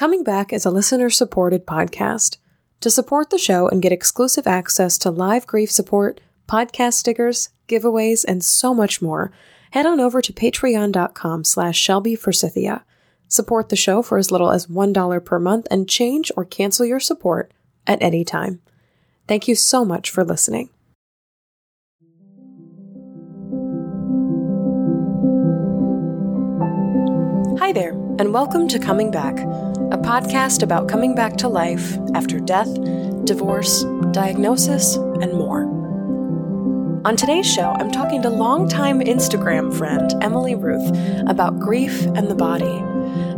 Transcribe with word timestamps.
Coming 0.00 0.24
Back 0.24 0.50
is 0.50 0.64
a 0.64 0.70
listener 0.70 1.10
supported 1.10 1.66
podcast. 1.66 2.38
To 2.80 2.88
support 2.88 3.28
the 3.28 3.36
show 3.36 3.68
and 3.68 3.82
get 3.82 3.92
exclusive 3.92 4.46
access 4.46 4.96
to 4.96 5.10
live 5.10 5.46
grief 5.46 5.70
support, 5.70 6.22
podcast 6.48 6.94
stickers, 6.94 7.50
giveaways, 7.68 8.24
and 8.26 8.42
so 8.42 8.72
much 8.72 9.02
more, 9.02 9.30
head 9.72 9.84
on 9.84 10.00
over 10.00 10.22
to 10.22 10.32
patreon.com 10.32 11.44
slash 11.44 11.78
Shelby 11.78 12.16
Forsythia. 12.16 12.82
Support 13.28 13.68
the 13.68 13.76
show 13.76 14.00
for 14.00 14.16
as 14.16 14.30
little 14.30 14.50
as 14.50 14.68
$1 14.68 15.22
per 15.22 15.38
month 15.38 15.66
and 15.70 15.86
change 15.86 16.32
or 16.34 16.46
cancel 16.46 16.86
your 16.86 16.98
support 16.98 17.52
at 17.86 18.00
any 18.00 18.24
time. 18.24 18.62
Thank 19.28 19.48
you 19.48 19.54
so 19.54 19.84
much 19.84 20.08
for 20.08 20.24
listening. 20.24 20.70
Hi 27.60 27.72
there, 27.72 27.90
and 28.18 28.32
welcome 28.32 28.66
to 28.68 28.78
Coming 28.78 29.10
Back, 29.10 29.36
a 29.92 29.98
podcast 29.98 30.62
about 30.62 30.88
coming 30.88 31.16
back 31.16 31.36
to 31.36 31.48
life 31.48 31.98
after 32.14 32.38
death, 32.38 32.72
divorce, 33.24 33.82
diagnosis, 34.12 34.94
and 34.94 35.32
more. 35.32 35.62
On 37.04 37.16
today's 37.16 37.52
show, 37.52 37.70
I'm 37.70 37.90
talking 37.90 38.22
to 38.22 38.30
longtime 38.30 39.00
Instagram 39.00 39.76
friend 39.76 40.12
Emily 40.22 40.54
Ruth 40.54 40.96
about 41.28 41.58
grief 41.58 42.06
and 42.06 42.28
the 42.28 42.36
body. 42.36 42.80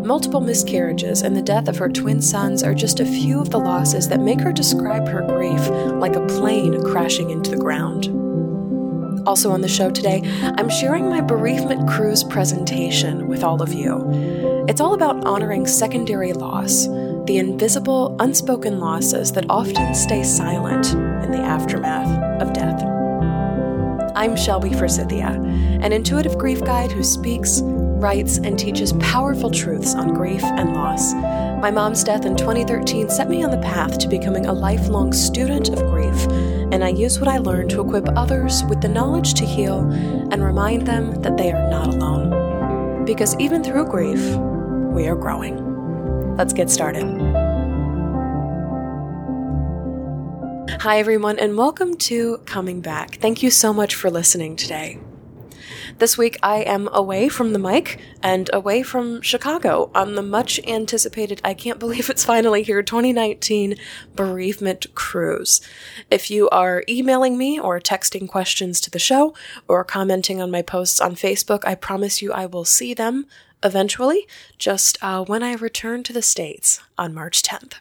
Multiple 0.05 0.41
miscarriages 0.41 1.23
and 1.23 1.34
the 1.34 1.43
death 1.43 1.69
of 1.69 1.79
her 1.79 1.88
twin 1.88 2.20
sons 2.20 2.62
are 2.62 2.74
just 2.74 3.01
a 3.01 3.07
few 3.07 3.41
of 3.41 3.48
the 3.48 3.59
losses 3.59 4.09
that 4.09 4.21
make 4.21 4.41
her 4.41 4.52
describe 4.52 5.09
her 5.09 5.23
grief 5.23 5.69
like 6.01 6.16
a 6.16 6.27
plane 6.27 6.82
crashing 6.82 7.30
into 7.30 7.51
the 7.51 7.57
ground. 7.57 8.09
Also 9.27 9.52
on 9.52 9.62
the 9.62 9.69
show 9.69 9.91
today, 9.91 10.21
I'm 10.59 10.69
sharing 10.69 11.09
my 11.09 11.23
bereavement 11.23 11.88
cruise 11.88 12.24
presentation 12.24 13.27
with 13.27 13.43
all 13.43 13.62
of 13.62 13.73
you. 13.73 14.52
It's 14.69 14.80
all 14.80 14.95
about 14.95 15.25
honoring 15.25 15.66
secondary 15.66 16.33
loss, 16.33 16.87
the 17.27 17.39
invisible, 17.39 18.15
unspoken 18.21 18.79
losses 18.79 19.33
that 19.33 19.47
often 19.51 19.93
stay 19.93 20.23
silent 20.23 20.93
in 20.93 21.32
the 21.32 21.41
aftermath 21.41 22.41
of 22.41 22.52
death. 22.52 22.80
I'm 24.15 24.37
Shelby 24.37 24.73
Forsythia, 24.73 25.30
an 25.82 25.93
intuitive 25.93 26.38
grief 26.38 26.63
guide 26.63 26.93
who 26.93 27.02
speaks, 27.02 27.60
writes, 27.65 28.38
and 28.38 28.57
teaches 28.57 28.93
powerful 28.95 29.51
truths 29.51 29.96
on 29.96 30.15
grief 30.15 30.45
and 30.45 30.74
loss. 30.74 31.13
My 31.13 31.73
mom's 31.73 32.04
death 32.04 32.24
in 32.24 32.37
2013 32.37 33.10
set 33.10 33.29
me 33.29 33.43
on 33.43 33.51
the 33.51 33.59
path 33.59 33.99
to 33.99 34.09
becoming 34.09 34.47
a 34.47 34.52
lifelong 34.52 35.13
student 35.13 35.71
of 35.71 35.80
grief, 35.91 36.26
and 36.71 36.85
I 36.85 36.91
use 36.91 37.19
what 37.19 37.29
I 37.29 37.38
learned 37.38 37.71
to 37.71 37.80
equip 37.80 38.07
others 38.16 38.63
with 38.69 38.80
the 38.80 38.88
knowledge 38.88 39.35
to 39.35 39.45
heal 39.45 39.80
and 39.91 40.45
remind 40.45 40.87
them 40.87 41.21
that 41.23 41.37
they 41.37 41.51
are 41.51 41.69
not 41.69 41.88
alone. 41.88 42.41
Because 43.04 43.36
even 43.38 43.64
through 43.64 43.86
grief, 43.86 44.20
we 44.95 45.08
are 45.08 45.16
growing. 45.16 46.36
Let's 46.36 46.52
get 46.52 46.70
started. 46.70 47.04
Hi, 50.80 50.98
everyone, 50.98 51.38
and 51.38 51.56
welcome 51.56 51.96
to 51.98 52.38
Coming 52.38 52.80
Back. 52.80 53.16
Thank 53.16 53.42
you 53.42 53.50
so 53.50 53.73
much 53.73 53.95
for 53.95 54.10
listening 54.10 54.56
today. 54.56 54.98
This 56.02 56.18
week 56.18 56.36
I 56.42 56.62
am 56.62 56.88
away 56.92 57.28
from 57.28 57.52
the 57.52 57.60
mic 57.60 58.00
and 58.24 58.50
away 58.52 58.82
from 58.82 59.22
Chicago 59.22 59.88
on 59.95 60.16
the 60.16 60.22
much 60.22 60.58
anticipated, 60.66 61.40
I 61.45 61.54
can't 61.54 61.78
believe 61.78 62.10
it's 62.10 62.24
finally 62.24 62.64
here, 62.64 62.82
2019 62.82 63.76
bereavement 64.16 64.92
cruise. 64.97 65.60
If 66.10 66.28
you 66.28 66.48
are 66.48 66.82
emailing 66.88 67.38
me 67.38 67.60
or 67.60 67.78
texting 67.78 68.28
questions 68.28 68.80
to 68.80 68.91
the 68.91 68.98
show 68.98 69.32
or 69.69 69.84
commenting 69.84 70.42
on 70.42 70.50
my 70.50 70.60
posts 70.60 71.00
on 71.00 71.14
Facebook, 71.14 71.60
I 71.64 71.76
promise 71.76 72.20
you 72.20 72.32
I 72.32 72.47
will 72.47 72.64
see 72.64 72.94
them 72.94 73.26
eventually, 73.62 74.26
just 74.58 74.98
uh, 75.03 75.25
when 75.25 75.44
I 75.44 75.53
return 75.53 76.03
to 76.03 76.12
the 76.12 76.20
States 76.20 76.80
on 76.98 77.14
March 77.14 77.42
10th. 77.42 77.75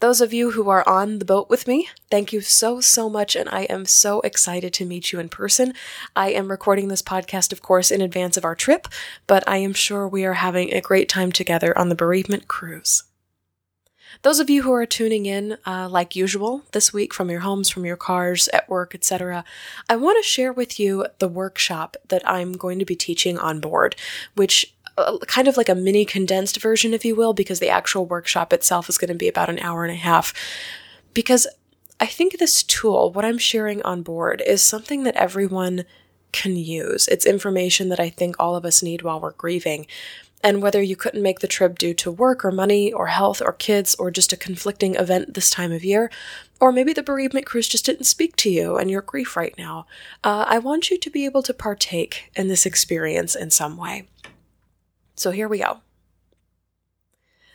Those 0.00 0.20
of 0.20 0.32
you 0.32 0.52
who 0.52 0.68
are 0.68 0.88
on 0.88 1.18
the 1.18 1.24
boat 1.24 1.50
with 1.50 1.66
me, 1.66 1.88
thank 2.10 2.32
you 2.32 2.40
so, 2.40 2.80
so 2.80 3.08
much, 3.08 3.34
and 3.34 3.48
I 3.48 3.62
am 3.62 3.84
so 3.84 4.20
excited 4.20 4.72
to 4.74 4.84
meet 4.84 5.12
you 5.12 5.18
in 5.18 5.28
person. 5.28 5.74
I 6.14 6.30
am 6.30 6.50
recording 6.50 6.88
this 6.88 7.02
podcast, 7.02 7.52
of 7.52 7.62
course, 7.62 7.90
in 7.90 8.00
advance 8.00 8.36
of 8.36 8.44
our 8.44 8.54
trip, 8.54 8.88
but 9.26 9.42
I 9.48 9.58
am 9.58 9.72
sure 9.72 10.06
we 10.06 10.24
are 10.24 10.34
having 10.34 10.72
a 10.72 10.80
great 10.80 11.08
time 11.08 11.32
together 11.32 11.76
on 11.76 11.88
the 11.88 11.94
bereavement 11.94 12.48
cruise. 12.48 13.04
Those 14.22 14.40
of 14.40 14.50
you 14.50 14.62
who 14.62 14.72
are 14.72 14.86
tuning 14.86 15.26
in, 15.26 15.58
uh, 15.66 15.88
like 15.88 16.16
usual, 16.16 16.62
this 16.72 16.92
week 16.92 17.14
from 17.14 17.30
your 17.30 17.40
homes, 17.40 17.68
from 17.68 17.84
your 17.84 17.96
cars, 17.96 18.48
at 18.48 18.68
work, 18.68 18.94
etc., 18.94 19.44
I 19.88 19.96
want 19.96 20.16
to 20.18 20.28
share 20.28 20.52
with 20.52 20.80
you 20.80 21.06
the 21.18 21.28
workshop 21.28 21.96
that 22.08 22.28
I'm 22.28 22.52
going 22.52 22.78
to 22.80 22.84
be 22.84 22.96
teaching 22.96 23.38
on 23.38 23.60
board, 23.60 23.94
which 24.34 24.74
kind 25.26 25.48
of 25.48 25.56
like 25.56 25.68
a 25.68 25.74
mini 25.74 26.04
condensed 26.04 26.60
version, 26.60 26.94
if 26.94 27.04
you 27.04 27.14
will, 27.14 27.32
because 27.32 27.60
the 27.60 27.68
actual 27.68 28.06
workshop 28.06 28.52
itself 28.52 28.88
is 28.88 28.98
going 28.98 29.08
to 29.08 29.14
be 29.14 29.28
about 29.28 29.50
an 29.50 29.58
hour 29.58 29.84
and 29.84 29.92
a 29.92 29.96
half. 29.96 30.32
Because 31.14 31.46
I 32.00 32.06
think 32.06 32.38
this 32.38 32.62
tool, 32.62 33.12
what 33.12 33.24
I'm 33.24 33.38
sharing 33.38 33.82
on 33.82 34.02
board, 34.02 34.42
is 34.46 34.62
something 34.62 35.02
that 35.02 35.16
everyone 35.16 35.84
can 36.32 36.56
use. 36.56 37.08
It's 37.08 37.26
information 37.26 37.88
that 37.88 38.00
I 38.00 38.10
think 38.10 38.36
all 38.38 38.54
of 38.54 38.64
us 38.64 38.82
need 38.82 39.02
while 39.02 39.20
we're 39.20 39.32
grieving. 39.32 39.86
And 40.42 40.62
whether 40.62 40.80
you 40.80 40.94
couldn't 40.94 41.22
make 41.22 41.40
the 41.40 41.48
trip 41.48 41.78
due 41.78 41.94
to 41.94 42.12
work 42.12 42.44
or 42.44 42.52
money 42.52 42.92
or 42.92 43.08
health 43.08 43.42
or 43.44 43.52
kids 43.52 43.96
or 43.96 44.12
just 44.12 44.32
a 44.32 44.36
conflicting 44.36 44.94
event 44.94 45.34
this 45.34 45.50
time 45.50 45.72
of 45.72 45.84
year, 45.84 46.12
or 46.60 46.70
maybe 46.70 46.92
the 46.92 47.02
bereavement 47.02 47.46
cruise 47.46 47.66
just 47.66 47.86
didn't 47.86 48.04
speak 48.04 48.36
to 48.36 48.50
you 48.50 48.76
and 48.76 48.88
your 48.88 49.02
grief 49.02 49.36
right 49.36 49.54
now, 49.58 49.86
uh, 50.22 50.44
I 50.46 50.60
want 50.60 50.90
you 50.90 50.98
to 50.98 51.10
be 51.10 51.24
able 51.24 51.42
to 51.42 51.54
partake 51.54 52.30
in 52.36 52.46
this 52.46 52.66
experience 52.66 53.34
in 53.34 53.50
some 53.50 53.76
way. 53.76 54.06
So 55.18 55.32
here 55.32 55.48
we 55.48 55.58
go. 55.58 55.78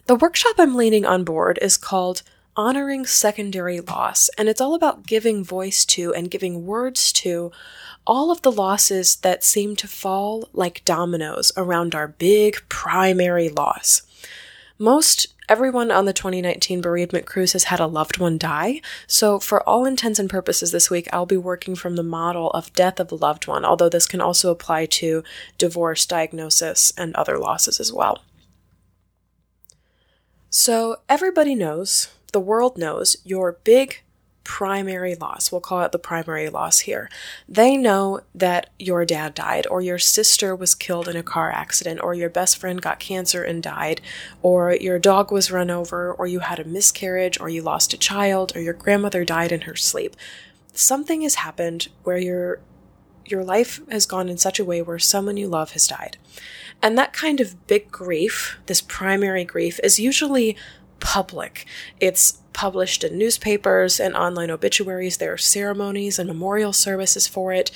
The 0.05 0.15
workshop 0.15 0.55
I'm 0.57 0.75
leaning 0.75 1.05
on 1.05 1.23
board 1.23 1.57
is 1.61 1.77
called 1.77 2.23
Honoring 2.57 3.05
Secondary 3.05 3.79
Loss, 3.79 4.29
and 4.37 4.49
it's 4.49 4.59
all 4.59 4.75
about 4.75 5.07
giving 5.07 5.45
voice 5.45 5.85
to 5.85 6.13
and 6.13 6.29
giving 6.29 6.65
words 6.65 7.13
to 7.13 7.53
all 8.05 8.31
of 8.31 8.41
the 8.41 8.51
losses 8.51 9.15
that 9.17 9.45
seem 9.45 9.77
to 9.77 9.87
fall 9.87 10.49
like 10.51 10.83
dominoes 10.83 11.53
around 11.55 11.95
our 11.95 12.09
big 12.09 12.57
primary 12.67 13.47
loss. 13.47 14.01
Most 14.79 15.27
everyone 15.47 15.91
on 15.91 16.05
the 16.05 16.13
2019 16.13 16.81
bereavement 16.81 17.25
cruise 17.25 17.53
has 17.53 17.65
had 17.65 17.79
a 17.79 17.87
loved 17.87 18.17
one 18.17 18.37
die, 18.37 18.81
so 19.07 19.39
for 19.39 19.61
all 19.67 19.85
intents 19.85 20.19
and 20.19 20.29
purposes 20.29 20.71
this 20.71 20.89
week, 20.89 21.07
I'll 21.13 21.25
be 21.25 21.37
working 21.37 21.75
from 21.75 21.95
the 21.95 22.03
model 22.03 22.49
of 22.51 22.73
death 22.73 22.99
of 22.99 23.11
a 23.11 23.15
loved 23.15 23.47
one, 23.47 23.65
although 23.65 23.89
this 23.89 24.07
can 24.07 24.21
also 24.21 24.51
apply 24.51 24.87
to 24.87 25.23
divorce, 25.57 26.05
diagnosis, 26.05 26.91
and 26.97 27.15
other 27.15 27.37
losses 27.37 27.79
as 27.79 27.93
well. 27.93 28.23
So, 30.49 30.97
everybody 31.09 31.55
knows, 31.55 32.09
the 32.31 32.39
world 32.39 32.77
knows, 32.77 33.17
your 33.23 33.57
big 33.63 34.02
primary 34.43 35.15
loss. 35.15 35.51
We'll 35.51 35.61
call 35.61 35.81
it 35.83 35.91
the 35.91 35.99
primary 35.99 36.49
loss 36.49 36.79
here. 36.79 37.09
They 37.47 37.77
know 37.77 38.21
that 38.35 38.69
your 38.77 39.05
dad 39.05 39.33
died, 39.33 39.65
or 39.69 39.81
your 39.81 39.99
sister 39.99 40.55
was 40.55 40.75
killed 40.75 41.07
in 41.07 41.15
a 41.15 41.23
car 41.23 41.51
accident, 41.51 42.01
or 42.01 42.13
your 42.13 42.29
best 42.29 42.57
friend 42.57 42.81
got 42.81 42.99
cancer 42.99 43.43
and 43.43 43.63
died, 43.63 44.01
or 44.41 44.73
your 44.73 44.99
dog 44.99 45.31
was 45.31 45.51
run 45.51 45.71
over, 45.71 46.13
or 46.13 46.27
you 46.27 46.39
had 46.39 46.59
a 46.59 46.65
miscarriage, 46.65 47.39
or 47.39 47.49
you 47.49 47.61
lost 47.61 47.93
a 47.93 47.97
child, 47.97 48.55
or 48.55 48.61
your 48.61 48.73
grandmother 48.73 49.23
died 49.23 49.51
in 49.51 49.61
her 49.61 49.75
sleep. 49.75 50.15
Something 50.73 51.21
has 51.21 51.35
happened 51.35 51.89
where 52.03 52.17
your 52.17 52.59
your 53.25 53.43
life 53.43 53.79
has 53.89 54.05
gone 54.05 54.27
in 54.27 54.37
such 54.37 54.59
a 54.59 54.65
way 54.65 54.81
where 54.81 54.99
someone 54.99 55.37
you 55.37 55.47
love 55.47 55.71
has 55.71 55.87
died. 55.87 56.17
And 56.81 56.97
that 56.97 57.13
kind 57.13 57.39
of 57.39 57.67
big 57.67 57.89
grief, 57.89 58.57
this 58.65 58.81
primary 58.81 59.45
grief, 59.45 59.79
is 59.81 59.97
usually 59.97 60.57
public. 60.99 61.65
It's 62.01 62.39
published 62.53 63.03
in 63.03 63.17
newspapers 63.17 63.99
and 63.99 64.15
online 64.15 64.51
obituaries. 64.51 65.17
There 65.17 65.33
are 65.33 65.37
ceremonies 65.37 66.19
and 66.19 66.27
memorial 66.27 66.73
services 66.73 67.27
for 67.27 67.51
it. 67.51 67.71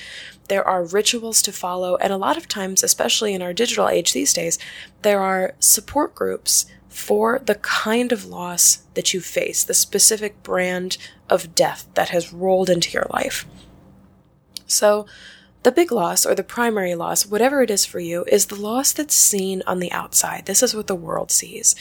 There 0.48 0.66
are 0.66 0.86
rituals 0.86 1.42
to 1.44 1.52
follow. 1.52 1.96
And 1.98 2.14
a 2.14 2.18
lot 2.18 2.38
of 2.38 2.48
times, 2.48 2.84
especially 2.84 3.34
in 3.34 3.42
our 3.42 3.54
digital 3.54 3.90
age 3.90 4.14
these 4.14 4.34
days, 4.34 4.60
there 5.02 5.22
are 5.22 5.56
support 5.60 6.16
groups 6.16 6.66
for 6.88 7.40
the 7.40 7.56
kind 7.56 8.12
of 8.12 8.26
loss 8.26 8.78
that 8.96 9.14
you 9.14 9.22
face, 9.22 9.64
the 9.64 9.74
specific 9.74 10.42
brand 10.42 10.98
of 11.30 11.54
death 11.54 11.88
that 11.94 12.10
has 12.10 12.34
rolled 12.34 12.70
into 12.70 12.92
your 12.92 13.06
life. 13.12 13.46
So, 14.66 15.06
the 15.64 15.72
big 15.72 15.92
loss, 15.92 16.26
or 16.26 16.34
the 16.34 16.44
primary 16.44 16.96
loss, 16.96 17.26
whatever 17.26 17.62
it 17.62 17.70
is 17.70 17.86
for 17.86 18.00
you, 18.00 18.24
is 18.30 18.46
the 18.46 18.56
loss 18.56 18.94
that's 18.94 19.16
seen 19.16 19.62
on 19.68 19.80
the 19.80 19.92
outside. 19.92 20.46
This 20.46 20.64
is 20.64 20.74
what 20.74 20.88
the 20.88 20.96
world 20.96 21.30
sees. 21.30 21.76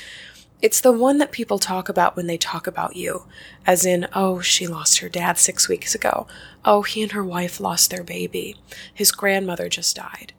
It's 0.62 0.80
the 0.80 0.92
one 0.92 1.18
that 1.18 1.32
people 1.32 1.58
talk 1.58 1.88
about 1.88 2.16
when 2.16 2.26
they 2.26 2.38
talk 2.38 2.66
about 2.66 2.96
you, 2.96 3.26
as 3.66 3.84
in, 3.84 4.08
oh, 4.14 4.40
she 4.40 4.66
lost 4.66 4.98
her 4.98 5.08
dad 5.08 5.38
six 5.38 5.68
weeks 5.68 5.94
ago. 5.94 6.26
Oh, 6.64 6.82
he 6.82 7.02
and 7.02 7.12
her 7.12 7.24
wife 7.24 7.60
lost 7.60 7.90
their 7.90 8.02
baby. 8.02 8.56
His 8.92 9.12
grandmother 9.12 9.68
just 9.68 9.96
died. 9.96 10.32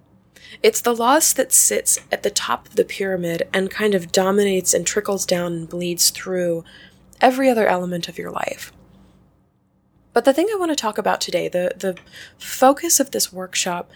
It's 0.63 0.81
the 0.81 0.95
loss 0.95 1.33
that 1.33 1.53
sits 1.53 1.99
at 2.11 2.23
the 2.23 2.31
top 2.31 2.67
of 2.67 2.75
the 2.75 2.85
pyramid 2.85 3.47
and 3.53 3.69
kind 3.69 3.93
of 3.93 4.11
dominates 4.11 4.73
and 4.73 4.87
trickles 4.87 5.25
down 5.25 5.53
and 5.53 5.69
bleeds 5.69 6.09
through 6.09 6.63
every 7.21 7.49
other 7.49 7.67
element 7.67 8.07
of 8.07 8.17
your 8.17 8.31
life. 8.31 8.73
But 10.13 10.25
the 10.25 10.33
thing 10.33 10.47
I 10.51 10.57
want 10.57 10.71
to 10.71 10.75
talk 10.75 10.97
about 10.97 11.21
today, 11.21 11.47
the, 11.47 11.73
the 11.77 11.95
focus 12.39 12.99
of 12.99 13.11
this 13.11 13.31
workshop, 13.31 13.91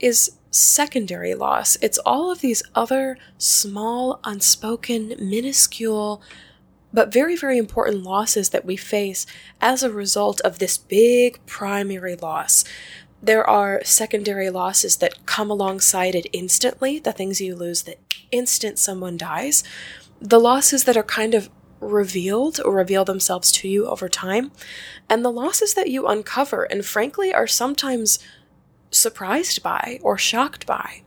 is 0.00 0.35
secondary 0.50 1.34
loss. 1.34 1.76
It's 1.82 1.98
all 1.98 2.30
of 2.30 2.40
these 2.40 2.62
other 2.74 3.18
small, 3.38 4.20
unspoken, 4.24 5.14
minuscule, 5.18 6.22
but 6.92 7.12
very, 7.12 7.36
very 7.36 7.58
important 7.58 8.02
losses 8.02 8.50
that 8.50 8.64
we 8.64 8.76
face 8.76 9.26
as 9.60 9.82
a 9.82 9.90
result 9.90 10.40
of 10.40 10.58
this 10.58 10.78
big 10.78 11.44
primary 11.46 12.16
loss. 12.16 12.64
There 13.22 13.48
are 13.48 13.82
secondary 13.84 14.50
losses 14.50 14.96
that 14.98 15.26
come 15.26 15.50
alongside 15.50 16.14
it 16.14 16.26
instantly, 16.32 16.98
the 16.98 17.12
things 17.12 17.40
you 17.40 17.54
lose 17.54 17.82
the 17.82 17.96
instant 18.30 18.78
someone 18.78 19.16
dies. 19.16 19.64
The 20.20 20.40
losses 20.40 20.84
that 20.84 20.96
are 20.96 21.02
kind 21.02 21.34
of 21.34 21.50
revealed 21.80 22.60
or 22.64 22.72
reveal 22.72 23.04
themselves 23.04 23.52
to 23.52 23.68
you 23.68 23.86
over 23.86 24.08
time, 24.08 24.52
and 25.08 25.24
the 25.24 25.30
losses 25.30 25.74
that 25.74 25.90
you 25.90 26.06
uncover 26.06 26.64
and 26.64 26.84
frankly 26.84 27.32
are 27.32 27.46
sometimes 27.46 28.18
surprised 28.96 29.62
by 29.62 29.98
or 30.02 30.18
shocked 30.18 30.66
by. 30.66 31.02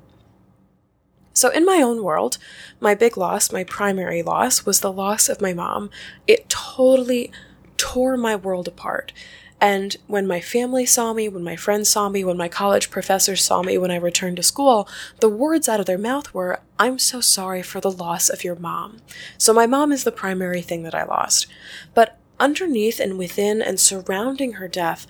So, 1.33 1.49
in 1.49 1.65
my 1.65 1.81
own 1.81 2.03
world, 2.03 2.37
my 2.79 2.95
big 2.95 3.15
loss, 3.15 3.51
my 3.51 3.63
primary 3.63 4.21
loss, 4.21 4.65
was 4.65 4.81
the 4.81 4.91
loss 4.91 5.29
of 5.29 5.41
my 5.41 5.53
mom. 5.53 5.89
It 6.27 6.49
totally 6.49 7.31
tore 7.77 8.17
my 8.17 8.35
world 8.35 8.67
apart. 8.67 9.13
And 9.61 9.97
when 10.07 10.25
my 10.25 10.39
family 10.39 10.85
saw 10.85 11.13
me, 11.13 11.27
when 11.27 11.43
my 11.43 11.55
friends 11.55 11.89
saw 11.89 12.07
me, 12.07 12.23
when 12.23 12.37
my 12.37 12.47
college 12.47 12.89
professors 12.89 13.43
saw 13.43 13.61
me 13.61 13.77
when 13.77 13.91
I 13.91 13.97
returned 13.97 14.37
to 14.37 14.43
school, 14.43 14.87
the 15.19 15.29
words 15.29 15.67
out 15.67 15.79
of 15.79 15.85
their 15.85 15.97
mouth 15.97 16.33
were, 16.33 16.61
I'm 16.77 16.97
so 16.97 17.19
sorry 17.19 17.61
for 17.61 17.81
the 17.81 17.91
loss 17.91 18.29
of 18.29 18.43
your 18.43 18.55
mom. 18.55 18.97
So 19.37 19.53
my 19.53 19.65
mom 19.65 19.91
is 19.91 20.05
the 20.05 20.11
primary 20.11 20.61
thing 20.61 20.83
that 20.83 20.95
I 20.95 21.03
lost. 21.03 21.47
But 21.93 22.17
underneath 22.39 23.01
and 23.01 23.17
within 23.17 23.61
and 23.61 23.79
surrounding 23.79 24.53
her 24.53 24.69
death, 24.69 25.05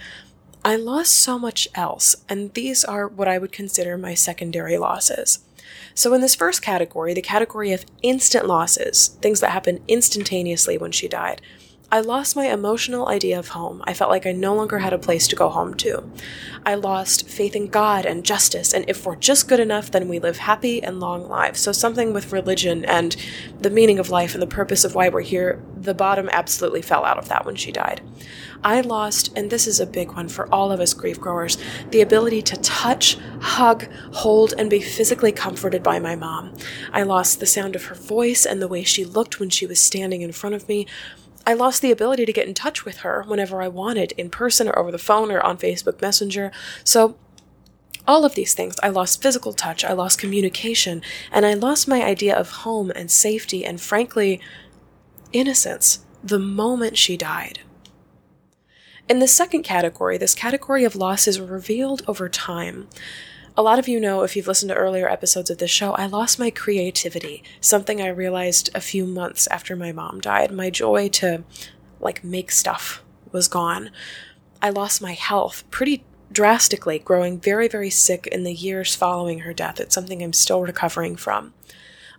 I 0.64 0.76
lost 0.76 1.14
so 1.14 1.40
much 1.40 1.70
else, 1.74 2.18
and 2.28 2.54
these 2.54 2.84
are 2.84 3.08
what 3.08 3.30
I 3.30 3.38
would 3.38 3.54
consider 3.54 3.98
my 3.98 4.14
secondary 4.14 4.78
losses. 4.78 5.40
So, 5.94 6.14
in 6.14 6.22
this 6.22 6.36
first 6.36 6.62
category, 6.62 7.14
the 7.14 7.22
category 7.22 7.72
of 7.72 7.86
instant 8.02 8.46
losses, 8.46 9.18
things 9.22 9.40
that 9.40 9.52
happened 9.52 9.82
instantaneously 9.88 10.78
when 10.78 10.92
she 10.92 11.08
died, 11.08 11.42
I 11.92 12.02
lost 12.02 12.36
my 12.36 12.46
emotional 12.46 13.10
idea 13.10 13.40
of 13.40 13.50
home. 13.50 13.82
I 13.86 13.96
felt 13.96 14.12
like 14.12 14.28
I 14.28 14.32
no 14.32 14.54
longer 14.54 14.78
had 14.78 14.94
a 14.94 15.00
place 15.00 15.28
to 15.28 15.36
go 15.36 15.50
home 15.50 15.74
to. 15.76 16.04
I 16.64 16.76
lost 16.76 17.28
faith 17.28 17.56
in 17.56 17.66
God 17.66 18.06
and 18.06 18.24
justice, 18.24 18.74
and 18.74 18.86
if 18.88 19.08
we're 19.08 19.16
just 19.16 19.48
good 19.48 19.60
enough, 19.60 19.90
then 19.90 20.08
we 20.08 20.20
live 20.20 20.38
happy 20.38 20.84
and 20.84 21.00
long 21.00 21.28
lives. 21.28 21.60
So, 21.60 21.72
something 21.72 22.14
with 22.14 22.32
religion 22.32 22.86
and 22.86 23.16
the 23.60 23.72
meaning 23.72 23.98
of 23.98 24.12
life 24.12 24.36
and 24.36 24.42
the 24.42 24.48
purpose 24.48 24.84
of 24.84 24.94
why 24.94 25.10
we're 25.10 25.22
here, 25.22 25.64
the 25.76 25.96
bottom 25.96 26.30
absolutely 26.32 26.84
fell 26.84 27.06
out 27.06 27.18
of 27.18 27.28
that 27.30 27.44
when 27.44 27.56
she 27.56 27.72
died. 27.72 28.02
I 28.64 28.82
lost, 28.82 29.32
and 29.38 29.50
this 29.50 29.66
is 29.66 29.80
a 29.80 29.88
big 29.88 30.12
one 30.12 30.28
for 30.28 30.54
all 30.54 30.72
of 30.72 30.82
us 30.82 30.94
grief 30.94 31.20
growers, 31.20 31.58
the 31.92 32.02
ability 32.02 32.42
to 32.44 32.58
touch, 32.58 33.18
hug, 33.40 33.88
hold, 34.12 34.54
and 34.58 34.70
be 34.70 34.82
physically 34.82 35.32
comforted 35.32 35.82
by 35.82 35.98
my 35.98 36.16
mom. 36.16 36.54
I 36.92 37.04
lost 37.04 37.40
the 37.40 37.46
sound 37.46 37.76
of 37.76 37.86
her 37.86 37.96
voice 37.96 38.46
and 38.46 38.62
the 38.62 38.68
way 38.68 38.84
she 38.84 39.06
looked 39.06 39.40
when 39.40 39.50
she 39.50 39.66
was 39.66 39.80
standing 39.80 40.22
in 40.22 40.34
front 40.34 40.56
of 40.56 40.68
me. 40.68 40.86
I 41.46 41.54
lost 41.54 41.82
the 41.82 41.92
ability 41.92 42.26
to 42.26 42.34
get 42.34 42.48
in 42.48 42.54
touch 42.54 42.86
with 42.86 42.98
her 42.98 43.24
whenever 43.24 43.62
I 43.62 43.68
wanted, 43.68 44.12
in 44.14 44.30
person 44.30 44.68
or 44.68 44.78
over 44.78 44.92
the 44.92 44.98
phone 44.98 45.32
or 45.32 45.42
on 45.42 45.58
Facebook 45.58 46.02
Messenger. 46.02 46.52
So, 46.84 47.16
all 48.08 48.26
of 48.26 48.34
these 48.34 48.54
things. 48.54 48.76
I 48.82 48.90
lost 48.90 49.22
physical 49.22 49.54
touch, 49.54 49.86
I 49.86 49.94
lost 49.94 50.20
communication, 50.20 51.02
and 51.32 51.46
I 51.46 51.54
lost 51.54 51.88
my 51.88 52.04
idea 52.04 52.36
of 52.36 52.50
home 52.50 52.92
and 52.96 53.12
safety 53.12 53.64
and, 53.64 53.80
frankly, 53.80 54.42
innocence 55.32 56.00
the 56.24 56.40
moment 56.40 56.98
she 56.98 57.16
died. 57.16 57.60
In 59.08 59.20
the 59.20 59.28
second 59.28 59.64
category, 59.64 60.18
this 60.18 60.36
category 60.36 60.84
of 60.84 60.96
loss 60.96 61.28
is 61.28 61.40
revealed 61.40 62.04
over 62.08 62.30
time. 62.30 62.88
A 63.60 63.62
lot 63.62 63.78
of 63.78 63.90
you 63.90 64.00
know, 64.00 64.24
if 64.24 64.38
you've 64.38 64.48
listened 64.48 64.70
to 64.70 64.76
earlier 64.76 65.10
episodes 65.10 65.50
of 65.50 65.58
this 65.58 65.70
show, 65.70 65.92
I 65.92 66.06
lost 66.06 66.40
my 66.40 66.50
creativity, 66.50 67.44
something 67.60 68.02
I 68.02 68.08
realized 68.08 68.70
a 68.74 68.80
few 68.80 69.06
months 69.06 69.48
after 69.48 69.76
my 69.76 69.92
mom 69.92 70.22
died. 70.22 70.50
My 70.50 70.70
joy 70.70 71.10
to, 71.10 71.44
like, 72.00 72.24
make 72.24 72.52
stuff 72.52 73.04
was 73.34 73.50
gone. 73.50 73.90
I 74.62 74.70
lost 74.70 75.02
my 75.02 75.12
health 75.12 75.66
pretty 75.72 76.06
drastically, 76.32 77.00
growing 77.00 77.38
very, 77.38 77.68
very 77.68 77.90
sick 77.90 78.28
in 78.28 78.46
the 78.46 78.54
years 78.54 78.96
following 78.96 79.40
her 79.40 79.52
death. 79.52 79.82
It's 79.82 79.94
something 79.94 80.24
I'm 80.24 80.32
still 80.32 80.62
recovering 80.62 81.18
from. 81.18 81.54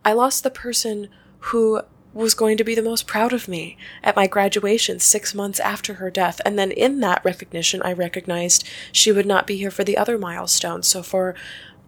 I 0.04 0.12
lost 0.12 0.42
the 0.42 0.50
person 0.50 1.08
who 1.38 1.80
was 2.12 2.34
going 2.34 2.56
to 2.56 2.64
be 2.64 2.74
the 2.74 2.82
most 2.82 3.06
proud 3.06 3.32
of 3.32 3.46
me 3.46 3.76
at 4.02 4.16
my 4.16 4.26
graduation 4.26 4.98
six 4.98 5.34
months 5.34 5.60
after 5.60 5.94
her 5.94 6.10
death. 6.10 6.40
And 6.44 6.58
then 6.58 6.72
in 6.72 7.00
that 7.00 7.24
recognition, 7.24 7.80
I 7.82 7.92
recognized 7.92 8.68
she 8.90 9.12
would 9.12 9.26
not 9.26 9.46
be 9.46 9.56
here 9.56 9.70
for 9.70 9.84
the 9.84 9.96
other 9.96 10.18
milestones. 10.18 10.88
So 10.88 11.02
for 11.02 11.34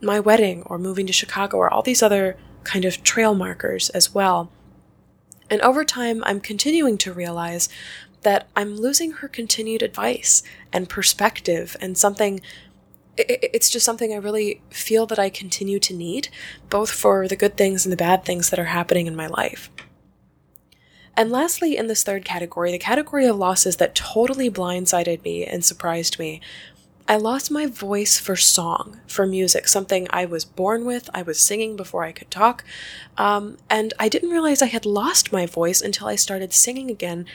my 0.01 0.21
wedding 0.21 0.63
or 0.67 0.79
moving 0.79 1.07
to 1.07 1.13
Chicago 1.13 1.57
or 1.57 1.73
all 1.73 1.83
these 1.83 2.03
other 2.03 2.37
kind 2.65 2.85
of 2.85 3.03
trail 3.03 3.35
markers 3.35 3.91
as 3.91 4.15
well. 4.15 4.51
And 5.51 5.61
over 5.63 5.85
time, 5.85 6.23
I'm 6.25 6.41
continuing 6.41 6.99
to 6.99 7.13
realize 7.13 7.69
that 8.23 8.49
I'm 8.55 8.77
losing 8.77 9.13
her 9.13 9.29
continued 9.29 9.83
advice 9.83 10.43
and 10.73 10.89
perspective 10.89 11.77
and 11.81 11.99
something 11.99 12.41
it's 13.19 13.69
just 13.69 13.85
something 13.85 14.13
I 14.13 14.17
really 14.17 14.63
feel 14.71 15.05
that 15.07 15.19
I 15.19 15.29
continue 15.29 15.79
to 15.81 15.95
need, 15.95 16.29
both 16.71 16.91
for 16.91 17.29
the 17.29 17.37
good 17.37 17.59
things 17.59 17.85
and 17.85 17.93
the 17.93 17.97
bad 17.97 18.25
things 18.25 18.49
that 18.51 18.59
are 18.59 18.65
happening 18.65 19.07
in 19.07 19.15
my 19.15 19.27
life. 19.27 19.71
And 21.17 21.31
lastly, 21.31 21.77
in 21.77 21.89
this 21.89 22.03
third 22.03 22.25
category, 22.25 22.73
the 22.73 22.79
category 22.79 23.27
of 23.27 23.37
losses 23.37 23.77
that 23.77 23.95
totally 23.95 24.51
blindsided 24.51 25.23
me 25.23 25.45
and 25.45 25.65
surprised 25.65 26.19
me, 26.19 26.41
I 27.09 27.17
lost 27.17 27.51
my 27.51 27.67
voice 27.67 28.19
for 28.19 28.37
song, 28.37 29.01
for 29.07 29.27
music, 29.27 29.69
something 29.69 30.07
I 30.11 30.25
was 30.25 30.45
born 30.45 30.85
with. 30.85 31.11
I 31.13 31.23
was 31.23 31.41
singing 31.41 31.77
before 31.77 32.05
I 32.05 32.13
could 32.13 32.31
talk. 32.31 32.65
Um, 33.19 33.59
and 33.69 33.93
I 33.99 34.09
didn't 34.09 34.31
realize 34.31 34.63
I 34.63 34.67
had 34.67 34.87
lost 34.87 35.33
my 35.33 35.45
voice 35.45 35.83
until 35.83 36.07
I 36.07 36.17
started 36.17 36.53
singing 36.53 36.91
again 36.91 37.27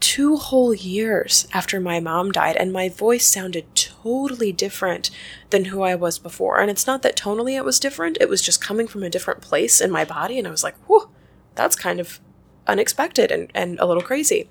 two 0.00 0.36
whole 0.36 0.74
years 0.74 1.46
after 1.52 1.78
my 1.78 2.00
mom 2.00 2.32
died. 2.32 2.56
And 2.56 2.72
my 2.72 2.88
voice 2.88 3.24
sounded 3.24 3.72
totally 3.74 4.52
different 4.52 5.10
than 5.50 5.66
who 5.66 5.82
I 5.82 5.94
was 5.94 6.18
before. 6.18 6.60
And 6.60 6.70
it's 6.70 6.88
not 6.88 7.02
that 7.02 7.16
tonally 7.16 7.56
it 7.56 7.64
was 7.64 7.78
different, 7.78 8.18
it 8.20 8.28
was 8.28 8.42
just 8.42 8.60
coming 8.62 8.88
from 8.88 9.04
a 9.04 9.10
different 9.10 9.40
place 9.40 9.80
in 9.80 9.90
my 9.90 10.04
body. 10.04 10.38
And 10.38 10.48
I 10.48 10.50
was 10.50 10.64
like, 10.64 10.76
whew, 10.88 11.08
that's 11.54 11.76
kind 11.76 12.00
of 12.00 12.20
unexpected 12.66 13.30
and, 13.30 13.50
and 13.54 13.78
a 13.80 13.86
little 13.86 14.02
crazy. 14.02 14.48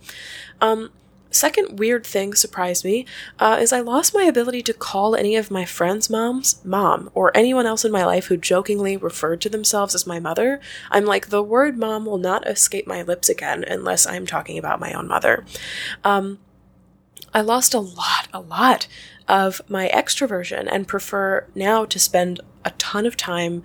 Um, 0.59 0.91
second 1.31 1.79
weird 1.79 2.05
thing 2.05 2.33
surprised 2.33 2.83
me 2.83 3.05
uh, 3.39 3.57
is 3.59 3.71
I 3.73 3.79
lost 3.79 4.13
my 4.13 4.23
ability 4.23 4.61
to 4.63 4.73
call 4.73 5.15
any 5.15 5.35
of 5.35 5.49
my 5.49 5.65
friends' 5.65 6.09
moms 6.09 6.63
mom 6.63 7.09
or 7.13 7.35
anyone 7.35 7.65
else 7.65 7.85
in 7.85 7.91
my 7.91 8.05
life 8.05 8.25
who 8.25 8.37
jokingly 8.37 8.97
referred 8.97 9.41
to 9.41 9.49
themselves 9.49 9.95
as 9.95 10.05
my 10.05 10.19
mother. 10.19 10.59
I'm 10.89 11.05
like, 11.05 11.29
the 11.29 11.43
word 11.43 11.77
mom 11.77 12.05
will 12.05 12.17
not 12.17 12.47
escape 12.47 12.85
my 12.85 13.01
lips 13.01 13.29
again 13.29 13.63
unless 13.63 14.05
I'm 14.05 14.25
talking 14.25 14.57
about 14.57 14.79
my 14.79 14.93
own 14.93 15.07
mother. 15.07 15.45
Um, 16.03 16.39
I 17.33 17.41
lost 17.41 17.73
a 17.73 17.79
lot, 17.79 18.27
a 18.33 18.41
lot 18.41 18.87
of 19.27 19.61
my 19.69 19.89
extroversion 19.93 20.67
and 20.69 20.87
prefer 20.87 21.47
now 21.55 21.85
to 21.85 21.97
spend 21.97 22.41
a 22.65 22.71
ton 22.71 23.05
of 23.05 23.15
time 23.15 23.63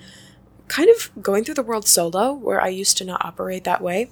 kind 0.68 0.90
of 0.90 1.10
going 1.22 1.44
through 1.44 1.54
the 1.54 1.62
world 1.62 1.86
solo, 1.86 2.32
where 2.32 2.60
I 2.60 2.68
used 2.68 2.98
to 2.98 3.04
not 3.04 3.24
operate 3.24 3.64
that 3.64 3.82
way. 3.82 4.10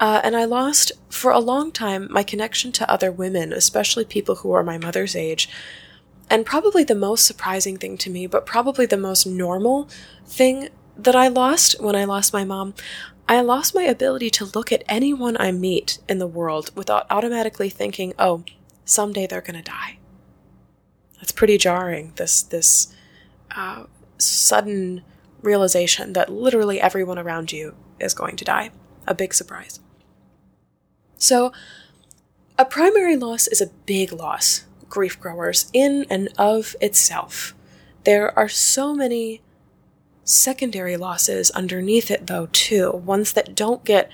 Uh, 0.00 0.20
and 0.24 0.36
I 0.36 0.44
lost, 0.44 0.92
for 1.08 1.30
a 1.30 1.38
long 1.38 1.70
time, 1.70 2.08
my 2.10 2.22
connection 2.22 2.72
to 2.72 2.90
other 2.90 3.12
women, 3.12 3.52
especially 3.52 4.04
people 4.04 4.36
who 4.36 4.52
are 4.52 4.64
my 4.64 4.78
mother's 4.78 5.14
age. 5.14 5.48
And 6.28 6.46
probably 6.46 6.82
the 6.82 6.94
most 6.94 7.26
surprising 7.26 7.76
thing 7.76 7.96
to 7.98 8.10
me, 8.10 8.26
but 8.26 8.46
probably 8.46 8.86
the 8.86 8.96
most 8.96 9.26
normal 9.26 9.88
thing 10.26 10.68
that 10.96 11.14
I 11.14 11.28
lost 11.28 11.80
when 11.80 11.94
I 11.94 12.04
lost 12.04 12.32
my 12.32 12.44
mom, 12.44 12.74
I 13.28 13.40
lost 13.40 13.74
my 13.74 13.82
ability 13.82 14.30
to 14.30 14.44
look 14.46 14.72
at 14.72 14.82
anyone 14.88 15.36
I 15.38 15.52
meet 15.52 15.98
in 16.08 16.18
the 16.18 16.26
world 16.26 16.70
without 16.74 17.06
automatically 17.10 17.70
thinking, 17.70 18.14
oh, 18.18 18.44
someday 18.84 19.26
they're 19.26 19.40
going 19.40 19.62
to 19.62 19.70
die. 19.70 19.98
That's 21.16 21.32
pretty 21.32 21.56
jarring, 21.58 22.12
this, 22.16 22.42
this 22.42 22.94
uh, 23.54 23.84
sudden 24.18 25.04
realization 25.42 26.12
that 26.12 26.30
literally 26.30 26.80
everyone 26.80 27.18
around 27.18 27.52
you 27.52 27.74
is 28.00 28.14
going 28.14 28.36
to 28.36 28.44
die. 28.44 28.70
A 29.06 29.14
big 29.14 29.34
surprise. 29.34 29.80
So, 31.16 31.52
a 32.58 32.64
primary 32.64 33.16
loss 33.16 33.46
is 33.46 33.60
a 33.60 33.70
big 33.86 34.12
loss, 34.12 34.64
grief 34.88 35.18
growers, 35.18 35.70
in 35.72 36.06
and 36.10 36.28
of 36.38 36.76
itself. 36.80 37.54
There 38.04 38.36
are 38.38 38.48
so 38.48 38.94
many 38.94 39.40
secondary 40.24 40.96
losses 40.96 41.50
underneath 41.52 42.10
it, 42.10 42.26
though, 42.26 42.48
too, 42.52 42.92
ones 42.92 43.32
that 43.32 43.54
don't 43.54 43.84
get 43.84 44.10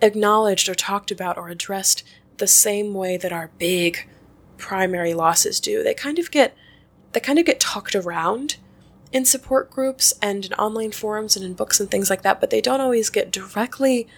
acknowledged 0.00 0.68
or 0.68 0.74
talked 0.74 1.10
about 1.10 1.38
or 1.38 1.48
addressed 1.48 2.02
the 2.38 2.46
same 2.46 2.92
way 2.94 3.16
that 3.16 3.32
our 3.32 3.50
big 3.58 4.08
primary 4.56 5.14
losses 5.14 5.60
do. 5.60 5.82
They 5.82 5.94
kind 5.94 6.18
of 6.18 6.30
get 6.30 6.56
they 7.12 7.20
kind 7.20 7.38
of 7.38 7.44
get 7.44 7.60
talked 7.60 7.94
around 7.94 8.56
in 9.12 9.24
support 9.24 9.70
groups 9.70 10.14
and 10.22 10.46
in 10.46 10.52
online 10.54 10.92
forums 10.92 11.36
and 11.36 11.44
in 11.44 11.54
books 11.54 11.78
and 11.78 11.90
things 11.90 12.10
like 12.10 12.22
that, 12.22 12.40
but 12.40 12.50
they 12.50 12.60
don't 12.60 12.80
always 12.80 13.10
get 13.10 13.30
directly 13.30 14.08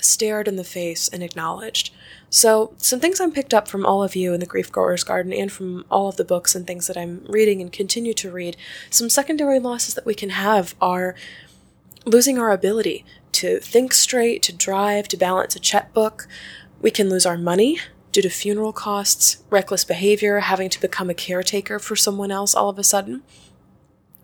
stared 0.00 0.48
in 0.48 0.56
the 0.56 0.64
face 0.64 1.08
and 1.08 1.22
acknowledged. 1.22 1.94
So, 2.30 2.72
some 2.78 2.98
things 2.98 3.20
I'm 3.20 3.30
picked 3.30 3.54
up 3.54 3.68
from 3.68 3.84
all 3.84 4.02
of 4.02 4.16
you 4.16 4.32
in 4.32 4.40
the 4.40 4.46
Grief 4.46 4.72
Growers 4.72 5.04
Garden 5.04 5.32
and 5.32 5.52
from 5.52 5.84
all 5.90 6.08
of 6.08 6.16
the 6.16 6.24
books 6.24 6.54
and 6.54 6.66
things 6.66 6.86
that 6.86 6.96
I'm 6.96 7.24
reading 7.28 7.60
and 7.60 7.70
continue 7.70 8.14
to 8.14 8.30
read, 8.30 8.56
some 8.90 9.10
secondary 9.10 9.60
losses 9.60 9.94
that 9.94 10.06
we 10.06 10.14
can 10.14 10.30
have 10.30 10.74
are 10.80 11.14
losing 12.06 12.38
our 12.38 12.50
ability 12.50 13.04
to 13.32 13.60
think 13.60 13.92
straight, 13.92 14.42
to 14.44 14.52
drive, 14.52 15.08
to 15.08 15.16
balance 15.16 15.54
a 15.54 15.60
checkbook. 15.60 16.26
We 16.80 16.90
can 16.90 17.08
lose 17.08 17.26
our 17.26 17.38
money 17.38 17.78
due 18.12 18.22
to 18.22 18.30
funeral 18.30 18.72
costs, 18.72 19.42
reckless 19.50 19.84
behavior, 19.84 20.40
having 20.40 20.68
to 20.70 20.80
become 20.80 21.10
a 21.10 21.14
caretaker 21.14 21.78
for 21.78 21.96
someone 21.96 22.30
else 22.30 22.54
all 22.54 22.68
of 22.68 22.78
a 22.78 22.84
sudden 22.84 23.22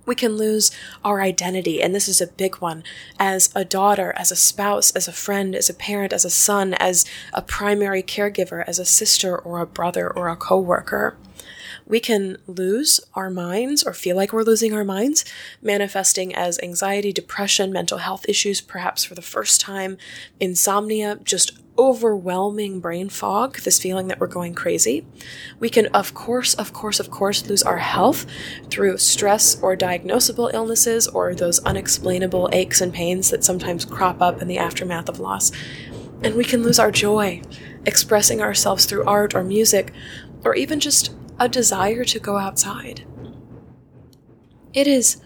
we 0.08 0.14
can 0.14 0.36
lose 0.36 0.72
our 1.04 1.20
identity, 1.20 1.80
and 1.80 1.94
this 1.94 2.08
is 2.08 2.20
a 2.20 2.26
big 2.26 2.56
one, 2.56 2.82
as 3.20 3.50
a 3.54 3.64
daughter, 3.64 4.12
as 4.16 4.32
a 4.32 4.36
spouse, 4.36 4.90
as 4.92 5.06
a 5.06 5.12
friend, 5.12 5.54
as 5.54 5.68
a 5.68 5.74
parent, 5.74 6.12
as 6.12 6.24
a 6.24 6.30
son, 6.30 6.74
as 6.74 7.04
a 7.34 7.42
primary 7.42 8.02
caregiver, 8.02 8.64
as 8.66 8.78
a 8.78 8.84
sister 8.84 9.38
or 9.38 9.60
a 9.60 9.66
brother 9.66 10.10
or 10.10 10.28
a 10.28 10.36
coworker. 10.36 11.16
We 11.86 12.00
can 12.00 12.38
lose 12.46 13.00
our 13.14 13.30
minds 13.30 13.84
or 13.84 13.92
feel 13.92 14.16
like 14.16 14.32
we're 14.32 14.42
losing 14.42 14.72
our 14.72 14.84
minds, 14.84 15.24
manifesting 15.62 16.34
as 16.34 16.58
anxiety, 16.60 17.12
depression, 17.12 17.70
mental 17.70 17.98
health 17.98 18.26
issues, 18.28 18.60
perhaps 18.60 19.04
for 19.04 19.14
the 19.14 19.22
first 19.22 19.60
time, 19.60 19.98
insomnia, 20.40 21.18
just 21.22 21.52
overwhelming 21.78 22.80
brain 22.80 23.08
fog, 23.08 23.58
this 23.60 23.80
feeling 23.80 24.08
that 24.08 24.18
we're 24.18 24.26
going 24.26 24.54
crazy. 24.54 25.06
We 25.60 25.70
can, 25.70 25.86
of 25.88 26.12
course, 26.12 26.54
of 26.54 26.72
course, 26.72 26.98
of 26.98 27.10
course, 27.10 27.48
lose 27.48 27.62
our 27.62 27.78
health 27.78 28.26
through 28.68 28.98
stress 28.98 29.60
or 29.62 29.76
diagnosable 29.76 30.52
illnesses 30.52 31.06
or 31.06 31.34
those 31.34 31.60
unexplainable 31.60 32.48
aches 32.52 32.80
and 32.80 32.92
pains 32.92 33.30
that 33.30 33.44
sometimes 33.44 33.84
crop 33.84 34.20
up 34.20 34.42
in 34.42 34.48
the 34.48 34.58
aftermath 34.58 35.08
of 35.08 35.20
loss. 35.20 35.52
And 36.22 36.34
we 36.34 36.44
can 36.44 36.64
lose 36.64 36.80
our 36.80 36.90
joy, 36.90 37.42
expressing 37.86 38.40
ourselves 38.42 38.84
through 38.84 39.04
art 39.04 39.34
or 39.34 39.44
music, 39.44 39.92
or 40.44 40.54
even 40.54 40.80
just 40.80 41.14
a 41.38 41.48
desire 41.48 42.04
to 42.04 42.18
go 42.18 42.36
outside. 42.38 43.06
It 44.74 44.86
is 44.86 45.20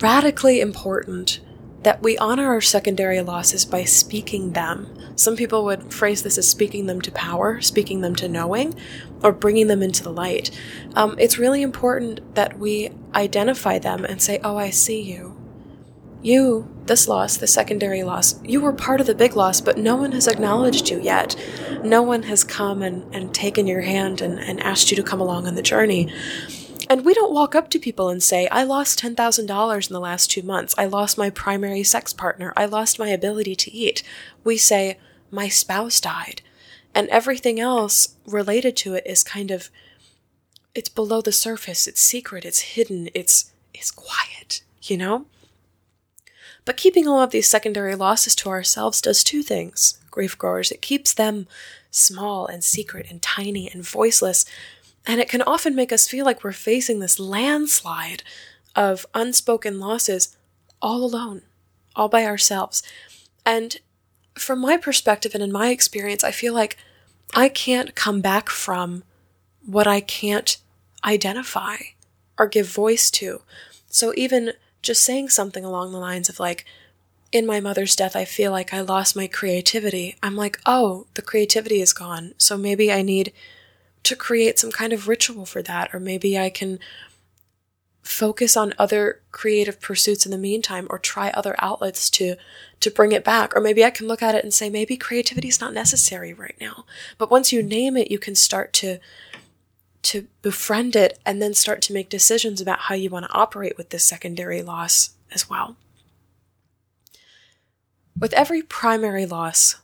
radically 0.00 0.60
important 0.60 1.40
that 1.84 2.02
we 2.02 2.18
honor 2.18 2.48
our 2.48 2.60
secondary 2.60 3.20
losses 3.20 3.64
by 3.64 3.84
speaking 3.84 4.52
them. 4.52 4.88
Some 5.16 5.36
people 5.36 5.64
would 5.64 5.92
phrase 5.92 6.22
this 6.22 6.38
as 6.38 6.48
speaking 6.48 6.86
them 6.86 7.00
to 7.02 7.12
power, 7.12 7.60
speaking 7.60 8.00
them 8.00 8.16
to 8.16 8.28
knowing, 8.28 8.74
or 9.22 9.32
bringing 9.32 9.68
them 9.68 9.82
into 9.82 10.02
the 10.02 10.12
light. 10.12 10.50
Um, 10.94 11.14
it's 11.18 11.38
really 11.38 11.62
important 11.62 12.34
that 12.34 12.58
we 12.58 12.90
identify 13.14 13.78
them 13.78 14.04
and 14.04 14.20
say, 14.20 14.40
Oh, 14.42 14.56
I 14.56 14.70
see 14.70 15.00
you. 15.00 15.40
You, 16.22 16.74
this 16.86 17.06
loss, 17.06 17.36
the 17.36 17.46
secondary 17.46 18.02
loss, 18.02 18.42
you 18.42 18.62
were 18.62 18.72
part 18.72 19.00
of 19.00 19.06
the 19.06 19.14
big 19.14 19.36
loss, 19.36 19.60
but 19.60 19.76
no 19.76 19.94
one 19.94 20.12
has 20.12 20.26
acknowledged 20.26 20.88
you 20.88 20.98
yet. 20.98 21.36
No 21.84 22.00
one 22.00 22.22
has 22.24 22.44
come 22.44 22.82
and, 22.82 23.14
and 23.14 23.34
taken 23.34 23.66
your 23.66 23.82
hand 23.82 24.22
and, 24.22 24.38
and 24.38 24.58
asked 24.60 24.90
you 24.90 24.96
to 24.96 25.02
come 25.02 25.20
along 25.20 25.46
on 25.46 25.54
the 25.54 25.62
journey. 25.62 26.10
And 26.88 27.04
we 27.04 27.14
don't 27.14 27.32
walk 27.32 27.54
up 27.54 27.70
to 27.70 27.78
people 27.78 28.08
and 28.08 28.22
say, 28.22 28.46
I 28.48 28.62
lost 28.62 29.00
$10,000 29.00 29.88
in 29.88 29.92
the 29.92 30.00
last 30.00 30.30
two 30.30 30.42
months. 30.42 30.74
I 30.76 30.86
lost 30.86 31.18
my 31.18 31.30
primary 31.30 31.82
sex 31.82 32.12
partner. 32.12 32.52
I 32.56 32.66
lost 32.66 32.98
my 32.98 33.08
ability 33.08 33.56
to 33.56 33.72
eat. 33.72 34.02
We 34.42 34.56
say, 34.56 34.98
my 35.30 35.48
spouse 35.48 36.00
died. 36.00 36.42
And 36.94 37.08
everything 37.08 37.58
else 37.58 38.14
related 38.26 38.76
to 38.78 38.94
it 38.94 39.04
is 39.06 39.24
kind 39.24 39.50
of, 39.50 39.70
it's 40.74 40.88
below 40.88 41.20
the 41.20 41.32
surface. 41.32 41.86
It's 41.86 42.00
secret. 42.00 42.44
It's 42.44 42.60
hidden. 42.60 43.08
It's, 43.14 43.52
it's 43.72 43.90
quiet, 43.90 44.62
you 44.82 44.96
know? 44.96 45.26
But 46.64 46.76
keeping 46.76 47.06
all 47.06 47.20
of 47.20 47.30
these 47.30 47.50
secondary 47.50 47.94
losses 47.94 48.34
to 48.36 48.48
ourselves 48.48 49.00
does 49.00 49.22
two 49.22 49.42
things, 49.42 49.98
grief 50.10 50.38
growers. 50.38 50.70
It 50.70 50.80
keeps 50.80 51.12
them 51.12 51.46
small 51.90 52.46
and 52.46 52.64
secret 52.64 53.06
and 53.10 53.20
tiny 53.20 53.70
and 53.70 53.86
voiceless 53.86 54.44
and 55.06 55.20
it 55.20 55.28
can 55.28 55.42
often 55.42 55.74
make 55.74 55.92
us 55.92 56.08
feel 56.08 56.24
like 56.24 56.42
we're 56.42 56.52
facing 56.52 56.98
this 56.98 57.20
landslide 57.20 58.22
of 58.74 59.06
unspoken 59.14 59.78
losses 59.78 60.36
all 60.80 61.04
alone, 61.04 61.42
all 61.94 62.08
by 62.08 62.24
ourselves. 62.24 62.82
And 63.46 63.78
from 64.34 64.60
my 64.60 64.76
perspective 64.76 65.34
and 65.34 65.42
in 65.42 65.52
my 65.52 65.68
experience, 65.68 66.24
I 66.24 66.30
feel 66.30 66.54
like 66.54 66.76
I 67.34 67.48
can't 67.48 67.94
come 67.94 68.20
back 68.20 68.48
from 68.48 69.04
what 69.64 69.86
I 69.86 70.00
can't 70.00 70.56
identify 71.04 71.76
or 72.38 72.46
give 72.46 72.68
voice 72.68 73.10
to. 73.12 73.42
So 73.88 74.12
even 74.16 74.52
just 74.82 75.02
saying 75.02 75.30
something 75.30 75.64
along 75.64 75.92
the 75.92 75.98
lines 75.98 76.28
of 76.28 76.40
like, 76.40 76.64
in 77.32 77.46
my 77.46 77.58
mother's 77.58 77.96
death, 77.96 78.14
I 78.14 78.24
feel 78.24 78.52
like 78.52 78.72
I 78.72 78.80
lost 78.80 79.16
my 79.16 79.26
creativity. 79.26 80.16
I'm 80.22 80.36
like, 80.36 80.60
oh, 80.66 81.06
the 81.14 81.22
creativity 81.22 81.80
is 81.80 81.92
gone. 81.92 82.34
So 82.38 82.56
maybe 82.56 82.92
I 82.92 83.02
need 83.02 83.32
to 84.04 84.14
create 84.14 84.58
some 84.58 84.70
kind 84.70 84.92
of 84.92 85.08
ritual 85.08 85.44
for 85.46 85.62
that, 85.62 85.92
or 85.92 85.98
maybe 86.00 86.38
I 86.38 86.50
can 86.50 86.78
focus 88.02 88.54
on 88.54 88.74
other 88.78 89.22
creative 89.32 89.80
pursuits 89.80 90.26
in 90.26 90.30
the 90.30 90.38
meantime 90.38 90.86
or 90.90 90.98
try 90.98 91.30
other 91.30 91.56
outlets 91.58 92.10
to 92.10 92.36
to 92.80 92.90
bring 92.90 93.12
it 93.12 93.24
back. 93.24 93.56
Or 93.56 93.60
maybe 93.60 93.82
I 93.82 93.90
can 93.90 94.06
look 94.06 94.22
at 94.22 94.34
it 94.34 94.44
and 94.44 94.52
say 94.52 94.68
maybe 94.68 94.96
creativity 94.96 95.48
is 95.48 95.60
not 95.60 95.72
necessary 95.72 96.34
right 96.34 96.56
now. 96.60 96.84
But 97.16 97.30
once 97.30 97.50
you 97.52 97.62
name 97.62 97.96
it 97.96 98.10
you 98.10 98.18
can 98.18 98.34
start 98.34 98.72
to 98.74 98.98
to 100.02 100.26
befriend 100.42 100.94
it 100.94 101.18
and 101.24 101.40
then 101.40 101.54
start 101.54 101.80
to 101.80 101.94
make 101.94 102.10
decisions 102.10 102.60
about 102.60 102.80
how 102.80 102.94
you 102.94 103.08
want 103.08 103.24
to 103.24 103.32
operate 103.32 103.78
with 103.78 103.88
this 103.88 104.04
secondary 104.04 104.60
loss 104.62 105.14
as 105.32 105.48
well. 105.48 105.76
With 108.18 108.34
every 108.34 108.60
primary 108.60 109.24
loss 109.24 109.76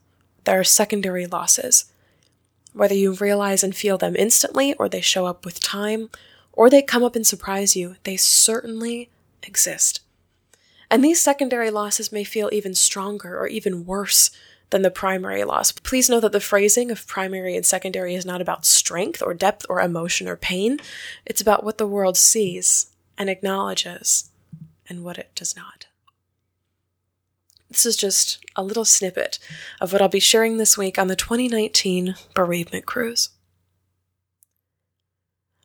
there 0.44 0.60
are 0.60 0.64
secondary 0.64 1.26
losses 1.26 1.89
whether 2.72 2.94
you 2.94 3.12
realize 3.14 3.62
and 3.62 3.74
feel 3.74 3.98
them 3.98 4.16
instantly, 4.16 4.74
or 4.74 4.88
they 4.88 5.00
show 5.00 5.26
up 5.26 5.44
with 5.44 5.60
time, 5.60 6.10
or 6.52 6.68
they 6.68 6.82
come 6.82 7.02
up 7.02 7.16
and 7.16 7.26
surprise 7.26 7.76
you, 7.76 7.96
they 8.04 8.16
certainly 8.16 9.10
exist. 9.42 10.00
And 10.90 11.04
these 11.04 11.20
secondary 11.20 11.70
losses 11.70 12.10
may 12.10 12.24
feel 12.24 12.50
even 12.52 12.74
stronger 12.74 13.38
or 13.38 13.46
even 13.46 13.86
worse 13.86 14.30
than 14.70 14.82
the 14.82 14.90
primary 14.90 15.44
loss. 15.44 15.72
Please 15.72 16.08
know 16.08 16.20
that 16.20 16.32
the 16.32 16.40
phrasing 16.40 16.90
of 16.90 17.06
primary 17.06 17.56
and 17.56 17.66
secondary 17.66 18.14
is 18.14 18.26
not 18.26 18.40
about 18.40 18.64
strength 18.64 19.22
or 19.22 19.34
depth 19.34 19.66
or 19.68 19.80
emotion 19.80 20.28
or 20.28 20.36
pain. 20.36 20.78
It's 21.26 21.40
about 21.40 21.64
what 21.64 21.78
the 21.78 21.86
world 21.86 22.16
sees 22.16 22.86
and 23.18 23.28
acknowledges 23.28 24.30
and 24.88 25.04
what 25.04 25.18
it 25.18 25.30
does 25.34 25.56
not. 25.56 25.86
This 27.70 27.86
is 27.86 27.96
just 27.96 28.44
a 28.56 28.64
little 28.64 28.84
snippet 28.84 29.38
of 29.80 29.92
what 29.92 30.02
I'll 30.02 30.08
be 30.08 30.18
sharing 30.18 30.56
this 30.56 30.76
week 30.76 30.98
on 30.98 31.06
the 31.06 31.14
2019 31.14 32.16
Bereavement 32.34 32.84
Cruise. 32.84 33.30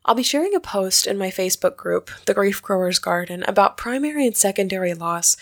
I'll 0.06 0.14
be 0.14 0.22
sharing 0.22 0.54
a 0.54 0.60
post 0.60 1.08
in 1.08 1.18
my 1.18 1.30
Facebook 1.30 1.76
group, 1.76 2.12
The 2.28 2.36
Grief 2.36 2.62
Growers 2.62 3.00
Garden, 3.00 3.44
about 3.48 3.76
primary 3.76 4.28
and 4.28 4.38
secondary 4.38 4.94
loss 4.94 5.36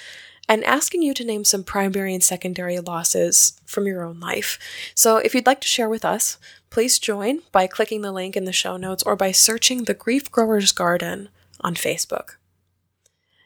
and 0.48 0.64
asking 0.64 1.02
you 1.02 1.14
to 1.14 1.26
name 1.26 1.44
some 1.44 1.66
primary 1.66 2.14
and 2.14 2.24
secondary 2.24 2.80
losses 2.80 3.60
from 3.66 3.86
your 3.86 4.04
own 4.04 4.22
life. 4.22 4.58
So 4.96 5.18
if 5.18 5.36
you'd 5.36 5.46
like 5.46 5.62
to 5.62 5.68
share 5.68 5.90
with 5.90 6.06
us, 6.06 6.38
please 6.70 6.98
join 6.98 7.42
by 7.52 7.68
clicking 7.68 8.02
the 8.02 8.12
link 8.14 8.38
in 8.38 8.46
the 8.46 8.54
show 8.54 8.78
notes 8.78 9.04
or 9.04 9.18
by 9.18 9.34
searching 9.34 9.84
The 9.84 9.94
Grief 9.94 10.32
Growers 10.32 10.72
Garden 10.72 11.28
on 11.60 11.76
Facebook. 11.76 12.36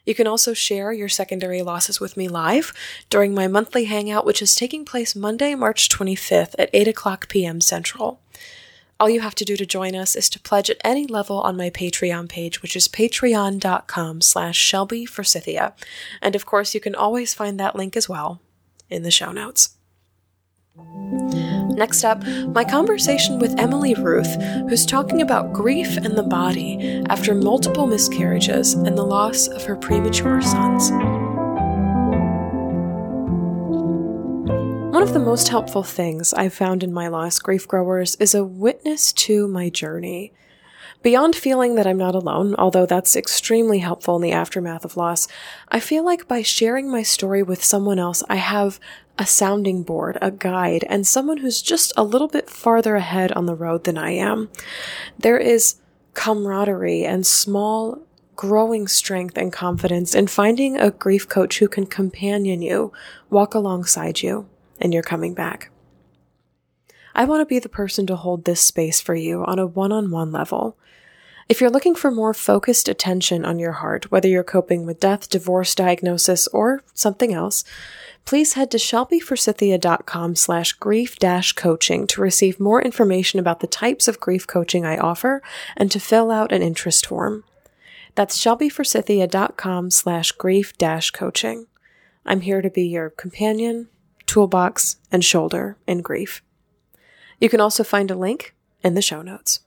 You 0.08 0.14
can 0.14 0.26
also 0.26 0.54
share 0.54 0.90
your 0.90 1.10
secondary 1.10 1.60
losses 1.60 2.00
with 2.00 2.16
me 2.16 2.28
live 2.28 2.72
during 3.10 3.34
my 3.34 3.46
monthly 3.46 3.84
hangout, 3.84 4.24
which 4.24 4.40
is 4.40 4.54
taking 4.54 4.86
place 4.86 5.14
Monday, 5.14 5.54
March 5.54 5.90
25th 5.90 6.54
at 6.58 6.70
8 6.72 6.88
o'clock 6.88 7.28
p.m. 7.28 7.60
Central. 7.60 8.18
All 8.98 9.10
you 9.10 9.20
have 9.20 9.34
to 9.34 9.44
do 9.44 9.54
to 9.54 9.66
join 9.66 9.94
us 9.94 10.16
is 10.16 10.30
to 10.30 10.40
pledge 10.40 10.70
at 10.70 10.80
any 10.82 11.06
level 11.06 11.42
on 11.42 11.58
my 11.58 11.68
Patreon 11.68 12.26
page, 12.26 12.62
which 12.62 12.74
is 12.74 12.88
patreon.com 12.88 14.22
slash 14.22 14.56
Shelby 14.56 15.04
Forsythia. 15.04 15.74
And 16.22 16.34
of 16.34 16.46
course, 16.46 16.74
you 16.74 16.80
can 16.80 16.94
always 16.94 17.34
find 17.34 17.60
that 17.60 17.76
link 17.76 17.94
as 17.94 18.08
well 18.08 18.40
in 18.88 19.02
the 19.02 19.10
show 19.10 19.30
notes. 19.30 19.76
Next 21.78 22.04
up, 22.04 22.26
my 22.48 22.64
conversation 22.64 23.38
with 23.38 23.58
Emily 23.58 23.94
Ruth, 23.94 24.34
who's 24.68 24.84
talking 24.84 25.22
about 25.22 25.52
grief 25.52 25.96
and 25.96 26.16
the 26.16 26.22
body 26.22 27.02
after 27.08 27.34
multiple 27.34 27.86
miscarriages 27.86 28.74
and 28.74 28.98
the 28.98 29.04
loss 29.04 29.46
of 29.48 29.64
her 29.64 29.76
premature 29.76 30.42
sons. 30.42 30.90
One 34.92 35.02
of 35.02 35.12
the 35.12 35.20
most 35.20 35.48
helpful 35.48 35.84
things 35.84 36.34
I've 36.34 36.52
found 36.52 36.82
in 36.82 36.92
my 36.92 37.06
loss, 37.06 37.38
grief 37.38 37.68
growers, 37.68 38.16
is 38.16 38.34
a 38.34 38.44
witness 38.44 39.12
to 39.12 39.46
my 39.46 39.68
journey. 39.68 40.32
Beyond 41.02 41.36
feeling 41.36 41.76
that 41.76 41.86
I'm 41.86 41.96
not 41.96 42.16
alone, 42.16 42.56
although 42.56 42.86
that's 42.86 43.14
extremely 43.14 43.78
helpful 43.78 44.16
in 44.16 44.22
the 44.22 44.32
aftermath 44.32 44.84
of 44.84 44.96
loss, 44.96 45.28
I 45.68 45.78
feel 45.78 46.04
like 46.04 46.26
by 46.26 46.42
sharing 46.42 46.90
my 46.90 47.04
story 47.04 47.42
with 47.42 47.62
someone 47.62 48.00
else, 48.00 48.24
I 48.28 48.36
have 48.36 48.80
a 49.16 49.24
sounding 49.24 49.84
board, 49.84 50.18
a 50.20 50.32
guide, 50.32 50.84
and 50.88 51.06
someone 51.06 51.38
who's 51.38 51.62
just 51.62 51.92
a 51.96 52.02
little 52.02 52.28
bit 52.28 52.50
farther 52.50 52.96
ahead 52.96 53.30
on 53.32 53.46
the 53.46 53.54
road 53.54 53.84
than 53.84 53.96
I 53.96 54.10
am. 54.10 54.50
There 55.18 55.38
is 55.38 55.76
camaraderie 56.14 57.04
and 57.04 57.24
small 57.24 58.02
growing 58.34 58.88
strength 58.88 59.36
and 59.36 59.52
confidence 59.52 60.14
in 60.14 60.26
finding 60.26 60.76
a 60.78 60.90
grief 60.90 61.28
coach 61.28 61.58
who 61.58 61.68
can 61.68 61.86
companion 61.86 62.62
you, 62.62 62.92
walk 63.30 63.54
alongside 63.54 64.22
you, 64.22 64.48
and 64.80 64.92
you're 64.92 65.02
coming 65.02 65.34
back. 65.34 65.70
I 67.18 67.24
want 67.24 67.40
to 67.40 67.46
be 67.46 67.58
the 67.58 67.68
person 67.68 68.06
to 68.06 68.14
hold 68.14 68.44
this 68.44 68.60
space 68.60 69.00
for 69.00 69.16
you 69.16 69.44
on 69.44 69.58
a 69.58 69.66
one 69.66 69.90
on 69.90 70.12
one 70.12 70.30
level. 70.30 70.78
If 71.48 71.60
you're 71.60 71.68
looking 71.68 71.96
for 71.96 72.12
more 72.12 72.32
focused 72.32 72.88
attention 72.88 73.44
on 73.44 73.58
your 73.58 73.72
heart, 73.72 74.08
whether 74.12 74.28
you're 74.28 74.44
coping 74.44 74.86
with 74.86 75.00
death, 75.00 75.28
divorce 75.28 75.74
diagnosis, 75.74 76.46
or 76.48 76.84
something 76.94 77.34
else, 77.34 77.64
please 78.24 78.52
head 78.52 78.70
to 78.70 78.76
shelbyforsythia.com 78.76 80.36
slash 80.36 80.74
grief 80.74 81.16
dash 81.16 81.54
coaching 81.54 82.06
to 82.06 82.20
receive 82.20 82.60
more 82.60 82.80
information 82.80 83.40
about 83.40 83.58
the 83.58 83.66
types 83.66 84.06
of 84.06 84.20
grief 84.20 84.46
coaching 84.46 84.86
I 84.86 84.96
offer 84.96 85.42
and 85.76 85.90
to 85.90 85.98
fill 85.98 86.30
out 86.30 86.52
an 86.52 86.62
interest 86.62 87.04
form. 87.04 87.42
That's 88.14 88.38
shelbyforsythia.com 88.38 89.90
slash 89.90 90.30
grief 90.30 90.78
dash 90.78 91.10
coaching. 91.10 91.66
I'm 92.24 92.42
here 92.42 92.62
to 92.62 92.70
be 92.70 92.84
your 92.84 93.10
companion, 93.10 93.88
toolbox, 94.26 94.98
and 95.10 95.24
shoulder 95.24 95.76
in 95.88 96.00
grief. 96.00 96.42
You 97.40 97.48
can 97.48 97.60
also 97.60 97.84
find 97.84 98.10
a 98.10 98.16
link 98.16 98.54
in 98.82 98.94
the 98.94 99.02
show 99.02 99.22
notes. 99.22 99.60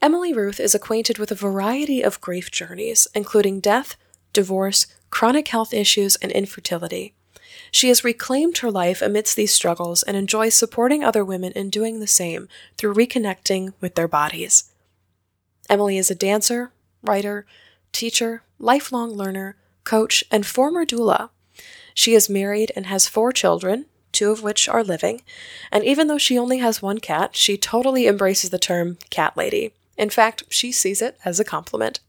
Emily 0.00 0.34
Ruth 0.34 0.60
is 0.60 0.74
acquainted 0.74 1.18
with 1.18 1.30
a 1.30 1.34
variety 1.34 2.02
of 2.02 2.20
grief 2.20 2.50
journeys, 2.50 3.06
including 3.14 3.60
death, 3.60 3.96
divorce, 4.34 4.86
chronic 5.08 5.48
health 5.48 5.72
issues, 5.72 6.16
and 6.16 6.30
infertility. 6.32 7.14
She 7.70 7.88
has 7.88 8.04
reclaimed 8.04 8.58
her 8.58 8.70
life 8.70 9.00
amidst 9.00 9.36
these 9.36 9.54
struggles 9.54 10.02
and 10.02 10.16
enjoys 10.16 10.54
supporting 10.54 11.02
other 11.02 11.24
women 11.24 11.52
in 11.52 11.70
doing 11.70 12.00
the 12.00 12.06
same 12.06 12.48
through 12.76 12.94
reconnecting 12.94 13.72
with 13.80 13.94
their 13.94 14.08
bodies. 14.08 14.70
Emily 15.70 15.96
is 15.96 16.10
a 16.10 16.14
dancer, 16.14 16.72
writer, 17.02 17.46
teacher, 17.92 18.42
lifelong 18.58 19.12
learner, 19.12 19.56
coach, 19.84 20.22
and 20.30 20.44
former 20.44 20.84
doula. 20.84 21.30
She 21.94 22.14
is 22.14 22.28
married 22.28 22.72
and 22.76 22.86
has 22.86 23.08
four 23.08 23.32
children, 23.32 23.86
two 24.14 24.30
of 24.30 24.42
which 24.42 24.68
are 24.68 24.84
living, 24.84 25.22
and 25.70 25.84
even 25.84 26.06
though 26.06 26.18
she 26.18 26.38
only 26.38 26.58
has 26.58 26.80
one 26.80 26.98
cat, 26.98 27.36
she 27.36 27.58
totally 27.58 28.06
embraces 28.06 28.50
the 28.50 28.58
term 28.58 28.98
cat 29.10 29.36
lady. 29.36 29.72
In 29.96 30.10
fact, 30.10 30.44
she 30.48 30.72
sees 30.72 31.02
it 31.02 31.18
as 31.24 31.38
a 31.38 31.44
compliment. 31.44 32.00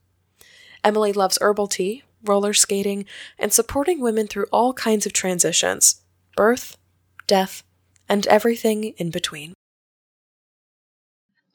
Emily 0.82 1.12
loves 1.12 1.38
herbal 1.40 1.66
tea, 1.68 2.02
roller 2.24 2.54
skating, 2.54 3.04
and 3.38 3.52
supporting 3.52 4.00
women 4.00 4.26
through 4.26 4.46
all 4.52 4.72
kinds 4.72 5.06
of 5.06 5.12
transitions 5.12 6.00
birth, 6.36 6.76
death, 7.26 7.62
and 8.08 8.26
everything 8.26 8.94
in 8.98 9.10
between. 9.10 9.54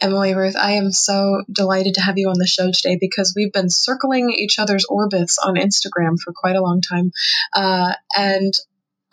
Emily 0.01 0.33
Ruth, 0.33 0.55
I 0.55 0.71
am 0.73 0.91
so 0.91 1.43
delighted 1.51 1.93
to 1.93 2.01
have 2.01 2.17
you 2.17 2.29
on 2.29 2.39
the 2.39 2.47
show 2.47 2.71
today 2.71 2.97
because 2.99 3.33
we've 3.35 3.53
been 3.53 3.69
circling 3.69 4.31
each 4.31 4.57
other's 4.57 4.85
orbits 4.85 5.37
on 5.37 5.55
Instagram 5.55 6.19
for 6.19 6.33
quite 6.35 6.55
a 6.55 6.61
long 6.61 6.81
time. 6.81 7.11
Uh, 7.53 7.93
and 8.17 8.51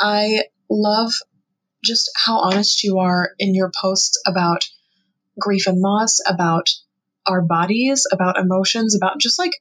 I 0.00 0.44
love 0.70 1.12
just 1.84 2.10
how 2.16 2.38
honest 2.38 2.82
you 2.84 2.98
are 2.98 3.30
in 3.38 3.54
your 3.54 3.70
posts 3.80 4.20
about 4.26 4.64
grief 5.38 5.66
and 5.66 5.80
loss, 5.80 6.18
about 6.26 6.68
our 7.26 7.42
bodies, 7.42 8.06
about 8.10 8.38
emotions, 8.38 8.96
about 8.96 9.20
just 9.20 9.38
like 9.38 9.52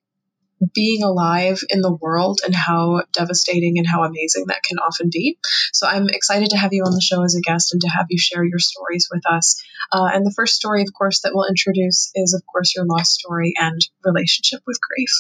being 0.74 1.04
alive 1.04 1.60
in 1.70 1.82
the 1.82 1.94
world 1.94 2.40
and 2.44 2.56
how 2.56 3.04
devastating 3.14 3.78
and 3.78 3.86
how 3.88 4.04
amazing 4.04 4.46
that 4.48 4.64
can 4.64 4.80
often 4.80 5.10
be. 5.12 5.38
So 5.72 5.88
I'm 5.88 6.10
excited 6.10 6.50
to 6.50 6.58
have 6.58 6.74
you 6.74 6.84
on 6.84 6.94
the 6.94 7.02
show 7.02 7.24
as 7.24 7.36
a 7.36 7.42
guest 7.42 7.74
and 7.74 7.82
to 7.82 7.88
have 7.88 8.08
you 8.10 8.18
share 8.18 8.44
your 8.44 8.60
stories 8.60 9.08
with 9.12 9.22
us. 9.30 9.62
Uh, 9.92 10.10
and 10.12 10.26
the 10.26 10.34
first 10.36 10.56
story, 10.56 10.82
of 10.82 10.94
course, 10.98 11.22
that 11.22 11.32
we'll 11.34 11.48
introduce 11.48 12.12
is, 12.16 12.34
of 12.34 12.44
course, 12.52 12.76
your 12.76 12.86
lost 12.86 13.12
story 13.12 13.54
and 13.58 13.80
relationship 14.04 14.62
with 14.66 14.80
grief. 14.82 15.12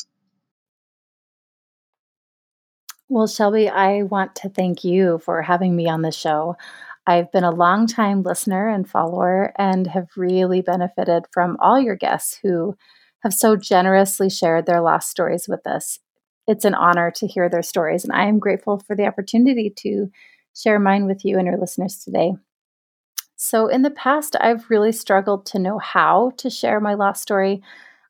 Well, 3.09 3.27
Shelby, 3.27 3.69
I 3.69 4.03
want 4.03 4.35
to 4.37 4.49
thank 4.49 4.83
you 4.83 5.19
for 5.19 5.41
having 5.41 5.75
me 5.75 5.87
on 5.89 6.01
the 6.01 6.11
show. 6.11 6.57
I've 7.05 7.31
been 7.31 7.45
a 7.45 7.51
long-time 7.51 8.23
listener 8.23 8.67
and 8.69 8.87
follower 8.89 9.53
and 9.57 9.87
have 9.87 10.09
really 10.17 10.61
benefited 10.61 11.23
from 11.31 11.57
all 11.61 11.79
your 11.79 11.95
guests 11.95 12.37
who 12.43 12.75
have 13.23 13.33
so 13.33 13.55
generously 13.55 14.29
shared 14.29 14.65
their 14.65 14.81
lost 14.81 15.09
stories 15.09 15.47
with 15.47 15.65
us. 15.65 15.99
It's 16.47 16.65
an 16.65 16.75
honor 16.75 17.11
to 17.11 17.27
hear 17.27 17.49
their 17.49 17.63
stories, 17.63 18.03
and 18.03 18.13
I 18.13 18.25
am 18.25 18.39
grateful 18.39 18.79
for 18.79 18.95
the 18.95 19.05
opportunity 19.05 19.69
to 19.77 20.11
share 20.55 20.79
mine 20.79 21.05
with 21.05 21.23
you 21.23 21.37
and 21.37 21.47
your 21.47 21.57
listeners 21.57 21.97
today. 22.03 22.33
So, 23.35 23.67
in 23.67 23.83
the 23.83 23.91
past, 23.91 24.35
I've 24.39 24.70
really 24.70 24.91
struggled 24.91 25.46
to 25.48 25.59
know 25.59 25.77
how 25.77 26.31
to 26.37 26.50
share 26.50 26.79
my 26.79 26.96
lost 26.96 27.22
story. 27.22 27.61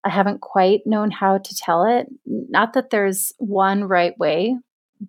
I 0.03 0.09
haven't 0.09 0.41
quite 0.41 0.87
known 0.87 1.11
how 1.11 1.37
to 1.39 1.55
tell 1.55 1.83
it. 1.85 2.07
Not 2.25 2.73
that 2.73 2.89
there's 2.91 3.33
one 3.37 3.83
right 3.85 4.17
way, 4.17 4.57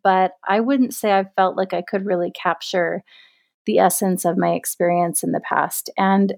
but 0.02 0.32
I 0.46 0.60
wouldn't 0.60 0.94
say 0.94 1.12
I've 1.12 1.34
felt 1.34 1.56
like 1.56 1.72
I 1.72 1.82
could 1.82 2.06
really 2.06 2.30
capture 2.30 3.02
the 3.66 3.78
essence 3.78 4.24
of 4.24 4.38
my 4.38 4.52
experience 4.52 5.22
in 5.22 5.32
the 5.32 5.40
past. 5.40 5.90
And 5.98 6.34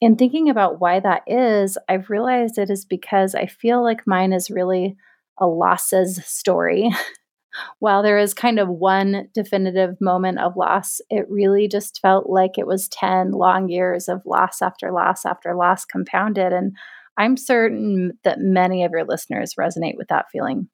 in 0.00 0.16
thinking 0.16 0.48
about 0.48 0.80
why 0.80 1.00
that 1.00 1.22
is, 1.26 1.78
I've 1.88 2.10
realized 2.10 2.58
it 2.58 2.70
is 2.70 2.84
because 2.84 3.34
I 3.34 3.46
feel 3.46 3.82
like 3.82 4.06
mine 4.06 4.32
is 4.32 4.50
really 4.50 4.96
a 5.38 5.46
losses 5.46 6.24
story. 6.24 6.90
While 7.78 8.02
there 8.02 8.18
is 8.18 8.32
kind 8.32 8.58
of 8.58 8.68
one 8.68 9.28
definitive 9.34 10.00
moment 10.00 10.38
of 10.38 10.56
loss, 10.56 11.02
it 11.10 11.26
really 11.28 11.68
just 11.68 12.00
felt 12.00 12.30
like 12.30 12.56
it 12.56 12.66
was 12.66 12.88
10 12.88 13.32
long 13.32 13.68
years 13.68 14.08
of 14.08 14.22
loss 14.24 14.62
after 14.62 14.90
loss 14.90 15.26
after 15.26 15.54
loss 15.54 15.84
compounded. 15.84 16.52
And 16.54 16.72
I'm 17.18 17.36
certain 17.36 18.18
that 18.24 18.40
many 18.40 18.84
of 18.84 18.92
your 18.92 19.04
listeners 19.04 19.54
resonate 19.60 19.98
with 19.98 20.08
that 20.08 20.26
feeling. 20.32 20.68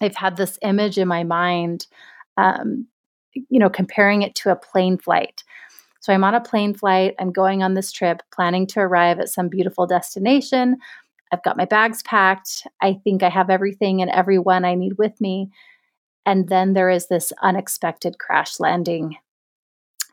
I've 0.00 0.16
had 0.16 0.36
this 0.36 0.58
image 0.62 0.98
in 0.98 1.08
my 1.08 1.24
mind, 1.24 1.86
um, 2.36 2.86
you 3.32 3.58
know, 3.58 3.70
comparing 3.70 4.22
it 4.22 4.34
to 4.36 4.50
a 4.50 4.56
plane 4.56 4.98
flight. 4.98 5.42
So 6.00 6.12
I'm 6.12 6.24
on 6.24 6.34
a 6.34 6.40
plane 6.40 6.74
flight. 6.74 7.14
I'm 7.18 7.32
going 7.32 7.62
on 7.62 7.74
this 7.74 7.90
trip, 7.90 8.22
planning 8.32 8.66
to 8.68 8.80
arrive 8.80 9.18
at 9.18 9.28
some 9.28 9.48
beautiful 9.48 9.86
destination. 9.86 10.76
I've 11.32 11.42
got 11.42 11.56
my 11.56 11.64
bags 11.64 12.02
packed. 12.04 12.66
I 12.80 13.00
think 13.02 13.22
I 13.22 13.28
have 13.28 13.50
everything 13.50 14.00
and 14.00 14.10
everyone 14.10 14.64
I 14.64 14.74
need 14.74 14.98
with 14.98 15.20
me. 15.20 15.50
And 16.24 16.48
then 16.48 16.74
there 16.74 16.90
is 16.90 17.08
this 17.08 17.32
unexpected 17.42 18.18
crash 18.18 18.60
landing. 18.60 19.16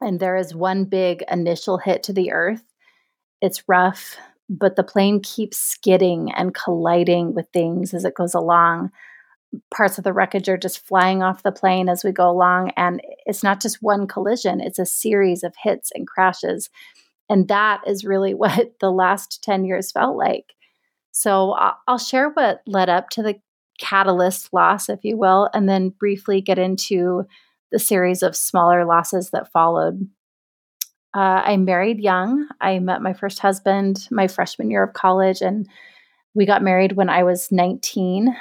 And 0.01 0.19
there 0.19 0.35
is 0.35 0.55
one 0.55 0.85
big 0.85 1.23
initial 1.31 1.77
hit 1.77 2.03
to 2.03 2.13
the 2.13 2.31
earth. 2.31 2.63
It's 3.41 3.67
rough, 3.67 4.17
but 4.49 4.75
the 4.75 4.83
plane 4.83 5.21
keeps 5.21 5.57
skidding 5.57 6.31
and 6.31 6.55
colliding 6.55 7.33
with 7.33 7.47
things 7.53 7.93
as 7.93 8.05
it 8.05 8.15
goes 8.15 8.33
along 8.33 8.91
parts 9.71 9.97
of 9.97 10.03
the 10.03 10.13
wreckage 10.13 10.49
are 10.49 10.57
just 10.57 10.85
flying 10.85 11.21
off 11.21 11.43
the 11.43 11.51
plane 11.51 11.89
as 11.89 12.03
we 12.03 12.11
go 12.11 12.29
along. 12.29 12.71
And 12.75 13.01
it's 13.25 13.43
not 13.43 13.61
just 13.61 13.81
one 13.81 14.07
collision, 14.07 14.61
it's 14.61 14.79
a 14.79 14.85
series 14.85 15.43
of 15.43 15.53
hits 15.61 15.91
and 15.93 16.07
crashes. 16.07 16.69
And 17.29 17.47
that 17.47 17.81
is 17.87 18.05
really 18.05 18.33
what 18.33 18.73
the 18.79 18.91
last 18.91 19.43
10 19.43 19.65
years 19.65 19.91
felt 19.91 20.17
like. 20.17 20.53
So 21.11 21.55
I'll 21.87 21.99
share 21.99 22.29
what 22.29 22.61
led 22.65 22.89
up 22.89 23.09
to 23.11 23.21
the 23.21 23.35
catalyst 23.79 24.51
loss, 24.51 24.89
if 24.89 24.99
you 25.03 25.17
will, 25.17 25.49
and 25.53 25.69
then 25.69 25.89
briefly 25.89 26.41
get 26.41 26.57
into 26.57 27.25
the 27.71 27.79
series 27.79 28.23
of 28.23 28.35
smaller 28.35 28.85
losses 28.85 29.29
that 29.31 29.51
followed. 29.51 30.07
Uh, 31.15 31.41
I 31.45 31.57
married 31.57 31.99
young. 31.99 32.47
I 32.59 32.79
met 32.79 33.01
my 33.01 33.13
first 33.13 33.39
husband 33.39 34.07
my 34.09 34.27
freshman 34.27 34.71
year 34.71 34.83
of 34.83 34.93
college, 34.93 35.41
and 35.41 35.67
we 36.33 36.45
got 36.45 36.63
married 36.63 36.93
when 36.93 37.09
I 37.09 37.23
was 37.23 37.51
19. 37.51 38.35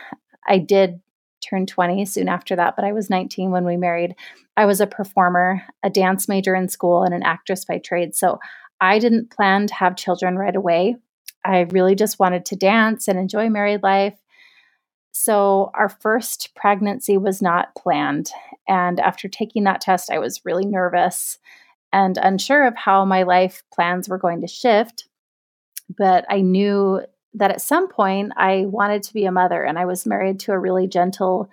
I 0.46 0.59
did 0.59 1.00
turn 1.48 1.66
20 1.66 2.05
soon 2.05 2.28
after 2.28 2.57
that, 2.57 2.76
but 2.76 2.85
I 2.85 2.92
was 2.92 3.11
19 3.11 3.50
when 3.50 3.64
we 3.64 3.76
married. 3.76 4.14
I 4.57 4.66
was 4.66 4.81
a 4.81 4.87
performer, 4.87 5.62
a 5.83 5.90
dance 5.90 6.28
major 6.28 6.55
in 6.55 6.68
school, 6.68 7.02
and 7.02 7.14
an 7.14 7.22
actress 7.22 7.64
by 7.64 7.78
trade. 7.78 8.14
So 8.14 8.38
I 8.81 8.98
didn't 8.98 9.31
plan 9.31 9.66
to 9.66 9.74
have 9.74 9.96
children 9.96 10.37
right 10.37 10.55
away. 10.55 10.96
I 11.44 11.61
really 11.70 11.94
just 11.94 12.18
wanted 12.18 12.46
to 12.46 12.57
dance 12.57 13.09
and 13.09 13.18
enjoy 13.18 13.48
married 13.48 13.83
life. 13.83 14.18
So 15.12 15.70
our 15.74 15.88
first 15.88 16.55
pregnancy 16.55 17.18
was 17.18 17.42
not 17.42 17.74
planned. 17.74 18.31
And 18.68 18.98
after 19.00 19.28
taking 19.28 19.64
that 19.64 19.81
test, 19.81 20.11
I 20.11 20.18
was 20.18 20.44
really 20.44 20.64
nervous 20.64 21.38
and 21.92 22.16
unsure 22.16 22.66
of 22.66 22.76
how 22.76 23.05
my 23.05 23.24
life 23.24 23.62
plans 23.72 24.09
were 24.09 24.18
going 24.18 24.40
to 24.40 24.46
shift. 24.46 25.09
But 25.96 26.24
I 26.31 26.40
knew 26.40 27.02
that 27.35 27.51
at 27.51 27.61
some 27.61 27.88
point 27.88 28.33
I 28.37 28.66
wanted 28.66 29.03
to 29.05 29.14
be 29.14 29.25
a 29.25 29.33
mother 29.33 29.62
and 29.62 29.79
I 29.79 29.85
was 29.85 30.07
married 30.07 30.40
to 30.40 30.53
a 30.53 30.59
really 30.59 30.87
gentle 30.87 31.49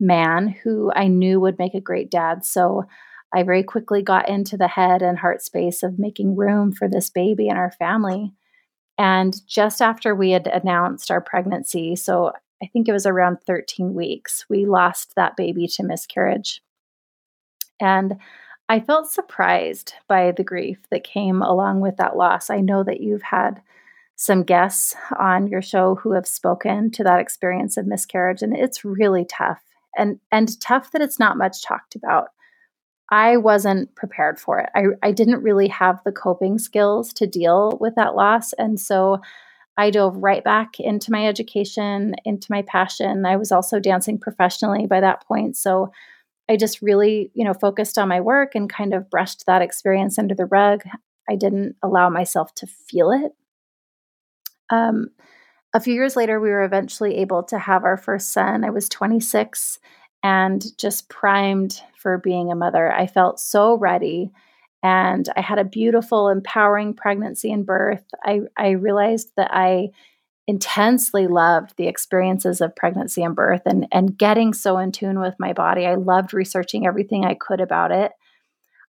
man 0.00 0.48
who 0.48 0.92
I 0.94 1.08
knew 1.08 1.40
would 1.40 1.58
make 1.58 1.74
a 1.74 1.80
great 1.80 2.10
dad. 2.10 2.44
So 2.44 2.84
I 3.34 3.42
very 3.42 3.62
quickly 3.62 4.02
got 4.02 4.28
into 4.28 4.56
the 4.56 4.68
head 4.68 5.02
and 5.02 5.18
heart 5.18 5.42
space 5.42 5.82
of 5.82 5.98
making 5.98 6.36
room 6.36 6.72
for 6.72 6.88
this 6.88 7.10
baby 7.10 7.48
in 7.48 7.56
our 7.56 7.72
family. 7.72 8.32
And 8.96 9.34
just 9.46 9.82
after 9.82 10.14
we 10.14 10.30
had 10.30 10.46
announced 10.46 11.10
our 11.10 11.20
pregnancy, 11.20 11.94
so 11.94 12.32
I 12.62 12.66
think 12.66 12.88
it 12.88 12.92
was 12.92 13.06
around 13.06 13.38
13 13.46 13.94
weeks, 13.94 14.44
we 14.48 14.66
lost 14.66 15.14
that 15.14 15.36
baby 15.36 15.68
to 15.68 15.84
miscarriage. 15.84 16.62
And 17.80 18.18
I 18.68 18.80
felt 18.80 19.10
surprised 19.10 19.94
by 20.08 20.32
the 20.32 20.42
grief 20.42 20.78
that 20.90 21.04
came 21.04 21.42
along 21.42 21.80
with 21.80 21.96
that 21.98 22.16
loss. 22.16 22.50
I 22.50 22.60
know 22.60 22.82
that 22.82 23.00
you've 23.00 23.22
had 23.22 23.62
some 24.20 24.42
guests 24.42 24.96
on 25.18 25.46
your 25.46 25.62
show 25.62 25.94
who 25.94 26.12
have 26.12 26.26
spoken 26.26 26.90
to 26.90 27.04
that 27.04 27.20
experience 27.20 27.76
of 27.76 27.86
miscarriage, 27.86 28.42
and 28.42 28.54
it's 28.54 28.84
really 28.84 29.24
tough. 29.24 29.62
and 29.96 30.18
and 30.32 30.60
tough 30.60 30.90
that 30.92 31.00
it's 31.02 31.20
not 31.20 31.38
much 31.38 31.62
talked 31.62 31.94
about. 31.94 32.28
I 33.10 33.36
wasn't 33.38 33.94
prepared 33.94 34.38
for 34.40 34.58
it. 34.58 34.70
I, 34.74 34.86
I 35.02 35.12
didn't 35.12 35.42
really 35.42 35.68
have 35.68 36.00
the 36.04 36.12
coping 36.12 36.58
skills 36.58 37.12
to 37.14 37.26
deal 37.26 37.78
with 37.80 37.94
that 37.94 38.14
loss. 38.16 38.52
And 38.54 38.78
so 38.78 39.20
I 39.78 39.90
dove 39.90 40.16
right 40.16 40.44
back 40.44 40.78
into 40.80 41.10
my 41.12 41.26
education, 41.26 42.16
into 42.24 42.48
my 42.50 42.62
passion. 42.62 43.24
I 43.24 43.36
was 43.36 43.52
also 43.52 43.80
dancing 43.80 44.18
professionally 44.18 44.86
by 44.86 45.00
that 45.00 45.24
point. 45.26 45.56
So 45.56 45.90
I 46.50 46.56
just 46.56 46.82
really, 46.82 47.30
you 47.34 47.44
know, 47.44 47.54
focused 47.54 47.96
on 47.98 48.08
my 48.08 48.20
work 48.20 48.54
and 48.54 48.68
kind 48.68 48.92
of 48.92 49.08
brushed 49.08 49.46
that 49.46 49.62
experience 49.62 50.18
under 50.18 50.34
the 50.34 50.46
rug. 50.46 50.82
I 51.30 51.36
didn't 51.36 51.76
allow 51.82 52.10
myself 52.10 52.52
to 52.56 52.66
feel 52.66 53.10
it. 53.10 53.32
Um, 54.70 55.08
a 55.74 55.80
few 55.80 55.94
years 55.94 56.16
later, 56.16 56.40
we 56.40 56.50
were 56.50 56.64
eventually 56.64 57.16
able 57.16 57.42
to 57.44 57.58
have 57.58 57.84
our 57.84 57.96
first 57.96 58.32
son. 58.32 58.64
I 58.64 58.70
was 58.70 58.88
26 58.88 59.78
and 60.22 60.64
just 60.78 61.08
primed 61.08 61.80
for 61.96 62.18
being 62.18 62.50
a 62.50 62.56
mother. 62.56 62.92
I 62.92 63.06
felt 63.06 63.38
so 63.38 63.76
ready. 63.76 64.30
And 64.82 65.28
I 65.36 65.40
had 65.40 65.58
a 65.58 65.64
beautiful, 65.64 66.28
empowering 66.28 66.94
pregnancy 66.94 67.52
and 67.52 67.66
birth. 67.66 68.04
I, 68.24 68.40
I 68.56 68.70
realized 68.70 69.32
that 69.36 69.50
I 69.52 69.90
intensely 70.46 71.26
loved 71.26 71.74
the 71.76 71.88
experiences 71.88 72.60
of 72.62 72.74
pregnancy 72.74 73.22
and 73.22 73.36
birth 73.36 73.62
and, 73.66 73.86
and 73.92 74.16
getting 74.16 74.54
so 74.54 74.78
in 74.78 74.90
tune 74.92 75.20
with 75.20 75.34
my 75.38 75.52
body. 75.52 75.86
I 75.86 75.96
loved 75.96 76.32
researching 76.32 76.86
everything 76.86 77.24
I 77.24 77.34
could 77.34 77.60
about 77.60 77.92
it. 77.92 78.12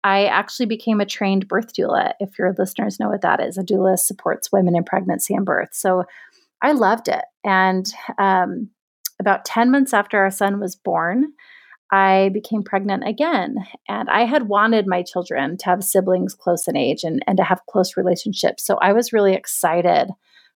I 0.03 0.25
actually 0.25 0.65
became 0.65 0.99
a 0.99 1.05
trained 1.05 1.47
birth 1.47 1.73
doula. 1.73 2.13
If 2.19 2.37
your 2.37 2.53
listeners 2.57 2.99
know 2.99 3.09
what 3.09 3.21
that 3.21 3.39
is, 3.39 3.57
a 3.57 3.63
doula 3.63 3.97
supports 3.97 4.51
women 4.51 4.75
in 4.75 4.83
pregnancy 4.83 5.33
and 5.33 5.45
birth. 5.45 5.69
So 5.71 6.03
I 6.61 6.73
loved 6.73 7.07
it. 7.07 7.23
And 7.43 7.85
um, 8.17 8.69
about 9.19 9.45
10 9.45 9.71
months 9.71 9.93
after 9.93 10.17
our 10.19 10.31
son 10.31 10.59
was 10.59 10.75
born, 10.75 11.33
I 11.91 12.29
became 12.33 12.63
pregnant 12.63 13.07
again. 13.07 13.57
And 13.87 14.09
I 14.09 14.25
had 14.25 14.47
wanted 14.47 14.87
my 14.87 15.03
children 15.03 15.57
to 15.57 15.65
have 15.65 15.83
siblings 15.83 16.33
close 16.33 16.67
in 16.67 16.75
age 16.75 17.03
and, 17.03 17.23
and 17.27 17.37
to 17.37 17.43
have 17.43 17.65
close 17.69 17.95
relationships. 17.95 18.65
So 18.65 18.77
I 18.81 18.93
was 18.93 19.13
really 19.13 19.33
excited 19.33 20.09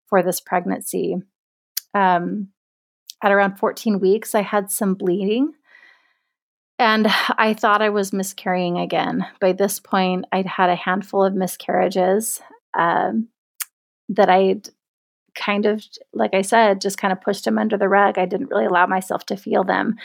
for 0.08 0.24
this 0.24 0.42
pregnancy. 0.42 1.18
Um, 1.94 2.50
at 3.24 3.32
around 3.32 3.58
14 3.58 4.00
weeks, 4.00 4.36
I 4.36 4.42
had 4.42 4.72
some 4.72 4.94
bleeding. 4.96 5.54
And 6.80 7.08
I 7.38 7.54
thought 7.54 7.82
I 7.82 7.90
was 7.90 8.14
miscarrying 8.14 8.78
again. 8.78 9.26
By 9.42 9.54
this 9.54 9.80
point, 9.80 10.26
I'd 10.32 10.46
had 10.46 10.70
a 10.70 10.76
handful 10.76 11.24
of 11.24 11.34
miscarriages 11.34 12.40
um, 12.78 13.30
that 14.10 14.30
I'd 14.30 14.70
kind 15.36 15.66
of, 15.66 15.84
like 16.14 16.34
I 16.34 16.42
said, 16.42 16.82
just 16.82 17.00
kind 17.00 17.12
of 17.12 17.22
pushed 17.22 17.46
them 17.46 17.58
under 17.58 17.78
the 17.78 17.90
rug. 17.90 18.18
I 18.18 18.26
didn't 18.26 18.50
really 18.50 18.66
allow 18.66 18.86
myself 18.86 19.26
to 19.28 19.38
feel 19.38 19.64
them. 19.64 19.96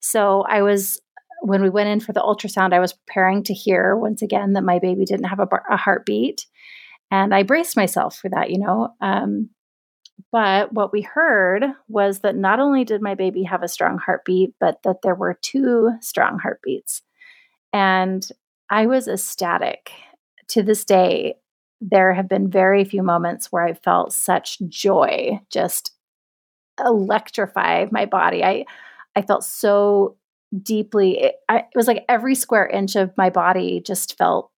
So 0.00 0.42
I 0.42 0.62
was, 0.62 1.00
when 1.42 1.62
we 1.62 1.70
went 1.70 1.88
in 1.88 2.00
for 2.00 2.12
the 2.12 2.20
ultrasound, 2.20 2.74
I 2.74 2.80
was 2.80 2.92
preparing 2.92 3.42
to 3.44 3.54
hear 3.54 3.96
once 3.96 4.20
again 4.20 4.52
that 4.54 4.64
my 4.64 4.78
baby 4.78 5.04
didn't 5.04 5.28
have 5.28 5.40
a, 5.40 5.48
a 5.70 5.76
heartbeat. 5.76 6.46
And 7.10 7.34
I 7.34 7.44
braced 7.44 7.76
myself 7.76 8.16
for 8.16 8.28
that, 8.30 8.50
you 8.50 8.58
know. 8.58 8.94
Um, 9.00 9.50
but 10.32 10.72
what 10.72 10.92
we 10.92 11.02
heard 11.02 11.64
was 11.88 12.20
that 12.20 12.36
not 12.36 12.60
only 12.60 12.84
did 12.84 13.02
my 13.02 13.14
baby 13.14 13.42
have 13.44 13.62
a 13.62 13.68
strong 13.68 13.98
heartbeat, 13.98 14.54
but 14.60 14.82
that 14.84 15.02
there 15.02 15.14
were 15.14 15.38
two 15.42 15.90
strong 16.00 16.38
heartbeats. 16.38 17.02
And 17.72 18.26
I 18.70 18.86
was 18.86 19.08
ecstatic. 19.08 19.90
To 20.48 20.62
this 20.62 20.84
day, 20.84 21.36
there 21.80 22.12
have 22.12 22.28
been 22.28 22.50
very 22.50 22.84
few 22.84 23.02
moments 23.02 23.52
where 23.52 23.64
I 23.64 23.74
felt 23.74 24.12
such 24.12 24.58
joy 24.68 25.40
just 25.50 25.92
electrify 26.84 27.86
my 27.90 28.06
body. 28.06 28.44
I 28.44 28.64
I 29.16 29.22
felt 29.22 29.44
so 29.44 30.16
deeply 30.62 31.20
it, 31.20 31.34
I, 31.48 31.58
it 31.58 31.76
was 31.76 31.86
like 31.86 32.04
every 32.08 32.34
square 32.34 32.66
inch 32.66 32.96
of 32.96 33.16
my 33.16 33.30
body 33.30 33.80
just 33.84 34.18
felt 34.18 34.50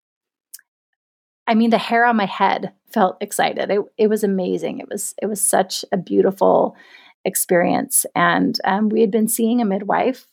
I 1.46 1.54
mean 1.54 1.70
the 1.70 1.78
hair 1.78 2.04
on 2.04 2.16
my 2.16 2.26
head 2.26 2.72
felt 2.92 3.16
excited. 3.20 3.70
It 3.70 3.80
it 3.98 4.08
was 4.08 4.24
amazing. 4.24 4.78
It 4.80 4.88
was 4.88 5.14
it 5.20 5.26
was 5.26 5.40
such 5.40 5.84
a 5.92 5.96
beautiful 5.96 6.76
experience 7.24 8.04
and 8.16 8.58
um, 8.64 8.88
we 8.88 9.00
had 9.00 9.12
been 9.12 9.28
seeing 9.28 9.60
a 9.60 9.64
midwife 9.64 10.26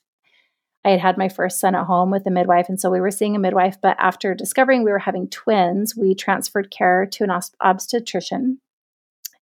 I 0.86 0.91
had 0.91 1.00
had 1.02 1.17
my 1.17 1.28
first 1.30 1.60
son 1.60 1.76
at 1.76 1.86
home 1.86 2.10
with 2.10 2.26
a 2.26 2.32
midwife, 2.32 2.69
and 2.69 2.80
so 2.80 2.89
we 2.89 3.02
were 3.02 3.12
seeing 3.12 3.36
a 3.36 3.39
midwife. 3.39 3.78
But 3.82 3.98
after 4.00 4.34
discovering 4.34 4.84
we 4.84 4.91
were 4.91 5.00
having 5.00 5.28
twins, 5.30 5.95
we 5.95 6.15
transferred 6.15 6.72
care 6.72 7.06
to 7.06 7.24
an 7.26 7.41
obstetrician, 7.62 8.60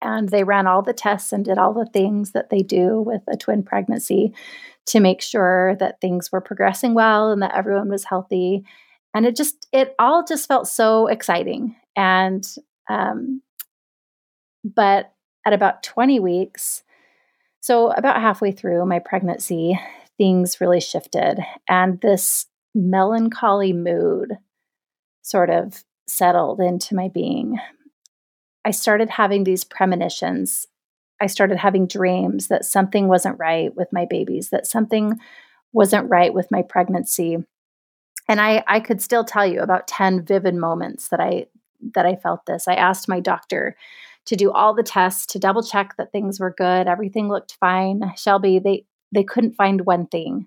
and 0.03 0.29
they 0.29 0.43
ran 0.45 0.67
all 0.67 0.83
the 0.83 0.93
tests 0.93 1.33
and 1.33 1.45
did 1.45 1.59
all 1.59 1.73
the 1.73 1.87
things 1.87 2.33
that 2.33 2.51
they 2.51 2.63
do 2.63 3.01
with 3.01 3.23
a 3.29 3.37
twin 3.37 3.63
pregnancy 3.63 4.33
to 4.87 4.99
make 4.99 5.23
sure 5.23 5.77
that 5.77 6.01
things 6.01 6.33
were 6.33 6.41
progressing 6.41 6.95
well 6.95 7.31
and 7.31 7.43
that 7.43 7.55
everyone 7.55 7.89
was 7.89 8.05
healthy. 8.05 8.65
And 9.15 9.27
it 9.27 9.37
just, 9.37 9.67
it 9.73 9.95
all 9.99 10.25
just 10.25 10.47
felt 10.47 10.69
so 10.69 11.07
exciting. 11.07 11.77
And, 11.97 12.47
um, 12.89 13.43
but 14.65 15.13
at 15.47 15.53
about 15.53 15.83
20 15.83 16.21
weeks, 16.21 16.83
so 17.61 17.91
about 17.91 18.21
halfway 18.21 18.53
through 18.53 18.85
my 18.87 18.99
pregnancy, 18.99 19.79
things 20.17 20.61
really 20.61 20.81
shifted. 20.81 21.39
And 21.69 22.01
this 22.01 22.47
melancholy 22.75 23.73
mood 23.73 24.39
sort 25.23 25.51
of 25.51 25.85
settled 26.07 26.61
into 26.61 26.95
my 26.95 27.09
being. 27.09 27.59
I 28.65 28.71
started 28.71 29.11
having 29.11 29.45
these 29.45 29.65
premonitions. 29.65 30.67
I 31.21 31.27
started 31.27 31.59
having 31.59 31.87
dreams 31.87 32.49
that 32.49 32.65
something 32.65 33.09
wasn't 33.09 33.39
right 33.39 33.75
with 33.75 33.89
my 33.93 34.07
babies, 34.09 34.51
that 34.51 34.67
something 34.67 35.19
wasn't 35.73 36.11
right 36.11 36.33
with 36.33 36.49
my 36.51 36.63
pregnancy. 36.63 37.39
And 38.31 38.41
I, 38.41 38.63
I 38.69 38.79
could 38.79 39.03
still 39.03 39.25
tell 39.25 39.45
you 39.45 39.61
about 39.61 39.89
10 39.89 40.25
vivid 40.25 40.55
moments 40.55 41.09
that 41.09 41.19
I 41.19 41.47
that 41.95 42.07
I 42.07 42.15
felt 42.15 42.47
this. 42.47 42.69
I 42.69 42.75
asked 42.75 43.09
my 43.09 43.19
doctor 43.19 43.77
to 44.27 44.37
do 44.37 44.53
all 44.53 44.73
the 44.73 44.85
tests 44.85 45.27
to 45.27 45.41
double 45.41 45.65
check 45.65 45.97
that 45.97 46.13
things 46.13 46.39
were 46.39 46.55
good. 46.57 46.87
Everything 46.87 47.29
looked 47.29 47.57
fine. 47.59 48.03
Shelby, 48.17 48.61
they 48.61 48.85
they 49.11 49.25
couldn't 49.25 49.57
find 49.57 49.81
one 49.81 50.07
thing. 50.07 50.47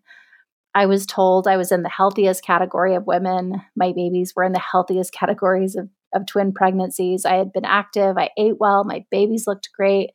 I 0.73 0.85
was 0.85 1.05
told 1.05 1.45
I 1.45 1.57
was 1.57 1.73
in 1.73 1.83
the 1.83 1.89
healthiest 1.89 2.41
category 2.41 2.95
of 2.95 3.05
women. 3.05 3.61
My 3.75 3.91
babies 3.91 4.31
were 4.33 4.45
in 4.45 4.53
the 4.53 4.59
healthiest 4.59 5.11
categories 5.11 5.75
of, 5.75 5.89
of 6.15 6.25
twin 6.25 6.53
pregnancies. 6.53 7.25
I 7.25 7.35
had 7.35 7.51
been 7.51 7.65
active. 7.65 8.17
I 8.17 8.29
ate 8.37 8.61
well. 8.61 8.85
My 8.85 9.03
babies 9.11 9.45
looked 9.45 9.73
great. 9.75 10.11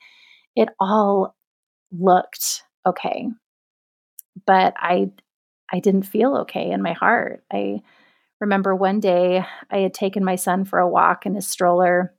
It 0.56 0.70
all 0.80 1.36
looked 1.92 2.62
okay. 2.86 3.28
But 4.46 4.72
I 4.78 5.10
I 5.72 5.80
didn't 5.80 6.02
feel 6.02 6.36
okay 6.38 6.70
in 6.70 6.82
my 6.82 6.92
heart. 6.92 7.44
I 7.52 7.82
remember 8.40 8.74
one 8.74 9.00
day 9.00 9.44
I 9.70 9.78
had 9.78 9.94
taken 9.94 10.24
my 10.24 10.36
son 10.36 10.64
for 10.64 10.78
a 10.78 10.88
walk 10.88 11.26
in 11.26 11.34
his 11.34 11.46
stroller. 11.46 12.14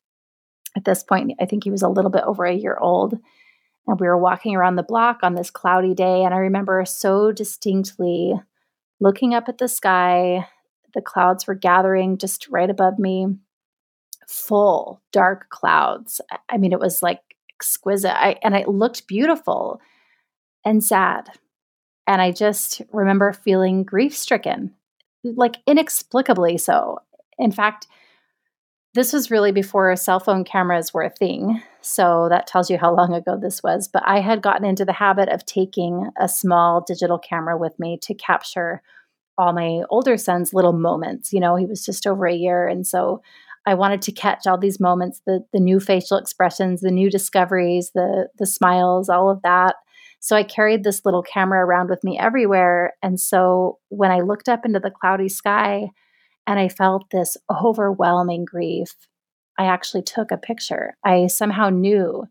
At 0.76 0.86
this 0.86 1.04
point, 1.04 1.34
I 1.42 1.46
think 1.46 1.64
he 1.64 1.72
was 1.72 1.82
a 1.82 1.90
little 1.90 2.12
bit 2.12 2.24
over 2.26 2.46
a 2.46 2.54
year 2.54 2.78
old. 2.80 3.18
And 3.88 4.00
we 4.00 4.08
were 4.08 4.18
walking 4.18 4.56
around 4.56 4.76
the 4.76 4.84
block 4.84 5.20
on 5.24 5.34
this 5.34 5.50
cloudy 5.50 5.96
day. 5.96 6.24
And 6.24 6.34
I 6.34 6.38
remember 6.38 6.84
so 6.86 7.32
distinctly 7.32 8.34
looking 9.00 9.34
up 9.34 9.50
at 9.50 9.58
the 9.58 9.68
sky. 9.68 10.48
The 10.94 11.02
clouds 11.02 11.48
were 11.48 11.56
gathering 11.56 12.18
just 12.18 12.48
right 12.50 12.70
above 12.70 13.00
me, 13.00 13.28
full 14.28 15.02
dark 15.12 15.50
clouds. 15.50 16.22
I 16.50 16.58
mean, 16.58 16.74
it 16.74 16.80
was 16.80 17.02
like 17.02 17.22
exquisite. 17.56 18.16
I, 18.16 18.38
and 18.44 18.56
it 18.56 18.68
looked 18.68 19.08
beautiful 19.08 19.82
and 20.64 20.84
sad. 20.84 21.30
And 22.10 22.24
I 22.24 22.32
just 22.32 22.82
remember 22.91 23.32
feeling 23.34 23.84
grief 23.84 24.17
stricken, 24.17 24.74
like 25.24 25.58
inexplicably 25.67 26.58
so. 26.58 26.98
In 27.38 27.52
fact, 27.52 27.86
this 28.95 29.13
was 29.13 29.30
really 29.30 29.52
before 29.52 29.95
cell 29.95 30.19
phone 30.19 30.43
cameras 30.43 30.91
were 30.91 31.04
a 31.04 31.12
thing. 31.12 31.62
So 31.82 32.26
that 32.32 32.48
tells 32.48 32.67
you 32.67 32.80
how 32.80 32.95
long 32.95 33.13
ago 33.13 33.38
this 33.39 33.62
was. 33.62 33.88
But 33.88 34.02
I 34.08 34.22
had 34.22 34.41
gotten 34.41 34.65
into 34.65 34.86
the 34.86 34.91
habit 34.91 35.30
of 35.30 35.45
taking 35.45 36.10
a 36.19 36.28
small 36.28 36.82
digital 36.82 37.19
camera 37.19 37.56
with 37.56 37.78
me 37.78 38.00
to 38.02 38.15
capture 38.15 38.82
all 39.38 39.54
my 39.54 39.84
older 39.91 40.17
son's 40.17 40.52
little 40.52 40.74
moments. 40.74 41.32
You 41.32 41.39
know, 41.39 41.58
he 41.58 41.67
was 41.67 41.86
just 41.86 42.08
over 42.08 42.26
a 42.26 42.34
year. 42.34 42.67
And 42.67 42.88
so 42.88 43.22
I 43.67 43.76
wanted 43.76 44.02
to 44.02 44.12
catch 44.12 44.48
all 44.48 44.58
these 44.58 44.80
moments, 44.80 45.22
the 45.28 45.45
the 45.54 45.60
new 45.60 45.80
facial 45.80 46.17
expressions, 46.17 46.82
the 46.82 46.89
new 46.89 47.12
discoveries, 47.12 47.91
the 47.93 48.30
the 48.39 48.48
smiles, 48.48 49.10
all 49.10 49.30
of 49.30 49.43
that. 49.43 49.76
So 50.20 50.36
I 50.36 50.44
carried 50.44 50.84
this 50.84 51.06
little 51.06 51.24
camera 51.24 51.66
around 51.66 51.90
with 51.90 52.04
me 52.04 52.20
everywhere. 52.20 52.94
And 53.02 53.20
so 53.20 53.80
when 53.90 54.12
I 54.12 54.20
looked 54.20 54.50
up 54.50 54.66
into 54.66 54.80
the 54.80 54.92
cloudy 54.92 55.30
sky, 55.30 55.90
and 56.50 56.60
I 56.60 56.68
felt 56.68 57.12
this 57.12 57.38
overwhelming 57.64 58.44
grief, 58.44 58.96
I 59.60 59.66
actually 59.66 60.02
took 60.02 60.32
a 60.32 60.38
picture. 60.38 60.98
I 61.04 61.28
somehow 61.28 61.70
knew 61.70 62.26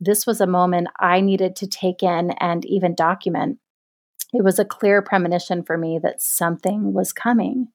this 0.00 0.26
was 0.26 0.42
a 0.42 0.46
moment 0.46 0.88
I 1.00 1.22
needed 1.22 1.56
to 1.56 1.66
take 1.66 2.02
in 2.02 2.32
and 2.32 2.62
even 2.66 2.94
document. 2.94 3.58
It 4.34 4.44
was 4.44 4.58
a 4.58 4.66
clear 4.66 5.00
premonition 5.00 5.62
for 5.62 5.78
me 5.78 5.98
that 6.02 6.20
something 6.20 6.92
was 6.92 7.12
coming. 7.12 7.68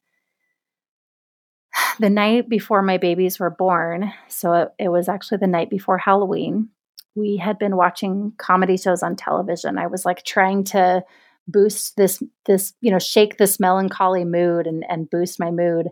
The 1.99 2.09
night 2.09 2.47
before 2.47 2.81
my 2.81 2.97
babies 2.97 3.39
were 3.39 3.49
born, 3.49 4.13
so 4.29 4.53
it, 4.53 4.69
it 4.79 4.89
was 4.89 5.09
actually 5.09 5.39
the 5.39 5.47
night 5.47 5.69
before 5.69 5.97
Halloween, 5.97 6.69
we 7.15 7.37
had 7.37 7.57
been 7.57 7.75
watching 7.75 8.33
comedy 8.37 8.77
shows 8.77 9.03
on 9.03 9.15
television. 9.15 9.77
I 9.77 9.87
was 9.87 10.05
like 10.05 10.23
trying 10.23 10.63
to 10.65 11.03
boost 11.47 11.97
this 11.97 12.21
this 12.45 12.73
you 12.79 12.91
know 12.91 12.99
shake 12.99 13.37
this 13.37 13.59
melancholy 13.59 14.23
mood 14.23 14.67
and 14.67 14.85
and 14.89 15.09
boost 15.09 15.39
my 15.39 15.51
mood. 15.51 15.87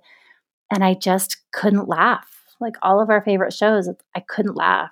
And 0.71 0.83
i 0.83 0.93
just 0.93 1.37
couldn't 1.51 1.87
laugh. 1.87 2.29
Like 2.59 2.75
all 2.81 3.01
of 3.01 3.09
our 3.09 3.21
favorite 3.23 3.53
shows 3.53 3.89
i 4.15 4.19
couldn't 4.19 4.55
laugh. 4.55 4.91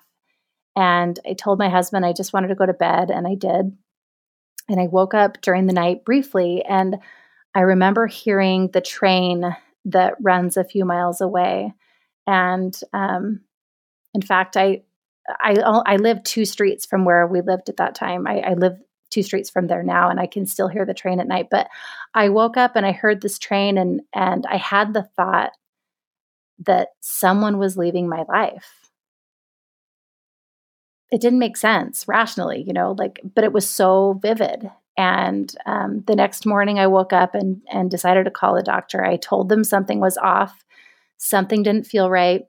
And 0.74 1.18
i 1.28 1.34
told 1.34 1.58
my 1.58 1.68
husband 1.68 2.04
i 2.04 2.12
just 2.12 2.32
wanted 2.32 2.48
to 2.48 2.54
go 2.54 2.66
to 2.66 2.72
bed 2.72 3.10
and 3.10 3.26
i 3.26 3.34
did. 3.34 3.76
And 4.68 4.80
i 4.80 4.86
woke 4.86 5.14
up 5.14 5.40
during 5.40 5.66
the 5.66 5.72
night 5.72 6.04
briefly 6.04 6.64
and 6.64 6.96
i 7.54 7.60
remember 7.60 8.06
hearing 8.06 8.70
the 8.72 8.80
train 8.80 9.56
that 9.84 10.14
runs 10.20 10.56
a 10.56 10.64
few 10.64 10.84
miles 10.84 11.20
away. 11.20 11.72
And 12.26 12.76
um, 12.92 13.42
in 14.14 14.22
fact 14.22 14.56
i 14.56 14.82
I, 15.28 15.54
I 15.86 15.96
live 15.96 16.22
two 16.22 16.44
streets 16.44 16.86
from 16.86 17.04
where 17.04 17.26
we 17.26 17.40
lived 17.40 17.68
at 17.68 17.76
that 17.78 17.94
time. 17.94 18.26
I, 18.26 18.40
I 18.40 18.54
live 18.54 18.78
two 19.10 19.22
streets 19.22 19.50
from 19.50 19.66
there 19.66 19.82
now 19.82 20.10
and 20.10 20.20
I 20.20 20.26
can 20.26 20.46
still 20.46 20.68
hear 20.68 20.84
the 20.84 20.94
train 20.94 21.20
at 21.20 21.28
night. 21.28 21.48
But 21.50 21.68
I 22.14 22.28
woke 22.28 22.56
up 22.56 22.76
and 22.76 22.84
I 22.84 22.92
heard 22.92 23.20
this 23.20 23.38
train 23.38 23.78
and 23.78 24.02
and 24.14 24.46
I 24.46 24.56
had 24.56 24.92
the 24.92 25.08
thought 25.16 25.52
that 26.60 26.88
someone 27.00 27.58
was 27.58 27.76
leaving 27.76 28.08
my 28.08 28.24
life. 28.28 28.90
It 31.10 31.20
didn't 31.20 31.38
make 31.38 31.56
sense 31.56 32.08
rationally, 32.08 32.62
you 32.62 32.72
know, 32.72 32.96
like, 32.98 33.20
but 33.34 33.44
it 33.44 33.52
was 33.52 33.68
so 33.68 34.18
vivid. 34.20 34.70
And 34.98 35.54
um, 35.66 36.02
the 36.06 36.16
next 36.16 36.46
morning, 36.46 36.78
I 36.78 36.86
woke 36.86 37.12
up 37.12 37.34
and 37.34 37.60
and 37.70 37.90
decided 37.90 38.24
to 38.24 38.30
call 38.30 38.54
the 38.54 38.62
doctor. 38.62 39.04
I 39.04 39.16
told 39.16 39.48
them 39.48 39.62
something 39.62 40.00
was 40.00 40.16
off, 40.18 40.64
something 41.18 41.62
didn't 41.62 41.86
feel 41.86 42.10
right 42.10 42.46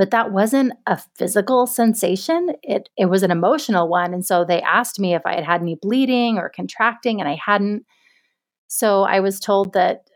but 0.00 0.12
that 0.12 0.32
wasn't 0.32 0.72
a 0.86 0.98
physical 1.18 1.66
sensation. 1.66 2.48
It 2.62 2.88
it 2.96 3.10
was 3.10 3.22
an 3.22 3.30
emotional 3.30 3.86
one 3.86 4.14
and 4.14 4.24
so 4.24 4.46
they 4.46 4.62
asked 4.62 4.98
me 4.98 5.14
if 5.14 5.20
i 5.26 5.34
had 5.34 5.44
had 5.44 5.60
any 5.60 5.76
bleeding 5.80 6.38
or 6.38 6.48
contracting 6.48 7.20
and 7.20 7.28
i 7.28 7.36
hadn't. 7.44 7.84
So 8.66 9.02
i 9.02 9.20
was 9.20 9.38
told 9.38 9.74
that 9.74 10.08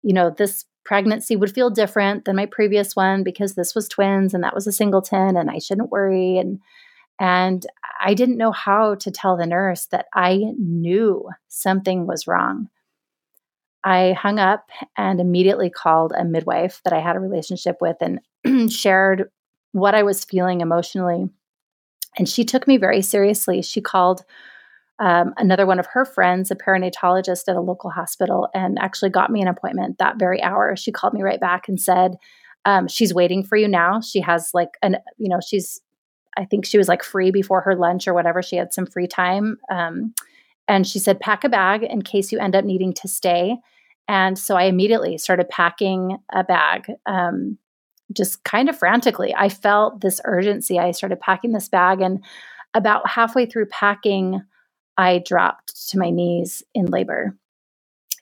you 0.00 0.14
know 0.14 0.30
this 0.30 0.64
pregnancy 0.86 1.36
would 1.36 1.54
feel 1.54 1.68
different 1.68 2.24
than 2.24 2.34
my 2.34 2.46
previous 2.46 2.96
one 2.96 3.22
because 3.24 3.56
this 3.56 3.74
was 3.74 3.88
twins 3.88 4.32
and 4.32 4.42
that 4.42 4.54
was 4.54 4.66
a 4.66 4.72
singleton 4.72 5.36
and 5.36 5.50
i 5.50 5.58
shouldn't 5.58 5.90
worry 5.90 6.38
and 6.38 6.60
and 7.20 7.66
i 8.00 8.14
didn't 8.14 8.38
know 8.38 8.52
how 8.52 8.94
to 8.94 9.10
tell 9.10 9.36
the 9.36 9.46
nurse 9.46 9.86
that 9.86 10.06
i 10.14 10.40
knew 10.58 11.28
something 11.48 12.06
was 12.06 12.26
wrong 12.26 12.68
I 13.86 14.14
hung 14.14 14.40
up 14.40 14.68
and 14.96 15.20
immediately 15.20 15.70
called 15.70 16.12
a 16.12 16.24
midwife 16.24 16.80
that 16.82 16.92
I 16.92 16.98
had 16.98 17.14
a 17.14 17.20
relationship 17.20 17.76
with 17.80 17.96
and 18.00 18.18
shared 18.72 19.30
what 19.70 19.94
I 19.94 20.02
was 20.02 20.24
feeling 20.24 20.60
emotionally. 20.60 21.30
And 22.18 22.28
she 22.28 22.44
took 22.44 22.66
me 22.66 22.78
very 22.78 23.00
seriously. 23.00 23.62
She 23.62 23.80
called 23.80 24.24
um, 24.98 25.34
another 25.36 25.66
one 25.66 25.78
of 25.78 25.86
her 25.86 26.04
friends, 26.04 26.50
a 26.50 26.56
perinatologist 26.56 27.46
at 27.46 27.54
a 27.54 27.60
local 27.60 27.90
hospital, 27.90 28.48
and 28.52 28.76
actually 28.80 29.10
got 29.10 29.30
me 29.30 29.40
an 29.40 29.46
appointment 29.46 29.98
that 29.98 30.18
very 30.18 30.42
hour. 30.42 30.74
She 30.74 30.90
called 30.90 31.14
me 31.14 31.22
right 31.22 31.38
back 31.38 31.68
and 31.68 31.80
said, 31.80 32.16
um, 32.64 32.88
She's 32.88 33.14
waiting 33.14 33.44
for 33.44 33.56
you 33.56 33.68
now. 33.68 34.00
She 34.00 34.20
has 34.20 34.50
like 34.52 34.70
an, 34.82 34.96
you 35.16 35.28
know, 35.28 35.38
she's, 35.46 35.80
I 36.36 36.44
think 36.44 36.66
she 36.66 36.78
was 36.78 36.88
like 36.88 37.04
free 37.04 37.30
before 37.30 37.60
her 37.60 37.76
lunch 37.76 38.08
or 38.08 38.14
whatever. 38.14 38.42
She 38.42 38.56
had 38.56 38.74
some 38.74 38.86
free 38.86 39.06
time. 39.06 39.58
Um, 39.70 40.12
and 40.66 40.88
she 40.88 40.98
said, 40.98 41.20
Pack 41.20 41.44
a 41.44 41.48
bag 41.48 41.84
in 41.84 42.02
case 42.02 42.32
you 42.32 42.40
end 42.40 42.56
up 42.56 42.64
needing 42.64 42.92
to 42.94 43.06
stay. 43.06 43.58
And 44.08 44.38
so 44.38 44.56
I 44.56 44.64
immediately 44.64 45.18
started 45.18 45.48
packing 45.48 46.18
a 46.32 46.44
bag, 46.44 46.92
um, 47.06 47.58
just 48.12 48.44
kind 48.44 48.68
of 48.68 48.78
frantically. 48.78 49.34
I 49.36 49.48
felt 49.48 50.00
this 50.00 50.20
urgency. 50.24 50.78
I 50.78 50.92
started 50.92 51.20
packing 51.20 51.52
this 51.52 51.68
bag, 51.68 52.00
and 52.00 52.24
about 52.74 53.08
halfway 53.08 53.46
through 53.46 53.66
packing, 53.66 54.42
I 54.96 55.18
dropped 55.18 55.88
to 55.90 55.98
my 55.98 56.10
knees 56.10 56.62
in 56.74 56.86
labor. 56.86 57.36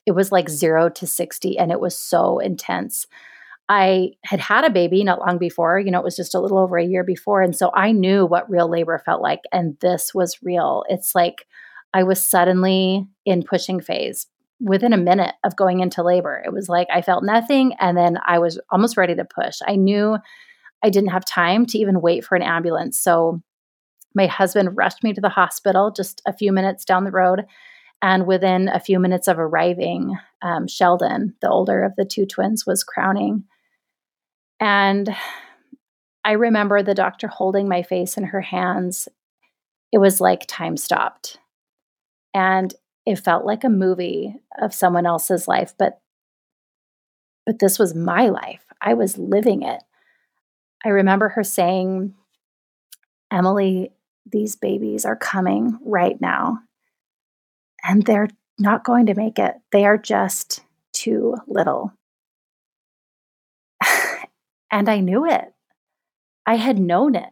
It 0.05 0.11
was 0.11 0.31
like 0.31 0.49
zero 0.49 0.89
to 0.89 1.05
60, 1.05 1.57
and 1.57 1.71
it 1.71 1.79
was 1.79 1.95
so 1.95 2.39
intense. 2.39 3.05
I 3.67 4.11
had 4.23 4.39
had 4.39 4.63
a 4.63 4.69
baby 4.69 5.03
not 5.03 5.19
long 5.19 5.37
before, 5.37 5.79
you 5.79 5.89
know, 5.89 5.99
it 5.99 6.03
was 6.03 6.15
just 6.15 6.35
a 6.35 6.39
little 6.39 6.59
over 6.59 6.77
a 6.77 6.85
year 6.85 7.03
before. 7.03 7.41
And 7.41 7.55
so 7.55 7.71
I 7.73 7.91
knew 7.91 8.25
what 8.25 8.49
real 8.49 8.69
labor 8.69 9.01
felt 9.03 9.21
like. 9.21 9.41
And 9.51 9.75
this 9.81 10.13
was 10.13 10.37
real. 10.43 10.83
It's 10.87 11.15
like 11.15 11.47
I 11.93 12.03
was 12.03 12.23
suddenly 12.23 13.07
in 13.25 13.41
pushing 13.41 13.81
phase 13.81 14.27
within 14.59 14.93
a 14.93 14.97
minute 14.97 15.35
of 15.43 15.55
going 15.55 15.81
into 15.81 16.03
labor. 16.03 16.41
It 16.45 16.53
was 16.53 16.69
like 16.69 16.87
I 16.93 17.01
felt 17.01 17.23
nothing 17.23 17.73
and 17.79 17.97
then 17.97 18.17
I 18.25 18.39
was 18.39 18.59
almost 18.69 18.97
ready 18.97 19.15
to 19.15 19.25
push. 19.25 19.59
I 19.67 19.75
knew 19.75 20.17
I 20.83 20.89
didn't 20.89 21.11
have 21.11 21.25
time 21.25 21.65
to 21.67 21.77
even 21.77 22.01
wait 22.01 22.23
for 22.23 22.35
an 22.35 22.41
ambulance. 22.41 22.99
So 22.99 23.41
my 24.13 24.27
husband 24.27 24.77
rushed 24.77 25.03
me 25.03 25.13
to 25.13 25.21
the 25.21 25.29
hospital 25.29 25.91
just 25.91 26.21
a 26.25 26.33
few 26.33 26.53
minutes 26.53 26.85
down 26.85 27.03
the 27.03 27.11
road. 27.11 27.45
And 28.01 28.25
within 28.25 28.69
a 28.69 28.79
few 28.79 28.99
minutes 28.99 29.27
of 29.27 29.39
arriving, 29.39 30.15
um, 30.41 30.67
Sheldon, 30.67 31.35
the 31.41 31.49
older 31.49 31.83
of 31.83 31.95
the 31.95 32.05
two 32.05 32.25
twins, 32.25 32.65
was 32.65 32.83
crowning. 32.83 33.45
And 34.59 35.13
I 36.23 36.33
remember 36.33 36.81
the 36.81 36.93
doctor 36.93 37.27
holding 37.27 37.67
my 37.67 37.83
face 37.83 38.17
in 38.17 38.25
her 38.25 38.41
hands. 38.41 39.07
It 39.91 39.97
was 39.97 40.21
like 40.21 40.45
time 40.47 40.77
stopped. 40.77 41.39
And 42.33 42.73
it 43.05 43.17
felt 43.17 43.45
like 43.45 43.63
a 43.63 43.69
movie 43.69 44.35
of 44.59 44.73
someone 44.73 45.05
else's 45.05 45.47
life 45.47 45.73
but 45.77 45.99
but 47.45 47.59
this 47.59 47.77
was 47.77 47.93
my 47.93 48.29
life. 48.29 48.65
I 48.81 48.95
was 48.95 49.19
living 49.19 49.61
it. 49.61 49.83
I 50.83 50.89
remember 50.89 51.29
her 51.29 51.43
saying 51.43 52.13
emily 53.31 53.91
these 54.31 54.55
babies 54.55 55.05
are 55.05 55.15
coming 55.15 55.77
right 55.83 56.19
now 56.19 56.59
and 57.83 58.03
they're 58.03 58.29
not 58.57 58.83
going 58.83 59.05
to 59.07 59.13
make 59.13 59.37
it. 59.37 59.55
They 59.71 59.85
are 59.85 59.97
just 59.97 60.61
too 60.93 61.35
little. 61.47 61.93
And 64.71 64.89
i 64.89 64.99
knew 64.99 65.25
it. 65.25 65.53
I 66.45 66.55
had 66.55 66.77
known 66.77 67.15
it. 67.15 67.29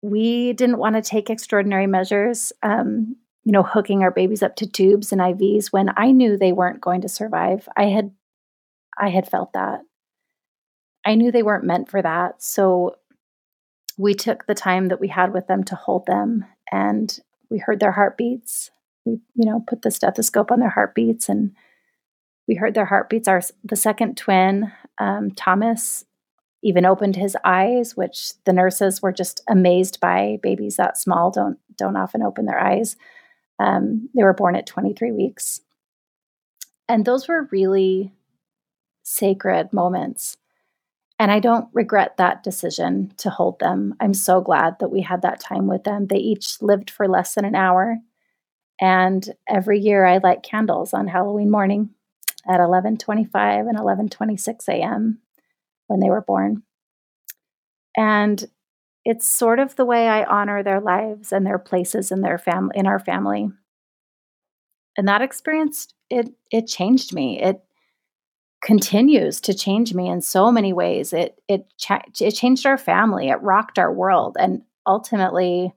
We 0.00 0.52
didn't 0.52 0.78
want 0.78 0.94
to 0.94 1.02
take 1.02 1.28
extraordinary 1.28 1.88
measures 1.88 2.52
um, 2.62 3.16
you 3.48 3.52
know, 3.52 3.62
hooking 3.62 4.02
our 4.02 4.10
babies 4.10 4.42
up 4.42 4.56
to 4.56 4.66
tubes 4.66 5.10
and 5.10 5.22
IVs 5.22 5.68
when 5.68 5.88
I 5.96 6.10
knew 6.10 6.36
they 6.36 6.52
weren't 6.52 6.82
going 6.82 7.00
to 7.00 7.08
survive. 7.08 7.66
I 7.74 7.84
had 7.84 8.10
I 8.98 9.08
had 9.08 9.26
felt 9.26 9.54
that. 9.54 9.80
I 11.06 11.14
knew 11.14 11.32
they 11.32 11.42
weren't 11.42 11.64
meant 11.64 11.88
for 11.88 12.02
that. 12.02 12.42
So 12.42 12.96
we 13.96 14.12
took 14.12 14.44
the 14.44 14.54
time 14.54 14.88
that 14.88 15.00
we 15.00 15.08
had 15.08 15.32
with 15.32 15.46
them 15.46 15.64
to 15.64 15.74
hold 15.76 16.04
them 16.04 16.44
and 16.70 17.18
we 17.48 17.56
heard 17.56 17.80
their 17.80 17.92
heartbeats. 17.92 18.70
We, 19.06 19.12
you 19.34 19.46
know, 19.46 19.64
put 19.66 19.80
the 19.80 19.90
stethoscope 19.90 20.50
on 20.50 20.60
their 20.60 20.68
heartbeats 20.68 21.30
and 21.30 21.52
we 22.46 22.56
heard 22.56 22.74
their 22.74 22.84
heartbeats. 22.84 23.28
Our 23.28 23.40
the 23.64 23.76
second 23.76 24.18
twin, 24.18 24.72
um, 24.98 25.30
Thomas, 25.30 26.04
even 26.62 26.84
opened 26.84 27.16
his 27.16 27.34
eyes, 27.46 27.96
which 27.96 28.32
the 28.44 28.52
nurses 28.52 29.00
were 29.00 29.12
just 29.12 29.40
amazed 29.48 30.00
by. 30.00 30.38
Babies 30.42 30.76
that 30.76 30.98
small 30.98 31.30
don't 31.30 31.56
don't 31.78 31.96
often 31.96 32.22
open 32.22 32.44
their 32.44 32.60
eyes. 32.60 32.94
Um, 33.58 34.08
they 34.14 34.22
were 34.22 34.34
born 34.34 34.56
at 34.56 34.66
23 34.66 35.12
weeks. 35.12 35.60
And 36.88 37.04
those 37.04 37.28
were 37.28 37.48
really 37.50 38.12
sacred 39.02 39.72
moments. 39.72 40.36
And 41.18 41.32
I 41.32 41.40
don't 41.40 41.68
regret 41.72 42.16
that 42.16 42.42
decision 42.42 43.12
to 43.18 43.30
hold 43.30 43.58
them. 43.58 43.94
I'm 44.00 44.14
so 44.14 44.40
glad 44.40 44.78
that 44.78 44.90
we 44.90 45.02
had 45.02 45.22
that 45.22 45.40
time 45.40 45.66
with 45.66 45.84
them. 45.84 46.06
They 46.06 46.16
each 46.16 46.62
lived 46.62 46.90
for 46.90 47.08
less 47.08 47.34
than 47.34 47.44
an 47.44 47.56
hour. 47.56 47.98
And 48.80 49.28
every 49.48 49.80
year 49.80 50.04
I 50.04 50.18
light 50.18 50.44
candles 50.44 50.94
on 50.94 51.08
Halloween 51.08 51.50
morning 51.50 51.90
at 52.46 52.60
11:25 52.60 53.68
and 53.68 53.78
11:26 53.78 54.68
a.m. 54.68 55.18
when 55.88 55.98
they 55.98 56.08
were 56.08 56.20
born. 56.22 56.62
And 57.96 58.48
it's 59.08 59.26
sort 59.26 59.58
of 59.58 59.74
the 59.74 59.86
way 59.86 60.06
I 60.06 60.22
honor 60.24 60.62
their 60.62 60.82
lives 60.82 61.32
and 61.32 61.46
their 61.46 61.58
places 61.58 62.12
in 62.12 62.20
their 62.20 62.36
family 62.36 62.74
in 62.74 62.86
our 62.86 62.98
family. 62.98 63.48
And 64.98 65.08
that 65.08 65.22
experience 65.22 65.88
it 66.10 66.34
it 66.52 66.66
changed 66.66 67.14
me. 67.14 67.40
It 67.40 67.64
continues 68.62 69.40
to 69.40 69.54
change 69.54 69.94
me 69.94 70.10
in 70.10 70.20
so 70.20 70.52
many 70.52 70.74
ways. 70.74 71.14
It 71.14 71.40
it 71.48 71.72
cha- 71.78 72.02
it 72.20 72.32
changed 72.32 72.66
our 72.66 72.76
family. 72.76 73.30
It 73.30 73.40
rocked 73.40 73.78
our 73.78 73.90
world 73.90 74.36
and 74.38 74.60
ultimately 74.86 75.72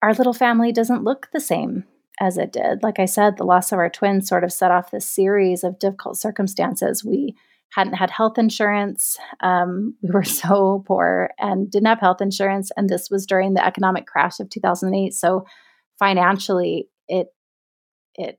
our 0.00 0.14
little 0.14 0.32
family 0.32 0.70
doesn't 0.70 1.02
look 1.02 1.28
the 1.32 1.40
same 1.40 1.82
as 2.20 2.38
it 2.38 2.52
did. 2.52 2.84
Like 2.84 3.00
I 3.00 3.06
said, 3.06 3.36
the 3.36 3.44
loss 3.44 3.72
of 3.72 3.80
our 3.80 3.90
twins 3.90 4.28
sort 4.28 4.44
of 4.44 4.52
set 4.52 4.70
off 4.70 4.92
this 4.92 5.06
series 5.06 5.64
of 5.64 5.80
difficult 5.80 6.18
circumstances. 6.18 7.04
We 7.04 7.34
hadn't 7.72 7.94
had 7.94 8.10
health 8.10 8.38
insurance. 8.38 9.18
Um, 9.40 9.96
we 10.02 10.10
were 10.10 10.24
so 10.42 10.84
poor 10.86 11.30
and 11.38 11.70
didn't 11.70 11.86
have 11.86 12.00
health 12.00 12.20
insurance. 12.20 12.70
And 12.76 12.88
this 12.88 13.10
was 13.10 13.26
during 13.26 13.54
the 13.54 13.66
economic 13.66 14.06
crash 14.06 14.40
of 14.40 14.50
2008. 14.50 15.14
So 15.14 15.46
financially, 15.98 16.88
it 17.08 17.28
it 18.14 18.38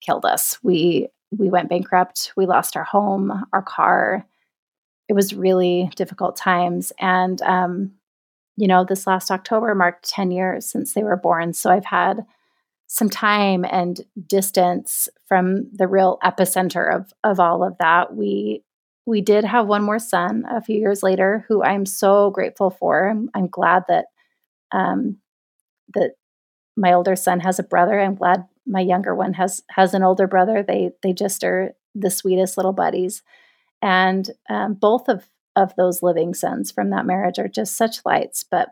killed 0.00 0.24
us. 0.24 0.58
We 0.62 1.08
we 1.36 1.50
went 1.50 1.68
bankrupt. 1.68 2.32
We 2.36 2.46
lost 2.46 2.76
our 2.76 2.84
home, 2.84 3.44
our 3.52 3.62
car. 3.62 4.26
It 5.08 5.14
was 5.14 5.34
really 5.34 5.90
difficult 5.96 6.36
times. 6.36 6.92
And 7.00 7.42
um, 7.42 7.92
you 8.56 8.68
know, 8.68 8.84
this 8.84 9.06
last 9.06 9.30
October 9.30 9.74
marked 9.74 10.08
10 10.08 10.30
years 10.30 10.66
since 10.66 10.92
they 10.92 11.02
were 11.02 11.16
born. 11.16 11.54
So 11.54 11.70
I've 11.70 11.84
had 11.84 12.24
some 12.92 13.08
time 13.08 13.64
and 13.64 14.00
distance 14.26 15.08
from 15.28 15.70
the 15.72 15.86
real 15.86 16.18
epicenter 16.24 16.92
of 16.92 17.12
of 17.22 17.38
all 17.38 17.62
of 17.62 17.78
that. 17.78 18.16
We 18.16 18.64
we 19.06 19.20
did 19.20 19.44
have 19.44 19.68
one 19.68 19.84
more 19.84 20.00
son 20.00 20.44
a 20.50 20.60
few 20.60 20.76
years 20.76 21.00
later, 21.00 21.44
who 21.46 21.62
I'm 21.62 21.86
so 21.86 22.30
grateful 22.30 22.68
for. 22.68 23.08
I'm, 23.08 23.30
I'm 23.32 23.46
glad 23.46 23.84
that 23.86 24.06
um, 24.72 25.18
that 25.94 26.14
my 26.76 26.92
older 26.92 27.14
son 27.14 27.38
has 27.38 27.60
a 27.60 27.62
brother. 27.62 28.00
I'm 28.00 28.16
glad 28.16 28.48
my 28.66 28.80
younger 28.80 29.14
one 29.14 29.34
has 29.34 29.62
has 29.70 29.94
an 29.94 30.02
older 30.02 30.26
brother. 30.26 30.64
They 30.64 30.90
they 31.04 31.12
just 31.12 31.44
are 31.44 31.72
the 31.94 32.10
sweetest 32.10 32.56
little 32.56 32.72
buddies, 32.72 33.22
and 33.80 34.28
um, 34.48 34.74
both 34.74 35.08
of 35.08 35.28
of 35.54 35.76
those 35.76 36.02
living 36.02 36.34
sons 36.34 36.72
from 36.72 36.90
that 36.90 37.06
marriage 37.06 37.38
are 37.38 37.48
just 37.48 37.76
such 37.76 38.04
lights. 38.04 38.42
But 38.42 38.68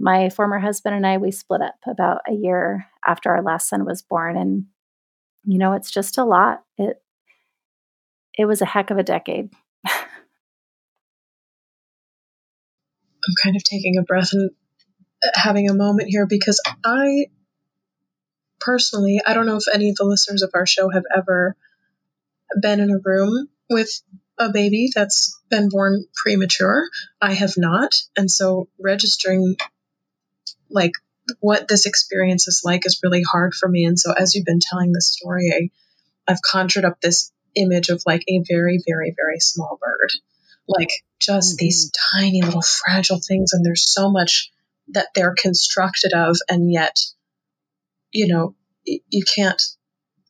my 0.00 0.28
former 0.28 0.58
husband 0.58 0.96
and 0.96 1.06
I, 1.06 1.18
we 1.18 1.30
split 1.30 1.62
up 1.62 1.76
about 1.86 2.22
a 2.28 2.32
year 2.32 2.86
after 3.06 3.30
our 3.30 3.42
last 3.42 3.68
son 3.68 3.84
was 3.84 4.02
born. 4.02 4.36
And, 4.36 4.64
you 5.44 5.58
know, 5.58 5.74
it's 5.74 5.90
just 5.90 6.18
a 6.18 6.24
lot. 6.24 6.62
It, 6.78 6.96
it 8.36 8.46
was 8.46 8.62
a 8.62 8.66
heck 8.66 8.90
of 8.90 8.98
a 8.98 9.02
decade. 9.02 9.50
I'm 9.86 9.94
kind 13.42 13.56
of 13.56 13.64
taking 13.64 13.96
a 13.98 14.02
breath 14.02 14.30
and 14.32 14.50
uh, 15.24 15.30
having 15.34 15.70
a 15.70 15.74
moment 15.74 16.10
here 16.10 16.26
because 16.26 16.60
I 16.84 17.26
personally, 18.60 19.20
I 19.24 19.34
don't 19.34 19.46
know 19.46 19.56
if 19.56 19.64
any 19.72 19.90
of 19.90 19.96
the 19.96 20.04
listeners 20.04 20.42
of 20.42 20.50
our 20.54 20.66
show 20.66 20.90
have 20.90 21.04
ever 21.14 21.56
been 22.60 22.80
in 22.80 22.90
a 22.90 22.98
room 23.02 23.48
with 23.70 23.90
a 24.38 24.50
baby 24.50 24.90
that's 24.94 25.40
been 25.50 25.68
born 25.68 26.04
premature. 26.14 26.84
I 27.20 27.34
have 27.34 27.56
not. 27.56 27.94
And 28.16 28.30
so 28.30 28.68
registering 28.78 29.56
like 30.70 30.92
what 31.40 31.68
this 31.68 31.86
experience 31.86 32.48
is 32.48 32.62
like 32.64 32.86
is 32.86 33.00
really 33.02 33.22
hard 33.22 33.54
for 33.54 33.68
me. 33.68 33.84
And 33.84 33.98
so 33.98 34.12
as 34.12 34.34
you've 34.34 34.44
been 34.44 34.60
telling 34.60 34.92
this 34.92 35.10
story, 35.10 35.52
I, 35.52 36.30
I've 36.30 36.42
conjured 36.42 36.84
up 36.84 37.00
this 37.00 37.32
image 37.54 37.88
of 37.88 38.02
like 38.06 38.24
a 38.28 38.42
very, 38.48 38.80
very, 38.86 39.14
very 39.16 39.40
small 39.40 39.78
bird. 39.80 40.10
Like 40.66 40.90
just 41.20 41.52
mm-hmm. 41.52 41.64
these 41.64 41.92
tiny 42.14 42.42
little 42.42 42.62
fragile 42.62 43.20
things. 43.20 43.52
And 43.52 43.64
there's 43.64 43.90
so 43.90 44.10
much 44.10 44.50
that 44.88 45.08
they're 45.14 45.34
constructed 45.36 46.12
of. 46.12 46.36
And 46.48 46.72
yet, 46.72 46.98
you 48.12 48.28
know, 48.28 48.54
you 48.84 49.24
can't, 49.34 49.60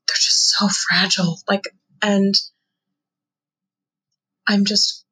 they're 0.06 0.14
just 0.14 0.50
so 0.50 0.68
fragile. 0.68 1.38
Like, 1.48 1.64
and 2.02 2.34
I'm 4.46 4.64
just 4.64 5.04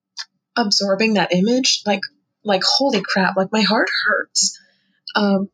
absorbing 0.57 1.15
that 1.15 1.33
image. 1.33 1.83
Like, 1.87 2.03
like, 2.45 2.63
holy 2.65 3.01
crap, 3.01 3.37
like 3.37 3.53
my 3.53 3.63
heart 3.63 3.89
hurts 4.07 4.59
um, 5.15 5.49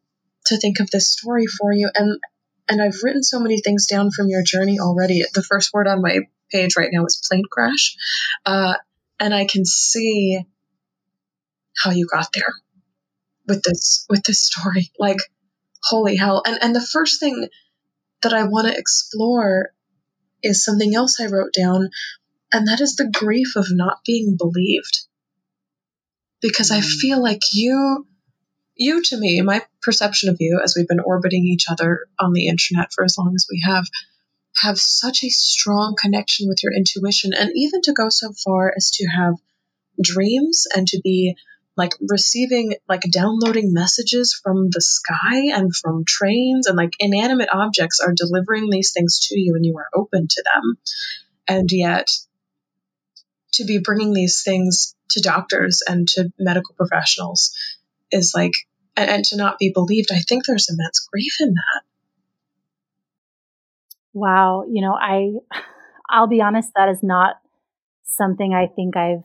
to 0.49 0.59
think 0.59 0.81
of 0.81 0.91
this 0.91 1.11
story 1.11 1.47
for 1.47 1.73
you. 1.73 1.91
And 1.95 2.21
and 2.69 2.83
I've 2.83 3.03
written 3.03 3.23
so 3.23 3.41
many 3.41 3.61
things 3.61 3.87
down 3.87 4.11
from 4.11 4.29
your 4.29 4.43
journey 4.43 4.79
already. 4.79 5.23
The 5.33 5.43
first 5.43 5.73
word 5.73 5.87
on 5.87 6.03
my 6.03 6.21
page 6.53 6.77
right 6.77 6.91
now 6.93 7.07
is 7.07 7.23
plane 7.29 7.45
crash, 7.51 7.97
uh, 8.45 8.75
and 9.19 9.35
I 9.35 9.47
can 9.47 9.65
see 9.65 10.41
how 11.77 11.91
you 11.91 12.07
got 12.07 12.29
there 12.35 12.55
with 13.47 13.63
this 13.63 14.05
with 14.09 14.23
this 14.25 14.41
story. 14.41 14.91
Like, 14.99 15.19
holy 15.83 16.17
hell! 16.17 16.43
And 16.45 16.59
and 16.63 16.77
the 16.77 16.87
first 16.87 17.21
thing 17.21 17.49
that 18.23 18.35
I 18.35 18.45
want 18.45 18.67
to 18.67 18.79
explore 18.79 19.71
is 20.43 20.65
something 20.65 20.95
else 20.95 21.21
I 21.21 21.27
wrote 21.27 21.53
down, 21.53 21.91
and 22.53 22.69
that 22.69 22.81
is 22.81 22.97
the 22.97 23.11
grief 23.11 23.57
of 23.57 23.67
not 23.71 24.05
being 24.05 24.37
believed. 24.37 25.07
Because 26.41 26.71
I 26.71 26.81
mm. 26.81 26.85
feel 27.01 27.21
like 27.21 27.41
you 27.53 28.07
you 28.79 29.03
to 29.03 29.17
me, 29.17 29.43
my 29.43 29.63
perception 29.83 30.31
of 30.31 30.37
you 30.41 30.61
as 30.63 30.75
we've 30.77 30.89
been 30.89 31.01
orbiting 31.01 31.45
each 31.45 31.67
other 31.71 32.07
on 32.19 32.33
the 32.33 32.47
internet 32.47 32.93
for 32.93 33.05
as 33.05 33.17
long 33.19 33.35
as 33.35 33.47
we 33.51 33.63
have, 33.67 33.85
have 34.57 34.79
such 34.79 35.25
a 35.25 35.29
strong 35.29 35.97
connection 36.01 36.49
with 36.49 36.63
your 36.63 36.73
intuition, 36.73 37.33
and 37.35 37.51
even 37.55 37.83
to 37.83 37.93
go 37.93 38.09
so 38.09 38.33
far 38.33 38.73
as 38.77 38.91
to 38.93 39.07
have 39.07 39.35
dreams 40.01 40.67
and 40.75 40.89
to 40.89 41.01
be 41.03 41.37
like 41.77 41.93
receiving, 42.01 42.75
like 42.89 43.03
downloading 43.03 43.73
messages 43.73 44.39
from 44.43 44.69
the 44.71 44.81
sky 44.81 45.53
and 45.55 45.75
from 45.75 46.05
trains, 46.05 46.67
and 46.67 46.77
like 46.77 46.95
inanimate 46.99 47.51
objects 47.53 48.01
are 48.01 48.13
delivering 48.13 48.69
these 48.69 48.93
things 48.93 49.29
to 49.29 49.39
you, 49.39 49.55
and 49.55 49.65
you 49.65 49.77
are 49.79 49.89
open 49.95 50.27
to 50.29 50.45
them. 50.55 50.79
And 51.47 51.71
yet, 51.71 52.09
to 53.53 53.65
be 53.65 53.79
bringing 53.79 54.13
these 54.13 54.43
things 54.43 54.95
to 55.11 55.21
doctors 55.21 55.83
and 55.87 56.09
to 56.09 56.33
medical 56.39 56.75
professionals 56.75 57.57
is 58.11 58.33
like 58.35 58.53
and, 58.99 59.11
and 59.11 59.25
to 59.27 59.37
not 59.37 59.59
be 59.59 59.71
believed, 59.73 60.09
I 60.13 60.21
think 60.21 60.45
there's 60.45 60.69
immense 60.69 61.07
grief 61.11 61.37
in 61.41 61.55
that. 61.55 61.83
Wow, 64.13 64.65
you 64.69 64.83
know, 64.83 64.95
I 64.95 65.33
I'll 66.11 66.27
be 66.27 66.43
honest, 66.43 66.73
that 66.75 66.89
is 66.89 67.03
not 67.03 67.37
something 68.05 68.53
I 68.53 68.67
think 68.75 68.97
I've 68.97 69.23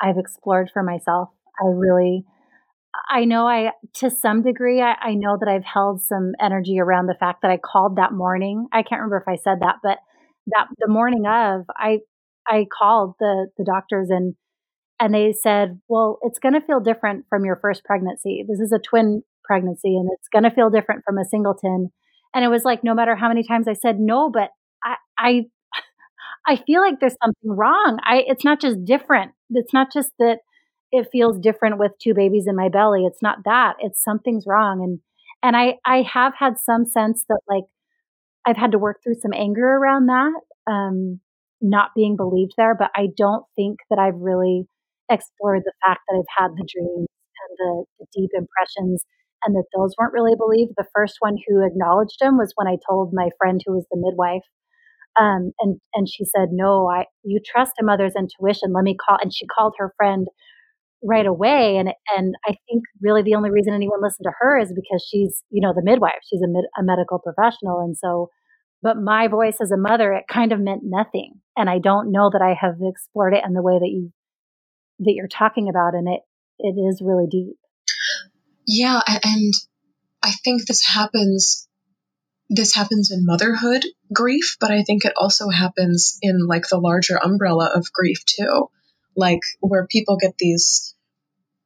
I've 0.00 0.18
explored 0.18 0.70
for 0.72 0.82
myself. 0.82 1.30
I 1.60 1.66
really 1.66 2.24
I 3.08 3.24
know 3.24 3.46
I 3.46 3.72
to 3.94 4.10
some 4.10 4.42
degree 4.42 4.80
I, 4.80 4.94
I 5.00 5.14
know 5.14 5.36
that 5.40 5.48
I've 5.48 5.64
held 5.64 6.02
some 6.02 6.32
energy 6.40 6.78
around 6.78 7.06
the 7.06 7.16
fact 7.18 7.42
that 7.42 7.50
I 7.50 7.56
called 7.56 7.96
that 7.96 8.12
morning. 8.12 8.68
I 8.72 8.82
can't 8.82 9.00
remember 9.00 9.24
if 9.26 9.28
I 9.28 9.36
said 9.42 9.60
that, 9.60 9.76
but 9.82 9.98
that 10.48 10.66
the 10.78 10.88
morning 10.88 11.24
of 11.26 11.64
I 11.76 11.98
I 12.46 12.66
called 12.76 13.14
the 13.18 13.48
the 13.56 13.64
doctors 13.64 14.10
and 14.10 14.34
and 15.00 15.14
they 15.14 15.32
said, 15.32 15.80
well, 15.88 16.18
it's 16.22 16.38
going 16.38 16.54
to 16.54 16.60
feel 16.60 16.80
different 16.80 17.24
from 17.28 17.44
your 17.44 17.56
first 17.56 17.84
pregnancy. 17.84 18.44
This 18.48 18.60
is 18.60 18.72
a 18.72 18.78
twin 18.78 19.22
pregnancy 19.44 19.96
and 19.96 20.08
it's 20.12 20.28
going 20.28 20.44
to 20.44 20.50
feel 20.50 20.70
different 20.70 21.02
from 21.04 21.18
a 21.18 21.24
singleton. 21.24 21.90
And 22.34 22.44
it 22.44 22.48
was 22.48 22.64
like, 22.64 22.84
no 22.84 22.94
matter 22.94 23.16
how 23.16 23.28
many 23.28 23.42
times 23.42 23.68
I 23.68 23.74
said 23.74 23.98
no, 23.98 24.30
but 24.30 24.50
I, 24.82 24.96
I, 25.18 25.42
I 26.46 26.56
feel 26.56 26.80
like 26.80 27.00
there's 27.00 27.16
something 27.22 27.50
wrong. 27.50 27.98
I, 28.04 28.24
it's 28.26 28.44
not 28.44 28.60
just 28.60 28.84
different. 28.84 29.32
It's 29.50 29.72
not 29.72 29.92
just 29.92 30.10
that 30.18 30.38
it 30.92 31.08
feels 31.10 31.38
different 31.38 31.78
with 31.78 31.92
two 32.00 32.14
babies 32.14 32.44
in 32.46 32.56
my 32.56 32.68
belly. 32.68 33.04
It's 33.04 33.22
not 33.22 33.38
that. 33.44 33.74
It's 33.80 34.02
something's 34.02 34.44
wrong. 34.46 34.82
And, 34.82 35.00
and 35.42 35.56
I, 35.56 35.78
I 35.84 36.02
have 36.02 36.34
had 36.38 36.54
some 36.58 36.84
sense 36.86 37.24
that 37.28 37.40
like 37.48 37.64
I've 38.46 38.56
had 38.56 38.72
to 38.72 38.78
work 38.78 39.00
through 39.02 39.16
some 39.20 39.32
anger 39.32 39.66
around 39.66 40.06
that, 40.06 40.32
um, 40.70 41.20
not 41.60 41.90
being 41.94 42.16
believed 42.16 42.52
there. 42.56 42.74
But 42.74 42.90
I 42.94 43.08
don't 43.16 43.44
think 43.56 43.78
that 43.90 43.98
I've 43.98 44.20
really 44.20 44.66
explored 45.12 45.62
the 45.64 45.76
fact 45.84 46.00
that 46.08 46.16
I've 46.16 46.34
had 46.36 46.50
the 46.56 46.66
dreams 46.68 47.08
and 47.08 47.52
the, 47.58 47.72
the 48.00 48.06
deep 48.12 48.30
impressions 48.34 49.04
and 49.44 49.54
that 49.56 49.66
those 49.76 49.94
weren't 49.98 50.12
really 50.12 50.36
believed. 50.36 50.72
The 50.76 50.88
first 50.94 51.16
one 51.20 51.36
who 51.46 51.66
acknowledged 51.66 52.18
them 52.20 52.38
was 52.38 52.52
when 52.54 52.68
I 52.68 52.76
told 52.88 53.12
my 53.12 53.30
friend 53.38 53.60
who 53.64 53.74
was 53.74 53.86
the 53.90 53.98
midwife. 53.98 54.46
Um, 55.20 55.52
and 55.60 55.78
and 55.92 56.08
she 56.08 56.24
said, 56.24 56.48
"No, 56.52 56.88
I 56.88 57.04
you 57.22 57.38
trust 57.44 57.72
a 57.80 57.84
mother's 57.84 58.14
intuition. 58.16 58.72
Let 58.72 58.84
me 58.84 58.96
call." 58.96 59.18
And 59.20 59.34
she 59.34 59.46
called 59.46 59.74
her 59.78 59.92
friend 59.96 60.26
right 61.04 61.26
away. 61.26 61.76
And 61.76 61.90
and 62.16 62.34
I 62.46 62.54
think 62.66 62.84
really 63.02 63.22
the 63.22 63.34
only 63.34 63.50
reason 63.50 63.74
anyone 63.74 64.02
listened 64.02 64.24
to 64.24 64.32
her 64.40 64.58
is 64.58 64.72
because 64.74 65.06
she's 65.10 65.42
you 65.50 65.60
know 65.60 65.74
the 65.74 65.84
midwife. 65.84 66.22
She's 66.30 66.40
a, 66.42 66.48
mid, 66.48 66.64
a 66.78 66.82
medical 66.82 67.18
professional, 67.18 67.80
and 67.80 67.96
so. 67.96 68.30
But 68.84 68.96
my 68.96 69.28
voice 69.28 69.58
as 69.62 69.70
a 69.70 69.76
mother, 69.76 70.12
it 70.12 70.24
kind 70.28 70.50
of 70.50 70.58
meant 70.58 70.82
nothing, 70.82 71.34
and 71.56 71.70
I 71.70 71.78
don't 71.78 72.10
know 72.10 72.30
that 72.32 72.42
I 72.42 72.56
have 72.60 72.76
explored 72.82 73.32
it 73.32 73.44
in 73.46 73.52
the 73.52 73.62
way 73.62 73.74
that 73.78 73.86
you 73.86 74.12
that 75.00 75.12
you're 75.14 75.28
talking 75.28 75.68
about 75.68 75.94
and 75.94 76.08
it 76.08 76.20
it 76.58 76.78
is 76.78 77.02
really 77.02 77.26
deep. 77.28 77.56
Yeah 78.66 79.00
and 79.06 79.52
i 80.22 80.30
think 80.44 80.66
this 80.66 80.84
happens 80.84 81.68
this 82.48 82.74
happens 82.74 83.10
in 83.10 83.24
motherhood 83.26 83.84
grief 84.12 84.56
but 84.60 84.70
i 84.70 84.82
think 84.82 85.04
it 85.04 85.14
also 85.16 85.48
happens 85.48 86.18
in 86.22 86.46
like 86.46 86.68
the 86.68 86.78
larger 86.78 87.16
umbrella 87.16 87.70
of 87.74 87.92
grief 87.92 88.24
too. 88.24 88.68
Like 89.16 89.40
where 89.60 89.86
people 89.86 90.16
get 90.16 90.38
these 90.38 90.94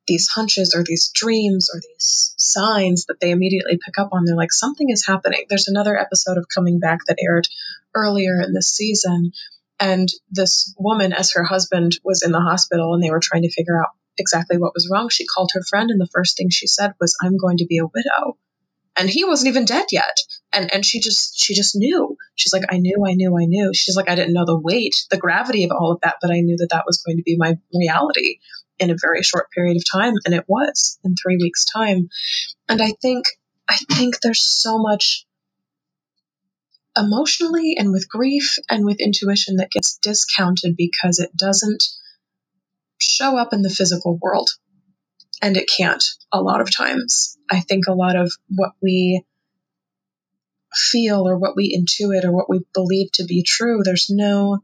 these 0.06 0.28
hunches 0.28 0.74
or 0.74 0.84
these 0.84 1.10
dreams 1.12 1.68
or 1.72 1.80
these 1.80 2.34
signs 2.38 3.06
that 3.06 3.18
they 3.20 3.30
immediately 3.30 3.78
pick 3.84 3.98
up 3.98 4.10
on. 4.12 4.24
They're 4.24 4.36
like 4.36 4.52
something 4.52 4.88
is 4.90 5.04
happening. 5.04 5.46
There's 5.48 5.68
another 5.68 5.98
episode 5.98 6.38
of 6.38 6.46
coming 6.52 6.78
back 6.78 7.00
that 7.06 7.18
aired 7.20 7.48
earlier 7.94 8.40
in 8.40 8.52
this 8.52 8.68
season 8.68 9.32
and 9.78 10.08
this 10.30 10.74
woman, 10.78 11.12
as 11.12 11.32
her 11.32 11.44
husband 11.44 11.98
was 12.04 12.22
in 12.22 12.32
the 12.32 12.40
hospital 12.40 12.94
and 12.94 13.02
they 13.02 13.10
were 13.10 13.20
trying 13.22 13.42
to 13.42 13.52
figure 13.52 13.80
out 13.80 13.90
exactly 14.18 14.56
what 14.56 14.74
was 14.74 14.88
wrong, 14.90 15.08
she 15.08 15.26
called 15.26 15.50
her 15.54 15.62
friend, 15.62 15.90
and 15.90 16.00
the 16.00 16.08
first 16.12 16.36
thing 16.36 16.48
she 16.50 16.66
said 16.66 16.92
was, 17.00 17.16
I'm 17.22 17.36
going 17.36 17.58
to 17.58 17.66
be 17.66 17.78
a 17.78 17.86
widow. 17.86 18.38
And 18.98 19.10
he 19.10 19.24
wasn't 19.24 19.48
even 19.48 19.66
dead 19.66 19.86
yet. 19.92 20.16
And 20.54 20.72
and 20.72 20.84
she 20.84 21.00
just 21.00 21.38
she 21.38 21.54
just 21.54 21.76
knew. 21.76 22.16
She's 22.34 22.54
like, 22.54 22.64
I 22.70 22.78
knew, 22.78 23.04
I 23.06 23.12
knew, 23.12 23.36
I 23.36 23.44
knew. 23.44 23.72
She's 23.74 23.96
like, 23.96 24.08
I 24.08 24.14
didn't 24.14 24.32
know 24.32 24.46
the 24.46 24.58
weight, 24.58 24.94
the 25.10 25.18
gravity 25.18 25.64
of 25.64 25.70
all 25.70 25.92
of 25.92 26.00
that, 26.00 26.16
but 26.22 26.30
I 26.30 26.40
knew 26.40 26.56
that 26.56 26.68
that 26.70 26.84
was 26.86 27.02
going 27.04 27.18
to 27.18 27.22
be 27.22 27.36
my 27.36 27.58
reality 27.74 28.38
in 28.78 28.90
a 28.90 28.96
very 28.98 29.22
short 29.22 29.50
period 29.50 29.76
of 29.76 29.82
time. 29.90 30.14
And 30.24 30.34
it 30.34 30.44
was 30.48 30.98
in 31.04 31.14
three 31.14 31.36
weeks' 31.36 31.66
time. 31.66 32.08
And 32.70 32.80
I 32.80 32.92
think 33.02 33.26
I 33.68 33.76
think 33.92 34.20
there's 34.20 34.42
so 34.42 34.78
much 34.78 35.25
emotionally 36.96 37.76
and 37.78 37.92
with 37.92 38.08
grief 38.08 38.56
and 38.68 38.84
with 38.84 39.00
intuition 39.00 39.56
that 39.56 39.70
gets 39.70 39.98
discounted 39.98 40.76
because 40.76 41.18
it 41.18 41.36
doesn't 41.36 41.84
show 42.98 43.36
up 43.36 43.52
in 43.52 43.62
the 43.62 43.70
physical 43.70 44.18
world. 44.20 44.50
And 45.42 45.56
it 45.56 45.68
can't 45.76 46.02
a 46.32 46.40
lot 46.40 46.60
of 46.60 46.74
times. 46.74 47.36
I 47.50 47.60
think 47.60 47.86
a 47.86 47.92
lot 47.92 48.16
of 48.16 48.32
what 48.48 48.72
we 48.80 49.22
feel 50.74 51.28
or 51.28 51.38
what 51.38 51.54
we 51.56 51.76
intuit 51.76 52.24
or 52.24 52.32
what 52.32 52.48
we 52.48 52.60
believe 52.72 53.12
to 53.12 53.24
be 53.24 53.42
true, 53.42 53.82
there's 53.84 54.06
no 54.08 54.62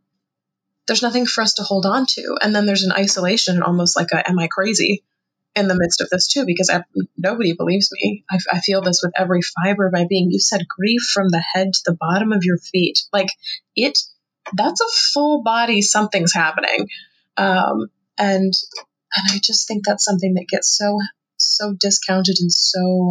there's 0.86 1.02
nothing 1.02 1.26
for 1.26 1.42
us 1.42 1.54
to 1.54 1.62
hold 1.62 1.86
on 1.86 2.06
to. 2.06 2.36
And 2.42 2.54
then 2.54 2.66
there's 2.66 2.82
an 2.82 2.92
isolation, 2.92 3.62
almost 3.62 3.96
like 3.96 4.08
a, 4.12 4.28
am 4.28 4.38
I 4.38 4.48
crazy 4.48 5.04
in 5.54 5.68
the 5.68 5.76
midst 5.78 6.00
of 6.00 6.08
this 6.10 6.28
too? 6.28 6.44
Because 6.46 6.70
I, 6.70 6.82
nobody 7.16 7.54
believes 7.54 7.90
me. 7.92 8.24
I, 8.30 8.38
I 8.50 8.60
feel 8.60 8.80
this 8.80 9.00
with 9.02 9.12
every 9.16 9.40
fiber 9.42 9.86
of 9.86 9.92
my 9.92 10.06
being. 10.08 10.30
You 10.30 10.40
said 10.40 10.66
grief 10.68 11.02
from 11.12 11.28
the 11.28 11.42
head 11.54 11.72
to 11.72 11.80
the 11.86 11.96
bottom 11.98 12.32
of 12.32 12.44
your 12.44 12.58
feet. 12.58 13.00
Like 13.12 13.28
it, 13.76 13.98
that's 14.54 14.80
a 14.80 15.10
full 15.12 15.42
body, 15.42 15.82
something's 15.82 16.34
happening. 16.34 16.88
Um, 17.36 17.88
and, 18.18 18.52
and 19.14 19.28
I 19.30 19.38
just 19.42 19.68
think 19.68 19.84
that's 19.84 20.04
something 20.04 20.34
that 20.34 20.48
gets 20.48 20.76
so, 20.76 20.98
so 21.36 21.74
discounted 21.78 22.36
and 22.40 22.52
so 22.52 23.10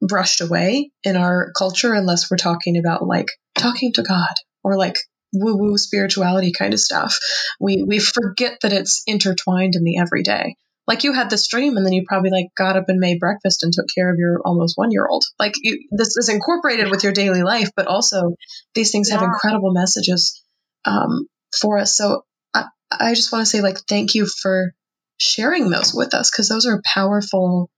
brushed 0.00 0.40
away 0.40 0.90
in 1.04 1.16
our 1.16 1.52
culture 1.56 1.92
unless 1.92 2.30
we're 2.30 2.36
talking 2.36 2.78
about 2.78 3.06
like 3.06 3.28
talking 3.56 3.92
to 3.94 4.02
God 4.02 4.34
or 4.62 4.76
like 4.76 4.96
woo 5.32 5.56
woo 5.56 5.78
spirituality 5.78 6.52
kind 6.56 6.72
of 6.74 6.80
stuff. 6.80 7.18
We 7.60 7.82
we 7.82 7.98
forget 7.98 8.58
that 8.62 8.72
it's 8.72 9.02
intertwined 9.06 9.74
in 9.74 9.84
the 9.84 9.98
everyday. 9.98 10.56
Like 10.90 11.04
you 11.04 11.12
had 11.12 11.30
this 11.30 11.46
dream 11.46 11.76
and 11.76 11.86
then 11.86 11.92
you 11.92 12.02
probably 12.04 12.30
like 12.30 12.46
got 12.58 12.76
up 12.76 12.86
and 12.88 12.98
made 12.98 13.20
breakfast 13.20 13.62
and 13.62 13.72
took 13.72 13.86
care 13.94 14.10
of 14.10 14.18
your 14.18 14.40
almost 14.44 14.76
one 14.76 14.90
year 14.90 15.06
old. 15.06 15.22
Like 15.38 15.52
you, 15.62 15.86
this 15.92 16.16
is 16.16 16.28
incorporated 16.28 16.90
with 16.90 17.04
your 17.04 17.12
daily 17.12 17.44
life, 17.44 17.68
but 17.76 17.86
also 17.86 18.34
these 18.74 18.90
things 18.90 19.08
yeah. 19.08 19.18
have 19.18 19.22
incredible 19.22 19.72
messages 19.72 20.42
um, 20.84 21.28
for 21.56 21.78
us. 21.78 21.96
So 21.96 22.22
I, 22.52 22.64
I 22.90 23.14
just 23.14 23.30
want 23.30 23.42
to 23.42 23.46
say 23.48 23.60
like 23.60 23.78
thank 23.88 24.16
you 24.16 24.26
for 24.26 24.72
sharing 25.16 25.70
those 25.70 25.94
with 25.94 26.12
us 26.12 26.28
because 26.28 26.48
those 26.48 26.66
are 26.66 26.82
powerful 26.84 27.70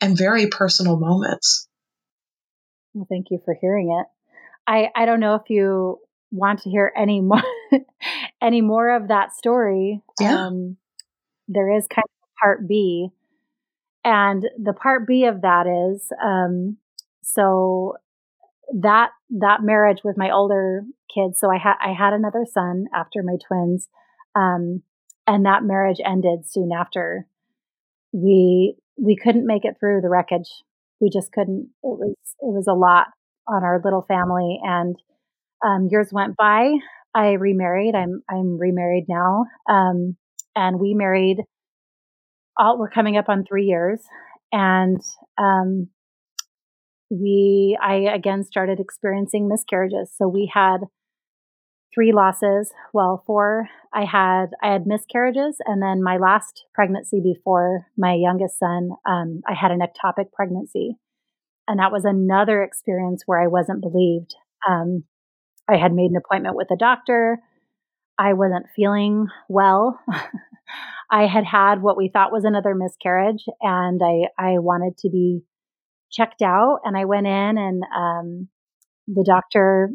and 0.00 0.16
very 0.16 0.46
personal 0.46 0.98
moments. 0.98 1.68
Well, 2.94 3.06
thank 3.06 3.26
you 3.30 3.38
for 3.44 3.54
hearing 3.60 3.90
it. 4.00 4.06
I 4.66 4.88
I 4.96 5.04
don't 5.04 5.20
know 5.20 5.34
if 5.34 5.50
you 5.50 5.98
want 6.30 6.62
to 6.62 6.70
hear 6.70 6.90
any 6.96 7.20
more 7.20 7.42
any 8.40 8.62
more 8.62 8.96
of 8.96 9.08
that 9.08 9.34
story, 9.34 10.00
yeah. 10.18 10.46
Um, 10.46 10.78
there 11.48 11.76
is 11.76 11.86
kind 11.86 12.04
of 12.04 12.15
part 12.40 12.66
B, 12.68 13.08
and 14.04 14.44
the 14.62 14.72
part 14.72 15.06
B 15.06 15.24
of 15.24 15.42
that 15.42 15.66
is 15.66 16.10
um, 16.22 16.76
so 17.22 17.96
that 18.80 19.10
that 19.30 19.62
marriage 19.62 20.00
with 20.04 20.16
my 20.18 20.30
older 20.30 20.82
kids. 21.14 21.38
So 21.40 21.50
I 21.50 21.58
had 21.58 21.74
I 21.84 21.92
had 21.92 22.12
another 22.12 22.44
son 22.50 22.86
after 22.94 23.22
my 23.22 23.36
twins, 23.46 23.88
um, 24.34 24.82
and 25.26 25.46
that 25.46 25.64
marriage 25.64 26.00
ended 26.04 26.46
soon 26.46 26.70
after. 26.72 27.26
We 28.12 28.76
we 28.98 29.16
couldn't 29.16 29.46
make 29.46 29.64
it 29.64 29.76
through 29.78 30.00
the 30.02 30.08
wreckage. 30.08 30.50
We 31.00 31.10
just 31.10 31.32
couldn't. 31.32 31.70
It 31.82 31.98
was 31.98 32.14
it 32.40 32.52
was 32.52 32.66
a 32.68 32.74
lot 32.74 33.08
on 33.48 33.64
our 33.64 33.80
little 33.84 34.02
family, 34.08 34.60
and 34.62 34.96
um, 35.64 35.88
years 35.90 36.10
went 36.12 36.36
by. 36.36 36.72
I 37.14 37.32
remarried. 37.32 37.94
I'm 37.94 38.22
I'm 38.30 38.58
remarried 38.58 39.06
now, 39.08 39.46
um, 39.68 40.16
and 40.54 40.80
we 40.80 40.94
married. 40.94 41.38
All 42.58 42.78
we're 42.78 42.90
coming 42.90 43.16
up 43.16 43.28
on 43.28 43.44
three 43.44 43.64
years, 43.66 44.00
and 44.52 45.00
um, 45.38 45.88
we 47.10 47.78
I 47.80 47.94
again 48.14 48.44
started 48.44 48.80
experiencing 48.80 49.48
miscarriages. 49.48 50.10
So 50.16 50.28
we 50.28 50.50
had 50.52 50.78
three 51.94 52.12
losses. 52.12 52.72
Well, 52.92 53.22
four. 53.26 53.68
I 53.92 54.04
had 54.04 54.46
I 54.62 54.72
had 54.72 54.86
miscarriages, 54.86 55.56
and 55.66 55.82
then 55.82 56.02
my 56.02 56.18
last 56.18 56.64
pregnancy 56.74 57.20
before 57.20 57.86
my 57.96 58.14
youngest 58.14 58.58
son, 58.58 58.90
um, 59.06 59.40
I 59.48 59.54
had 59.54 59.70
an 59.70 59.80
ectopic 59.80 60.32
pregnancy, 60.32 60.96
and 61.68 61.80
that 61.80 61.92
was 61.92 62.04
another 62.04 62.62
experience 62.62 63.22
where 63.26 63.40
I 63.42 63.48
wasn't 63.48 63.82
believed. 63.82 64.34
Um, 64.68 65.04
I 65.68 65.76
had 65.76 65.94
made 65.94 66.10
an 66.10 66.16
appointment 66.16 66.56
with 66.56 66.70
a 66.70 66.76
doctor. 66.76 67.38
I 68.18 68.34
wasn't 68.34 68.66
feeling 68.74 69.28
well. 69.48 70.00
I 71.10 71.26
had 71.26 71.44
had 71.44 71.82
what 71.82 71.96
we 71.96 72.08
thought 72.08 72.32
was 72.32 72.44
another 72.44 72.74
miscarriage, 72.74 73.44
and 73.60 74.00
I 74.02 74.28
I 74.38 74.58
wanted 74.58 74.98
to 74.98 75.10
be 75.10 75.42
checked 76.10 76.42
out. 76.42 76.80
And 76.84 76.96
I 76.96 77.04
went 77.04 77.26
in, 77.26 77.58
and 77.58 77.82
um, 77.96 78.48
the 79.08 79.24
doctor, 79.24 79.90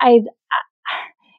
I, 0.00 0.20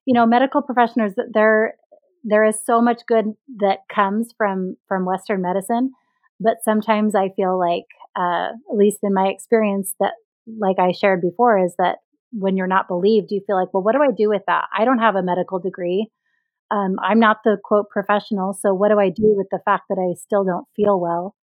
you 0.06 0.14
know, 0.14 0.26
medical 0.26 0.62
professionals. 0.62 1.14
There, 1.34 1.76
there 2.24 2.46
is 2.46 2.58
so 2.66 2.82
much 2.82 3.02
good 3.08 3.26
that 3.60 3.80
comes 3.94 4.34
from 4.38 4.78
from 4.88 5.06
Western 5.06 5.42
medicine, 5.42 5.92
but 6.40 6.58
sometimes 6.64 7.16
I 7.16 7.30
feel 7.36 7.58
like, 7.60 7.86
uh, 8.16 8.50
at 8.72 8.78
least 8.78 9.00
in 9.04 9.14
my 9.14 9.28
experience, 9.28 9.94
that 10.00 10.14
like 10.60 10.78
I 10.80 10.92
shared 10.92 11.22
before, 11.22 11.60
is 11.64 11.76
that 11.78 11.98
when 12.32 12.58
you're 12.58 12.68
not 12.68 12.88
believed, 12.88 13.32
you 13.32 13.42
feel 13.48 13.56
like, 13.60 13.74
well, 13.74 13.84
what 13.84 13.94
do 13.96 14.02
I 14.02 14.12
do 14.16 14.30
with 14.30 14.44
that? 14.48 14.66
I 14.78 14.86
don't 14.86 15.00
have 15.00 15.16
a 15.16 15.24
medical 15.24 15.60
degree. 15.60 16.10
Um, 16.72 16.96
I'm 17.04 17.20
not 17.20 17.38
the 17.44 17.58
quote 17.64 17.90
professional. 17.90 18.54
So 18.54 18.74
what 18.74 18.90
do 18.90 19.00
I 19.00 19.10
do 19.10 19.34
with 19.36 19.48
the 19.52 19.60
fact 19.66 19.84
that 19.90 20.00
I 20.00 20.16
still 20.20 20.44
don't 20.44 20.66
feel 20.76 21.00
well? 21.00 21.36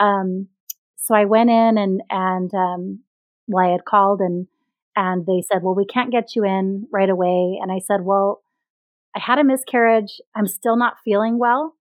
Um, 0.00 0.48
so 0.96 1.14
I 1.14 1.26
went 1.26 1.50
in 1.50 1.78
and, 1.78 2.02
and, 2.10 2.52
um, 2.54 3.00
well, 3.46 3.66
I 3.66 3.72
had 3.72 3.84
called 3.84 4.20
and, 4.20 4.46
and 4.96 5.26
they 5.26 5.42
said, 5.42 5.62
well, 5.62 5.74
we 5.74 5.86
can't 5.86 6.10
get 6.10 6.34
you 6.34 6.44
in 6.44 6.86
right 6.92 7.10
away. 7.10 7.58
And 7.60 7.70
I 7.70 7.78
said, 7.78 8.00
well, 8.02 8.42
I 9.14 9.20
had 9.20 9.38
a 9.38 9.44
miscarriage. 9.44 10.20
I'm 10.34 10.46
still 10.46 10.76
not 10.76 10.96
feeling 11.04 11.38
well. 11.38 11.74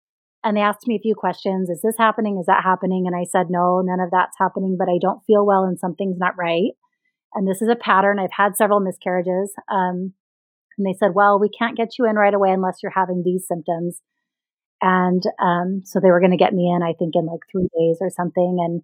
And 0.44 0.58
they 0.58 0.62
asked 0.62 0.88
me 0.88 0.96
a 0.96 1.02
few 1.02 1.14
questions. 1.16 1.70
Is 1.70 1.82
this 1.82 1.96
happening? 1.98 2.38
Is 2.40 2.48
that 2.48 2.64
happening? 2.64 3.06
And 3.06 3.16
I 3.16 3.26
said, 3.26 3.48
no, 3.50 3.82
none 3.82 4.00
of 4.00 4.10
that's 4.12 4.38
happening, 4.40 4.76
but 4.78 4.90
I 4.90 4.98
don't 5.00 5.24
feel 5.26 5.46
well 5.46 5.64
and 5.64 5.80
something's 5.80 6.18
not 6.18 6.38
right. 6.38 6.72
And 7.34 7.48
this 7.48 7.62
is 7.62 7.70
a 7.70 7.76
pattern. 7.76 8.20
I've 8.20 8.32
had 8.36 8.58
several 8.58 8.80
miscarriages. 8.80 9.54
Um, 9.72 10.14
and 10.82 10.88
they 10.92 10.98
said, 10.98 11.14
well, 11.14 11.40
we 11.40 11.50
can't 11.50 11.78
get 11.78 12.00
you 12.00 12.06
in 12.06 12.16
right 12.16 12.34
away 12.34 12.50
unless 12.52 12.78
you're 12.82 12.92
having 12.92 13.22
these 13.24 13.46
symptoms. 13.48 14.02
And 14.82 15.22
um, 15.40 15.84
so 15.86 16.00
they 16.00 16.10
were 16.10 16.20
going 16.20 16.32
to 16.32 16.38
get 16.38 16.54
me 16.54 16.74
in, 16.76 16.82
I 16.82 16.94
think, 16.98 17.14
in 17.16 17.28
like 17.28 17.42
three 17.52 17.68
days 17.78 17.98
or 18.02 18.10
something. 18.10 18.58
And 18.60 18.82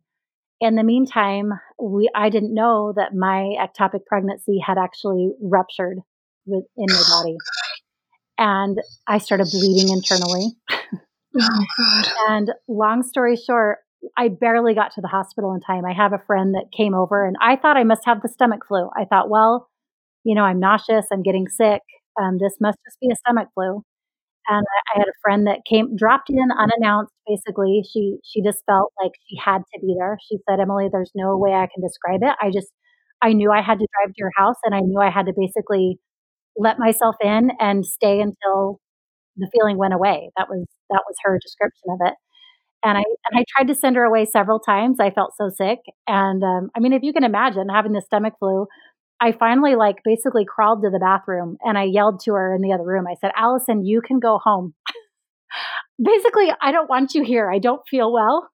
in 0.62 0.76
the 0.76 0.84
meantime, 0.84 1.54
we 1.82 2.10
I 2.14 2.30
didn't 2.30 2.54
know 2.54 2.94
that 2.96 3.16
my 3.16 3.56
ectopic 3.60 4.06
pregnancy 4.06 4.60
had 4.64 4.78
actually 4.78 5.32
ruptured 5.42 5.98
within 6.46 6.86
my 6.88 7.04
body. 7.10 7.38
And 8.38 8.78
I 9.08 9.18
started 9.18 9.48
bleeding 9.52 9.90
internally. 9.92 10.52
Oh, 10.72 11.66
God. 11.78 12.08
And 12.30 12.52
long 12.68 13.02
story 13.02 13.36
short, 13.36 13.80
I 14.16 14.28
barely 14.28 14.76
got 14.76 14.94
to 14.94 15.02
the 15.02 15.08
hospital 15.08 15.54
in 15.54 15.62
time. 15.62 15.84
I 15.84 15.94
have 15.94 16.14
a 16.14 16.24
friend 16.28 16.54
that 16.54 16.72
came 16.76 16.94
over 16.94 17.26
and 17.26 17.36
I 17.42 17.56
thought 17.56 17.78
I 17.78 17.84
must 17.84 18.06
have 18.06 18.22
the 18.22 18.30
stomach 18.30 18.62
flu. 18.68 18.90
I 18.96 19.06
thought, 19.06 19.30
well, 19.30 19.68
you 20.28 20.36
know, 20.36 20.44
I'm 20.44 20.60
nauseous, 20.62 21.08
I'm 21.12 21.24
getting 21.24 21.48
sick. 21.50 21.82
Um, 22.22 22.38
this 22.40 22.54
must 22.62 22.78
just 22.86 23.00
be 23.02 23.10
a 23.12 23.18
stomach 23.18 23.50
flu. 23.56 23.84
And 24.50 24.66
I, 24.66 24.80
I 24.96 25.00
had 25.00 25.08
a 25.08 25.20
friend 25.22 25.48
that 25.48 25.60
came, 25.70 25.96
dropped 25.98 26.30
in 26.30 26.50
unannounced. 26.58 27.14
Basically, 27.28 27.84
she 27.92 28.18
she 28.24 28.42
just 28.44 28.64
felt 28.66 28.94
like 29.02 29.12
she 29.30 29.38
had 29.44 29.60
to 29.74 29.80
be 29.82 29.96
there. 30.00 30.18
She 30.30 30.38
said, 30.50 30.60
"Emily, 30.62 30.88
there's 30.92 31.12
no 31.16 31.38
way 31.38 31.52
I 31.54 31.68
can 31.74 31.84
describe 31.84 32.22
it. 32.24 32.36
I 32.42 32.52
just, 32.52 32.68
I 33.22 33.34
knew 33.34 33.52
I 33.52 33.62
had 33.62 33.80
to 33.80 33.88
drive 33.94 34.10
to 34.14 34.20
your 34.20 34.32
house, 34.38 34.56
and 34.64 34.74
I 34.76 34.80
knew 34.82 35.00
I 35.02 35.10
had 35.12 35.26
to 35.28 35.34
basically 35.38 36.00
let 36.58 36.80
myself 36.80 37.16
in 37.24 37.52
and 37.60 37.86
stay 37.86 38.22
until 38.22 38.80
the 39.38 39.50
feeling 39.54 39.78
went 39.78 39.94
away. 39.96 40.32
That 40.38 40.50
was 40.50 40.66
that 40.92 41.04
was 41.08 41.16
her 41.24 41.40
description 41.44 41.90
of 41.92 42.00
it 42.08 42.16
and 42.84 42.98
I 42.98 43.02
and 43.32 43.40
I 43.40 43.44
tried 43.56 43.68
to 43.68 43.76
send 43.76 43.96
her 43.96 44.04
away 44.04 44.26
several 44.26 44.60
times. 44.60 45.00
I 45.00 45.10
felt 45.12 45.34
so 45.38 45.50
sick, 45.50 45.80
and 46.08 46.44
um, 46.44 46.70
I 46.76 46.80
mean, 46.80 46.94
if 46.94 47.04
you 47.04 47.14
can 47.14 47.24
imagine 47.24 47.70
having 47.70 47.94
the 47.94 48.02
stomach 48.02 48.36
flu, 48.40 48.68
I 49.20 49.32
finally 49.32 49.76
like 49.76 49.98
basically 50.04 50.46
crawled 50.46 50.84
to 50.84 50.90
the 50.90 51.00
bathroom 51.00 51.58
and 51.64 51.78
I 51.78 51.84
yelled 51.84 52.22
to 52.26 52.34
her 52.34 52.54
in 52.54 52.62
the 52.62 52.74
other 52.74 52.86
room. 52.86 53.06
I 53.08 53.16
said, 53.20 53.32
"Allison, 53.36 53.86
you 53.86 54.02
can 54.02 54.20
go 54.20 54.40
home." 54.44 54.74
basically, 56.04 56.48
I 56.62 56.72
don't 56.72 56.90
want 56.90 57.14
you 57.14 57.24
here. 57.24 57.52
I 57.52 57.60
don't 57.60 57.82
feel 57.90 58.12
well, 58.12 58.50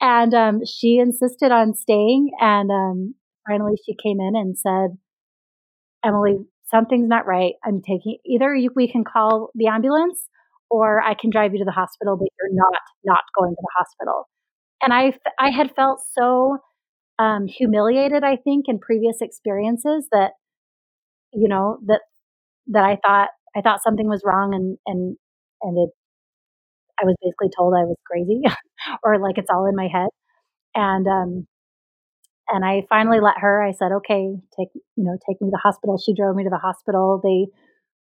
and 0.00 0.34
um, 0.34 0.60
she 0.64 0.98
insisted 0.98 1.52
on 1.52 1.74
staying. 1.74 2.30
And 2.40 2.70
um, 2.70 3.14
finally, 3.48 3.74
she 3.84 3.94
came 4.02 4.20
in 4.20 4.36
and 4.36 4.56
said, 4.58 4.98
"Emily, 6.04 6.38
something's 6.70 7.08
not 7.08 7.26
right. 7.26 7.54
I'm 7.64 7.82
taking 7.82 8.18
either 8.24 8.54
you, 8.54 8.70
we 8.74 8.90
can 8.90 9.04
call 9.04 9.50
the 9.54 9.68
ambulance." 9.68 10.28
or 10.70 11.00
I 11.00 11.14
can 11.14 11.30
drive 11.30 11.52
you 11.52 11.58
to 11.60 11.64
the 11.64 11.70
hospital, 11.70 12.16
but 12.16 12.28
you're 12.38 12.54
not 12.54 12.74
not 13.04 13.22
going 13.38 13.52
to 13.54 13.62
the 13.62 13.70
hospital. 13.78 14.28
And 14.82 14.92
I 14.92 15.12
I 15.38 15.50
had 15.50 15.74
felt 15.76 16.00
so 16.12 16.58
um, 17.18 17.46
humiliated, 17.46 18.24
I 18.24 18.36
think, 18.36 18.66
in 18.68 18.78
previous 18.78 19.20
experiences 19.20 20.08
that 20.12 20.32
you 21.32 21.48
know 21.48 21.78
that 21.86 22.00
that 22.68 22.84
I 22.84 22.98
thought 23.04 23.30
I 23.56 23.60
thought 23.62 23.82
something 23.82 24.08
was 24.08 24.22
wrong, 24.24 24.54
and 24.54 24.78
and 24.86 25.16
and 25.62 25.78
it 25.78 25.90
I 27.00 27.04
was 27.04 27.16
basically 27.22 27.50
told 27.56 27.74
I 27.74 27.84
was 27.84 27.96
crazy 28.06 28.42
or 29.02 29.18
like 29.18 29.38
it's 29.38 29.50
all 29.50 29.66
in 29.66 29.76
my 29.76 29.88
head, 29.92 30.08
and 30.74 31.06
um 31.06 31.46
and 32.48 32.64
I 32.64 32.86
finally 32.88 33.20
let 33.20 33.38
her. 33.38 33.62
I 33.62 33.72
said, 33.72 33.92
okay, 33.92 34.36
take 34.56 34.68
you 34.74 35.04
know 35.04 35.18
take 35.28 35.40
me 35.40 35.48
to 35.48 35.52
the 35.52 35.60
hospital. 35.62 35.98
She 35.98 36.14
drove 36.14 36.36
me 36.36 36.44
to 36.44 36.50
the 36.50 36.58
hospital. 36.58 37.20
They 37.22 37.46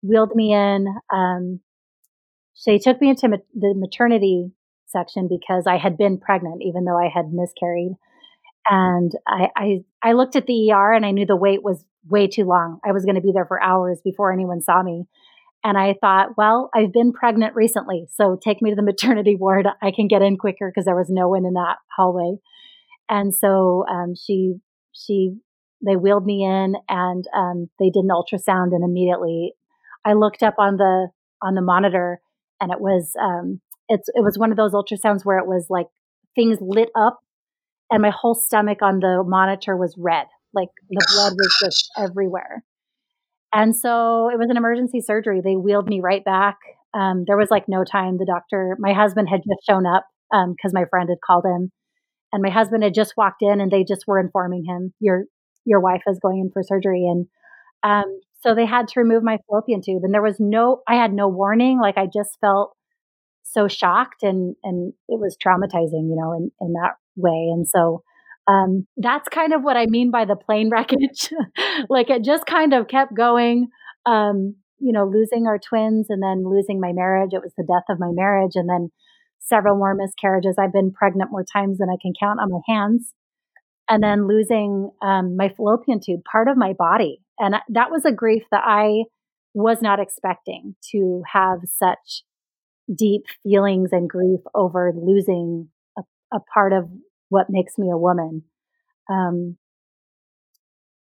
wheeled 0.03 0.35
me 0.35 0.55
in. 0.55 0.87
Um, 1.13 1.61
they 2.67 2.79
took 2.79 3.01
me 3.01 3.11
into 3.11 3.29
ma- 3.29 3.37
the 3.55 3.75
maternity 3.77 4.53
section 4.87 5.29
because 5.29 5.67
I 5.67 5.77
had 5.79 5.97
been 5.97 6.19
pregnant, 6.19 6.63
even 6.63 6.85
though 6.85 6.99
I 6.99 7.09
had 7.13 7.33
miscarried. 7.33 7.93
And 8.69 9.13
I, 9.27 9.49
I, 9.57 9.85
I 10.03 10.13
looked 10.13 10.37
at 10.37 10.47
the 10.47 10.73
ER 10.73 10.93
and 10.93 11.07
I 11.07 11.11
knew 11.11 11.27
the 11.27 11.37
wait 11.37 11.63
was 11.63 11.85
way 12.09 12.27
too 12.27 12.45
long. 12.45 12.81
I 12.85 12.93
was 12.93 13.05
going 13.05 13.15
to 13.15 13.21
be 13.21 13.33
there 13.33 13.47
for 13.47 13.63
hours 13.63 14.01
before 14.05 14.33
anyone 14.33 14.61
saw 14.61 14.83
me. 14.83 15.05
And 15.65 15.77
I 15.77 15.95
thought, 16.01 16.37
well, 16.37 16.71
I've 16.75 16.93
been 16.93 17.13
pregnant 17.13 17.55
recently, 17.57 18.07
so 18.15 18.39
take 18.43 18.63
me 18.63 18.71
to 18.71 18.77
the 18.77 18.83
maternity 18.83 19.37
ward. 19.41 19.67
I 19.83 19.91
can 19.91 20.07
get 20.07 20.23
in 20.23 20.37
quicker 20.37 20.71
because 20.71 20.85
there 20.85 20.95
was 20.95 21.11
no 21.11 21.29
one 21.29 21.45
in 21.45 21.55
that 21.55 21.77
hallway. 21.97 22.37
And 23.09 23.35
so 23.35 23.85
um, 23.91 24.15
she 24.15 24.55
she 24.93 25.37
they 25.85 25.97
wheeled 25.97 26.27
me 26.27 26.45
in 26.45 26.75
and 26.89 27.25
um, 27.35 27.71
they 27.79 27.91
did 27.91 28.05
an 28.05 28.11
ultrasound 28.11 28.75
and 28.75 28.85
immediately 28.85 29.55
I 30.05 30.15
looked 30.15 30.43
up 30.43 30.55
on 30.59 30.77
the 30.77 31.09
on 31.43 31.55
the 31.55 31.63
monitor 31.63 32.21
and 32.61 32.73
it 32.73 32.81
was 32.81 33.13
um, 33.21 33.61
it's 33.89 34.09
it 34.15 34.23
was 34.23 34.39
one 34.39 34.51
of 34.51 34.57
those 34.57 34.73
ultrasounds 34.73 35.25
where 35.25 35.39
it 35.39 35.47
was 35.47 35.67
like 35.71 35.87
things 36.35 36.59
lit 36.61 36.91
up 36.97 37.21
and 37.91 38.03
my 38.03 38.11
whole 38.11 38.35
stomach 38.35 38.83
on 38.83 39.01
the 39.01 39.23
monitor 39.27 39.77
was 39.77 39.95
red 39.99 40.27
like 40.55 40.69
the 40.89 41.07
blood 41.15 41.33
was 41.33 41.57
just 41.63 41.91
everywhere. 41.97 42.65
And 43.53 43.75
so 43.75 44.29
it 44.29 44.39
was 44.39 44.49
an 44.51 44.57
emergency 44.57 45.01
surgery. 45.01 45.41
They 45.43 45.57
wheeled 45.57 45.89
me 45.89 46.01
right 46.01 46.25
back. 46.25 46.59
Um, 46.95 47.25
there 47.27 47.37
was 47.37 47.51
like 47.51 47.69
no 47.69 47.85
time. 47.85 48.19
The 48.19 48.27
doctor 48.27 48.77
my 48.79 48.93
husband 48.93 49.29
had 49.29 49.41
just 49.41 49.67
shown 49.67 49.87
up 49.87 50.07
because 50.31 50.73
um, 50.73 50.75
my 50.75 50.85
friend 50.91 51.09
had 51.09 51.19
called 51.25 51.45
him. 51.45 51.73
And 52.31 52.43
my 52.43 52.51
husband 52.51 52.83
had 52.83 52.93
just 52.93 53.15
walked 53.17 53.41
in 53.41 53.61
and 53.61 53.71
they 53.71 53.85
just 53.85 54.05
were 54.07 54.21
informing 54.21 54.65
him 54.65 54.93
your 55.01 55.25
your 55.65 55.81
wife 55.81 56.03
is 56.07 56.19
going 56.21 56.41
in 56.41 56.51
for 56.53 56.63
surgery. 56.63 57.07
And 57.07 57.27
um, 57.83 58.21
so 58.43 58.55
they 58.55 58.67
had 58.67 58.89
to 58.89 59.01
remove 59.01 59.23
my 59.23 59.39
fallopian 59.47 59.81
tube 59.83 60.03
and 60.05 60.13
there 60.13 60.23
was 60.23 60.37
no 60.39 60.83
i 60.87 60.95
had 60.95 61.13
no 61.13 61.29
warning. 61.29 61.81
Like 61.81 61.97
i 61.97 62.07
just 62.07 62.37
felt 62.41 62.75
so 63.45 63.67
shocked 63.67 64.23
and 64.23 64.57
and 64.63 64.93
it 65.09 65.19
was 65.19 65.35
traumatizing 65.43 66.11
you 66.11 66.17
know 66.17 66.35
in 66.35 66.51
in 66.61 66.75
that 66.75 66.97
way 67.19 67.51
and 67.53 67.67
so 67.67 68.03
um, 68.47 68.87
that's 68.97 69.29
kind 69.29 69.53
of 69.53 69.63
what 69.63 69.77
i 69.77 69.87
mean 69.87 70.11
by 70.11 70.25
the 70.25 70.37
plane 70.37 70.71
wreckage. 70.73 71.31
Like 71.89 72.11
it 72.11 72.25
just 72.25 72.47
kind 72.47 72.73
of 72.73 72.89
kept 72.89 73.15
going 73.15 73.69
um, 74.07 74.57
you 74.79 74.93
know 74.93 75.05
losing 75.05 75.47
our 75.47 75.59
twins 75.59 76.07
and 76.09 76.23
then 76.23 76.45
losing 76.45 76.81
my 76.81 76.93
marriage. 76.93 77.31
It 77.33 77.43
was 77.43 77.53
the 77.57 77.65
death 77.65 77.85
of 77.91 78.01
my 78.01 78.11
marriage 78.13 78.53
and 78.55 78.69
then 78.69 78.91
several 79.41 79.77
more 79.77 79.95
miscarriages. 79.95 80.57
I've 80.59 80.73
been 80.73 80.93
pregnant 80.93 81.31
more 81.31 81.45
times 81.45 81.79
than 81.79 81.89
i 81.89 81.97
can 82.01 82.13
count 82.19 82.41
on 82.41 82.51
my 82.51 82.61
hands. 82.69 83.15
And 83.91 84.03
then 84.03 84.29
losing 84.29 84.91
um, 85.01 85.37
my 85.37 85.49
fallopian 85.49 86.01
tube 86.05 86.21
part 86.31 86.47
of 86.49 86.59
my 86.59 86.75
body. 86.75 87.23
And 87.39 87.55
that 87.71 87.91
was 87.91 88.05
a 88.05 88.13
grief 88.13 88.43
that 88.51 88.63
I 88.65 89.05
was 89.55 89.79
not 89.81 89.99
expecting 89.99 90.75
to 90.93 91.23
have 91.33 91.61
such 91.65 92.23
deep 92.95 93.23
feelings 93.43 93.89
and 93.93 94.09
grief 94.09 94.41
over 94.55 94.93
losing 94.95 95.69
a, 95.97 96.03
a 96.35 96.41
part 96.53 96.75
of 96.75 96.91
what 97.29 97.47
makes 97.49 97.79
me 97.79 97.91
a 97.91 97.97
woman. 97.99 98.43
Um, 99.11 99.57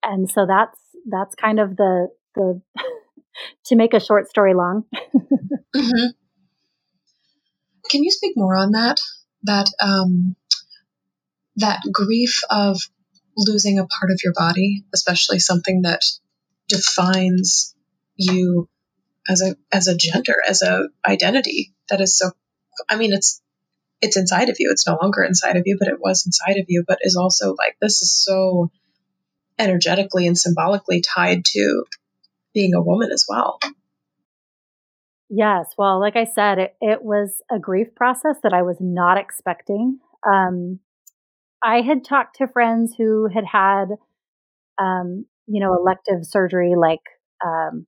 and 0.03 0.31
so 0.31 0.47
that's 0.47 0.79
that's 1.09 1.35
kind 1.35 1.61
of 1.61 1.77
the 1.77 2.09
the 2.35 2.61
to 3.67 3.77
make 3.77 3.95
a 3.95 4.01
short 4.01 4.29
story 4.29 4.55
long. 4.55 4.85
mm-hmm. 5.77 6.07
Can 7.91 8.05
you 8.05 8.11
speak 8.11 8.33
more 8.37 8.57
on 8.57 8.73
that? 8.73 9.01
That 9.43 9.71
um, 9.83 10.37
that 11.57 11.81
grief 11.93 12.41
of 12.51 12.79
losing 13.37 13.79
a 13.79 13.87
part 13.87 14.11
of 14.11 14.21
your 14.23 14.35
body, 14.35 14.85
especially 14.95 15.39
something 15.39 15.83
that 15.83 16.03
defines 16.69 17.75
you 18.17 18.69
as 19.29 19.43
a 19.43 19.57
as 19.73 19.89
a 19.89 19.97
gender, 19.97 20.37
as 20.47 20.63
a 20.63 20.89
identity 21.07 21.75
that 21.89 22.01
is 22.01 22.17
so 22.17 22.31
I 22.89 22.97
mean 22.97 23.13
it's 23.13 23.43
it's 24.01 24.17
inside 24.17 24.49
of 24.49 24.57
you. 24.59 24.71
It's 24.71 24.87
no 24.87 24.99
longer 25.01 25.23
inside 25.23 25.57
of 25.57 25.65
you, 25.67 25.77
but 25.79 25.89
it 25.89 26.01
was 26.01 26.27
inside 26.27 26.59
of 26.59 26.67
you, 26.69 26.85
but 26.87 26.99
is 27.03 27.17
also 27.17 27.55
like 27.57 27.77
this 27.81 28.03
is 28.03 28.13
so 28.13 28.71
energetically 29.59 30.27
and 30.27 30.39
symbolically 30.39 31.03
tied 31.03 31.45
to 31.45 31.85
being 32.55 32.75
a 32.75 32.81
woman 32.81 33.11
as 33.13 33.27
well. 33.29 33.59
Yes. 35.29 35.73
Well, 35.79 36.01
like 36.01 36.17
I 36.17 36.25
said, 36.25 36.59
it, 36.59 36.77
it 36.81 37.05
was 37.05 37.41
a 37.51 37.59
grief 37.59 37.95
process 37.95 38.37
that 38.43 38.53
I 38.53 38.63
was 38.63 38.79
not 38.81 39.17
expecting. 39.17 40.01
Um, 40.27 40.81
I 41.63 41.83
had 41.83 42.05
talked 42.05 42.37
to 42.37 42.49
friends 42.49 42.95
who 42.97 43.29
had 43.33 43.45
had, 43.45 43.91
um, 44.79 45.27
you 45.47 45.61
know, 45.61 45.75
elective 45.75 46.25
surgery 46.25 46.75
like, 46.77 47.03
um, 47.45 47.87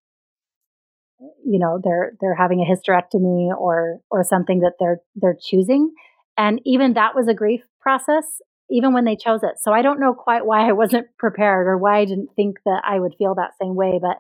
you 1.45 1.59
know, 1.59 1.81
they're 1.83 2.13
they're 2.21 2.35
having 2.35 2.61
a 2.61 2.71
hysterectomy 2.71 3.49
or 3.57 4.01
or 4.11 4.25
something 4.25 4.61
that 4.61 4.75
they're 4.81 4.99
they're 5.17 5.37
choosing, 5.41 5.93
and 6.37 6.61
even 6.65 6.95
that 6.95 7.15
was 7.15 7.29
a 7.29 7.35
grief 7.35 7.63
process, 7.81 8.41
even 8.71 8.93
when 8.93 9.05
they 9.05 9.17
chose 9.17 9.43
it. 9.43 9.55
So 9.61 9.73
I 9.73 9.83
don't 9.83 10.01
know 10.01 10.15
quite 10.15 10.47
why 10.47 10.69
I 10.69 10.73
wasn't 10.73 11.07
prepared 11.19 11.67
or 11.67 11.79
why 11.79 11.99
I 11.99 12.05
didn't 12.05 12.31
think 12.37 12.59
that 12.65 12.83
I 12.85 12.99
would 12.99 13.15
feel 13.19 13.35
that 13.35 13.53
same 13.61 13.75
way, 13.75 13.99
but 14.01 14.19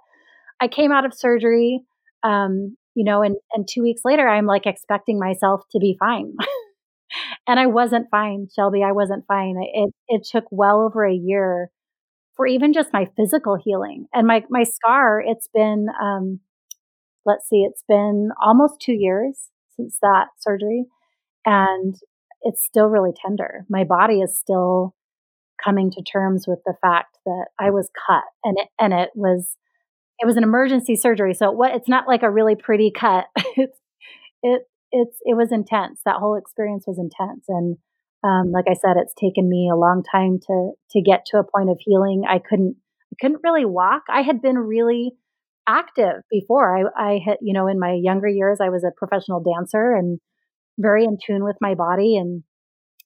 I 0.60 0.68
came 0.68 0.92
out 0.92 1.04
of 1.04 1.14
surgery, 1.14 1.82
um, 2.22 2.76
you 2.94 3.04
know, 3.04 3.22
and 3.22 3.36
and 3.52 3.66
two 3.68 3.82
weeks 3.82 4.02
later, 4.04 4.28
I'm 4.28 4.46
like 4.46 4.66
expecting 4.66 5.18
myself 5.18 5.62
to 5.72 5.78
be 5.78 5.96
fine. 5.98 6.34
and 7.46 7.58
I 7.60 7.66
wasn't 7.66 8.10
fine, 8.10 8.48
Shelby. 8.54 8.82
I 8.82 8.92
wasn't 8.92 9.26
fine. 9.26 9.56
It 9.74 9.94
it 10.08 10.26
took 10.30 10.44
well 10.50 10.80
over 10.80 11.04
a 11.04 11.14
year 11.14 11.70
for 12.36 12.46
even 12.46 12.72
just 12.72 12.92
my 12.92 13.08
physical 13.16 13.56
healing 13.62 14.06
and 14.14 14.26
my 14.26 14.44
my 14.50 14.64
scar. 14.64 15.20
It's 15.24 15.48
been 15.52 15.86
um, 16.02 16.40
let's 17.24 17.48
see, 17.48 17.62
it's 17.62 17.84
been 17.88 18.30
almost 18.42 18.80
two 18.80 18.94
years 18.94 19.50
since 19.76 19.98
that 20.02 20.28
surgery, 20.38 20.86
and 21.44 21.94
it's 22.42 22.64
still 22.64 22.86
really 22.86 23.12
tender. 23.14 23.64
My 23.68 23.84
body 23.84 24.20
is 24.20 24.36
still 24.36 24.94
coming 25.62 25.90
to 25.92 26.02
terms 26.02 26.46
with 26.46 26.58
the 26.66 26.74
fact 26.82 27.18
that 27.24 27.46
I 27.58 27.70
was 27.70 27.90
cut, 28.06 28.24
and 28.44 28.58
it 28.58 28.68
and 28.78 28.92
it 28.92 29.10
was 29.14 29.56
it 30.18 30.26
was 30.26 30.36
an 30.36 30.44
emergency 30.44 30.96
surgery, 30.96 31.34
so 31.34 31.50
what 31.50 31.74
it's 31.74 31.88
not 31.88 32.08
like 32.08 32.22
a 32.22 32.30
really 32.30 32.56
pretty 32.56 32.90
cut. 32.90 33.26
it's 33.56 33.78
it 34.42 34.62
it's 34.90 35.16
it 35.24 35.36
was 35.36 35.52
intense. 35.52 36.00
That 36.04 36.16
whole 36.16 36.36
experience 36.36 36.84
was 36.86 36.98
intense, 36.98 37.44
and 37.48 37.76
um, 38.24 38.52
like 38.52 38.66
I 38.68 38.74
said, 38.74 38.96
it's 38.96 39.14
taken 39.14 39.48
me 39.48 39.68
a 39.72 39.76
long 39.76 40.02
time 40.02 40.38
to 40.46 40.72
to 40.90 41.02
get 41.02 41.26
to 41.26 41.38
a 41.38 41.44
point 41.44 41.70
of 41.70 41.78
healing. 41.80 42.24
I 42.28 42.38
couldn't 42.38 42.76
I 43.12 43.16
couldn't 43.20 43.42
really 43.42 43.64
walk. 43.64 44.04
I 44.08 44.22
had 44.22 44.40
been 44.40 44.58
really 44.58 45.14
active 45.68 46.22
before. 46.30 46.76
I, 46.76 47.12
I 47.12 47.20
had 47.24 47.38
you 47.40 47.52
know 47.52 47.66
in 47.66 47.78
my 47.78 47.98
younger 48.00 48.28
years 48.28 48.58
I 48.60 48.68
was 48.68 48.84
a 48.84 48.96
professional 48.96 49.42
dancer 49.42 49.94
and 49.94 50.18
very 50.78 51.04
in 51.04 51.18
tune 51.24 51.44
with 51.44 51.56
my 51.60 51.74
body 51.74 52.16
and 52.16 52.42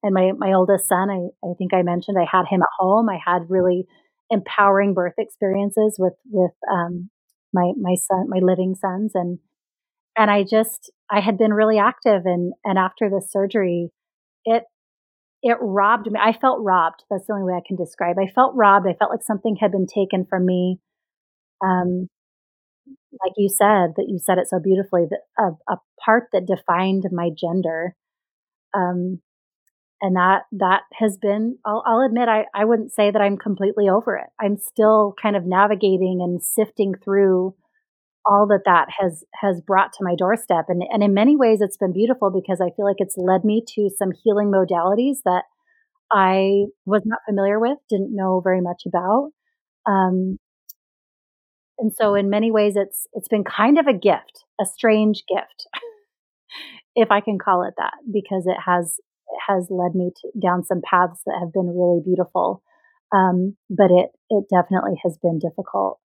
and 0.03 0.15
my 0.15 0.33
my 0.37 0.53
oldest 0.53 0.89
son 0.89 1.11
I, 1.11 1.47
I 1.47 1.53
think 1.59 1.75
I 1.75 1.83
mentioned 1.83 2.17
I 2.19 2.29
had 2.31 2.47
him 2.49 2.63
at 2.63 2.69
home. 2.79 3.09
I 3.09 3.19
had 3.25 3.43
really 3.49 3.85
empowering 4.31 4.95
birth 4.95 5.15
experiences 5.19 5.97
with 5.99 6.15
with 6.31 6.53
um, 6.71 7.11
my 7.53 7.73
my 7.81 7.95
son 7.95 8.27
my 8.29 8.41
living 8.43 8.75
sons 8.75 9.13
and 9.15 9.39
and 10.17 10.31
I 10.31 10.43
just 10.43 10.91
I 11.11 11.21
had 11.21 11.39
been 11.39 11.53
really 11.53 11.79
active 11.79 12.23
and 12.25 12.53
and 12.65 12.79
after 12.79 13.09
the 13.09 13.25
surgery 13.31 13.91
it 14.45 14.65
it 15.43 15.59
robbed 15.61 16.11
me. 16.11 16.19
I 16.21 16.33
felt 16.33 16.61
robbed. 16.63 17.05
That's 17.11 17.27
the 17.27 17.35
only 17.35 17.45
way 17.45 17.57
I 17.57 17.67
can 17.67 17.77
describe. 17.77 18.17
I 18.19 18.27
felt 18.27 18.55
robbed. 18.57 18.87
I 18.89 18.95
felt 18.95 19.11
like 19.11 19.23
something 19.23 19.57
had 19.61 19.71
been 19.71 19.87
taken 19.87 20.27
from 20.29 20.45
me. 20.47 20.81
Um, 21.65 22.09
like 23.25 23.33
you 23.37 23.49
said, 23.49 23.95
that 23.97 24.07
you 24.09 24.19
said 24.19 24.39
it 24.39 24.49
so 24.49 24.59
beautifully. 24.61 25.07
That 25.11 25.21
a, 25.39 25.75
a 25.75 25.79
part 26.05 26.25
that 26.33 26.47
defined 26.47 27.05
my 27.13 27.31
gender, 27.37 27.95
um, 28.75 29.21
and 30.03 30.17
that 30.17 30.43
that 30.53 30.83
has 30.95 31.19
been. 31.21 31.59
I'll, 31.67 31.83
I'll 31.87 32.07
admit, 32.07 32.29
I 32.29 32.47
I 32.55 32.65
wouldn't 32.65 32.93
say 32.93 33.11
that 33.11 33.23
I'm 33.23 33.37
completely 33.39 33.89
over 33.89 34.17
it. 34.17 34.29
I'm 34.41 34.57
still 34.59 35.15
kind 35.21 35.37
of 35.37 35.45
navigating 35.47 36.21
and 36.23 36.43
sifting 36.43 36.95
through 37.05 37.55
all 38.27 38.47
that 38.49 38.63
that 38.67 38.89
has 38.99 39.25
has 39.35 39.61
brought 39.61 39.93
to 39.93 40.05
my 40.05 40.15
doorstep 40.17 40.67
and 40.69 40.83
and 40.91 41.03
in 41.03 41.15
many 41.15 41.37
ways 41.37 41.61
it's 41.61 41.77
been 41.77 41.93
beautiful 41.93 42.31
because 42.31 42.61
I 42.61 42.75
feel 42.77 42.85
like 42.85 42.97
it's 42.99 43.17
led 43.17 43.45
me 43.45 43.63
to 43.77 43.89
some 43.97 44.11
healing 44.25 44.51
modalities 44.51 45.19
that 45.25 45.45
I 46.13 46.67
was 46.85 47.03
not 47.05 47.21
familiar 47.29 47.59
with, 47.59 47.79
didn't 47.89 48.15
know 48.15 48.41
very 48.43 48.61
much 48.61 48.83
about. 48.87 49.31
Um, 49.87 50.39
and 51.79 51.93
so 51.95 52.15
in 52.15 52.31
many 52.31 52.51
ways 52.51 52.75
it's 52.77 53.07
it's 53.13 53.29
been 53.29 53.45
kind 53.45 53.79
of 53.79 53.87
a 53.87 53.93
gift, 53.93 54.45
a 54.61 54.65
strange 54.65 55.25
gift, 55.29 55.67
if 56.97 57.11
I 57.11 57.21
can 57.21 57.39
call 57.39 57.63
it 57.63 57.75
that, 57.77 57.95
because 58.13 58.47
it 58.47 58.59
has 58.67 58.99
it 59.29 59.41
has 59.49 59.69
led 59.71 59.95
me 59.95 60.11
to, 60.23 60.41
down 60.41 60.65
some 60.65 60.81
paths 60.83 61.21
that 61.27 61.39
have 61.41 61.53
been 61.53 61.69
really 61.77 62.01
beautiful. 62.05 62.63
Um, 63.15 63.57
but 63.71 63.91
it 63.91 64.11
it 64.31 64.45
definitely 64.51 65.01
has 65.05 65.17
been 65.23 65.39
difficult 65.39 66.01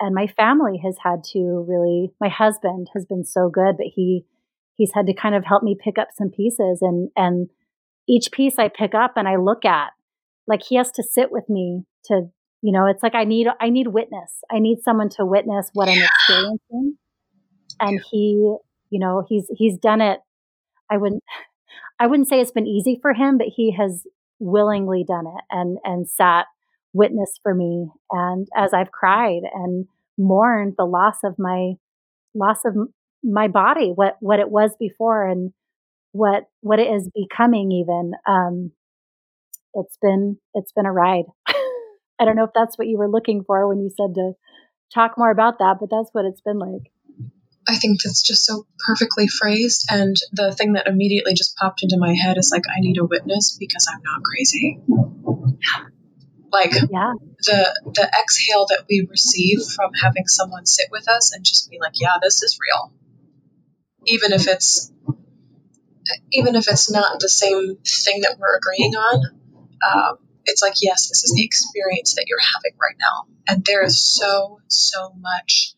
and 0.00 0.14
my 0.14 0.26
family 0.26 0.80
has 0.82 0.96
had 1.04 1.22
to 1.22 1.64
really 1.68 2.12
my 2.20 2.28
husband 2.28 2.88
has 2.94 3.04
been 3.04 3.24
so 3.24 3.48
good 3.48 3.76
but 3.76 3.86
he 3.94 4.24
he's 4.76 4.92
had 4.94 5.06
to 5.06 5.14
kind 5.14 5.34
of 5.34 5.44
help 5.44 5.62
me 5.62 5.76
pick 5.78 5.98
up 5.98 6.08
some 6.16 6.30
pieces 6.30 6.78
and 6.80 7.10
and 7.14 7.50
each 8.08 8.32
piece 8.32 8.54
i 8.58 8.68
pick 8.68 8.94
up 8.94 9.12
and 9.16 9.28
i 9.28 9.36
look 9.36 9.64
at 9.64 9.90
like 10.48 10.62
he 10.62 10.76
has 10.76 10.90
to 10.90 11.02
sit 11.02 11.30
with 11.30 11.48
me 11.48 11.84
to 12.04 12.30
you 12.62 12.72
know 12.72 12.86
it's 12.86 13.02
like 13.02 13.14
i 13.14 13.24
need 13.24 13.46
i 13.60 13.68
need 13.68 13.88
witness. 13.88 14.42
I 14.50 14.58
need 14.58 14.82
someone 14.82 15.08
to 15.10 15.24
witness 15.24 15.70
what 15.72 15.88
i'm 15.88 16.02
experiencing. 16.02 16.98
And 17.80 18.00
he 18.10 18.56
you 18.90 18.98
know 18.98 19.24
he's 19.28 19.46
he's 19.56 19.78
done 19.78 20.00
it. 20.00 20.20
I 20.90 20.96
wouldn't 20.96 21.22
i 21.98 22.06
wouldn't 22.06 22.28
say 22.28 22.40
it's 22.40 22.50
been 22.50 22.66
easy 22.66 22.98
for 23.00 23.12
him 23.12 23.38
but 23.38 23.48
he 23.54 23.74
has 23.78 24.04
willingly 24.38 25.04
done 25.06 25.26
it 25.26 25.44
and 25.50 25.78
and 25.84 26.08
sat 26.08 26.46
witness 26.92 27.38
for 27.42 27.54
me. 27.54 27.88
And 28.10 28.48
as 28.56 28.74
I've 28.74 28.90
cried 28.90 29.42
and 29.54 29.86
mourned 30.18 30.74
the 30.76 30.84
loss 30.84 31.18
of 31.24 31.38
my 31.38 31.72
loss 32.34 32.58
of 32.64 32.74
my 33.22 33.48
body 33.48 33.92
what 33.94 34.16
what 34.20 34.38
it 34.38 34.50
was 34.50 34.70
before 34.78 35.26
and 35.26 35.52
what 36.12 36.44
what 36.60 36.78
it 36.78 36.90
is 36.90 37.10
becoming 37.14 37.70
even 37.70 38.12
um 38.26 38.72
it's 39.74 39.96
been 40.00 40.38
it's 40.54 40.72
been 40.72 40.86
a 40.86 40.92
ride 40.92 41.24
i 42.20 42.24
don't 42.24 42.36
know 42.36 42.44
if 42.44 42.50
that's 42.54 42.78
what 42.78 42.86
you 42.86 42.98
were 42.98 43.10
looking 43.10 43.42
for 43.44 43.66
when 43.66 43.80
you 43.80 43.90
said 43.90 44.14
to 44.14 44.32
talk 44.94 45.14
more 45.16 45.30
about 45.30 45.58
that 45.58 45.76
but 45.80 45.88
that's 45.90 46.10
what 46.12 46.24
it's 46.24 46.40
been 46.42 46.58
like 46.58 46.92
I 47.68 47.76
think 47.76 48.02
that's 48.02 48.22
just 48.22 48.44
so 48.44 48.66
perfectly 48.84 49.28
phrased. 49.28 49.86
And 49.90 50.16
the 50.32 50.52
thing 50.52 50.72
that 50.72 50.88
immediately 50.88 51.34
just 51.34 51.56
popped 51.56 51.82
into 51.82 51.98
my 51.98 52.14
head 52.14 52.36
is 52.36 52.50
like, 52.52 52.64
I 52.68 52.80
need 52.80 52.98
a 52.98 53.04
witness 53.04 53.56
because 53.60 53.86
I'm 53.88 54.02
not 54.02 54.22
crazy. 54.22 54.80
Like 56.52 56.72
yeah. 56.72 57.12
the 57.46 57.80
the 57.94 58.10
exhale 58.20 58.66
that 58.70 58.86
we 58.88 59.06
receive 59.08 59.60
from 59.76 59.92
having 59.94 60.26
someone 60.26 60.66
sit 60.66 60.88
with 60.90 61.08
us 61.08 61.32
and 61.32 61.44
just 61.44 61.70
be 61.70 61.78
like, 61.80 61.92
yeah, 61.94 62.14
this 62.20 62.42
is 62.42 62.58
real. 62.60 62.92
Even 64.06 64.32
if 64.32 64.48
it's 64.48 64.90
even 66.32 66.56
if 66.56 66.66
it's 66.66 66.90
not 66.90 67.20
the 67.20 67.28
same 67.28 67.76
thing 67.76 68.22
that 68.22 68.36
we're 68.38 68.56
agreeing 68.56 68.96
on, 68.96 69.24
um, 69.86 70.18
it's 70.44 70.62
like, 70.62 70.74
yes, 70.80 71.08
this 71.08 71.24
is 71.24 71.32
the 71.34 71.44
experience 71.44 72.14
that 72.14 72.26
you're 72.28 72.38
having 72.40 72.78
right 72.80 72.96
now. 72.98 73.26
And 73.48 73.64
there 73.64 73.84
is 73.84 74.00
so, 74.00 74.60
so 74.68 75.12
much 75.18 75.74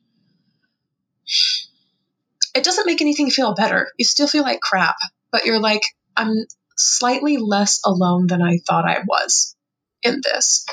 it 2.55 2.65
doesn't 2.65 2.87
make 2.87 3.01
anything 3.01 3.31
feel 3.31 3.55
better. 3.55 3.91
You 3.99 4.05
still 4.05 4.27
feel 4.27 4.43
like 4.43 4.61
crap, 4.61 4.97
but 5.31 5.47
you're 5.47 5.61
like, 5.61 5.83
I'm 6.17 6.47
slightly 6.77 7.39
less 7.39 7.81
alone 7.85 8.27
than 8.27 8.43
I 8.43 8.59
thought 8.59 8.89
I 8.89 9.01
was 9.07 9.57
in 10.03 10.21
this. 10.23 10.67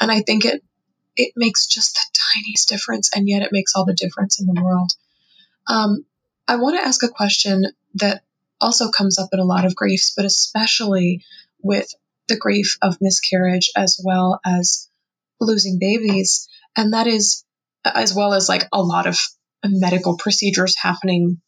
And 0.00 0.10
I 0.10 0.20
think 0.20 0.44
it 0.44 0.62
it 1.16 1.32
makes 1.36 1.66
just 1.66 1.94
the 1.94 2.18
tiniest 2.34 2.68
difference, 2.68 3.10
and 3.14 3.28
yet 3.28 3.42
it 3.42 3.52
makes 3.52 3.74
all 3.74 3.84
the 3.84 3.94
difference 3.94 4.40
in 4.40 4.46
the 4.46 4.60
world. 4.60 4.90
Um, 5.68 6.04
I 6.48 6.56
want 6.56 6.76
to 6.76 6.84
ask 6.84 7.02
a 7.04 7.08
question 7.08 7.64
that 7.94 8.24
also 8.60 8.90
comes 8.90 9.18
up 9.18 9.28
in 9.32 9.38
a 9.38 9.44
lot 9.44 9.64
of 9.64 9.76
griefs, 9.76 10.12
but 10.16 10.24
especially 10.24 11.24
with 11.62 11.88
the 12.28 12.36
grief 12.36 12.76
of 12.82 12.98
miscarriage 13.00 13.70
as 13.76 14.00
well 14.02 14.40
as 14.44 14.88
losing 15.40 15.78
babies, 15.78 16.48
and 16.76 16.92
that 16.92 17.06
is 17.06 17.44
as 17.84 18.14
well 18.14 18.32
as 18.32 18.48
like 18.48 18.66
a 18.72 18.82
lot 18.82 19.06
of 19.06 19.18
medical 19.64 20.16
procedures 20.16 20.74
happening 20.76 21.40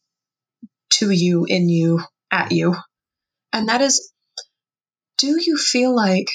to 0.89 1.11
you, 1.11 1.45
in 1.45 1.69
you, 1.69 2.01
at 2.31 2.51
you. 2.51 2.75
And 3.53 3.69
that 3.69 3.81
is 3.81 4.11
do 5.17 5.41
you 5.41 5.57
feel 5.57 5.95
like 5.95 6.27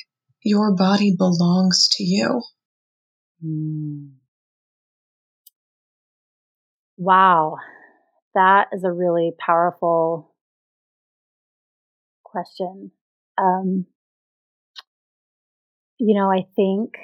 your 0.42 0.74
body 0.74 1.14
belongs 1.16 1.88
to 1.92 2.04
you? 2.04 2.42
Mm. 3.44 4.10
Wow. 6.96 7.56
That 8.34 8.68
is 8.72 8.84
a 8.84 8.90
really 8.90 9.32
powerful 9.38 10.34
question. 12.24 12.90
Um, 13.38 13.86
you 16.04 16.14
know, 16.14 16.32
I 16.32 16.46
think 16.56 16.98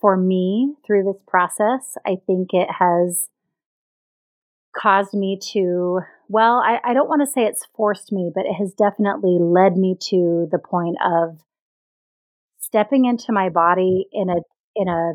for 0.00 0.16
me 0.16 0.74
through 0.86 1.04
this 1.04 1.20
process, 1.26 1.98
I 2.06 2.16
think 2.26 2.48
it 2.54 2.68
has 2.78 3.28
caused 4.74 5.12
me 5.12 5.38
to, 5.52 6.00
well, 6.28 6.62
I, 6.64 6.78
I 6.82 6.94
don't 6.94 7.10
want 7.10 7.20
to 7.20 7.30
say 7.30 7.42
it's 7.42 7.66
forced 7.76 8.10
me, 8.10 8.30
but 8.34 8.46
it 8.46 8.54
has 8.54 8.72
definitely 8.72 9.36
led 9.38 9.76
me 9.76 9.96
to 10.08 10.48
the 10.50 10.58
point 10.58 10.96
of 11.04 11.40
stepping 12.58 13.04
into 13.04 13.32
my 13.32 13.50
body 13.50 14.06
in 14.12 14.30
a, 14.30 14.36
in 14.74 14.88
a, 14.88 15.12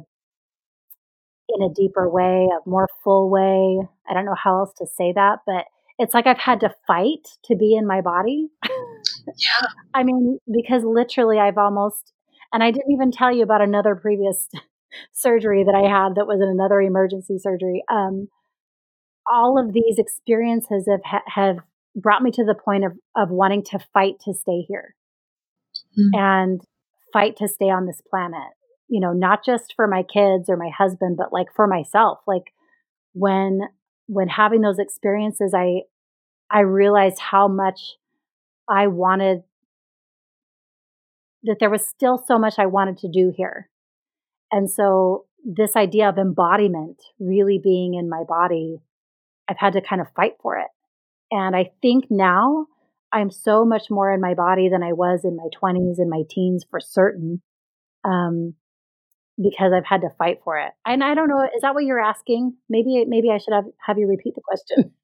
in 1.49 1.63
a 1.63 1.73
deeper 1.73 2.07
way, 2.07 2.47
a 2.51 2.69
more 2.69 2.88
full 3.03 3.31
way. 3.31 3.79
I 4.07 4.13
don't 4.13 4.25
know 4.25 4.36
how 4.36 4.59
else 4.59 4.73
to 4.77 4.86
say 4.86 5.11
that, 5.11 5.39
but 5.47 5.65
it's 5.97 6.13
like 6.13 6.27
I've 6.27 6.38
had 6.38 6.59
to 6.59 6.75
fight 6.86 7.27
to 7.45 7.55
be 7.55 7.75
in 7.75 7.88
my 7.88 8.01
body. 8.01 8.49
yeah. 9.25 9.67
I 9.95 10.03
mean, 10.03 10.38
because 10.51 10.84
literally 10.84 11.39
I've 11.39 11.57
almost, 11.57 12.13
and 12.53 12.63
I 12.63 12.71
didn't 12.71 12.91
even 12.91 13.11
tell 13.11 13.33
you 13.35 13.43
about 13.43 13.61
another 13.61 13.95
previous 13.95 14.47
surgery 15.11 15.63
that 15.63 15.75
I 15.75 15.89
had 15.89 16.15
that 16.15 16.27
was 16.27 16.39
in 16.41 16.47
another 16.47 16.79
emergency 16.79 17.37
surgery. 17.39 17.83
Um, 17.91 18.27
all 19.29 19.57
of 19.57 19.73
these 19.73 19.97
experiences 19.97 20.87
have 20.87 21.21
have 21.27 21.57
brought 21.95 22.21
me 22.21 22.31
to 22.31 22.43
the 22.43 22.55
point 22.55 22.85
of 22.85 22.93
of 23.15 23.29
wanting 23.29 23.63
to 23.63 23.79
fight 23.93 24.15
to 24.25 24.33
stay 24.33 24.65
here 24.67 24.95
mm-hmm. 25.97 26.09
and 26.13 26.61
fight 27.11 27.37
to 27.37 27.47
stay 27.47 27.69
on 27.69 27.85
this 27.85 28.01
planet 28.09 28.51
you 28.87 28.99
know 28.99 29.13
not 29.13 29.45
just 29.45 29.73
for 29.75 29.87
my 29.87 30.03
kids 30.03 30.49
or 30.49 30.57
my 30.57 30.69
husband 30.75 31.17
but 31.17 31.31
like 31.31 31.47
for 31.55 31.67
myself 31.67 32.19
like 32.27 32.53
when 33.13 33.61
when 34.07 34.27
having 34.27 34.61
those 34.61 34.79
experiences 34.79 35.53
i 35.55 35.81
i 36.51 36.61
realized 36.61 37.19
how 37.19 37.47
much 37.47 37.93
i 38.67 38.87
wanted 38.87 39.43
that 41.43 41.57
there 41.59 41.69
was 41.69 41.87
still 41.87 42.17
so 42.17 42.37
much 42.37 42.55
i 42.57 42.65
wanted 42.65 42.97
to 42.97 43.09
do 43.09 43.31
here 43.35 43.69
and 44.51 44.69
so 44.69 45.25
this 45.45 45.75
idea 45.75 46.07
of 46.07 46.17
embodiment 46.17 47.01
really 47.19 47.59
being 47.61 47.93
in 47.95 48.09
my 48.09 48.23
body 48.27 48.81
I've 49.49 49.57
had 49.57 49.73
to 49.73 49.81
kind 49.81 50.01
of 50.01 50.07
fight 50.15 50.33
for 50.41 50.57
it. 50.57 50.67
And 51.31 51.55
I 51.55 51.71
think 51.81 52.05
now 52.09 52.67
I'm 53.11 53.31
so 53.31 53.65
much 53.65 53.89
more 53.89 54.11
in 54.13 54.21
my 54.21 54.33
body 54.33 54.69
than 54.69 54.83
I 54.83 54.93
was 54.93 55.21
in 55.23 55.35
my 55.35 55.47
20s 55.61 55.97
and 55.97 56.09
my 56.09 56.23
teens 56.29 56.65
for 56.69 56.79
certain. 56.79 57.41
Um, 58.03 58.55
because 59.41 59.73
I've 59.73 59.85
had 59.85 60.01
to 60.01 60.09
fight 60.19 60.39
for 60.43 60.59
it. 60.59 60.71
And 60.85 61.03
I 61.03 61.15
don't 61.15 61.27
know, 61.27 61.41
is 61.43 61.61
that 61.63 61.73
what 61.73 61.85
you're 61.85 61.99
asking? 61.99 62.55
Maybe 62.69 63.03
maybe 63.07 63.31
I 63.31 63.39
should 63.39 63.53
have, 63.53 63.65
have 63.83 63.97
you 63.97 64.07
repeat 64.07 64.35
the 64.35 64.41
question. 64.41 64.93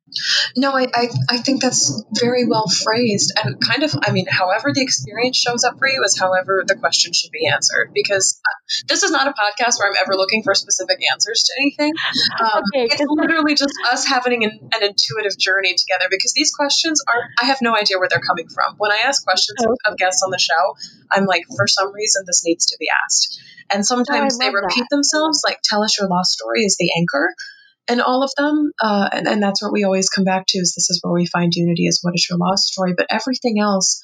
No, 0.55 0.75
I, 0.75 0.87
I, 0.93 1.09
I 1.29 1.37
think 1.37 1.61
that's 1.61 2.03
very 2.19 2.45
well 2.45 2.65
phrased. 2.67 3.33
And 3.37 3.59
kind 3.61 3.83
of, 3.83 3.93
I 4.01 4.11
mean, 4.11 4.25
however 4.27 4.71
the 4.73 4.81
experience 4.81 5.37
shows 5.37 5.63
up 5.63 5.77
for 5.79 5.87
you 5.87 6.03
is 6.03 6.17
however 6.17 6.63
the 6.65 6.75
question 6.75 7.13
should 7.13 7.31
be 7.31 7.47
answered. 7.47 7.91
Because 7.93 8.39
uh, 8.45 8.55
this 8.87 9.03
is 9.03 9.11
not 9.11 9.27
a 9.27 9.31
podcast 9.31 9.79
where 9.79 9.89
I'm 9.89 9.95
ever 10.01 10.15
looking 10.15 10.43
for 10.43 10.55
specific 10.55 10.99
answers 11.11 11.43
to 11.43 11.53
anything. 11.61 11.93
Um, 12.39 12.63
okay, 12.75 12.87
it's 12.91 13.01
literally 13.07 13.55
just 13.55 13.73
us 13.91 14.05
having 14.05 14.43
an, 14.43 14.69
an, 14.73 14.83
intuitive 14.83 15.37
journey 15.37 15.75
together 15.75 16.05
because 16.09 16.33
these 16.33 16.51
questions 16.53 17.01
are, 17.07 17.21
I 17.41 17.45
have 17.45 17.59
no 17.61 17.75
idea 17.75 17.99
where 17.99 18.07
they're 18.09 18.19
coming 18.19 18.47
from. 18.47 18.75
When 18.77 18.91
I 18.91 18.99
ask 19.05 19.23
questions 19.23 19.59
oh. 19.65 19.75
of 19.85 19.97
guests 19.97 20.23
on 20.23 20.31
the 20.31 20.39
show, 20.39 20.75
I'm 21.11 21.25
like, 21.25 21.43
for 21.55 21.67
some 21.67 21.93
reason, 21.93 22.23
this 22.25 22.43
needs 22.45 22.67
to 22.67 22.77
be 22.79 22.87
asked. 23.05 23.39
And 23.71 23.85
sometimes 23.85 24.35
oh, 24.35 24.37
they 24.39 24.49
repeat 24.49 24.85
that. 24.89 24.95
themselves, 24.95 25.41
like, 25.45 25.59
tell 25.63 25.83
us 25.83 25.97
your 25.99 26.09
lost 26.09 26.31
story 26.31 26.61
is 26.61 26.77
the 26.77 26.89
anchor 26.97 27.35
and 27.89 28.01
all 28.01 28.23
of 28.23 28.31
them. 28.37 28.71
Uh, 28.81 29.09
and, 29.11 29.27
and 29.27 29.43
that's 29.43 29.61
what 29.61 29.73
we 29.73 29.83
always 29.83 30.09
come 30.09 30.23
back 30.23 30.45
to 30.47 30.59
is 30.59 30.73
this 30.75 30.89
is 30.89 30.99
where 31.01 31.13
we 31.13 31.25
find 31.25 31.53
unity 31.53 31.87
is 31.87 31.99
what 32.01 32.13
is 32.15 32.27
your 32.29 32.37
lost 32.37 32.67
story. 32.67 32.93
But 32.95 33.07
everything 33.09 33.59
else, 33.59 34.01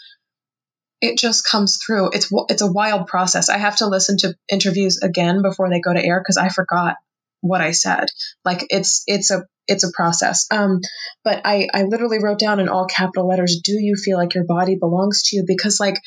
it 1.01 1.17
just 1.17 1.47
comes 1.47 1.77
through. 1.77 2.09
It's 2.13 2.31
it's 2.49 2.61
a 2.61 2.71
wild 2.71 3.07
process. 3.07 3.49
I 3.49 3.57
have 3.57 3.77
to 3.77 3.87
listen 3.87 4.17
to 4.19 4.35
interviews 4.49 4.99
again 5.01 5.41
before 5.41 5.69
they 5.69 5.79
go 5.79 5.93
to 5.93 6.03
air 6.03 6.19
because 6.19 6.37
I 6.37 6.49
forgot 6.49 6.95
what 7.41 7.61
I 7.61 7.71
said. 7.71 8.09
Like 8.43 8.65
it's 8.69 9.03
it's 9.05 9.29
a 9.31 9.45
it's 9.67 9.83
a 9.83 9.91
process. 9.91 10.47
Um, 10.51 10.79
but 11.23 11.41
I 11.45 11.67
I 11.73 11.83
literally 11.83 12.19
wrote 12.21 12.39
down 12.39 12.59
in 12.59 12.69
all 12.69 12.85
capital 12.85 13.27
letters, 13.27 13.61
"Do 13.63 13.73
you 13.73 13.95
feel 13.95 14.17
like 14.17 14.33
your 14.33 14.45
body 14.45 14.75
belongs 14.75 15.23
to 15.23 15.37
you?" 15.37 15.43
Because 15.45 15.79
like 15.79 15.99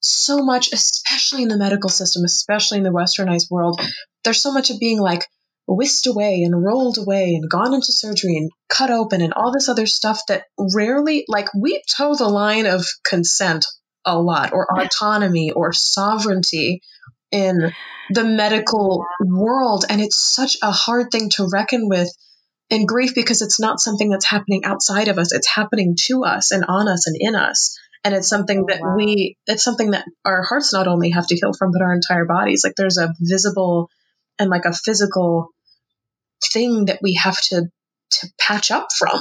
so 0.00 0.42
much, 0.42 0.72
especially 0.72 1.42
in 1.42 1.48
the 1.48 1.58
medical 1.58 1.90
system, 1.90 2.24
especially 2.24 2.78
in 2.78 2.84
the 2.84 2.90
westernized 2.90 3.50
world, 3.50 3.80
there's 4.24 4.42
so 4.42 4.52
much 4.52 4.70
of 4.70 4.80
being 4.80 5.00
like 5.00 5.26
whisked 5.66 6.06
away 6.06 6.42
and 6.42 6.62
rolled 6.62 6.98
away 6.98 7.34
and 7.34 7.48
gone 7.48 7.74
into 7.74 7.92
surgery 7.92 8.36
and 8.36 8.50
cut 8.68 8.90
open 8.90 9.20
and 9.20 9.32
all 9.32 9.52
this 9.52 9.68
other 9.68 9.86
stuff 9.86 10.20
that 10.28 10.44
rarely, 10.74 11.24
like, 11.28 11.48
we 11.54 11.82
toe 11.96 12.14
the 12.14 12.28
line 12.28 12.66
of 12.66 12.84
consent 13.04 13.64
a 14.04 14.18
lot 14.18 14.52
or 14.52 14.66
autonomy 14.80 15.52
or 15.52 15.72
sovereignty 15.72 16.82
in 17.30 17.72
the 18.10 18.24
medical 18.24 19.06
world. 19.20 19.84
And 19.88 20.00
it's 20.00 20.16
such 20.16 20.56
a 20.62 20.70
hard 20.70 21.10
thing 21.10 21.30
to 21.36 21.48
reckon 21.50 21.88
with 21.88 22.10
in 22.68 22.86
grief 22.86 23.14
because 23.14 23.42
it's 23.42 23.60
not 23.60 23.80
something 23.80 24.08
that's 24.08 24.24
happening 24.24 24.64
outside 24.64 25.08
of 25.08 25.18
us, 25.18 25.32
it's 25.32 25.48
happening 25.48 25.94
to 26.06 26.24
us 26.24 26.52
and 26.52 26.64
on 26.68 26.88
us 26.88 27.06
and 27.06 27.16
in 27.18 27.34
us. 27.36 27.78
And 28.04 28.14
it's 28.14 28.28
something 28.28 28.62
oh, 28.62 28.66
that 28.68 28.80
wow. 28.80 28.96
we, 28.96 29.36
it's 29.46 29.62
something 29.62 29.92
that 29.92 30.04
our 30.24 30.42
hearts 30.42 30.72
not 30.72 30.88
only 30.88 31.10
have 31.10 31.26
to 31.28 31.36
heal 31.36 31.52
from, 31.56 31.70
but 31.70 31.82
our 31.82 31.94
entire 31.94 32.24
bodies. 32.24 32.62
Like 32.64 32.74
there's 32.76 32.98
a 32.98 33.12
visible 33.20 33.90
and 34.38 34.50
like 34.50 34.64
a 34.64 34.72
physical 34.72 35.48
thing 36.52 36.86
that 36.86 37.00
we 37.02 37.14
have 37.14 37.40
to 37.40 37.66
to 38.10 38.28
patch 38.38 38.70
up 38.70 38.88
from. 38.96 39.18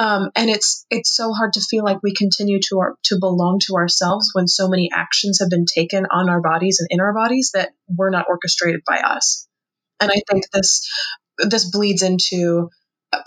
Um, 0.00 0.30
and 0.36 0.48
it's 0.48 0.86
it's 0.90 1.14
so 1.14 1.32
hard 1.32 1.54
to 1.54 1.60
feel 1.60 1.82
like 1.84 1.98
we 2.02 2.14
continue 2.14 2.60
to 2.68 2.78
our, 2.78 2.94
to 3.04 3.18
belong 3.18 3.58
to 3.66 3.74
ourselves 3.74 4.30
when 4.32 4.46
so 4.46 4.68
many 4.68 4.90
actions 4.94 5.40
have 5.40 5.50
been 5.50 5.64
taken 5.66 6.06
on 6.10 6.30
our 6.30 6.40
bodies 6.40 6.78
and 6.78 6.86
in 6.90 7.00
our 7.00 7.12
bodies 7.12 7.50
that 7.54 7.70
were 7.88 8.10
not 8.10 8.26
orchestrated 8.28 8.82
by 8.86 8.98
us. 8.98 9.48
And 10.00 10.10
I 10.10 10.20
think 10.30 10.44
this 10.52 10.88
this 11.38 11.68
bleeds 11.70 12.02
into 12.02 12.70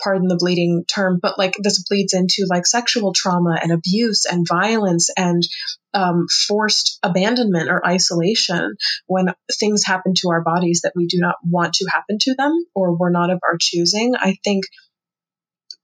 pardon 0.02 0.28
the 0.28 0.36
bleeding 0.36 0.84
term, 0.92 1.18
but 1.20 1.38
like 1.38 1.56
this 1.62 1.82
bleeds 1.88 2.14
into 2.14 2.46
like 2.48 2.66
sexual 2.66 3.12
trauma 3.12 3.58
and 3.60 3.72
abuse 3.72 4.24
and 4.26 4.46
violence 4.48 5.10
and 5.16 5.42
um, 5.94 6.26
forced 6.48 6.98
abandonment 7.02 7.68
or 7.68 7.86
isolation 7.86 8.74
when 9.06 9.34
things 9.58 9.84
happen 9.84 10.14
to 10.16 10.30
our 10.30 10.42
bodies 10.42 10.82
that 10.84 10.92
we 10.94 11.06
do 11.06 11.18
not 11.18 11.36
want 11.44 11.74
to 11.74 11.88
happen 11.90 12.18
to 12.20 12.34
them 12.34 12.52
or 12.74 12.96
were 12.96 13.10
not 13.10 13.30
of 13.30 13.40
our 13.42 13.56
choosing. 13.60 14.14
I 14.16 14.36
think 14.44 14.64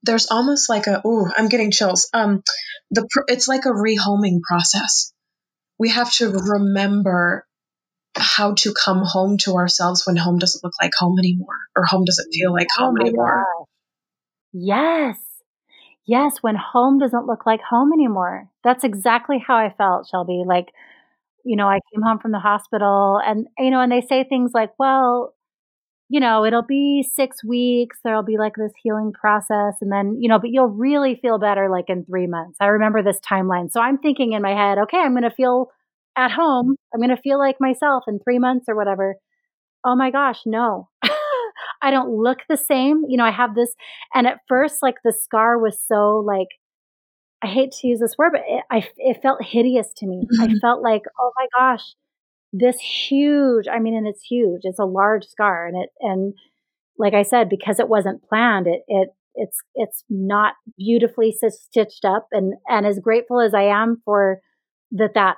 there's 0.05 0.30
almost 0.30 0.68
like 0.70 0.86
a 0.86 1.03
oh 1.05 1.28
i'm 1.36 1.49
getting 1.49 1.72
chills 1.72 2.09
um 2.14 2.40
the 2.92 3.07
it's 3.26 3.49
like 3.49 3.64
a 3.64 3.70
rehoming 3.70 4.40
process 4.40 5.12
we 5.76 5.88
have 5.88 6.11
to 6.12 6.30
remember 6.30 7.44
how 8.14 8.55
to 8.55 8.72
come 8.72 9.03
home 9.05 9.38
to 9.38 9.55
ourselves 9.55 10.07
when 10.07 10.16
home 10.16 10.38
doesn't 10.38 10.62
look 10.64 10.74
like 10.80 10.92
home 10.96 11.18
anymore 11.18 11.59
or 11.76 11.84
home 11.84 12.05
doesn't 12.05 12.32
feel 12.32 12.53
like 12.53 12.68
home 12.76 12.96
oh 12.99 13.05
anymore. 13.05 13.46
Yes 14.53 15.16
yes 16.07 16.38
when 16.42 16.57
home 16.57 16.99
doesn't 16.99 17.26
look 17.26 17.46
like 17.46 17.61
home 17.62 17.92
anymore 17.92 18.49
that's 18.64 18.84
exactly 18.84 19.38
how 19.46 19.57
i 19.57 19.74
felt 19.78 20.09
shelby 20.09 20.44
like 20.46 20.68
you 21.44 21.57
know 21.57 21.68
i 21.68 21.80
came 21.92 22.03
home 22.03 22.18
from 22.18 22.32
the 22.32 22.40
hospital 22.40 23.20
and 23.24 23.49
you 23.59 23.70
know 23.70 23.80
and 23.80 23.92
they 23.92 24.03
say 24.03 24.24
things 24.24 24.53
like 24.55 24.70
well 24.78 25.34
you 26.11 26.20
know, 26.20 26.44
it'll 26.44 26.62
be 26.62 27.03
six 27.03 27.44
weeks. 27.44 27.99
There'll 28.05 28.22
be 28.22 28.38
like 28.38 28.55
this 28.57 28.72
healing 28.82 29.12
process. 29.12 29.74
And 29.80 29.92
then, 29.92 30.16
you 30.20 30.28
know, 30.28 30.38
but 30.38 30.51
you'll 30.51 30.68
really 30.68 31.16
feel 31.22 31.38
better 31.38 31.68
like 31.70 31.86
in 31.88 32.05
three 32.05 32.28
months. 32.28 32.59
I 32.61 32.66
remember 32.66 33.03
this 33.03 33.20
timeline. 33.20 33.72
So 33.72 33.80
I'm 33.80 33.99
thinking 33.99 34.32
in 34.32 34.42
my 34.42 34.53
head, 34.55 34.78
okay, 34.78 34.99
I'm 34.99 35.12
going 35.12 35.24
to 35.24 35.30
feel 35.30 35.68
at 36.16 36.30
home. 36.30 36.76
I'm 36.94 37.01
going 37.01 37.16
to 37.16 37.22
feel 37.22 37.38
like 37.38 37.57
myself 37.61 38.05
in 38.09 38.20
three 38.20 38.38
months 38.38 38.66
or 38.68 38.76
whatever. 38.76 39.16
Oh 39.84 39.96
my 39.96 40.11
gosh, 40.11 40.40
no. 40.46 40.88
I 41.82 41.90
don't 41.90 42.10
look 42.10 42.38
the 42.48 42.56
same. 42.56 43.04
You 43.08 43.16
know, 43.16 43.24
I 43.24 43.30
have 43.30 43.54
this. 43.54 43.74
And 44.14 44.26
at 44.26 44.40
first, 44.48 44.82
like 44.82 44.96
the 45.04 45.12
scar 45.12 45.58
was 45.58 45.80
so 45.86 46.18
like, 46.18 46.48
I 47.42 47.46
hate 47.46 47.72
to 47.80 47.86
use 47.86 48.00
this 48.00 48.16
word, 48.18 48.32
but 48.32 48.42
it, 48.46 48.64
I, 48.70 48.88
it 48.96 49.22
felt 49.22 49.42
hideous 49.42 49.92
to 49.98 50.06
me. 50.06 50.24
Mm-hmm. 50.24 50.50
I 50.50 50.54
felt 50.60 50.82
like, 50.82 51.02
oh 51.20 51.32
my 51.36 51.46
gosh, 51.56 51.94
this 52.52 52.80
huge, 52.80 53.66
I 53.68 53.78
mean, 53.78 53.94
and 53.94 54.08
it's 54.08 54.22
huge. 54.22 54.62
It's 54.64 54.80
a 54.80 54.84
large 54.84 55.24
scar 55.24 55.66
and 55.66 55.76
it, 55.76 55.90
and 56.00 56.34
like 56.98 57.14
I 57.14 57.22
said, 57.22 57.48
because 57.48 57.78
it 57.78 57.88
wasn't 57.88 58.24
planned, 58.28 58.66
it, 58.66 58.80
it, 58.88 59.10
it's, 59.36 59.58
it's 59.76 60.02
not 60.10 60.54
beautifully 60.76 61.32
stitched 61.32 62.04
up. 62.04 62.26
And, 62.32 62.54
and 62.68 62.84
as 62.84 62.98
grateful 62.98 63.40
as 63.40 63.54
I 63.54 63.62
am 63.62 64.02
for 64.04 64.40
that, 64.92 65.14
that, 65.14 65.36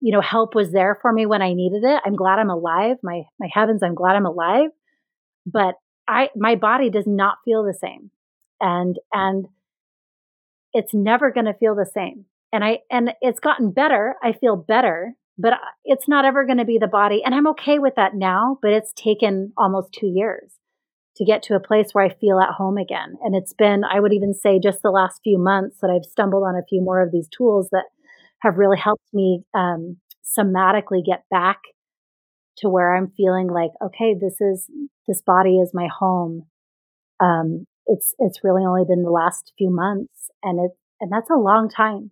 you 0.00 0.12
know, 0.12 0.22
help 0.22 0.54
was 0.54 0.72
there 0.72 0.98
for 1.02 1.12
me 1.12 1.26
when 1.26 1.42
I 1.42 1.52
needed 1.52 1.84
it. 1.84 2.00
I'm 2.06 2.16
glad 2.16 2.38
I'm 2.38 2.48
alive. 2.48 2.96
My, 3.02 3.22
my 3.38 3.48
heavens, 3.52 3.82
I'm 3.82 3.94
glad 3.94 4.16
I'm 4.16 4.24
alive. 4.24 4.70
But 5.46 5.76
I, 6.08 6.30
my 6.36 6.56
body 6.56 6.90
does 6.90 7.06
not 7.06 7.38
feel 7.44 7.62
the 7.64 7.74
same. 7.74 8.10
And, 8.60 8.98
and 9.12 9.46
it's 10.72 10.92
never 10.92 11.30
going 11.30 11.46
to 11.46 11.54
feel 11.54 11.74
the 11.74 11.90
same. 11.92 12.26
And 12.52 12.64
I, 12.64 12.80
and 12.90 13.12
it's 13.20 13.40
gotten 13.40 13.70
better. 13.70 14.16
I 14.22 14.32
feel 14.32 14.56
better 14.56 15.14
but 15.38 15.54
it's 15.84 16.08
not 16.08 16.24
ever 16.24 16.44
going 16.44 16.58
to 16.58 16.64
be 16.64 16.78
the 16.78 16.86
body. 16.86 17.22
And 17.24 17.34
I'm 17.34 17.46
okay 17.48 17.78
with 17.78 17.94
that 17.96 18.14
now, 18.14 18.58
but 18.62 18.72
it's 18.72 18.92
taken 18.94 19.52
almost 19.56 19.92
two 19.92 20.06
years 20.06 20.52
to 21.16 21.24
get 21.24 21.42
to 21.44 21.54
a 21.54 21.60
place 21.60 21.88
where 21.92 22.04
I 22.04 22.14
feel 22.14 22.40
at 22.40 22.54
home 22.54 22.78
again. 22.78 23.16
And 23.22 23.34
it's 23.34 23.52
been, 23.52 23.82
I 23.84 24.00
would 24.00 24.12
even 24.12 24.34
say, 24.34 24.58
just 24.62 24.82
the 24.82 24.90
last 24.90 25.20
few 25.22 25.38
months 25.38 25.78
that 25.80 25.90
I've 25.90 26.10
stumbled 26.10 26.44
on 26.46 26.56
a 26.56 26.66
few 26.68 26.80
more 26.80 27.02
of 27.02 27.12
these 27.12 27.28
tools 27.28 27.68
that 27.72 27.84
have 28.40 28.58
really 28.58 28.78
helped 28.78 29.08
me 29.12 29.42
um, 29.54 29.98
somatically 30.24 31.04
get 31.04 31.24
back 31.30 31.60
to 32.58 32.68
where 32.68 32.96
I'm 32.96 33.12
feeling 33.16 33.48
like, 33.48 33.70
okay, 33.84 34.14
this 34.18 34.40
is 34.40 34.70
this 35.06 35.22
body 35.22 35.58
is 35.58 35.72
my 35.72 35.88
home. 35.98 36.46
Um, 37.20 37.66
it's 37.86 38.14
it's 38.18 38.40
really 38.42 38.64
only 38.64 38.84
been 38.86 39.02
the 39.02 39.10
last 39.10 39.52
few 39.56 39.70
months, 39.70 40.30
and 40.42 40.58
it 40.58 40.72
and 41.00 41.12
that's 41.12 41.30
a 41.30 41.34
long 41.34 41.68
time 41.68 42.10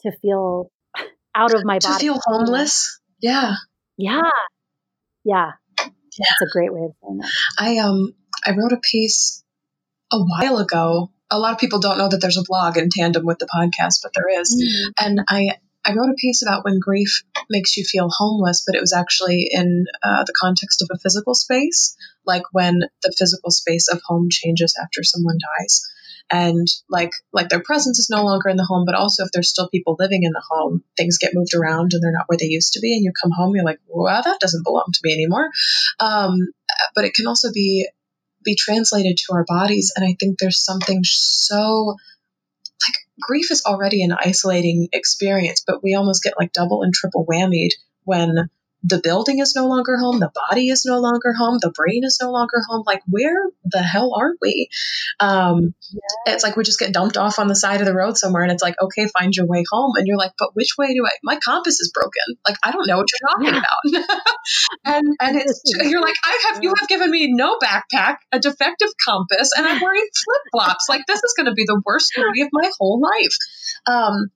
to 0.00 0.12
feel 0.20 0.70
out 1.34 1.54
of 1.54 1.64
my 1.64 1.78
to 1.78 1.88
body. 1.88 1.98
To 1.98 2.00
feel 2.00 2.20
homeless. 2.24 3.00
Yeah. 3.20 3.54
Yeah. 3.96 4.22
Yeah. 5.24 5.50
Yeah. 5.78 5.90
That's 6.18 6.42
a 6.42 6.52
great 6.52 6.72
way 6.72 6.80
of 6.84 6.92
saying 7.02 7.18
that. 7.18 7.30
I 7.58 7.78
um 7.78 8.14
I 8.44 8.50
wrote 8.50 8.72
a 8.72 8.80
piece 8.80 9.42
a 10.12 10.18
while 10.18 10.58
ago. 10.58 11.10
A 11.30 11.38
lot 11.38 11.52
of 11.52 11.58
people 11.58 11.78
don't 11.78 11.96
know 11.96 12.08
that 12.08 12.20
there's 12.20 12.36
a 12.36 12.44
blog 12.46 12.76
in 12.76 12.90
tandem 12.90 13.24
with 13.24 13.38
the 13.38 13.46
podcast, 13.46 14.00
but 14.02 14.12
there 14.14 14.40
is. 14.40 14.54
Mm-hmm. 14.54 15.06
And 15.06 15.20
I 15.28 15.58
I 15.84 15.94
wrote 15.94 16.10
a 16.10 16.14
piece 16.14 16.42
about 16.42 16.64
when 16.64 16.78
grief 16.78 17.22
makes 17.50 17.76
you 17.76 17.84
feel 17.84 18.08
homeless, 18.10 18.62
but 18.66 18.74
it 18.76 18.80
was 18.80 18.92
actually 18.92 19.48
in 19.50 19.86
uh, 20.02 20.24
the 20.24 20.34
context 20.38 20.82
of 20.82 20.88
a 20.92 20.98
physical 20.98 21.34
space, 21.34 21.96
like 22.24 22.42
when 22.52 22.80
the 23.02 23.14
physical 23.18 23.50
space 23.50 23.88
of 23.88 24.00
home 24.04 24.28
changes 24.30 24.74
after 24.80 25.02
someone 25.02 25.38
dies. 25.58 25.82
And 26.30 26.66
like 26.88 27.10
like 27.32 27.48
their 27.48 27.62
presence 27.62 27.98
is 27.98 28.08
no 28.08 28.24
longer 28.24 28.48
in 28.48 28.56
the 28.56 28.64
home 28.64 28.84
but 28.86 28.94
also 28.94 29.24
if 29.24 29.30
there's 29.32 29.50
still 29.50 29.68
people 29.68 29.96
living 29.98 30.22
in 30.22 30.30
the 30.32 30.42
home 30.48 30.82
things 30.96 31.18
get 31.18 31.34
moved 31.34 31.52
around 31.52 31.92
and 31.92 32.02
they're 32.02 32.12
not 32.12 32.24
where 32.26 32.38
they 32.38 32.46
used 32.46 32.72
to 32.74 32.80
be 32.80 32.94
and 32.94 33.04
you 33.04 33.12
come 33.20 33.32
home 33.32 33.54
you're 33.54 33.64
like 33.64 33.80
well 33.86 34.22
that 34.22 34.40
doesn't 34.40 34.64
belong 34.64 34.86
to 34.94 35.00
me 35.02 35.12
anymore. 35.12 35.50
Um, 36.00 36.38
but 36.94 37.04
it 37.04 37.12
can 37.14 37.26
also 37.26 37.52
be 37.52 37.86
be 38.44 38.54
translated 38.54 39.16
to 39.18 39.34
our 39.34 39.44
bodies 39.46 39.92
and 39.94 40.04
i 40.04 40.16
think 40.18 40.38
there's 40.38 40.64
something 40.64 41.00
so 41.04 41.96
grief 43.20 43.50
is 43.50 43.62
already 43.66 44.02
an 44.02 44.12
isolating 44.12 44.88
experience 44.92 45.62
but 45.66 45.82
we 45.82 45.94
almost 45.94 46.22
get 46.22 46.34
like 46.38 46.52
double 46.52 46.82
and 46.82 46.94
triple 46.94 47.26
whammied 47.26 47.72
when 48.04 48.48
the 48.84 49.00
building 49.02 49.38
is 49.38 49.54
no 49.54 49.66
longer 49.66 49.96
home, 49.96 50.18
the 50.18 50.32
body 50.50 50.68
is 50.68 50.84
no 50.84 50.98
longer 50.98 51.32
home, 51.32 51.58
the 51.60 51.70
brain 51.70 52.02
is 52.04 52.18
no 52.20 52.30
longer 52.30 52.60
home. 52.68 52.82
Like, 52.86 53.02
where 53.08 53.48
the 53.64 53.82
hell 53.82 54.14
are 54.16 54.32
we? 54.40 54.68
Um, 55.20 55.74
yeah. 55.92 56.34
It's 56.34 56.42
like 56.42 56.56
we 56.56 56.64
just 56.64 56.78
get 56.78 56.92
dumped 56.92 57.16
off 57.16 57.38
on 57.38 57.46
the 57.46 57.54
side 57.54 57.80
of 57.80 57.86
the 57.86 57.94
road 57.94 58.16
somewhere, 58.16 58.42
and 58.42 58.50
it's 58.50 58.62
like, 58.62 58.74
okay, 58.82 59.06
find 59.18 59.34
your 59.34 59.46
way 59.46 59.64
home. 59.70 59.92
And 59.96 60.06
you're 60.06 60.18
like, 60.18 60.32
but 60.38 60.54
which 60.54 60.74
way 60.76 60.94
do 60.94 61.06
I? 61.06 61.10
My 61.22 61.36
compass 61.36 61.80
is 61.80 61.92
broken. 61.92 62.40
Like, 62.46 62.56
I 62.62 62.72
don't 62.72 62.86
know 62.86 62.96
what 62.96 63.06
you're 63.12 63.28
talking 63.28 63.54
yeah. 63.54 63.62
about. 63.62 64.26
and 64.84 65.06
and 65.20 65.36
it's 65.36 65.62
you're 65.88 66.02
like, 66.02 66.16
I 66.24 66.50
have 66.52 66.62
you 66.62 66.74
have 66.78 66.88
given 66.88 67.10
me 67.10 67.32
no 67.32 67.58
backpack, 67.58 68.16
a 68.32 68.40
defective 68.40 68.90
compass, 69.04 69.50
and 69.56 69.66
I'm 69.66 69.80
wearing 69.80 70.06
flip 70.24 70.42
flops. 70.50 70.88
Like, 70.88 71.02
this 71.06 71.18
is 71.22 71.34
going 71.36 71.46
to 71.46 71.54
be 71.54 71.64
the 71.66 71.80
worst 71.84 72.06
story 72.06 72.40
of 72.42 72.48
my 72.52 72.70
whole 72.78 73.00
life. 73.00 73.36
Um, 73.86 74.30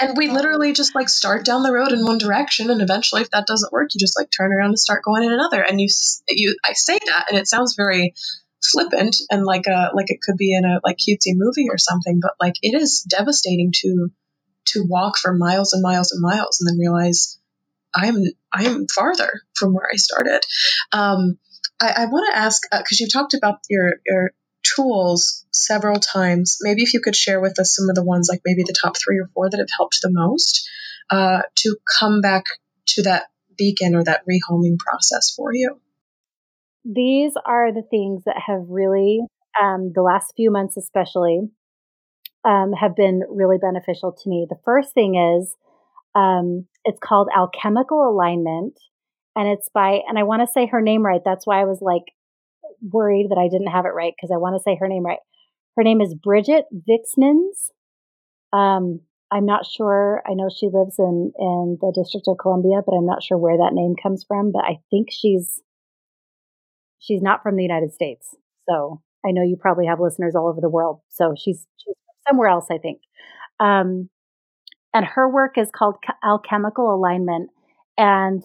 and 0.00 0.16
we 0.16 0.28
literally 0.28 0.72
just 0.72 0.94
like 0.94 1.08
start 1.08 1.44
down 1.44 1.62
the 1.62 1.72
road 1.72 1.92
in 1.92 2.04
one 2.04 2.18
direction 2.18 2.70
and 2.70 2.82
eventually 2.82 3.22
if 3.22 3.30
that 3.30 3.46
doesn't 3.46 3.72
work 3.72 3.94
you 3.94 4.00
just 4.00 4.18
like 4.18 4.30
turn 4.30 4.52
around 4.52 4.68
and 4.70 4.78
start 4.78 5.02
going 5.04 5.22
in 5.22 5.32
another. 5.32 5.62
And 5.62 5.80
you 5.80 5.88
you 6.28 6.56
i 6.64 6.72
say 6.72 6.98
that 7.06 7.26
and 7.30 7.38
it 7.38 7.48
sounds 7.48 7.74
very 7.76 8.14
flippant 8.62 9.16
and 9.30 9.44
like 9.44 9.66
a 9.66 9.90
like 9.94 10.10
it 10.10 10.20
could 10.22 10.36
be 10.36 10.54
in 10.54 10.64
a 10.64 10.80
like 10.84 10.98
cutesy 10.98 11.32
movie 11.34 11.68
or 11.70 11.78
something 11.78 12.20
but 12.20 12.32
like 12.40 12.54
it 12.62 12.80
is 12.80 13.06
devastating 13.08 13.72
to 13.74 14.10
to 14.66 14.84
walk 14.86 15.16
for 15.16 15.32
miles 15.32 15.72
and 15.72 15.82
miles 15.82 16.12
and 16.12 16.20
miles 16.20 16.60
and 16.60 16.68
then 16.68 16.78
realize 16.78 17.38
i'm 17.94 18.16
i'm 18.52 18.86
farther 18.88 19.42
from 19.54 19.72
where 19.72 19.88
i 19.90 19.96
started. 19.96 20.40
Um 20.92 21.38
i, 21.80 21.94
I 21.96 22.06
want 22.06 22.30
to 22.32 22.38
ask 22.38 22.62
because 22.70 23.00
uh, 23.00 23.04
you 23.04 23.08
talked 23.08 23.34
about 23.34 23.60
your 23.70 23.94
your 24.04 24.32
tools 24.74 25.46
several 25.52 25.98
times. 25.98 26.58
Maybe 26.60 26.82
if 26.82 26.94
you 26.94 27.00
could 27.00 27.16
share 27.16 27.40
with 27.40 27.58
us 27.58 27.74
some 27.74 27.88
of 27.88 27.94
the 27.94 28.04
ones, 28.04 28.28
like 28.30 28.40
maybe 28.44 28.62
the 28.62 28.76
top 28.78 28.94
three 28.96 29.18
or 29.18 29.30
four 29.34 29.50
that 29.50 29.58
have 29.58 29.68
helped 29.76 30.00
the 30.02 30.10
most 30.10 30.68
uh, 31.10 31.42
to 31.56 31.76
come 31.98 32.20
back 32.20 32.44
to 32.88 33.02
that 33.02 33.24
beacon 33.56 33.94
or 33.94 34.04
that 34.04 34.22
rehoming 34.26 34.78
process 34.78 35.32
for 35.36 35.52
you. 35.52 35.80
These 36.84 37.32
are 37.44 37.72
the 37.72 37.82
things 37.82 38.24
that 38.24 38.36
have 38.46 38.62
really, 38.68 39.20
um, 39.60 39.92
the 39.94 40.02
last 40.02 40.32
few 40.36 40.50
months 40.50 40.76
especially, 40.76 41.50
um, 42.44 42.72
have 42.72 42.96
been 42.96 43.22
really 43.28 43.58
beneficial 43.58 44.12
to 44.12 44.28
me. 44.30 44.46
The 44.48 44.58
first 44.64 44.94
thing 44.94 45.14
is 45.14 45.54
um, 46.14 46.66
it's 46.84 46.98
called 46.98 47.28
Alchemical 47.36 48.08
Alignment, 48.08 48.78
and 49.36 49.48
it's 49.48 49.68
by, 49.72 50.00
and 50.08 50.18
I 50.18 50.22
want 50.22 50.42
to 50.42 50.52
say 50.52 50.66
her 50.66 50.80
name 50.80 51.04
right. 51.04 51.20
That's 51.24 51.46
why 51.46 51.60
I 51.60 51.64
was 51.64 51.80
like, 51.80 52.04
worried 52.82 53.28
that 53.30 53.38
I 53.38 53.48
didn't 53.48 53.72
have 53.72 53.86
it 53.86 53.94
right 53.94 54.12
because 54.16 54.32
I 54.32 54.38
want 54.38 54.56
to 54.56 54.62
say 54.62 54.76
her 54.78 54.88
name 54.88 55.04
right. 55.04 55.18
Her 55.76 55.82
name 55.82 56.00
is 56.00 56.14
Bridget 56.14 56.64
Vixnens. 56.72 57.70
Um, 58.52 59.00
I'm 59.30 59.46
not 59.46 59.64
sure. 59.64 60.22
I 60.26 60.34
know 60.34 60.48
she 60.48 60.66
lives 60.66 60.96
in 60.98 61.32
in 61.38 61.78
the 61.80 61.92
District 61.94 62.26
of 62.26 62.38
Columbia, 62.38 62.80
but 62.84 62.94
I'm 62.94 63.06
not 63.06 63.22
sure 63.22 63.38
where 63.38 63.56
that 63.58 63.74
name 63.74 63.94
comes 64.00 64.24
from. 64.26 64.50
But 64.52 64.64
I 64.64 64.80
think 64.90 65.08
she's 65.10 65.60
she's 66.98 67.22
not 67.22 67.42
from 67.42 67.56
the 67.56 67.62
United 67.62 67.92
States. 67.92 68.34
So 68.68 69.00
I 69.24 69.30
know 69.30 69.42
you 69.42 69.56
probably 69.56 69.86
have 69.86 70.00
listeners 70.00 70.34
all 70.34 70.48
over 70.48 70.60
the 70.60 70.68
world. 70.68 71.00
So 71.08 71.34
she's 71.36 71.66
she's 71.76 71.94
somewhere 72.28 72.48
else, 72.48 72.66
I 72.70 72.78
think. 72.78 73.00
Um, 73.60 74.08
and 74.92 75.04
her 75.04 75.28
work 75.28 75.56
is 75.56 75.70
called 75.72 75.96
Alchemical 76.24 76.92
Alignment. 76.92 77.50
And 77.96 78.42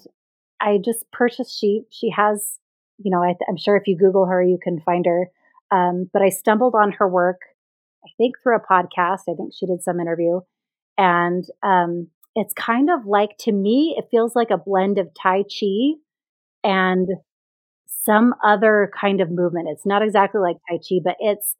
I 0.61 0.79
just 0.83 1.09
purchased 1.11 1.57
she 1.57 1.83
she 1.89 2.11
has 2.11 2.59
you 2.97 3.11
know, 3.11 3.23
I, 3.23 3.35
am 3.49 3.57
sure 3.57 3.75
if 3.75 3.87
you 3.87 3.97
Google 3.97 4.25
her, 4.25 4.41
you 4.41 4.57
can 4.61 4.79
find 4.81 5.05
her. 5.05 5.29
Um, 5.71 6.09
but 6.13 6.21
I 6.21 6.29
stumbled 6.29 6.75
on 6.75 6.93
her 6.93 7.07
work, 7.07 7.41
I 8.03 8.09
think 8.17 8.35
through 8.41 8.57
a 8.57 8.59
podcast. 8.59 9.21
I 9.29 9.33
think 9.35 9.53
she 9.53 9.65
did 9.65 9.83
some 9.83 9.99
interview. 9.99 10.41
And 10.97 11.43
um, 11.63 12.07
it's 12.35 12.53
kind 12.53 12.89
of 12.89 13.05
like, 13.05 13.37
to 13.39 13.51
me, 13.51 13.95
it 13.97 14.07
feels 14.11 14.35
like 14.35 14.51
a 14.51 14.57
blend 14.57 14.97
of 14.97 15.09
Tai 15.21 15.43
Chi 15.43 15.95
and 16.63 17.09
some 18.05 18.35
other 18.43 18.91
kind 18.99 19.21
of 19.21 19.31
movement. 19.31 19.67
It's 19.69 19.85
not 19.85 20.03
exactly 20.03 20.39
like 20.39 20.57
Tai 20.69 20.77
Chi, 20.77 20.99
but 21.03 21.15
it's 21.19 21.55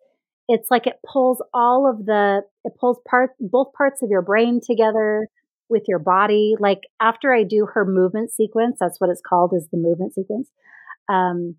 it's 0.48 0.70
like 0.70 0.86
it 0.86 1.00
pulls 1.12 1.42
all 1.54 1.90
of 1.90 2.06
the 2.06 2.42
it 2.64 2.74
pulls 2.80 3.00
part 3.08 3.32
both 3.40 3.74
parts 3.74 4.04
of 4.04 4.10
your 4.10 4.22
brain 4.22 4.62
together 4.64 5.28
with 5.70 5.84
your 5.88 6.00
body. 6.00 6.56
Like 6.60 6.82
after 7.00 7.34
I 7.34 7.44
do 7.44 7.68
her 7.74 7.84
movement 7.84 8.32
sequence, 8.32 8.78
that's 8.80 9.00
what 9.00 9.10
it's 9.10 9.22
called 9.28 9.54
is 9.56 9.68
the 9.72 9.78
movement 9.78 10.14
sequence. 10.14 10.50
Um, 11.10 11.56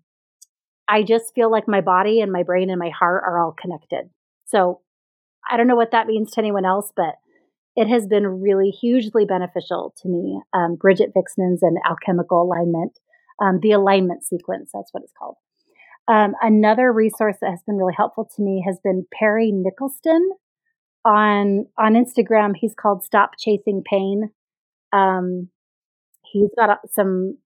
I 0.87 1.03
just 1.03 1.33
feel 1.35 1.51
like 1.51 1.67
my 1.67 1.81
body 1.81 2.21
and 2.21 2.31
my 2.31 2.43
brain 2.43 2.69
and 2.69 2.79
my 2.79 2.89
heart 2.89 3.23
are 3.25 3.43
all 3.43 3.53
connected. 3.59 4.09
So 4.45 4.81
I 5.49 5.57
don't 5.57 5.67
know 5.67 5.75
what 5.75 5.91
that 5.91 6.07
means 6.07 6.31
to 6.31 6.39
anyone 6.39 6.65
else, 6.65 6.91
but 6.95 7.15
it 7.75 7.87
has 7.87 8.07
been 8.07 8.41
really 8.41 8.69
hugely 8.69 9.25
beneficial 9.25 9.93
to 10.01 10.09
me. 10.09 10.41
Um, 10.53 10.75
Bridget 10.75 11.11
Vixnan's 11.13 11.61
and 11.61 11.77
alchemical 11.87 12.41
alignment, 12.41 12.99
um, 13.41 13.59
the 13.61 13.71
alignment 13.71 14.23
sequence, 14.25 14.71
that's 14.73 14.93
what 14.93 15.03
it's 15.03 15.13
called. 15.17 15.35
Um, 16.07 16.35
another 16.41 16.91
resource 16.91 17.35
that 17.41 17.51
has 17.51 17.61
been 17.67 17.75
really 17.75 17.93
helpful 17.95 18.29
to 18.35 18.41
me 18.41 18.63
has 18.65 18.79
been 18.83 19.05
Perry 19.13 19.51
Nicholson 19.51 20.31
on 21.03 21.65
on 21.77 21.93
Instagram. 21.93 22.53
He's 22.55 22.73
called 22.73 23.03
Stop 23.03 23.31
Chasing 23.37 23.83
Pain. 23.85 24.31
Um, 24.93 25.49
he's 26.23 26.49
got 26.57 26.79
some. 26.89 27.37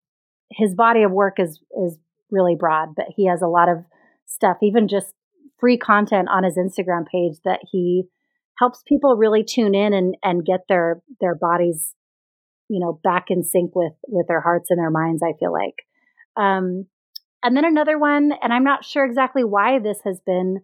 His 0.51 0.75
body 0.75 1.03
of 1.03 1.11
work 1.11 1.39
is 1.39 1.59
is 1.85 1.97
really 2.29 2.55
broad, 2.57 2.95
but 2.95 3.07
he 3.15 3.27
has 3.27 3.41
a 3.41 3.47
lot 3.47 3.69
of 3.69 3.83
stuff, 4.25 4.57
even 4.61 4.87
just 4.87 5.13
free 5.59 5.77
content 5.77 6.27
on 6.29 6.43
his 6.43 6.57
Instagram 6.57 7.05
page 7.05 7.37
that 7.45 7.59
he 7.71 8.03
helps 8.57 8.83
people 8.87 9.15
really 9.15 9.43
tune 9.43 9.75
in 9.75 9.93
and, 9.93 10.15
and 10.23 10.45
get 10.45 10.61
their 10.67 11.01
their 11.19 11.35
bodies, 11.35 11.95
you 12.69 12.79
know, 12.79 12.99
back 13.03 13.25
in 13.29 13.43
sync 13.43 13.75
with 13.75 13.93
with 14.07 14.27
their 14.27 14.41
hearts 14.41 14.69
and 14.69 14.79
their 14.79 14.91
minds. 14.91 15.21
I 15.23 15.33
feel 15.39 15.51
like, 15.51 15.75
um, 16.37 16.85
and 17.43 17.55
then 17.55 17.65
another 17.65 17.97
one, 17.97 18.31
and 18.41 18.53
I'm 18.53 18.63
not 18.63 18.85
sure 18.85 19.05
exactly 19.05 19.43
why 19.43 19.79
this 19.79 19.99
has 20.05 20.19
been 20.25 20.61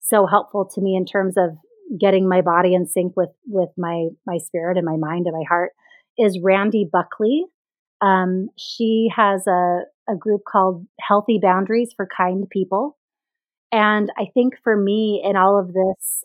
so 0.00 0.26
helpful 0.26 0.68
to 0.74 0.80
me 0.80 0.96
in 0.96 1.04
terms 1.04 1.36
of 1.36 1.50
getting 1.98 2.28
my 2.28 2.42
body 2.42 2.74
in 2.74 2.86
sync 2.86 3.14
with 3.16 3.30
with 3.46 3.70
my 3.76 4.08
my 4.26 4.38
spirit 4.38 4.76
and 4.76 4.86
my 4.86 4.96
mind 4.96 5.26
and 5.26 5.36
my 5.36 5.44
heart 5.48 5.72
is 6.18 6.40
Randi 6.42 6.88
Buckley. 6.90 7.44
Um, 8.00 8.48
she 8.56 9.10
has 9.14 9.46
a 9.46 9.80
a 10.08 10.16
group 10.16 10.42
called 10.50 10.86
Healthy 11.00 11.38
Boundaries 11.42 11.92
for 11.94 12.06
Kind 12.06 12.48
People. 12.50 12.96
And 13.70 14.10
I 14.18 14.26
think 14.32 14.54
for 14.64 14.74
me, 14.74 15.22
in 15.22 15.36
all 15.36 15.60
of 15.60 15.68
this, 15.74 16.24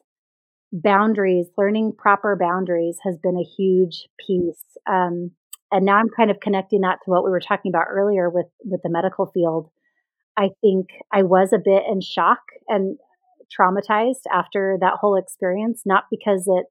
boundaries, 0.71 1.47
learning 1.57 1.93
proper 1.97 2.35
boundaries 2.35 2.97
has 3.03 3.17
been 3.21 3.37
a 3.37 3.43
huge 3.43 4.07
piece. 4.25 4.63
Um, 4.89 5.31
and 5.71 5.85
now 5.85 5.97
I'm 5.97 6.09
kind 6.15 6.31
of 6.31 6.39
connecting 6.39 6.81
that 6.81 6.99
to 7.03 7.11
what 7.11 7.23
we 7.23 7.29
were 7.29 7.41
talking 7.41 7.69
about 7.71 7.87
earlier 7.89 8.29
with 8.29 8.47
with 8.63 8.81
the 8.83 8.89
medical 8.89 9.25
field. 9.25 9.69
I 10.37 10.49
think 10.61 10.87
I 11.11 11.23
was 11.23 11.53
a 11.53 11.59
bit 11.63 11.83
in 11.89 12.01
shock 12.01 12.39
and 12.67 12.97
traumatized 13.55 14.23
after 14.31 14.77
that 14.81 14.97
whole 14.99 15.15
experience, 15.15 15.81
not 15.85 16.05
because 16.09 16.45
it, 16.47 16.65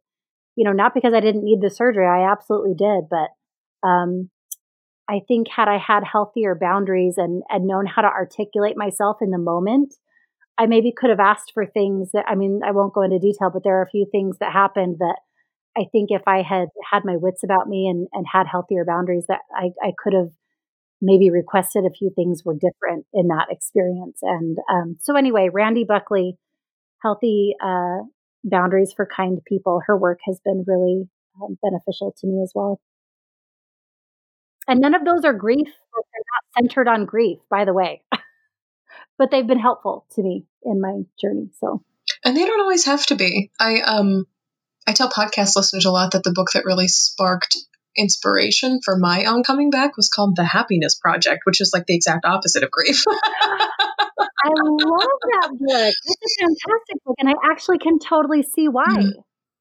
you 0.56 0.64
know, 0.64 0.72
not 0.72 0.94
because 0.94 1.14
I 1.14 1.20
didn't 1.20 1.44
need 1.44 1.60
the 1.60 1.70
surgery. 1.70 2.06
I 2.06 2.30
absolutely 2.30 2.74
did, 2.74 3.04
but 3.08 3.28
um, 3.86 4.30
I 5.08 5.20
think 5.26 5.48
had 5.48 5.68
I 5.68 5.78
had 5.78 6.04
healthier 6.04 6.54
boundaries 6.54 7.14
and, 7.16 7.42
and 7.48 7.66
known 7.66 7.86
how 7.86 8.02
to 8.02 8.08
articulate 8.08 8.76
myself 8.76 9.18
in 9.20 9.30
the 9.30 9.38
moment, 9.38 9.94
I 10.58 10.66
maybe 10.66 10.92
could 10.96 11.10
have 11.10 11.20
asked 11.20 11.52
for 11.52 11.66
things 11.66 12.12
that, 12.12 12.24
I 12.28 12.34
mean, 12.34 12.60
I 12.64 12.70
won't 12.70 12.94
go 12.94 13.02
into 13.02 13.18
detail, 13.18 13.50
but 13.52 13.64
there 13.64 13.78
are 13.78 13.82
a 13.82 13.90
few 13.90 14.06
things 14.10 14.38
that 14.38 14.52
happened 14.52 14.96
that 14.98 15.16
I 15.76 15.84
think 15.90 16.10
if 16.10 16.22
I 16.26 16.42
had 16.42 16.68
had 16.90 17.04
my 17.04 17.16
wits 17.16 17.42
about 17.42 17.68
me 17.68 17.88
and, 17.88 18.06
and 18.12 18.26
had 18.30 18.46
healthier 18.46 18.84
boundaries, 18.84 19.24
that 19.28 19.40
I, 19.56 19.70
I 19.82 19.92
could 19.98 20.12
have 20.12 20.30
maybe 21.00 21.30
requested 21.30 21.84
a 21.84 21.90
few 21.90 22.10
things 22.14 22.42
were 22.44 22.54
different 22.54 23.06
in 23.12 23.28
that 23.28 23.46
experience. 23.50 24.18
And 24.22 24.58
um, 24.70 24.96
so, 25.00 25.16
anyway, 25.16 25.48
Randi 25.52 25.84
Buckley, 25.84 26.36
Healthy 27.02 27.56
uh, 27.62 28.04
Boundaries 28.44 28.92
for 28.94 29.06
Kind 29.06 29.40
People, 29.46 29.80
her 29.86 29.96
work 29.96 30.20
has 30.26 30.38
been 30.44 30.64
really 30.66 31.08
um, 31.42 31.58
beneficial 31.62 32.14
to 32.18 32.26
me 32.26 32.42
as 32.42 32.52
well. 32.54 32.80
And 34.68 34.80
none 34.80 34.94
of 34.94 35.04
those 35.04 35.24
are 35.24 35.32
grief. 35.32 35.66
They're 35.66 36.22
not 36.32 36.62
centered 36.62 36.88
on 36.88 37.04
grief, 37.04 37.38
by 37.50 37.64
the 37.64 37.72
way. 37.72 38.02
but 39.18 39.30
they've 39.30 39.46
been 39.46 39.58
helpful 39.58 40.06
to 40.14 40.22
me 40.22 40.44
in 40.64 40.80
my 40.80 41.02
journey. 41.20 41.50
So 41.60 41.82
And 42.24 42.36
they 42.36 42.44
don't 42.44 42.60
always 42.60 42.84
have 42.86 43.04
to 43.06 43.14
be. 43.14 43.50
I 43.58 43.80
um 43.80 44.26
I 44.86 44.92
tell 44.92 45.10
podcast 45.10 45.56
listeners 45.56 45.84
a 45.84 45.90
lot 45.90 46.12
that 46.12 46.24
the 46.24 46.32
book 46.32 46.48
that 46.54 46.64
really 46.64 46.88
sparked 46.88 47.56
inspiration 47.96 48.80
for 48.84 48.96
my 48.96 49.24
own 49.24 49.42
coming 49.42 49.70
back 49.70 49.96
was 49.96 50.08
called 50.08 50.36
The 50.36 50.44
Happiness 50.44 50.94
Project, 50.94 51.42
which 51.44 51.60
is 51.60 51.72
like 51.72 51.86
the 51.86 51.94
exact 51.94 52.24
opposite 52.24 52.62
of 52.62 52.70
grief. 52.70 53.04
I 54.44 54.48
love 54.48 55.08
that 55.32 55.50
book. 55.50 55.94
It's 56.04 56.36
a 56.40 56.44
fantastic 56.44 57.04
book, 57.04 57.14
and 57.18 57.28
I 57.28 57.34
actually 57.50 57.78
can 57.78 57.98
totally 57.98 58.42
see 58.42 58.68
why. 58.68 58.86
Mm-hmm. 58.88 59.20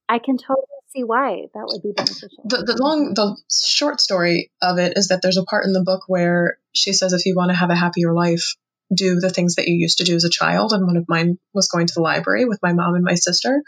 I 0.09 0.19
can 0.19 0.37
totally 0.37 0.65
see 0.91 1.03
why 1.03 1.47
that 1.53 1.65
would 1.65 1.81
be 1.81 1.93
beneficial. 1.95 2.43
The, 2.45 2.57
the 2.57 2.77
long, 2.81 3.13
the 3.13 3.37
short 3.51 4.01
story 4.01 4.51
of 4.61 4.77
it 4.77 4.97
is 4.97 5.07
that 5.07 5.21
there's 5.21 5.37
a 5.37 5.43
part 5.43 5.65
in 5.65 5.73
the 5.73 5.83
book 5.83 6.03
where 6.07 6.57
she 6.73 6.93
says, 6.93 7.13
if 7.13 7.25
you 7.25 7.35
want 7.35 7.49
to 7.51 7.57
have 7.57 7.69
a 7.69 7.75
happier 7.75 8.13
life, 8.13 8.55
do 8.93 9.19
the 9.19 9.29
things 9.29 9.55
that 9.55 9.67
you 9.67 9.75
used 9.75 9.99
to 9.99 10.03
do 10.03 10.15
as 10.15 10.25
a 10.25 10.29
child. 10.29 10.73
And 10.73 10.85
one 10.85 10.97
of 10.97 11.05
mine 11.07 11.37
was 11.53 11.67
going 11.67 11.87
to 11.87 11.93
the 11.93 12.01
library 12.01 12.45
with 12.45 12.59
my 12.61 12.73
mom 12.73 12.95
and 12.95 13.03
my 13.03 13.15
sister. 13.15 13.61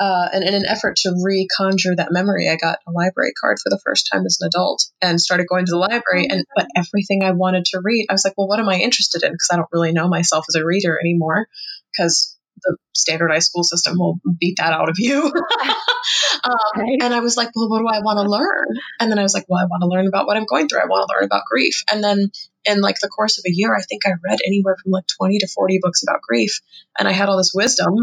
Uh, 0.00 0.28
and 0.32 0.44
in 0.44 0.54
an 0.54 0.64
effort 0.64 0.94
to 0.94 1.08
reconjure 1.08 1.96
that 1.96 2.12
memory, 2.12 2.48
I 2.48 2.54
got 2.54 2.78
a 2.86 2.92
library 2.92 3.32
card 3.40 3.58
for 3.60 3.68
the 3.68 3.80
first 3.84 4.08
time 4.12 4.24
as 4.24 4.38
an 4.40 4.46
adult 4.46 4.84
and 5.02 5.20
started 5.20 5.48
going 5.48 5.66
to 5.66 5.72
the 5.72 5.78
library. 5.78 6.28
And 6.30 6.44
but 6.54 6.68
everything 6.76 7.24
I 7.24 7.32
wanted 7.32 7.64
to 7.66 7.80
read, 7.82 8.06
I 8.08 8.12
was 8.12 8.24
like, 8.24 8.34
well, 8.36 8.46
what 8.46 8.60
am 8.60 8.68
I 8.68 8.76
interested 8.76 9.24
in? 9.24 9.32
Because 9.32 9.48
I 9.50 9.56
don't 9.56 9.68
really 9.72 9.90
know 9.90 10.06
myself 10.06 10.44
as 10.48 10.54
a 10.54 10.64
reader 10.64 10.96
anymore. 11.00 11.48
Because 11.92 12.37
the 12.62 12.76
standardized 12.94 13.46
school 13.46 13.62
system 13.62 13.98
will 13.98 14.20
beat 14.38 14.56
that 14.58 14.72
out 14.72 14.88
of 14.88 14.96
you. 14.98 15.22
um, 16.44 16.56
right. 16.76 16.98
And 17.02 17.14
I 17.14 17.20
was 17.20 17.36
like, 17.36 17.50
well, 17.54 17.68
what 17.68 17.80
do 17.80 17.86
I 17.88 18.00
want 18.00 18.18
to 18.18 18.30
learn? 18.30 18.66
And 19.00 19.10
then 19.10 19.18
I 19.18 19.22
was 19.22 19.34
like, 19.34 19.44
well, 19.48 19.60
I 19.60 19.66
want 19.66 19.82
to 19.82 19.88
learn 19.88 20.06
about 20.06 20.26
what 20.26 20.36
I'm 20.36 20.46
going 20.46 20.68
through. 20.68 20.80
I 20.80 20.86
want 20.86 21.08
to 21.08 21.14
learn 21.14 21.24
about 21.24 21.44
grief. 21.50 21.82
And 21.90 22.02
then 22.02 22.30
in 22.64 22.80
like 22.80 22.96
the 23.00 23.08
course 23.08 23.38
of 23.38 23.44
a 23.46 23.52
year, 23.52 23.74
I 23.74 23.82
think 23.82 24.02
I 24.06 24.12
read 24.24 24.38
anywhere 24.46 24.76
from 24.82 24.92
like 24.92 25.04
20 25.18 25.38
to 25.38 25.48
40 25.48 25.78
books 25.82 26.02
about 26.02 26.22
grief. 26.22 26.60
And 26.98 27.08
I 27.08 27.12
had 27.12 27.28
all 27.28 27.38
this 27.38 27.52
wisdom. 27.54 27.94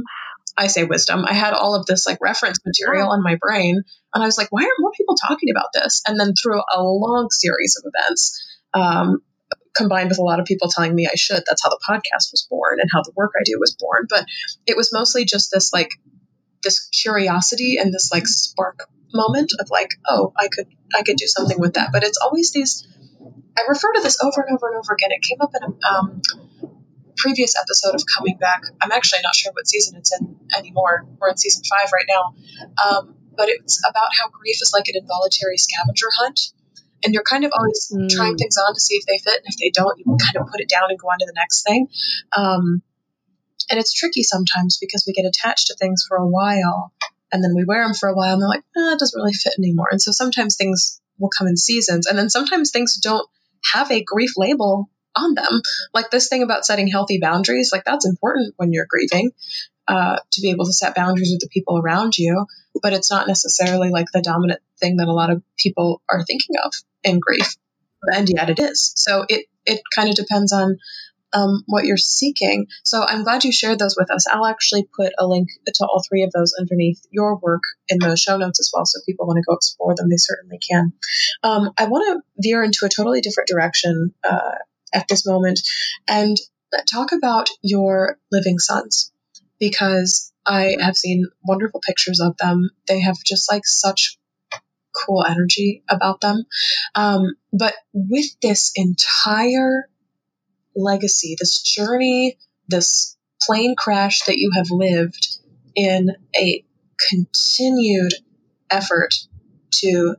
I 0.57 0.67
say 0.67 0.85
wisdom. 0.85 1.25
I 1.27 1.33
had 1.33 1.53
all 1.53 1.75
of 1.75 1.85
this 1.85 2.05
like 2.05 2.19
reference 2.21 2.59
material 2.65 3.13
in 3.13 3.21
my 3.21 3.35
brain. 3.39 3.81
And 4.13 4.23
I 4.23 4.25
was 4.25 4.37
like, 4.37 4.47
why 4.51 4.61
aren't 4.61 4.79
more 4.79 4.91
people 4.95 5.15
talking 5.15 5.49
about 5.51 5.69
this? 5.73 6.01
And 6.07 6.19
then 6.19 6.33
through 6.33 6.61
a 6.73 6.81
long 6.81 7.27
series 7.29 7.77
of 7.77 7.91
events, 7.93 8.41
um, 8.73 9.21
combined 9.75 10.09
with 10.09 10.19
a 10.19 10.23
lot 10.23 10.39
of 10.39 10.45
people 10.45 10.69
telling 10.69 10.95
me 10.95 11.07
I 11.07 11.15
should. 11.15 11.43
That's 11.45 11.63
how 11.63 11.69
the 11.69 11.79
podcast 11.87 12.31
was 12.31 12.47
born 12.49 12.79
and 12.79 12.89
how 12.91 13.01
the 13.03 13.11
work 13.15 13.33
I 13.39 13.43
do 13.43 13.57
was 13.59 13.75
born. 13.77 14.07
But 14.09 14.25
it 14.65 14.77
was 14.77 14.91
mostly 14.93 15.25
just 15.25 15.51
this 15.51 15.73
like 15.73 15.91
this 16.63 16.87
curiosity 16.89 17.77
and 17.77 17.93
this 17.93 18.09
like 18.11 18.27
spark 18.27 18.79
moment 19.13 19.53
of 19.59 19.69
like, 19.69 19.91
oh, 20.07 20.33
I 20.37 20.47
could 20.47 20.67
I 20.95 21.03
could 21.03 21.17
do 21.17 21.27
something 21.27 21.59
with 21.59 21.73
that. 21.73 21.89
But 21.91 22.03
it's 22.03 22.17
always 22.17 22.51
these. 22.51 22.87
I 23.57 23.63
refer 23.69 23.93
to 23.93 24.01
this 24.01 24.21
over 24.21 24.41
and 24.41 24.55
over 24.55 24.67
and 24.67 24.77
over 24.77 24.93
again. 24.93 25.11
It 25.11 25.21
came 25.21 25.39
up 25.39 25.51
in 25.55 25.63
a 25.63 25.93
um, 25.93 26.21
previous 27.15 27.55
episode 27.57 27.95
of 27.95 28.03
Coming 28.17 28.37
Back. 28.37 28.63
I'm 28.81 28.91
actually 28.91 29.21
not 29.23 29.33
sure 29.33 29.53
what 29.53 29.67
season 29.67 29.97
it's 29.97 30.11
in 30.19 30.35
anymore. 30.57 31.05
We're 31.19 31.29
in 31.29 31.37
season 31.37 31.63
five 31.63 31.89
right 31.93 32.05
now. 32.07 32.35
Um, 32.83 33.15
but 33.37 33.47
it's 33.49 33.81
about 33.87 34.09
how 34.19 34.29
grief 34.29 34.57
is 34.61 34.71
like 34.73 34.87
an 34.87 34.95
involuntary 34.97 35.57
scavenger 35.57 36.07
hunt 36.19 36.39
and 37.05 37.13
you're 37.13 37.23
kind 37.23 37.45
of 37.45 37.51
always 37.55 37.91
mm. 37.93 38.09
trying 38.09 38.35
things 38.35 38.57
on 38.57 38.73
to 38.73 38.79
see 38.79 38.95
if 38.95 39.05
they 39.05 39.17
fit 39.17 39.37
and 39.37 39.45
if 39.45 39.57
they 39.57 39.69
don't 39.69 39.97
you 39.99 40.05
kind 40.05 40.37
of 40.37 40.51
put 40.51 40.59
it 40.59 40.69
down 40.69 40.89
and 40.89 40.99
go 40.99 41.07
on 41.07 41.19
to 41.19 41.25
the 41.25 41.33
next 41.35 41.63
thing. 41.63 41.87
Um, 42.35 42.81
and 43.69 43.79
it's 43.79 43.93
tricky 43.93 44.23
sometimes 44.23 44.77
because 44.79 45.05
we 45.07 45.13
get 45.13 45.25
attached 45.25 45.67
to 45.67 45.75
things 45.75 46.05
for 46.07 46.17
a 46.17 46.27
while 46.27 46.91
and 47.31 47.43
then 47.43 47.53
we 47.55 47.65
wear 47.65 47.83
them 47.83 47.93
for 47.93 48.09
a 48.09 48.15
while 48.15 48.33
and 48.33 48.41
they're 48.41 48.49
like 48.49 48.63
ah, 48.75 48.93
it 48.93 48.99
doesn't 48.99 49.19
really 49.19 49.33
fit 49.33 49.53
anymore. 49.57 49.87
And 49.91 50.01
so 50.01 50.11
sometimes 50.11 50.55
things 50.55 50.99
will 51.17 51.29
come 51.35 51.47
in 51.47 51.57
seasons 51.57 52.07
and 52.07 52.17
then 52.17 52.29
sometimes 52.29 52.71
things 52.71 52.95
don't 52.95 53.27
have 53.73 53.91
a 53.91 54.03
grief 54.03 54.31
label 54.35 54.89
on 55.15 55.33
them. 55.33 55.61
Like 55.93 56.09
this 56.09 56.27
thing 56.27 56.43
about 56.43 56.65
setting 56.65 56.87
healthy 56.87 57.19
boundaries 57.19 57.71
like 57.71 57.85
that's 57.85 58.05
important 58.05 58.53
when 58.57 58.73
you're 58.73 58.87
grieving 58.89 59.31
uh, 59.87 60.17
to 60.31 60.41
be 60.41 60.51
able 60.51 60.65
to 60.65 60.73
set 60.73 60.95
boundaries 60.95 61.31
with 61.31 61.41
the 61.41 61.49
people 61.49 61.77
around 61.77 62.17
you, 62.17 62.45
but 62.81 62.93
it's 62.93 63.11
not 63.11 63.27
necessarily 63.27 63.89
like 63.89 64.07
the 64.11 64.21
dominant 64.21 64.61
thing 64.79 64.97
that 64.97 65.07
a 65.07 65.13
lot 65.13 65.29
of 65.29 65.41
people 65.57 66.01
are 66.09 66.23
thinking 66.23 66.55
of 66.63 66.73
in 67.03 67.19
grief. 67.19 67.55
And 68.03 68.29
yet 68.29 68.49
it 68.49 68.59
is. 68.59 68.93
So 68.95 69.25
it, 69.27 69.47
it 69.65 69.81
kind 69.95 70.09
of 70.09 70.15
depends 70.15 70.51
on 70.51 70.77
um, 71.33 71.63
what 71.67 71.85
you're 71.85 71.97
seeking. 71.97 72.67
So 72.83 73.03
I'm 73.03 73.23
glad 73.23 73.43
you 73.43 73.51
shared 73.51 73.79
those 73.79 73.95
with 73.97 74.09
us. 74.11 74.25
I'll 74.31 74.45
actually 74.45 74.87
put 74.95 75.13
a 75.17 75.27
link 75.27 75.49
to 75.67 75.85
all 75.85 76.01
three 76.07 76.23
of 76.23 76.31
those 76.31 76.53
underneath 76.57 77.01
your 77.11 77.37
work 77.37 77.61
in 77.89 77.99
the 77.99 78.15
show 78.15 78.37
notes 78.37 78.59
as 78.59 78.71
well. 78.73 78.85
So 78.85 78.99
if 78.99 79.05
people 79.05 79.27
want 79.27 79.37
to 79.37 79.43
go 79.47 79.55
explore 79.55 79.95
them, 79.95 80.09
they 80.09 80.17
certainly 80.17 80.59
can. 80.59 80.93
Um, 81.43 81.71
I 81.77 81.85
want 81.85 82.05
to 82.07 82.21
veer 82.37 82.63
into 82.63 82.85
a 82.85 82.89
totally 82.89 83.21
different 83.21 83.49
direction 83.49 84.13
uh, 84.23 84.55
at 84.93 85.07
this 85.07 85.25
moment 85.25 85.59
and 86.07 86.37
talk 86.89 87.11
about 87.11 87.49
your 87.61 88.17
living 88.31 88.59
sons 88.59 89.11
because 89.59 90.31
I 90.45 90.77
have 90.79 90.95
seen 90.95 91.27
wonderful 91.43 91.81
pictures 91.85 92.19
of 92.19 92.37
them. 92.37 92.69
They 92.87 93.01
have 93.01 93.17
just 93.25 93.51
like 93.51 93.65
such 93.65 94.17
cool 94.95 95.23
energy 95.23 95.83
about 95.89 96.21
them. 96.21 96.43
Um, 96.95 97.35
but 97.51 97.73
with 97.93 98.25
this 98.41 98.71
entire 98.75 99.89
legacy, 100.75 101.35
this 101.39 101.61
journey, 101.61 102.37
this 102.67 103.17
plane 103.41 103.75
crash 103.77 104.21
that 104.25 104.37
you 104.37 104.51
have 104.55 104.71
lived 104.71 105.37
in 105.75 106.09
a 106.37 106.63
continued 107.09 108.13
effort 108.71 109.13
to 109.71 110.15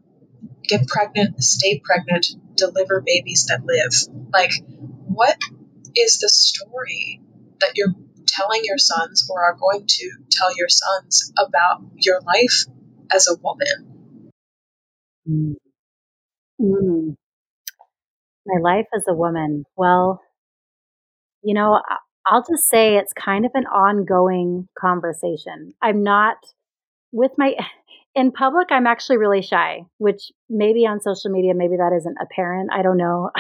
get 0.63 0.87
pregnant, 0.87 1.43
stay 1.43 1.81
pregnant, 1.83 2.27
deliver 2.57 3.03
babies 3.05 3.47
that 3.47 3.65
live. 3.65 4.15
Like, 4.33 4.53
what 5.07 5.39
is 5.97 6.19
the 6.19 6.29
story 6.29 7.21
that 7.61 7.73
you're 7.75 7.95
telling 8.27 8.63
your 8.65 8.79
sons 8.79 9.29
or 9.31 9.43
are 9.43 9.55
going 9.55 9.87
to 9.87 10.11
tell 10.31 10.55
your 10.57 10.69
sons 10.69 11.33
about 11.39 11.83
your 11.97 12.21
life 12.21 12.65
as 13.13 13.29
a 13.29 13.39
woman? 13.41 13.96
Mm. 15.29 15.57
Mm. 16.61 17.17
My 18.47 18.61
life 18.61 18.87
as 18.95 19.05
a 19.09 19.15
woman. 19.15 19.65
Well, 19.77 20.21
you 21.43 21.55
know, 21.55 21.81
I'll 22.27 22.43
just 22.43 22.69
say 22.71 22.97
it's 22.97 23.13
kind 23.13 23.45
of 23.45 23.53
an 23.55 23.67
ongoing 23.67 24.69
conversation. 24.79 25.75
I'm 25.83 26.03
not 26.03 26.37
with 27.13 27.33
my 27.39 27.55
in 28.15 28.33
public 28.33 28.69
I'm 28.71 28.87
actually 28.87 29.19
really 29.19 29.43
shy, 29.43 29.83
which 29.99 30.33
maybe 30.51 30.87
on 30.87 31.01
social 31.01 31.31
media 31.31 31.55
maybe 31.55 31.77
that 31.77 31.95
isn't 31.97 32.17
apparent. 32.21 32.71
I 32.73 32.83
don't 32.83 32.99
know. 32.99 33.31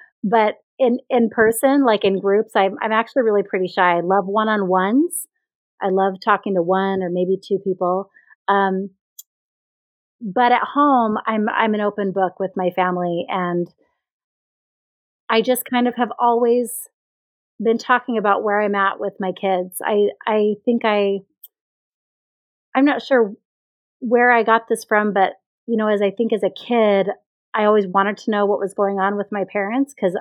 but 0.24 0.56
in 0.78 0.98
in 1.10 1.30
person, 1.30 1.84
like 1.84 2.04
in 2.04 2.20
groups, 2.20 2.52
I'm 2.56 2.76
I'm 2.82 2.92
actually 2.92 3.22
really 3.22 3.42
pretty 3.42 3.68
shy. 3.68 3.98
I 3.98 4.00
love 4.00 4.26
one-on-ones. 4.26 5.26
I 5.82 5.88
love 5.90 6.14
talking 6.24 6.54
to 6.54 6.62
one 6.62 7.02
or 7.02 7.10
maybe 7.10 7.38
two 7.42 7.58
people. 7.64 8.10
Um, 8.48 8.90
but 10.20 10.52
at 10.52 10.62
home, 10.62 11.18
I'm 11.26 11.48
I'm 11.48 11.74
an 11.74 11.80
open 11.80 12.12
book 12.12 12.40
with 12.40 12.52
my 12.56 12.70
family 12.70 13.26
and 13.28 13.68
I 15.28 15.42
just 15.42 15.64
kind 15.64 15.88
of 15.88 15.94
have 15.96 16.12
always 16.18 16.88
been 17.62 17.78
talking 17.78 18.18
about 18.18 18.42
where 18.42 18.60
I'm 18.60 18.74
at 18.74 19.00
with 19.00 19.14
my 19.18 19.32
kids. 19.32 19.76
I 19.84 20.08
I 20.26 20.54
think 20.64 20.82
I 20.84 21.18
I'm 22.74 22.84
not 22.84 23.02
sure 23.02 23.34
where 24.00 24.30
I 24.30 24.42
got 24.42 24.68
this 24.68 24.84
from, 24.84 25.12
but 25.12 25.34
you 25.66 25.76
know, 25.76 25.88
as 25.88 26.02
I 26.02 26.10
think 26.10 26.32
as 26.32 26.42
a 26.42 26.50
kid, 26.50 27.08
I 27.54 27.64
always 27.64 27.86
wanted 27.86 28.18
to 28.18 28.30
know 28.30 28.46
what 28.46 28.60
was 28.60 28.74
going 28.74 28.98
on 28.98 29.16
with 29.16 29.28
my 29.32 29.44
parents 29.50 29.94
because 29.94 30.16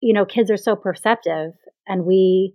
you 0.00 0.12
know, 0.12 0.24
kids 0.24 0.50
are 0.50 0.56
so 0.56 0.74
perceptive 0.74 1.52
and 1.86 2.04
we 2.04 2.54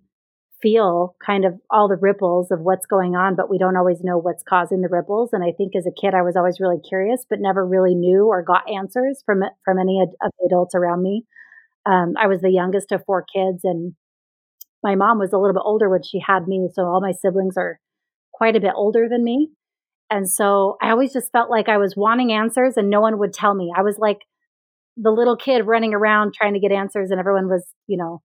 feel 0.61 1.15
kind 1.23 1.45
of 1.45 1.53
all 1.69 1.87
the 1.87 1.97
ripples 1.97 2.51
of 2.51 2.61
what's 2.61 2.85
going 2.85 3.15
on, 3.15 3.35
but 3.35 3.49
we 3.49 3.57
don't 3.57 3.77
always 3.77 4.01
know 4.01 4.17
what's 4.17 4.43
causing 4.43 4.81
the 4.81 4.89
ripples. 4.89 5.29
And 5.33 5.43
I 5.43 5.51
think 5.55 5.75
as 5.75 5.85
a 5.85 5.91
kid, 5.91 6.13
I 6.13 6.21
was 6.23 6.35
always 6.35 6.59
really 6.59 6.79
curious, 6.87 7.25
but 7.29 7.39
never 7.39 7.65
really 7.65 7.95
knew 7.95 8.25
or 8.27 8.41
got 8.41 8.69
answers 8.69 9.21
from 9.25 9.43
from 9.63 9.79
any 9.79 10.01
of 10.01 10.09
the 10.19 10.45
adults 10.45 10.75
around 10.75 11.03
me. 11.03 11.25
Um, 11.85 12.13
I 12.19 12.27
was 12.27 12.41
the 12.41 12.51
youngest 12.51 12.91
of 12.91 13.05
four 13.05 13.23
kids, 13.23 13.61
and 13.63 13.93
my 14.83 14.95
mom 14.95 15.19
was 15.19 15.31
a 15.31 15.37
little 15.37 15.53
bit 15.53 15.63
older 15.65 15.89
when 15.89 16.03
she 16.03 16.19
had 16.25 16.47
me, 16.47 16.69
so 16.73 16.83
all 16.83 17.01
my 17.01 17.13
siblings 17.13 17.55
are 17.57 17.79
quite 18.33 18.55
a 18.55 18.61
bit 18.61 18.73
older 18.75 19.07
than 19.09 19.23
me. 19.23 19.49
And 20.09 20.29
so 20.29 20.77
I 20.81 20.89
always 20.91 21.13
just 21.13 21.31
felt 21.31 21.49
like 21.49 21.69
I 21.69 21.77
was 21.77 21.95
wanting 21.95 22.31
answers, 22.31 22.77
and 22.77 22.89
no 22.89 23.01
one 23.01 23.19
would 23.19 23.33
tell 23.33 23.53
me. 23.53 23.71
I 23.75 23.83
was 23.83 23.97
like 23.97 24.19
the 24.95 25.11
little 25.11 25.37
kid 25.37 25.67
running 25.67 25.93
around 25.93 26.33
trying 26.33 26.53
to 26.53 26.59
get 26.59 26.71
answers, 26.71 27.11
and 27.11 27.19
everyone 27.19 27.47
was, 27.47 27.63
you 27.87 27.97
know, 27.97 28.21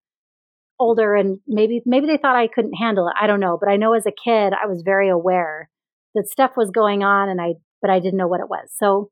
older 0.81 1.15
and 1.15 1.39
maybe 1.47 1.81
maybe 1.85 2.07
they 2.07 2.17
thought 2.17 2.35
I 2.35 2.47
couldn't 2.47 2.73
handle 2.73 3.07
it. 3.07 3.13
I 3.21 3.27
don't 3.27 3.39
know, 3.39 3.57
but 3.59 3.69
I 3.69 3.77
know 3.77 3.93
as 3.93 4.05
a 4.05 4.11
kid 4.11 4.53
I 4.53 4.67
was 4.67 4.81
very 4.83 5.09
aware 5.09 5.69
that 6.15 6.27
stuff 6.27 6.51
was 6.57 6.71
going 6.71 7.03
on 7.03 7.29
and 7.29 7.39
I 7.39 7.53
but 7.81 7.91
I 7.91 7.99
didn't 7.99 8.17
know 8.17 8.27
what 8.27 8.41
it 8.41 8.49
was. 8.49 8.67
So 8.75 9.11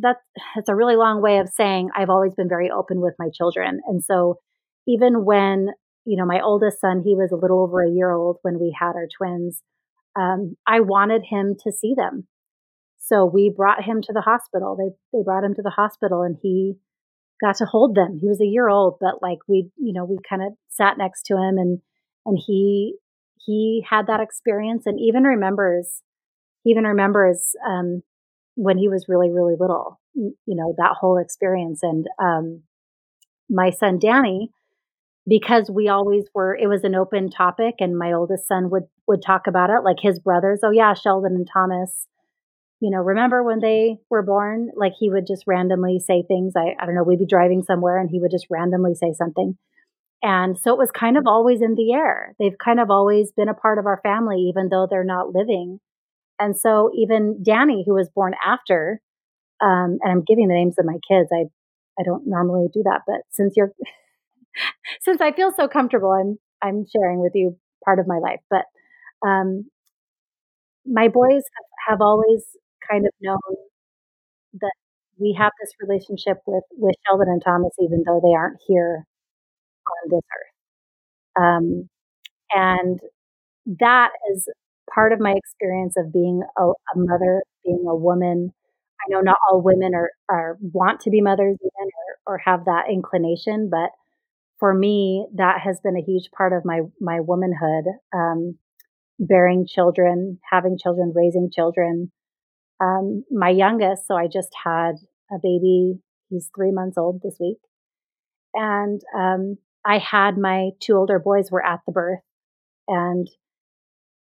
that's 0.00 0.20
that's 0.54 0.68
a 0.68 0.74
really 0.74 0.96
long 0.96 1.20
way 1.20 1.38
of 1.38 1.48
saying 1.48 1.90
I've 1.96 2.10
always 2.10 2.34
been 2.34 2.48
very 2.48 2.70
open 2.70 3.00
with 3.00 3.14
my 3.18 3.28
children. 3.34 3.80
And 3.86 4.02
so 4.04 4.38
even 4.86 5.24
when, 5.24 5.68
you 6.04 6.16
know, 6.16 6.24
my 6.24 6.40
oldest 6.40 6.80
son, 6.80 7.02
he 7.04 7.14
was 7.14 7.30
a 7.32 7.36
little 7.36 7.62
over 7.62 7.82
a 7.82 7.90
year 7.90 8.12
old 8.12 8.38
when 8.42 8.58
we 8.58 8.74
had 8.78 8.92
our 8.92 9.08
twins, 9.18 9.62
um, 10.16 10.56
I 10.66 10.80
wanted 10.80 11.24
him 11.28 11.56
to 11.64 11.72
see 11.72 11.94
them. 11.96 12.26
So 12.98 13.24
we 13.24 13.52
brought 13.54 13.84
him 13.84 14.00
to 14.02 14.12
the 14.12 14.20
hospital. 14.20 14.76
They 14.76 14.94
they 15.16 15.24
brought 15.24 15.44
him 15.44 15.54
to 15.54 15.62
the 15.62 15.70
hospital 15.70 16.22
and 16.22 16.36
he 16.42 16.74
got 17.40 17.56
to 17.56 17.64
hold 17.64 17.94
them. 17.94 18.18
He 18.20 18.28
was 18.28 18.40
a 18.40 18.46
year 18.46 18.68
old, 18.68 18.98
but 19.00 19.22
like 19.22 19.38
we, 19.46 19.70
you 19.76 19.92
know, 19.92 20.04
we 20.04 20.18
kind 20.28 20.42
of 20.42 20.52
sat 20.68 20.98
next 20.98 21.22
to 21.26 21.34
him 21.34 21.58
and 21.58 21.80
and 22.26 22.38
he 22.44 22.96
he 23.36 23.84
had 23.88 24.06
that 24.06 24.20
experience 24.20 24.84
and 24.86 24.98
even 25.00 25.22
remembers 25.22 26.02
even 26.66 26.84
remembers 26.84 27.54
um, 27.66 28.02
when 28.54 28.78
he 28.78 28.88
was 28.88 29.06
really 29.08 29.30
really 29.30 29.54
little. 29.58 30.00
You 30.14 30.34
know 30.46 30.74
that 30.78 30.96
whole 30.98 31.18
experience 31.18 31.80
and 31.82 32.06
um, 32.20 32.62
my 33.48 33.70
son 33.70 33.98
Danny 33.98 34.50
because 35.28 35.70
we 35.70 35.88
always 35.88 36.24
were 36.34 36.56
it 36.56 36.66
was 36.66 36.84
an 36.84 36.94
open 36.94 37.30
topic 37.30 37.76
and 37.78 37.96
my 37.96 38.12
oldest 38.12 38.48
son 38.48 38.70
would 38.70 38.84
would 39.06 39.22
talk 39.22 39.46
about 39.46 39.70
it 39.70 39.84
like 39.84 39.98
his 40.00 40.18
brothers 40.18 40.60
oh 40.64 40.70
yeah 40.70 40.94
Sheldon 40.94 41.34
and 41.34 41.48
Thomas 41.52 42.06
you 42.80 42.90
know, 42.90 42.98
remember 42.98 43.42
when 43.42 43.60
they 43.60 43.98
were 44.08 44.22
born? 44.22 44.70
Like 44.76 44.92
he 44.98 45.10
would 45.10 45.26
just 45.26 45.44
randomly 45.46 45.98
say 45.98 46.22
things. 46.26 46.54
I, 46.56 46.74
I 46.80 46.86
don't 46.86 46.94
know, 46.94 47.02
we'd 47.02 47.18
be 47.18 47.26
driving 47.26 47.62
somewhere 47.62 47.98
and 47.98 48.08
he 48.10 48.20
would 48.20 48.30
just 48.30 48.46
randomly 48.50 48.94
say 48.94 49.12
something. 49.12 49.56
And 50.22 50.58
so 50.58 50.72
it 50.72 50.78
was 50.78 50.90
kind 50.90 51.16
of 51.16 51.24
always 51.26 51.60
in 51.60 51.74
the 51.74 51.92
air. 51.92 52.34
They've 52.38 52.58
kind 52.62 52.80
of 52.80 52.90
always 52.90 53.32
been 53.32 53.48
a 53.48 53.54
part 53.54 53.78
of 53.78 53.86
our 53.86 54.00
family, 54.02 54.48
even 54.48 54.68
though 54.68 54.86
they're 54.88 55.04
not 55.04 55.32
living. 55.32 55.78
And 56.40 56.58
so 56.58 56.90
even 56.94 57.42
Danny, 57.42 57.84
who 57.86 57.94
was 57.94 58.08
born 58.14 58.34
after, 58.44 59.00
um, 59.60 59.98
and 60.02 60.12
I'm 60.12 60.24
giving 60.24 60.48
the 60.48 60.54
names 60.54 60.76
of 60.78 60.86
my 60.86 60.98
kids. 61.08 61.28
I, 61.32 61.46
I 62.00 62.04
don't 62.04 62.26
normally 62.26 62.68
do 62.72 62.82
that, 62.84 63.02
but 63.06 63.22
since 63.30 63.54
you're, 63.56 63.72
since 65.00 65.20
I 65.20 65.32
feel 65.32 65.52
so 65.56 65.66
comfortable, 65.68 66.12
I'm, 66.12 66.38
I'm 66.62 66.84
sharing 66.94 67.20
with 67.20 67.32
you 67.34 67.56
part 67.84 67.98
of 67.98 68.06
my 68.06 68.18
life. 68.18 68.40
But 68.50 68.64
um, 69.26 69.66
my 70.86 71.08
boys 71.08 71.42
have 71.88 72.00
always 72.00 72.44
kind 72.90 73.06
of 73.06 73.12
known 73.20 73.38
that 74.54 74.74
we 75.18 75.36
have 75.38 75.52
this 75.60 75.72
relationship 75.80 76.38
with 76.46 76.64
with 76.72 76.94
Sheldon 77.06 77.28
and 77.28 77.42
Thomas, 77.44 77.72
even 77.80 78.02
though 78.06 78.20
they 78.22 78.34
aren't 78.34 78.58
here 78.66 79.04
on 79.88 80.10
this 80.10 80.22
earth. 80.36 81.42
Um, 81.42 81.88
and 82.52 83.00
that 83.80 84.10
is 84.32 84.48
part 84.92 85.12
of 85.12 85.20
my 85.20 85.34
experience 85.36 85.94
of 85.96 86.12
being 86.12 86.42
a, 86.58 86.62
a, 86.62 86.96
mother, 86.96 87.42
being 87.64 87.84
a 87.88 87.94
woman. 87.96 88.52
I 89.00 89.04
know 89.10 89.20
not 89.20 89.36
all 89.48 89.62
women 89.62 89.94
are, 89.94 90.10
are 90.28 90.58
want 90.60 91.00
to 91.00 91.10
be 91.10 91.20
mothers 91.20 91.56
even 91.60 91.90
or, 92.26 92.34
or 92.34 92.38
have 92.38 92.64
that 92.64 92.86
inclination, 92.90 93.68
but 93.70 93.90
for 94.58 94.74
me, 94.74 95.26
that 95.36 95.60
has 95.62 95.78
been 95.82 95.96
a 95.96 96.02
huge 96.02 96.30
part 96.36 96.52
of 96.52 96.64
my 96.64 96.80
my 97.00 97.20
womanhood. 97.20 97.84
Um, 98.12 98.58
bearing 99.20 99.66
children, 99.66 100.38
having 100.50 100.78
children, 100.78 101.12
raising 101.14 101.50
children, 101.52 102.12
um, 102.80 103.24
my 103.30 103.50
youngest, 103.50 104.06
so 104.06 104.16
I 104.16 104.26
just 104.26 104.50
had 104.64 104.92
a 105.30 105.38
baby. 105.42 105.98
He's 106.30 106.50
three 106.54 106.72
months 106.72 106.96
old 106.98 107.20
this 107.22 107.36
week. 107.40 107.58
And 108.54 109.00
um, 109.16 109.56
I 109.84 109.98
had 109.98 110.38
my 110.38 110.70
two 110.80 110.94
older 110.94 111.18
boys 111.18 111.50
were 111.50 111.64
at 111.64 111.80
the 111.86 111.92
birth. 111.92 112.20
And 112.86 113.28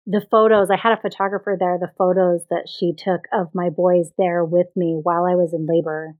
the 0.07 0.24
photos, 0.30 0.70
I 0.70 0.76
had 0.76 0.93
a 0.93 1.01
photographer 1.01 1.57
there, 1.59 1.78
the 1.78 1.93
photos 1.99 2.43
that 2.51 2.68
she 2.68 2.93
took 2.97 3.26
of 3.32 3.49
my 3.55 3.68
boys 3.70 4.11
there 4.18 4.45
with 4.45 4.66
me 4.74 4.99
while 5.01 5.24
I 5.24 5.34
was 5.34 5.53
in 5.53 5.66
labor 5.66 6.16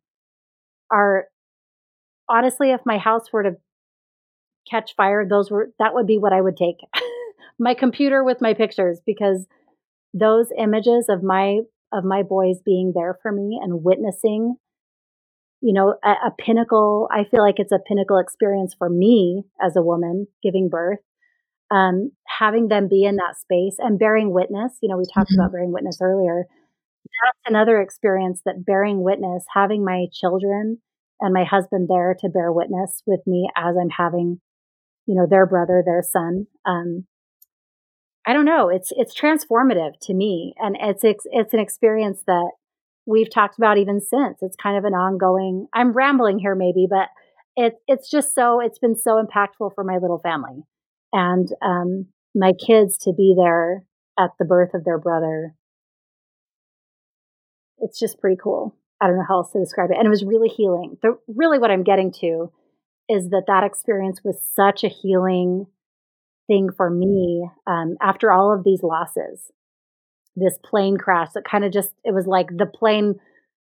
are 0.91 1.27
honestly, 2.29 2.71
if 2.71 2.81
my 2.85 2.99
house 2.99 3.33
were 3.33 3.43
to 3.43 3.57
catch 4.71 4.95
fire, 4.97 5.27
those 5.29 5.51
were, 5.51 5.71
that 5.79 5.95
would 5.95 6.07
be 6.07 6.19
what 6.19 6.33
I 6.33 6.41
would 6.41 6.57
take. 6.57 6.77
my 7.59 7.75
computer 7.75 8.23
with 8.23 8.41
my 8.41 8.55
pictures 8.55 9.01
because 9.05 9.47
those 10.15 10.49
images 10.57 11.07
of 11.09 11.23
my 11.23 11.61
of 11.93 12.05
my 12.05 12.23
boys 12.23 12.57
being 12.65 12.93
there 12.95 13.19
for 13.23 13.33
me 13.33 13.59
and 13.63 13.85
witnessing 13.85 14.57
you 15.61 15.73
know 15.73 15.95
a, 16.05 16.11
a, 16.11 16.31
pinnacle 16.39 17.09
i 17.13 17.25
feel 17.25 17.43
like 17.43 17.57
it's 17.59 17.73
a 17.73 17.79
pinnacle 17.87 18.19
experience 18.19 18.75
for 18.77 18.89
me 18.89 19.43
as 19.63 19.77
a 19.77 19.83
woman 19.83 20.27
giving 20.43 20.69
birth 20.69 20.99
um, 21.73 22.11
having 22.27 22.67
them 22.67 22.89
be 22.89 23.05
in 23.05 23.15
that 23.17 23.39
space 23.39 23.77
and 23.79 23.99
bearing 23.99 24.33
witness 24.33 24.73
you 24.83 24.89
know 24.89 24.97
we 24.97 25.05
talked 25.05 25.31
mm-hmm. 25.31 25.41
about 25.41 25.53
bearing 25.53 25.73
witness 25.73 25.99
earlier 26.01 26.45
that's 27.25 27.39
another 27.47 27.81
experience 27.81 28.41
that 28.45 28.65
bearing 28.65 29.03
witness 29.03 29.45
having 29.55 29.85
my 29.85 30.07
children 30.13 30.79
and 31.21 31.35
my 31.35 31.45
husband 31.45 31.89
there 31.89 32.17
to 32.19 32.29
bear 32.29 32.53
witness 32.53 33.03
with 33.07 33.21
me 33.27 33.49
as 33.57 33.77
i'm 33.81 33.91
having 33.91 34.41
you 35.07 35.15
know 35.15 35.27
their 35.29 35.47
brother 35.47 35.83
their 35.85 36.03
son 36.03 36.47
um, 36.67 37.05
I 38.27 38.33
don't 38.33 38.45
know. 38.45 38.69
It's 38.69 38.93
it's 38.97 39.19
transformative 39.19 39.99
to 40.03 40.15
me, 40.15 40.55
and 40.59 40.77
it's 40.81 41.05
it's, 41.05 41.27
it's 41.31 41.55
an 41.55 41.61
experience 41.61 42.23
that 42.27 42.51
we've 43.07 43.31
talked 43.31 43.57
about 43.59 43.79
even 43.79 44.01
since. 44.01 44.39
It's 44.43 44.57
kind 44.57 44.77
of 44.77 44.85
an 44.85 44.95
ongoing. 44.95 45.69
I'm 45.73 45.93
rambling 45.93 46.39
here, 46.39 46.55
maybe, 46.55 46.87
but 46.89 47.09
it 47.57 47.75
it's 47.87 48.11
just 48.11 48.35
so 48.35 48.61
it's 48.61 48.79
been 48.79 48.97
so 48.97 49.23
impactful 49.23 49.75
for 49.75 49.85
my 49.85 49.99
little 49.99 50.19
family, 50.19 50.65
and 51.13 51.49
um, 51.63 52.07
my 52.35 52.53
kids 52.53 52.99
to 52.99 53.13
be 53.13 53.35
there 53.37 53.85
at 54.19 54.31
the 54.39 54.45
birth 54.45 54.75
of 54.75 54.85
their 54.85 54.99
brother. 54.99 55.55
It's 57.79 57.99
just 57.99 58.21
pretty 58.21 58.37
cool. 58.43 58.77
I 59.01 59.07
don't 59.07 59.17
know 59.17 59.25
how 59.27 59.39
else 59.39 59.53
to 59.53 59.59
describe 59.59 59.91
it, 59.91 59.97
and 59.97 60.07
it 60.07 60.11
was 60.11 60.25
really 60.25 60.49
healing. 60.49 60.99
The 61.03 61.19
really 61.27 61.59
what 61.59 61.71
I'm 61.71 61.85
getting 61.85 62.13
to 62.21 62.53
is 63.09 63.31
that 63.31 63.45
that 63.47 63.65
experience 63.65 64.21
was 64.23 64.37
such 64.55 64.85
a 64.85 64.89
healing 64.89 65.67
thing 66.51 66.69
for 66.77 66.91
me 66.91 67.49
um, 67.69 67.95
after 68.03 68.33
all 68.33 68.53
of 68.53 68.65
these 68.65 68.83
losses. 68.83 69.53
This 70.35 70.59
plane 70.65 70.97
crash 70.97 71.29
that 71.35 71.45
kind 71.49 71.65
of 71.65 71.73
just, 71.73 71.91
it 72.05 72.13
was 72.13 72.27
like 72.27 72.49
the 72.49 72.67
plane 72.67 73.15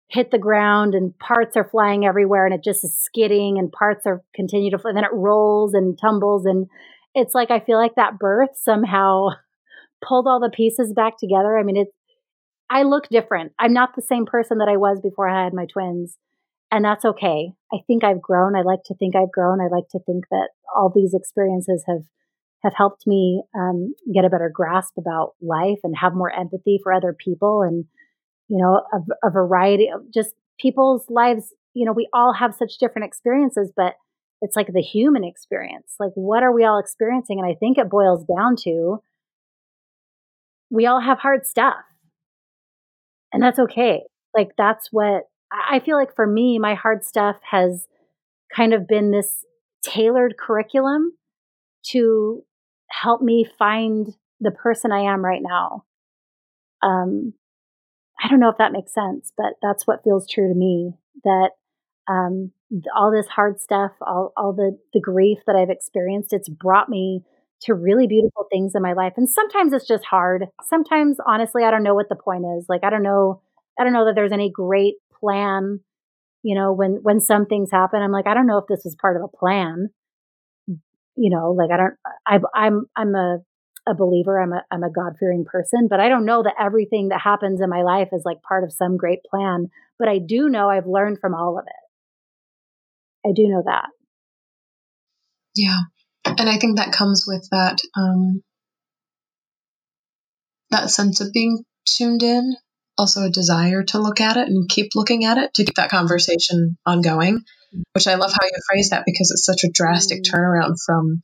hit 0.08 0.30
the 0.30 0.38
ground 0.38 0.94
and 0.94 1.16
parts 1.18 1.56
are 1.56 1.68
flying 1.70 2.06
everywhere 2.06 2.46
and 2.46 2.54
it 2.54 2.64
just 2.64 2.82
is 2.82 2.98
skidding 2.98 3.58
and 3.58 3.70
parts 3.70 4.06
are 4.06 4.22
continue 4.34 4.70
to 4.70 4.78
fly. 4.78 4.90
And 4.90 4.96
then 4.96 5.04
it 5.04 5.12
rolls 5.12 5.74
and 5.74 5.98
tumbles. 6.00 6.46
And 6.46 6.68
it's 7.14 7.34
like, 7.34 7.50
I 7.50 7.60
feel 7.60 7.78
like 7.78 7.96
that 7.96 8.18
birth 8.18 8.50
somehow 8.56 9.28
pulled 10.06 10.26
all 10.26 10.40
the 10.40 10.50
pieces 10.50 10.94
back 10.94 11.18
together. 11.18 11.58
I 11.58 11.62
mean, 11.62 11.76
it, 11.76 11.88
I 12.70 12.84
look 12.84 13.08
different. 13.10 13.52
I'm 13.58 13.74
not 13.74 13.90
the 13.94 14.02
same 14.02 14.24
person 14.24 14.58
that 14.58 14.68
I 14.68 14.78
was 14.78 15.00
before 15.02 15.28
I 15.28 15.44
had 15.44 15.52
my 15.52 15.66
twins. 15.66 16.16
And 16.72 16.84
that's 16.84 17.04
okay. 17.04 17.52
I 17.72 17.78
think 17.86 18.04
I've 18.04 18.22
grown. 18.22 18.56
I 18.56 18.62
like 18.62 18.84
to 18.86 18.94
think 18.94 19.16
I've 19.16 19.32
grown. 19.32 19.60
I 19.60 19.66
like 19.74 19.88
to 19.90 19.98
think 20.06 20.24
that 20.30 20.50
all 20.74 20.90
these 20.94 21.14
experiences 21.14 21.84
have 21.86 22.02
have 22.62 22.74
helped 22.76 23.06
me 23.06 23.42
um, 23.54 23.94
get 24.12 24.24
a 24.24 24.28
better 24.28 24.50
grasp 24.52 24.94
about 24.98 25.34
life 25.40 25.78
and 25.82 25.96
have 25.96 26.14
more 26.14 26.30
empathy 26.30 26.78
for 26.82 26.92
other 26.92 27.16
people 27.18 27.62
and 27.62 27.84
you 28.48 28.58
know 28.58 28.82
a, 28.92 29.28
a 29.28 29.30
variety 29.30 29.88
of 29.88 30.02
just 30.12 30.34
people's 30.58 31.04
lives. 31.08 31.54
You 31.74 31.86
know 31.86 31.92
we 31.92 32.08
all 32.12 32.34
have 32.34 32.54
such 32.54 32.78
different 32.78 33.06
experiences 33.06 33.72
but 33.74 33.94
it's 34.42 34.56
like 34.56 34.72
the 34.72 34.82
human 34.82 35.24
experience. 35.24 35.94
Like 35.98 36.12
what 36.14 36.42
are 36.42 36.52
we 36.52 36.64
all 36.64 36.78
experiencing? 36.78 37.38
And 37.38 37.50
i 37.50 37.54
think 37.54 37.78
it 37.78 37.90
boils 37.90 38.24
down 38.24 38.56
to 38.64 39.02
we 40.70 40.86
all 40.86 41.00
have 41.00 41.18
hard 41.18 41.46
stuff. 41.46 41.76
And 43.32 43.42
that's 43.42 43.58
okay. 43.58 44.02
Like 44.34 44.50
that's 44.56 44.88
what 44.90 45.24
i 45.52 45.80
feel 45.80 45.96
like 45.96 46.14
for 46.14 46.26
me 46.26 46.60
my 46.60 46.74
hard 46.74 47.04
stuff 47.04 47.34
has 47.50 47.88
kind 48.54 48.72
of 48.72 48.86
been 48.86 49.10
this 49.10 49.44
tailored 49.82 50.36
curriculum 50.38 51.12
to 51.82 52.44
help 52.90 53.22
me 53.22 53.46
find 53.58 54.08
the 54.40 54.50
person 54.50 54.92
I 54.92 55.12
am 55.12 55.24
right 55.24 55.42
now. 55.42 55.84
Um, 56.82 57.34
I 58.22 58.28
don't 58.28 58.40
know 58.40 58.50
if 58.50 58.58
that 58.58 58.72
makes 58.72 58.92
sense, 58.92 59.32
but 59.36 59.54
that's 59.62 59.86
what 59.86 60.04
feels 60.04 60.28
true 60.28 60.48
to 60.48 60.54
me. 60.54 60.92
That 61.24 61.50
um, 62.08 62.52
all 62.94 63.10
this 63.10 63.28
hard 63.28 63.60
stuff, 63.60 63.92
all 64.00 64.32
all 64.36 64.52
the 64.52 64.78
the 64.92 65.00
grief 65.00 65.38
that 65.46 65.56
I've 65.56 65.70
experienced, 65.70 66.32
it's 66.32 66.48
brought 66.48 66.88
me 66.88 67.22
to 67.62 67.74
really 67.74 68.06
beautiful 68.06 68.46
things 68.50 68.72
in 68.74 68.82
my 68.82 68.94
life. 68.94 69.14
And 69.16 69.28
sometimes 69.28 69.72
it's 69.72 69.86
just 69.86 70.04
hard. 70.04 70.46
Sometimes, 70.64 71.18
honestly, 71.26 71.62
I 71.64 71.70
don't 71.70 71.82
know 71.82 71.94
what 71.94 72.08
the 72.08 72.16
point 72.16 72.44
is. 72.58 72.66
Like 72.68 72.84
I 72.84 72.90
don't 72.90 73.02
know, 73.02 73.42
I 73.78 73.84
don't 73.84 73.92
know 73.92 74.06
that 74.06 74.14
there's 74.14 74.32
any 74.32 74.50
great 74.50 74.94
plan. 75.18 75.80
You 76.42 76.54
know, 76.54 76.72
when 76.72 77.00
when 77.02 77.20
some 77.20 77.46
things 77.46 77.70
happen, 77.70 78.02
I'm 78.02 78.12
like, 78.12 78.26
I 78.26 78.34
don't 78.34 78.46
know 78.46 78.58
if 78.58 78.66
this 78.68 78.82
was 78.84 78.96
part 78.96 79.16
of 79.16 79.22
a 79.22 79.28
plan 79.28 79.90
you 81.20 81.28
know, 81.28 81.50
like 81.52 81.70
I 81.70 81.76
don't, 81.76 81.94
I, 82.26 82.38
I'm, 82.58 82.86
I'm 82.96 83.14
a, 83.14 83.38
a 83.86 83.94
believer. 83.94 84.40
I'm 84.40 84.54
a, 84.54 84.64
I'm 84.70 84.82
a 84.82 84.90
God 84.90 85.12
fearing 85.20 85.44
person, 85.44 85.86
but 85.88 86.00
I 86.00 86.08
don't 86.08 86.24
know 86.24 86.42
that 86.42 86.54
everything 86.58 87.08
that 87.08 87.20
happens 87.20 87.60
in 87.60 87.68
my 87.68 87.82
life 87.82 88.08
is 88.12 88.22
like 88.24 88.40
part 88.40 88.64
of 88.64 88.72
some 88.72 88.96
great 88.96 89.18
plan. 89.30 89.68
But 89.98 90.08
I 90.08 90.18
do 90.18 90.48
know 90.48 90.70
I've 90.70 90.86
learned 90.86 91.18
from 91.20 91.34
all 91.34 91.58
of 91.58 91.66
it. 91.66 93.28
I 93.28 93.32
do 93.36 93.48
know 93.48 93.62
that. 93.66 93.88
Yeah. 95.54 95.80
And 96.24 96.48
I 96.48 96.56
think 96.56 96.78
that 96.78 96.92
comes 96.92 97.24
with 97.26 97.46
that, 97.50 97.80
um, 97.94 98.42
that 100.70 100.88
sense 100.88 101.20
of 101.20 101.34
being 101.34 101.64
tuned 101.84 102.22
in, 102.22 102.56
also 102.96 103.24
a 103.24 103.30
desire 103.30 103.82
to 103.82 103.98
look 103.98 104.22
at 104.22 104.38
it 104.38 104.48
and 104.48 104.70
keep 104.70 104.92
looking 104.94 105.26
at 105.26 105.36
it 105.36 105.52
to 105.54 105.64
keep 105.64 105.74
that 105.74 105.90
conversation 105.90 106.78
ongoing 106.86 107.42
which 107.92 108.06
I 108.06 108.14
love 108.14 108.32
how 108.32 108.44
you 108.44 108.52
phrase 108.68 108.90
that 108.90 109.04
because 109.06 109.30
it's 109.30 109.44
such 109.44 109.64
a 109.64 109.70
drastic 109.72 110.22
mm. 110.22 110.32
turnaround 110.32 110.76
from 110.84 111.22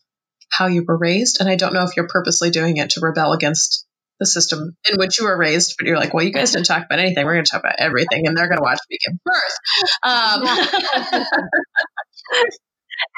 how 0.50 0.66
you 0.66 0.84
were 0.86 0.96
raised. 0.96 1.40
And 1.40 1.48
I 1.48 1.56
don't 1.56 1.72
know 1.72 1.84
if 1.84 1.96
you're 1.96 2.08
purposely 2.08 2.50
doing 2.50 2.76
it 2.76 2.90
to 2.90 3.00
rebel 3.00 3.32
against 3.32 3.84
the 4.18 4.26
system 4.26 4.76
in 4.88 4.96
which 4.98 5.18
you 5.18 5.26
were 5.26 5.36
raised, 5.36 5.74
but 5.78 5.86
you're 5.86 5.98
like, 5.98 6.14
well, 6.14 6.24
you 6.24 6.32
guys 6.32 6.52
didn't 6.52 6.66
talk 6.66 6.84
about 6.84 6.98
anything. 6.98 7.24
We're 7.24 7.34
going 7.34 7.44
to 7.44 7.50
talk 7.50 7.60
about 7.60 7.76
everything, 7.78 8.26
and 8.26 8.36
they're 8.36 8.48
going 8.48 8.58
to 8.58 8.62
watch 8.62 8.80
me 8.88 8.98
give 9.04 9.14
birth. 9.24 9.56
Um. 10.02 10.42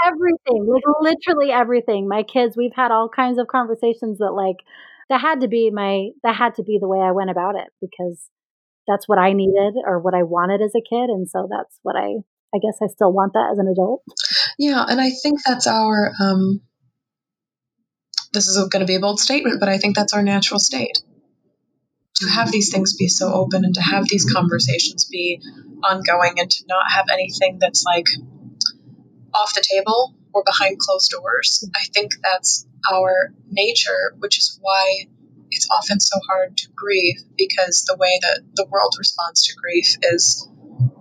everything, 0.04 0.66
like 0.66 0.82
literally 1.00 1.52
everything. 1.52 2.08
My 2.08 2.24
kids, 2.24 2.56
we've 2.56 2.74
had 2.74 2.90
all 2.90 3.08
kinds 3.08 3.38
of 3.38 3.46
conversations 3.46 4.18
that, 4.18 4.32
like, 4.32 4.56
that 5.08 5.20
had 5.20 5.42
to 5.42 5.48
be 5.48 5.70
my, 5.70 6.08
that 6.24 6.34
had 6.34 6.56
to 6.56 6.64
be 6.64 6.78
the 6.80 6.88
way 6.88 6.98
I 6.98 7.12
went 7.12 7.30
about 7.30 7.54
it 7.54 7.68
because 7.80 8.28
that's 8.88 9.06
what 9.06 9.18
I 9.18 9.34
needed 9.34 9.74
or 9.84 10.00
what 10.00 10.14
I 10.14 10.24
wanted 10.24 10.62
as 10.62 10.74
a 10.74 10.82
kid. 10.82 11.10
And 11.10 11.28
so 11.28 11.46
that's 11.48 11.78
what 11.82 11.94
I 11.94 12.24
I 12.54 12.58
guess 12.58 12.78
I 12.82 12.86
still 12.86 13.12
want 13.12 13.34
that 13.34 13.50
as 13.52 13.58
an 13.58 13.68
adult. 13.68 14.02
Yeah, 14.58 14.84
and 14.88 15.00
I 15.00 15.10
think 15.10 15.40
that's 15.44 15.66
our. 15.66 16.12
Um, 16.20 16.62
this 18.32 18.48
is 18.48 18.56
going 18.68 18.80
to 18.80 18.86
be 18.86 18.96
a 18.96 19.00
bold 19.00 19.20
statement, 19.20 19.60
but 19.60 19.68
I 19.68 19.78
think 19.78 19.96
that's 19.96 20.12
our 20.12 20.22
natural 20.22 20.60
state. 20.60 20.98
To 22.16 22.28
have 22.28 22.50
these 22.50 22.72
things 22.72 22.96
be 22.96 23.08
so 23.08 23.32
open 23.32 23.64
and 23.64 23.74
to 23.74 23.80
have 23.80 24.08
these 24.08 24.30
conversations 24.30 25.04
be 25.04 25.40
ongoing 25.84 26.38
and 26.38 26.50
to 26.50 26.64
not 26.68 26.90
have 26.90 27.06
anything 27.12 27.58
that's 27.60 27.84
like 27.84 28.06
off 29.34 29.54
the 29.54 29.62
table 29.62 30.14
or 30.32 30.42
behind 30.44 30.78
closed 30.78 31.10
doors. 31.10 31.68
I 31.74 31.84
think 31.94 32.12
that's 32.22 32.66
our 32.90 33.32
nature, 33.50 34.14
which 34.18 34.38
is 34.38 34.58
why 34.60 35.06
it's 35.50 35.68
often 35.70 36.00
so 36.00 36.18
hard 36.28 36.56
to 36.58 36.68
grieve 36.74 37.16
because 37.36 37.84
the 37.86 37.96
way 37.98 38.18
that 38.22 38.42
the 38.54 38.66
world 38.70 38.94
responds 38.98 39.46
to 39.46 39.54
grief 39.54 39.96
is 40.02 40.48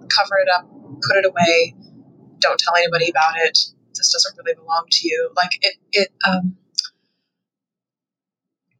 cover 0.10 0.38
it 0.40 0.50
up, 0.50 0.70
put 1.02 1.18
it 1.18 1.26
away, 1.26 1.76
don't 2.40 2.60
tell 2.60 2.76
anybody 2.76 3.10
about 3.10 3.36
it. 3.38 3.58
This 3.96 4.12
doesn't 4.12 4.38
really 4.38 4.56
belong 4.56 4.86
to 4.90 5.08
you. 5.08 5.32
Like 5.36 5.52
it, 5.62 5.76
it, 5.92 6.10
um, 6.28 6.58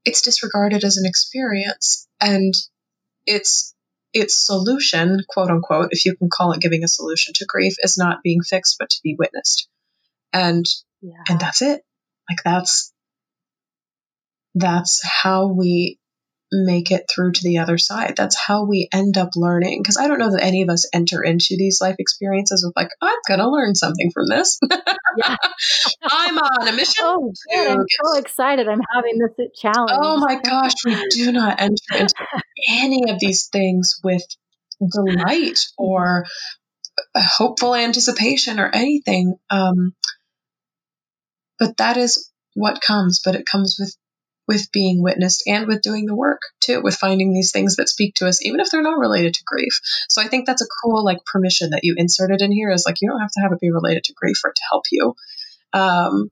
it's 0.06 0.22
disregarded 0.22 0.84
as 0.84 0.98
an 0.98 1.06
experience, 1.06 2.08
and 2.22 2.54
its 3.26 3.76
its 4.14 4.46
solution, 4.46 5.20
quote 5.28 5.50
unquote, 5.50 5.90
if 5.92 6.06
you 6.06 6.16
can 6.16 6.30
call 6.32 6.54
it 6.54 6.62
giving 6.62 6.84
a 6.84 6.88
solution 6.88 7.34
to 7.36 7.46
grief, 7.46 7.76
is 7.84 7.98
not 7.98 8.24
being 8.24 8.42
fixed, 8.42 8.78
but 8.80 8.90
to 8.90 9.00
be 9.04 9.16
witnessed, 9.18 9.68
and 10.32 10.66
yeah. 11.02 11.24
and 11.30 11.40
that's 11.40 11.62
it. 11.62 11.82
Like 12.30 12.40
that's 12.44 12.94
that's 14.56 15.02
how 15.04 15.48
we 15.48 16.00
make 16.52 16.92
it 16.92 17.06
through 17.14 17.34
to 17.34 17.42
the 17.44 17.58
other 17.58 17.78
side. 17.78 18.16
That's 18.16 18.38
how 18.38 18.66
we 18.66 18.88
end 18.94 19.18
up 19.18 19.30
learning. 19.36 19.82
Because 19.82 19.98
I 19.98 20.08
don't 20.08 20.20
know 20.20 20.32
that 20.32 20.44
any 20.44 20.62
of 20.62 20.70
us 20.70 20.90
enter 20.94 21.22
into 21.24 21.56
these 21.58 21.80
life 21.82 21.96
experiences 22.00 22.64
with 22.66 22.76
like, 22.76 22.90
I'm 23.02 23.18
gonna 23.28 23.50
learn 23.50 23.76
something 23.76 24.12
from 24.14 24.28
this. 24.30 24.60
I'm 26.04 26.38
on 26.38 26.68
a 26.68 26.72
mission. 26.72 27.04
Oh, 27.06 27.34
good. 27.52 27.68
I'm 27.68 27.86
so 28.04 28.20
excited. 28.20 28.68
I'm 28.68 28.82
having 28.94 29.20
this 29.20 29.48
challenge. 29.60 29.92
Oh 29.94 30.18
my 30.18 30.40
gosh, 30.40 30.74
we 30.86 30.96
do 31.10 31.32
not 31.32 31.60
enter 31.60 31.76
into 31.94 32.14
any 32.70 33.12
of 33.12 33.20
these 33.20 33.48
things 33.48 34.00
with 34.04 34.24
delight 34.94 35.60
or 35.78 36.26
hopeful 37.16 37.76
anticipation 37.76 38.60
or 38.60 38.70
anything. 38.74 39.36
Um, 39.50 39.94
but 41.60 41.78
that 41.78 41.98
is 41.98 42.32
what 42.54 42.82
comes. 42.82 43.22
But 43.24 43.36
it 43.36 43.46
comes 43.46 43.76
with 43.80 43.96
with 44.48 44.72
being 44.72 45.04
witnessed 45.04 45.44
and 45.46 45.68
with 45.68 45.82
doing 45.82 46.06
the 46.06 46.16
work 46.16 46.42
too, 46.62 46.82
with 46.82 46.96
finding 46.96 47.34
these 47.34 47.52
things 47.52 47.76
that 47.76 47.90
speak 47.90 48.16
to 48.16 48.28
us, 48.28 48.44
even 48.46 48.60
if 48.60 48.70
they're 48.70 48.82
not 48.82 48.98
related 48.98 49.34
to 49.34 49.44
grief. 49.46 49.80
So 50.10 50.22
I 50.22 50.28
think 50.28 50.46
that's 50.46 50.62
a 50.62 50.68
cool 50.84 51.04
like 51.04 51.26
permission 51.26 51.72
that 51.72 51.84
you 51.84 51.96
inserted 51.98 52.42
in 52.42 52.52
here 52.52 52.72
is 52.72 52.84
like 52.86 52.98
you 53.02 53.10
don't 53.10 53.22
have 53.22 53.32
to 53.32 53.42
have 53.42 53.52
it 53.52 53.60
be 53.60 53.72
related 53.72 54.06
to 54.06 54.14
grief 54.14 54.38
for 54.38 54.50
it 54.50 54.56
to 54.56 54.62
help 54.72 54.86
you, 54.92 55.16
um, 55.74 56.30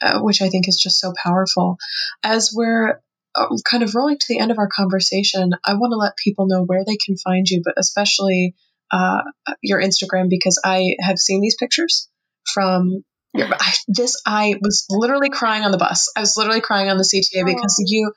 uh, 0.00 0.20
which 0.20 0.42
I 0.42 0.48
think 0.48 0.68
is 0.68 0.76
just 0.76 0.98
so 0.98 1.12
powerful. 1.22 1.76
As 2.24 2.52
we're 2.54 3.00
um, 3.36 3.56
kind 3.64 3.82
of 3.82 3.94
rolling 3.94 4.18
to 4.18 4.26
the 4.28 4.38
end 4.40 4.50
of 4.50 4.58
our 4.58 4.68
conversation, 4.68 5.52
I 5.64 5.74
want 5.74 5.92
to 5.92 5.96
let 5.96 6.16
people 6.16 6.48
know 6.48 6.64
where 6.64 6.84
they 6.84 6.96
can 6.96 7.16
find 7.16 7.48
you, 7.48 7.62
but 7.64 7.74
especially 7.78 8.54
uh, 8.90 9.22
your 9.62 9.80
Instagram 9.80 10.28
because 10.28 10.60
I 10.64 10.96
have 11.00 11.18
seen 11.18 11.40
these 11.40 11.56
pictures 11.56 12.08
from 12.52 13.04
I, 13.34 13.72
this 13.88 14.20
I 14.26 14.54
was 14.60 14.86
literally 14.90 15.30
crying 15.30 15.64
on 15.64 15.72
the 15.72 15.78
bus. 15.78 16.12
I 16.16 16.20
was 16.20 16.36
literally 16.36 16.60
crying 16.60 16.90
on 16.90 16.98
the 16.98 17.04
CTA 17.04 17.44
because 17.46 17.82
you 17.86 18.12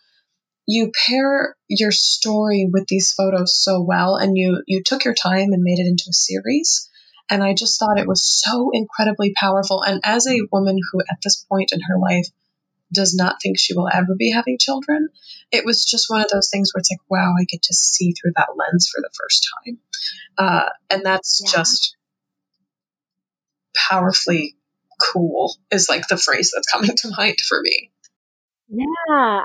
you 0.68 0.92
pair 1.08 1.56
your 1.68 1.92
story 1.92 2.68
with 2.72 2.88
these 2.88 3.12
photos 3.12 3.56
so 3.56 3.82
well 3.82 4.16
and 4.16 4.36
you 4.36 4.64
you 4.68 4.84
took 4.84 5.06
your 5.06 5.14
time 5.14 5.54
and 5.54 5.64
made 5.64 5.80
it 5.80 5.88
into 5.88 6.06
a 6.10 6.14
series 6.14 6.90
and 7.30 7.44
I 7.44 7.54
just 7.54 7.80
thought 7.80 8.00
it 8.00 8.08
was 8.08 8.24
so 8.24 8.72
incredibly 8.74 9.34
powerful 9.40 9.84
and 9.84 10.02
as 10.04 10.28
a 10.28 10.42
woman 10.52 10.78
who 10.92 11.02
at 11.02 11.20
this 11.24 11.46
point 11.48 11.72
in 11.72 11.82
her 11.82 12.00
life 12.00 12.28
does 12.92 13.16
not 13.16 13.42
think 13.42 13.60
she 13.60 13.76
will 13.76 13.90
ever 13.92 14.16
be 14.18 14.32
having 14.32 14.58
children, 14.58 15.10
it 15.52 15.66
was 15.66 15.84
just 15.84 16.10
one 16.10 16.22
of 16.22 16.30
those 16.32 16.50
things 16.50 16.72
where 16.74 16.80
it's 16.80 16.92
like, 16.92 17.00
wow, 17.10 17.34
I 17.40 17.44
get 17.46 17.64
to 17.64 17.74
see 17.74 18.14
through 18.14 18.34
that 18.36 18.50
lens 18.56 18.90
for 18.94 19.02
the 19.02 19.10
first 19.20 19.48
time. 19.66 19.78
Uh, 20.38 20.70
and 20.90 21.06
that's 21.06 21.42
yeah. 21.44 21.52
just 21.52 21.96
powerfully 23.76 24.56
cool 25.00 25.56
is 25.72 25.90
like 25.90 26.08
the 26.08 26.18
phrase 26.18 26.52
that's 26.54 26.72
coming 26.72 26.96
to 26.96 27.12
mind 27.18 27.38
for 27.48 27.60
me. 27.62 27.92
Yeah, 28.68 28.86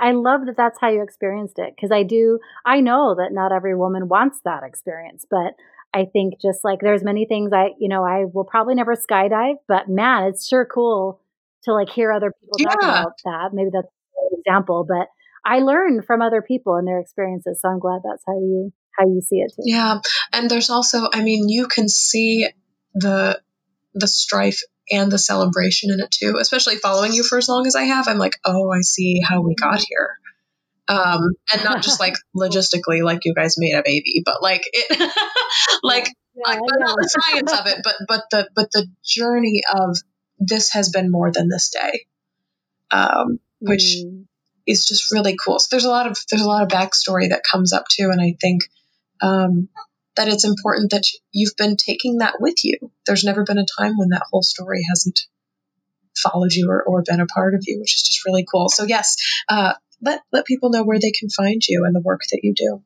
I 0.00 0.12
love 0.12 0.46
that 0.46 0.56
that's 0.56 0.78
how 0.80 0.88
you 0.88 1.02
experienced 1.02 1.58
it 1.58 1.74
because 1.76 1.92
I 1.92 2.04
do, 2.04 2.38
I 2.64 2.80
know 2.80 3.14
that 3.16 3.32
not 3.32 3.52
every 3.52 3.76
woman 3.76 4.08
wants 4.08 4.38
that 4.44 4.62
experience, 4.62 5.26
but 5.30 5.54
I 5.92 6.06
think 6.10 6.40
just 6.40 6.64
like 6.64 6.80
there's 6.80 7.04
many 7.04 7.26
things 7.26 7.52
I, 7.52 7.70
you 7.78 7.88
know, 7.88 8.02
I 8.02 8.24
will 8.32 8.44
probably 8.44 8.74
never 8.74 8.94
skydive, 8.94 9.56
but 9.68 9.88
man, 9.88 10.24
it's 10.24 10.48
sure 10.48 10.64
cool 10.64 11.20
to 11.64 11.74
like 11.74 11.90
hear 11.90 12.12
other 12.12 12.32
people 12.32 12.58
yeah. 12.58 12.68
talk 12.68 12.82
about 12.82 13.12
that. 13.24 13.50
Maybe 13.52 13.70
that's 13.72 13.88
an 14.16 14.38
example, 14.38 14.86
but 14.88 15.08
I 15.44 15.58
learn 15.58 16.02
from 16.02 16.22
other 16.22 16.42
people 16.42 16.76
and 16.76 16.86
their 16.86 17.00
experiences. 17.00 17.60
So 17.60 17.68
I'm 17.68 17.78
glad 17.78 18.00
that's 18.04 18.22
how 18.26 18.38
you 18.38 18.72
how 18.98 19.06
you 19.06 19.20
see 19.20 19.36
it 19.36 19.52
too. 19.54 19.62
Yeah. 19.64 20.00
And 20.32 20.50
there's 20.50 20.70
also 20.70 21.08
I 21.12 21.22
mean, 21.22 21.48
you 21.48 21.66
can 21.68 21.88
see 21.88 22.48
the 22.94 23.40
the 23.94 24.08
strife 24.08 24.62
and 24.90 25.10
the 25.10 25.18
celebration 25.18 25.90
in 25.90 26.00
it 26.00 26.10
too, 26.10 26.36
especially 26.40 26.76
following 26.76 27.12
you 27.12 27.22
for 27.22 27.38
as 27.38 27.48
long 27.48 27.66
as 27.66 27.76
I 27.76 27.84
have. 27.84 28.08
I'm 28.08 28.18
like, 28.18 28.34
oh, 28.44 28.70
I 28.70 28.80
see 28.80 29.20
how 29.20 29.40
we 29.42 29.54
got 29.54 29.80
here. 29.80 30.16
Um, 30.88 31.34
and 31.52 31.64
not 31.64 31.82
just 31.82 32.00
like 32.00 32.14
logistically, 32.36 33.02
like 33.02 33.24
you 33.24 33.34
guys 33.34 33.54
made 33.58 33.74
a 33.74 33.82
baby, 33.84 34.22
but 34.24 34.42
like 34.42 34.62
it, 34.64 35.12
like, 35.82 36.08
yeah, 36.34 36.42
like 36.46 36.60
not 36.62 36.96
the 36.96 37.08
science 37.08 37.52
of 37.52 37.66
it, 37.66 37.78
but 37.84 37.94
but 38.08 38.24
the 38.30 38.48
but 38.54 38.72
the 38.72 38.86
journey 39.04 39.62
of 39.72 39.96
this 40.38 40.72
has 40.72 40.88
been 40.88 41.10
more 41.10 41.30
than 41.30 41.48
this 41.48 41.70
day, 41.70 42.06
um, 42.90 43.38
which 43.60 43.98
mm. 43.98 44.24
is 44.66 44.84
just 44.84 45.12
really 45.12 45.36
cool. 45.36 45.60
So 45.60 45.68
there's 45.70 45.84
a 45.84 45.90
lot 45.90 46.08
of 46.08 46.16
there's 46.30 46.42
a 46.42 46.48
lot 46.48 46.62
of 46.62 46.68
backstory 46.68 47.28
that 47.28 47.42
comes 47.48 47.72
up 47.72 47.84
too, 47.88 48.10
and 48.10 48.20
I 48.20 48.34
think 48.40 48.62
um, 49.20 49.68
that 50.20 50.28
it's 50.28 50.44
important 50.44 50.90
that 50.90 51.04
you've 51.32 51.56
been 51.56 51.76
taking 51.76 52.18
that 52.18 52.34
with 52.40 52.62
you. 52.62 52.76
There's 53.06 53.24
never 53.24 53.42
been 53.42 53.56
a 53.56 53.64
time 53.78 53.96
when 53.96 54.10
that 54.10 54.24
whole 54.30 54.42
story 54.42 54.82
hasn't 54.86 55.20
followed 56.14 56.52
you 56.52 56.68
or, 56.68 56.82
or 56.82 57.02
been 57.02 57.20
a 57.20 57.26
part 57.26 57.54
of 57.54 57.62
you, 57.66 57.80
which 57.80 57.96
is 57.96 58.02
just 58.02 58.26
really 58.26 58.44
cool. 58.44 58.68
So 58.68 58.84
yes, 58.84 59.16
uh, 59.48 59.72
let 60.02 60.20
let 60.30 60.44
people 60.44 60.68
know 60.68 60.82
where 60.82 60.98
they 60.98 61.10
can 61.10 61.30
find 61.30 61.66
you 61.66 61.84
and 61.86 61.94
the 61.94 62.02
work 62.02 62.20
that 62.32 62.40
you 62.42 62.52
do. 62.54 62.82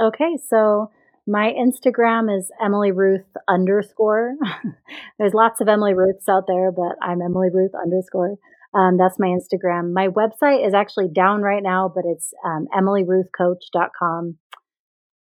Okay, 0.00 0.38
so 0.48 0.90
my 1.24 1.52
Instagram 1.52 2.36
is 2.36 2.50
Emily 2.60 2.90
Ruth 2.90 3.26
underscore. 3.48 4.34
There's 5.20 5.34
lots 5.34 5.60
of 5.60 5.68
Emily 5.68 5.94
Ruths 5.94 6.28
out 6.28 6.48
there, 6.48 6.72
but 6.72 6.96
I'm 7.00 7.22
Emily 7.22 7.50
Ruth 7.52 7.72
underscore. 7.80 8.38
Um, 8.74 8.96
that's 8.96 9.20
my 9.20 9.28
Instagram. 9.28 9.92
My 9.92 10.08
website 10.08 10.66
is 10.66 10.74
actually 10.74 11.10
down 11.14 11.42
right 11.42 11.62
now, 11.62 11.92
but 11.94 12.04
it's 12.04 12.34
um, 12.44 12.66
emilyruthcoach.com. 12.74 14.38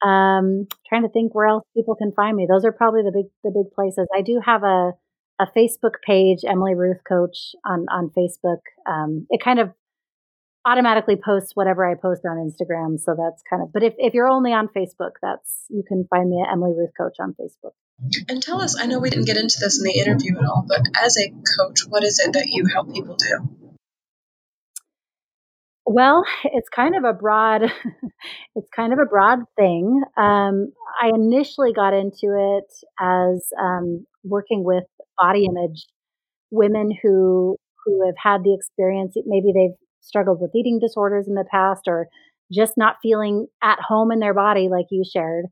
Um, 0.03 0.67
trying 0.89 1.03
to 1.03 1.09
think 1.09 1.35
where 1.35 1.47
else 1.47 1.65
people 1.75 1.95
can 1.95 2.13
find 2.13 2.37
me. 2.37 2.47
Those 2.49 2.65
are 2.65 2.73
probably 2.73 3.03
the 3.03 3.13
big 3.13 3.27
the 3.43 3.51
big 3.51 3.73
places. 3.75 4.07
I 4.15 4.23
do 4.23 4.41
have 4.45 4.63
a 4.63 4.93
a 5.41 5.47
Facebook 5.57 5.95
page, 6.07 6.41
Emily 6.47 6.75
Ruth 6.75 7.03
Coach 7.09 7.55
on 7.65 7.87
on 7.91 8.11
Facebook. 8.17 8.61
Um, 8.87 9.27
it 9.31 9.43
kind 9.43 9.59
of 9.59 9.73
automatically 10.67 11.17
posts 11.17 11.53
whatever 11.55 11.89
I 11.89 11.95
post 11.95 12.23
on 12.25 12.37
Instagram, 12.37 12.99
so 12.99 13.15
that's 13.17 13.43
kind 13.49 13.63
of. 13.63 13.73
But 13.73 13.83
if 13.83 13.95
if 13.99 14.15
you're 14.15 14.29
only 14.29 14.53
on 14.53 14.69
Facebook, 14.69 15.13
that's 15.23 15.65
you 15.69 15.83
can 15.87 16.07
find 16.09 16.29
me 16.29 16.43
at 16.43 16.53
Emily 16.53 16.73
Ruth 16.77 16.93
Coach 16.97 17.17
on 17.21 17.35
Facebook. 17.41 17.73
And 18.29 18.43
tell 18.43 18.61
us, 18.61 18.77
I 18.79 18.87
know 18.87 18.99
we 18.99 19.11
didn't 19.11 19.27
get 19.27 19.37
into 19.37 19.59
this 19.61 19.79
in 19.79 19.85
the 19.85 19.99
interview 19.99 20.37
at 20.37 20.45
all, 20.45 20.65
but 20.67 20.81
as 21.01 21.17
a 21.17 21.31
coach, 21.31 21.87
what 21.89 22.03
is 22.03 22.19
it 22.19 22.33
that 22.33 22.49
you 22.49 22.67
help 22.73 22.93
people 22.93 23.17
do? 23.17 23.64
Well, 25.87 26.25
it's 26.45 26.69
kind 26.69 26.97
of 26.97 27.05
a 27.05 27.13
broad, 27.13 27.63
it's 28.57 28.69
kind 28.75 28.93
of 28.93 28.99
a 28.99 29.07
broad 29.07 29.41
thing. 29.57 30.03
Um, 30.17 30.73
I 31.01 31.11
initially 31.15 31.73
got 31.73 31.93
into 31.93 32.57
it 32.59 32.73
as 33.01 33.47
um, 33.61 34.07
working 34.23 34.65
with 34.65 34.85
body 35.19 35.47
image 35.47 35.87
women 36.51 36.91
who 37.03 37.57
who 37.85 38.07
have 38.07 38.15
had 38.23 38.45
the 38.45 38.55
experience. 38.55 39.15
Maybe 39.27 39.53
they've 39.55 39.77
struggled 40.01 40.41
with 40.41 40.55
eating 40.55 40.79
disorders 40.81 41.29
in 41.29 41.35
the 41.35 41.45
past, 41.51 41.83
or 41.87 42.09
just 42.53 42.75
not 42.77 42.97
feeling 43.03 43.47
at 43.63 43.79
home 43.87 44.11
in 44.13 44.21
their 44.21 44.35
body, 44.35 44.69
like 44.71 44.87
you 44.91 45.05
shared. 45.11 45.47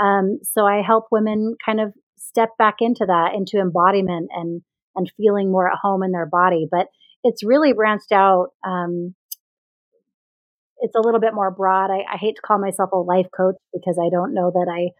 Um, 0.00 0.38
so 0.42 0.66
I 0.66 0.82
help 0.86 1.06
women 1.10 1.56
kind 1.64 1.80
of 1.80 1.92
step 2.18 2.50
back 2.58 2.76
into 2.80 3.06
that, 3.06 3.32
into 3.34 3.58
embodiment 3.58 4.30
and 4.34 4.62
and 4.96 5.10
feeling 5.16 5.50
more 5.52 5.68
at 5.70 5.78
home 5.80 6.02
in 6.02 6.12
their 6.12 6.26
body. 6.26 6.66
But 6.70 6.88
it's 7.24 7.44
really 7.44 7.72
branched 7.72 8.12
out 8.12 8.48
um, 8.66 9.14
it's 10.80 10.94
a 10.94 11.00
little 11.00 11.20
bit 11.20 11.34
more 11.34 11.50
broad. 11.50 11.90
I, 11.90 12.04
I 12.12 12.16
hate 12.18 12.36
to 12.36 12.42
call 12.42 12.58
myself 12.58 12.90
a 12.92 12.96
life 12.96 13.26
coach 13.36 13.56
because 13.72 13.98
I 13.98 14.10
don't 14.10 14.34
know 14.34 14.50
that 14.52 14.66
I 14.70 14.92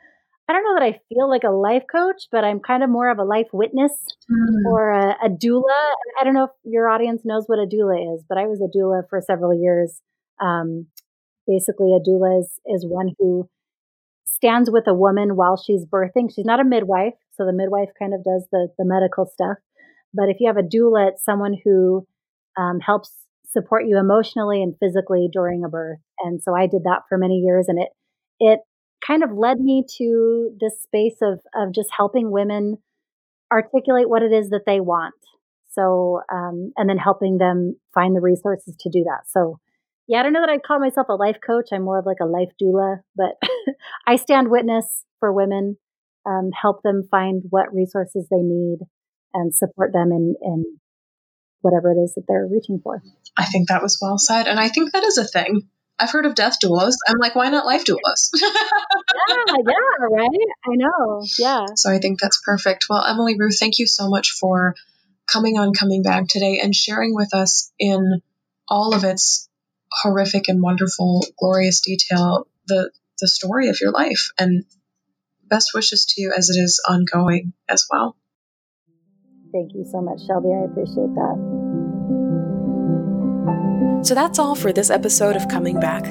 I 0.48 0.54
don't 0.54 0.64
know 0.64 0.80
that 0.80 0.94
I 0.94 1.00
feel 1.10 1.28
like 1.28 1.44
a 1.44 1.50
life 1.50 1.82
coach, 1.92 2.22
but 2.32 2.42
I'm 2.42 2.60
kind 2.60 2.82
of 2.82 2.88
more 2.88 3.10
of 3.10 3.18
a 3.18 3.24
life 3.24 3.48
witness 3.52 3.92
mm. 4.30 4.70
or 4.70 4.92
a, 4.92 5.26
a, 5.26 5.28
doula. 5.28 5.92
I 6.18 6.24
don't 6.24 6.32
know 6.32 6.44
if 6.44 6.50
your 6.64 6.88
audience 6.88 7.20
knows 7.22 7.44
what 7.46 7.58
a 7.58 7.66
doula 7.66 8.14
is, 8.14 8.24
but 8.26 8.38
I 8.38 8.46
was 8.46 8.58
a 8.62 8.74
doula 8.74 9.02
for 9.10 9.20
several 9.20 9.52
years. 9.52 10.00
Um, 10.40 10.86
basically, 11.46 11.94
a 11.94 12.00
doula 12.00 12.40
is, 12.40 12.58
is 12.64 12.86
one 12.88 13.10
who 13.18 13.46
stands 14.24 14.70
with 14.70 14.86
a 14.86 14.94
woman 14.94 15.36
while 15.36 15.58
she's 15.58 15.84
birthing. 15.84 16.32
She's 16.34 16.46
not 16.46 16.60
a 16.60 16.64
midwife, 16.64 17.14
so 17.36 17.44
the 17.44 17.52
midwife 17.52 17.90
kind 17.98 18.14
of 18.14 18.24
does 18.24 18.46
the, 18.50 18.68
the 18.78 18.86
medical 18.86 19.26
stuff. 19.26 19.58
But 20.14 20.30
if 20.30 20.38
you 20.40 20.46
have 20.46 20.56
a 20.56 20.62
doula, 20.62 21.10
it's 21.10 21.24
someone 21.24 21.56
who 21.62 22.06
um, 22.56 22.80
helps 22.80 23.12
support 23.50 23.86
you 23.86 23.98
emotionally 23.98 24.62
and 24.62 24.74
physically 24.78 25.28
during 25.32 25.64
a 25.64 25.68
birth. 25.68 25.98
And 26.20 26.42
so 26.42 26.54
I 26.54 26.66
did 26.66 26.84
that 26.84 27.02
for 27.08 27.18
many 27.18 27.36
years 27.36 27.66
and 27.68 27.78
it 27.80 27.88
it 28.40 28.60
kind 29.06 29.22
of 29.22 29.30
led 29.32 29.58
me 29.58 29.84
to 29.98 30.50
this 30.60 30.82
space 30.82 31.16
of 31.22 31.40
of 31.54 31.74
just 31.74 31.88
helping 31.96 32.30
women 32.30 32.78
articulate 33.52 34.08
what 34.08 34.22
it 34.22 34.32
is 34.32 34.50
that 34.50 34.64
they 34.66 34.80
want. 34.80 35.14
So 35.70 36.20
um, 36.32 36.72
and 36.76 36.88
then 36.88 36.98
helping 36.98 37.38
them 37.38 37.76
find 37.94 38.14
the 38.14 38.20
resources 38.20 38.76
to 38.80 38.90
do 38.90 39.04
that. 39.04 39.28
So 39.28 39.58
yeah, 40.08 40.20
I 40.20 40.22
don't 40.22 40.32
know 40.32 40.40
that 40.40 40.50
I'd 40.50 40.62
call 40.62 40.80
myself 40.80 41.08
a 41.10 41.14
life 41.14 41.36
coach. 41.46 41.68
I'm 41.70 41.82
more 41.84 41.98
of 41.98 42.06
like 42.06 42.20
a 42.20 42.26
life 42.26 42.48
doula, 42.60 43.00
but 43.14 43.36
I 44.06 44.16
stand 44.16 44.50
witness 44.50 45.04
for 45.20 45.32
women, 45.32 45.76
um, 46.26 46.50
help 46.58 46.82
them 46.82 47.06
find 47.10 47.42
what 47.50 47.74
resources 47.74 48.26
they 48.30 48.40
need 48.40 48.78
and 49.34 49.54
support 49.54 49.92
them 49.92 50.10
in, 50.10 50.34
in 50.42 50.78
whatever 51.60 51.92
it 51.92 51.96
is 51.96 52.14
that 52.14 52.24
they're 52.28 52.46
reaching 52.50 52.80
for. 52.82 53.02
I 53.36 53.44
think 53.44 53.68
that 53.68 53.82
was 53.82 53.98
well 54.00 54.18
said. 54.18 54.46
And 54.46 54.58
I 54.58 54.68
think 54.68 54.92
that 54.92 55.04
is 55.04 55.18
a 55.18 55.24
thing. 55.24 55.68
I've 55.98 56.10
heard 56.10 56.26
of 56.26 56.34
death 56.34 56.58
doulas. 56.62 56.94
I'm 57.08 57.18
like, 57.18 57.34
why 57.34 57.48
not 57.48 57.66
life 57.66 57.84
doulas? 57.84 58.30
yeah, 58.40 59.36
yeah, 59.48 60.06
right? 60.10 60.28
I 60.64 60.74
know. 60.74 61.24
Yeah. 61.38 61.66
So 61.74 61.90
I 61.90 61.98
think 61.98 62.20
that's 62.20 62.40
perfect. 62.44 62.86
Well, 62.88 63.04
Emily 63.04 63.36
Ruth, 63.38 63.58
thank 63.58 63.78
you 63.78 63.86
so 63.86 64.08
much 64.08 64.36
for 64.40 64.74
coming 65.30 65.58
on 65.58 65.74
Coming 65.74 66.02
Back 66.02 66.28
today 66.28 66.60
and 66.62 66.74
sharing 66.74 67.14
with 67.14 67.34
us 67.34 67.72
in 67.78 68.22
all 68.68 68.94
of 68.94 69.04
its 69.04 69.48
horrific 69.90 70.48
and 70.48 70.62
wonderful, 70.62 71.24
glorious 71.38 71.80
detail 71.80 72.46
the 72.66 72.90
the 73.20 73.26
story 73.26 73.68
of 73.68 73.78
your 73.80 73.90
life. 73.90 74.30
And 74.38 74.64
best 75.48 75.70
wishes 75.74 76.06
to 76.06 76.22
you 76.22 76.32
as 76.36 76.50
it 76.50 76.60
is 76.60 76.80
ongoing 76.88 77.52
as 77.68 77.86
well. 77.90 78.16
Thank 79.52 79.72
you 79.74 79.84
so 79.90 80.00
much, 80.00 80.20
Shelby. 80.26 80.50
I 80.52 80.70
appreciate 80.70 81.14
that. 81.14 81.47
So 84.02 84.14
that's 84.14 84.38
all 84.38 84.54
for 84.54 84.72
this 84.72 84.90
episode 84.90 85.36
of 85.36 85.48
Coming 85.48 85.80
Back. 85.80 86.04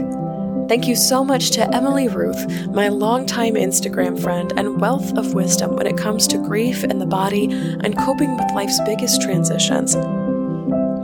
Thank 0.67 0.87
you 0.87 0.95
so 0.95 1.23
much 1.23 1.51
to 1.51 1.73
Emily 1.73 2.09
Ruth, 2.09 2.67
my 2.67 2.89
longtime 2.89 3.53
Instagram 3.53 4.21
friend 4.21 4.51
and 4.57 4.81
wealth 4.81 5.17
of 5.17 5.33
wisdom 5.33 5.75
when 5.77 5.87
it 5.87 5.97
comes 5.97 6.27
to 6.27 6.37
grief 6.37 6.83
and 6.83 6.99
the 6.99 7.05
body 7.05 7.45
and 7.45 7.97
coping 7.97 8.35
with 8.35 8.51
life's 8.53 8.79
biggest 8.81 9.21
transitions. 9.21 9.95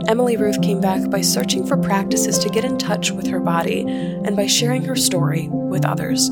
Emily 0.06 0.36
Ruth 0.36 0.60
came 0.60 0.80
back 0.80 1.08
by 1.08 1.22
searching 1.22 1.66
for 1.66 1.78
practices 1.78 2.38
to 2.40 2.50
get 2.50 2.64
in 2.64 2.76
touch 2.76 3.10
with 3.10 3.26
her 3.28 3.40
body 3.40 3.80
and 3.80 4.36
by 4.36 4.46
sharing 4.46 4.84
her 4.84 4.96
story 4.96 5.48
with 5.48 5.86
others. 5.86 6.28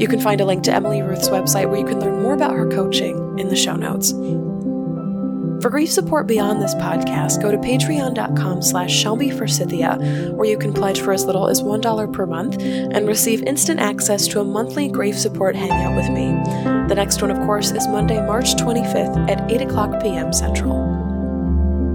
You 0.00 0.08
can 0.08 0.20
find 0.20 0.40
a 0.40 0.46
link 0.46 0.64
to 0.64 0.72
Emily 0.72 1.02
Ruth's 1.02 1.28
website 1.28 1.68
where 1.68 1.80
you 1.80 1.86
can 1.86 2.00
learn 2.00 2.22
more 2.22 2.32
about 2.32 2.54
her 2.54 2.70
coaching 2.70 3.38
in 3.38 3.48
the 3.48 3.56
show 3.56 3.76
notes. 3.76 4.12
For 5.60 5.70
grief 5.70 5.90
support 5.90 6.28
beyond 6.28 6.62
this 6.62 6.74
podcast, 6.76 7.42
go 7.42 7.50
to 7.50 7.58
patreon.com 7.58 8.62
slash 8.62 9.04
shelbyforsythia, 9.04 10.32
where 10.34 10.48
you 10.48 10.56
can 10.56 10.72
pledge 10.72 11.00
for 11.00 11.12
as 11.12 11.24
little 11.24 11.48
as 11.48 11.62
$1 11.62 12.12
per 12.12 12.26
month 12.26 12.62
and 12.62 13.08
receive 13.08 13.42
instant 13.42 13.80
access 13.80 14.28
to 14.28 14.40
a 14.40 14.44
monthly 14.44 14.88
grief 14.88 15.18
support 15.18 15.56
hangout 15.56 15.96
with 15.96 16.10
me. 16.10 16.26
The 16.88 16.94
next 16.94 17.20
one, 17.20 17.32
of 17.32 17.38
course, 17.38 17.72
is 17.72 17.88
Monday, 17.88 18.24
March 18.24 18.54
25th 18.54 19.28
at 19.28 19.50
8 19.50 19.62
o'clock 19.62 20.00
p.m. 20.00 20.32
Central. 20.32 20.78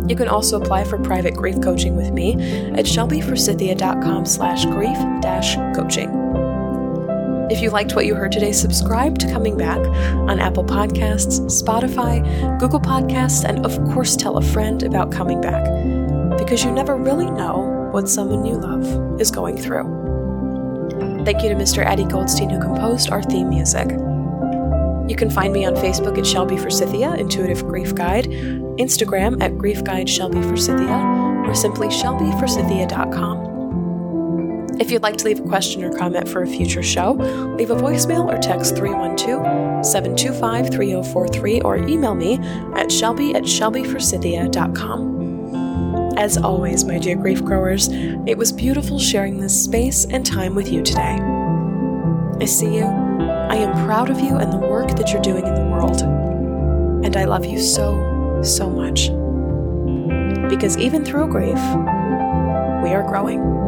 You 0.10 0.18
can 0.18 0.28
also 0.28 0.62
apply 0.62 0.84
for 0.84 0.98
private 0.98 1.34
grief 1.34 1.62
coaching 1.62 1.96
with 1.96 2.12
me 2.12 2.34
at 2.34 2.86
shelbyforsythia.com 2.86 4.26
slash 4.26 4.66
grief 4.66 4.98
dash 5.22 5.56
coaching. 5.74 6.43
If 7.54 7.62
you 7.62 7.70
liked 7.70 7.94
what 7.94 8.08
you 8.08 8.16
heard 8.16 8.32
today, 8.32 8.52
subscribe 8.52 9.20
to 9.20 9.32
Coming 9.32 9.56
Back 9.56 9.78
on 9.78 10.40
Apple 10.40 10.64
Podcasts, 10.64 11.40
Spotify, 11.52 12.60
Google 12.60 12.80
Podcasts, 12.80 13.48
and 13.48 13.64
of 13.64 13.78
course, 13.94 14.16
tell 14.16 14.38
a 14.38 14.42
friend 14.42 14.82
about 14.82 15.12
Coming 15.12 15.40
Back 15.40 15.64
because 16.40 16.64
you 16.64 16.72
never 16.72 16.96
really 16.96 17.30
know 17.30 17.90
what 17.92 18.10
someone 18.10 18.44
you 18.44 18.56
love 18.56 19.22
is 19.22 19.30
going 19.30 19.58
through. 19.58 19.84
Thank 21.26 21.44
you 21.44 21.50
to 21.50 21.56
Mr. 21.56 21.86
Eddie 21.86 22.06
Goldstein 22.06 22.50
who 22.50 22.60
composed 22.60 23.12
our 23.12 23.22
theme 23.22 23.50
music. 23.50 23.88
You 25.08 25.16
can 25.16 25.30
find 25.30 25.54
me 25.54 25.64
on 25.64 25.76
Facebook 25.76 26.18
at 26.18 26.26
Shelby 26.26 26.58
Forsythia, 26.58 27.14
Intuitive 27.14 27.68
Grief 27.68 27.94
Guide, 27.94 28.26
Instagram 28.80 29.44
at 29.44 29.60
Grief 29.60 29.84
Guide 29.84 30.10
Shelby 30.10 30.42
Forsythia, 30.42 31.46
or 31.46 31.54
simply 31.54 31.90
shelbyforsythia.com. 31.90 33.53
If 34.80 34.90
you'd 34.90 35.04
like 35.04 35.18
to 35.18 35.26
leave 35.26 35.40
a 35.40 35.44
question 35.44 35.84
or 35.84 35.96
comment 35.96 36.28
for 36.28 36.42
a 36.42 36.48
future 36.48 36.82
show, 36.82 37.12
leave 37.58 37.70
a 37.70 37.76
voicemail 37.76 38.26
or 38.26 38.40
text 38.40 38.76
312 38.76 39.86
725 39.86 40.72
3043 40.72 41.62
or 41.62 41.78
email 41.78 42.16
me 42.16 42.40
at 42.76 42.92
shelby 42.92 43.36
at 43.36 43.44
shelbyforsythia.com. 43.44 46.18
As 46.18 46.38
always, 46.38 46.86
my 46.86 46.98
dear 46.98 47.16
grief 47.16 47.44
growers, 47.44 47.90
it 48.26 48.36
was 48.38 48.52
beautiful 48.52 48.98
sharing 48.98 49.40
this 49.40 49.64
space 49.64 50.06
and 50.06 50.26
time 50.26 50.56
with 50.56 50.72
you 50.72 50.82
today. 50.82 51.20
I 52.42 52.46
see 52.46 52.78
you, 52.78 52.86
I 52.86 53.56
am 53.56 53.86
proud 53.86 54.10
of 54.10 54.20
you 54.20 54.38
and 54.38 54.52
the 54.52 54.58
work 54.58 54.96
that 54.96 55.12
you're 55.12 55.22
doing 55.22 55.46
in 55.46 55.54
the 55.54 55.66
world, 55.66 56.02
and 57.06 57.16
I 57.16 57.26
love 57.26 57.46
you 57.46 57.60
so, 57.60 58.42
so 58.44 58.68
much. 58.70 59.10
Because 60.50 60.78
even 60.78 61.06
through 61.06 61.28
grief, 61.28 61.60
we 62.84 62.94
are 62.94 63.04
growing. 63.08 63.63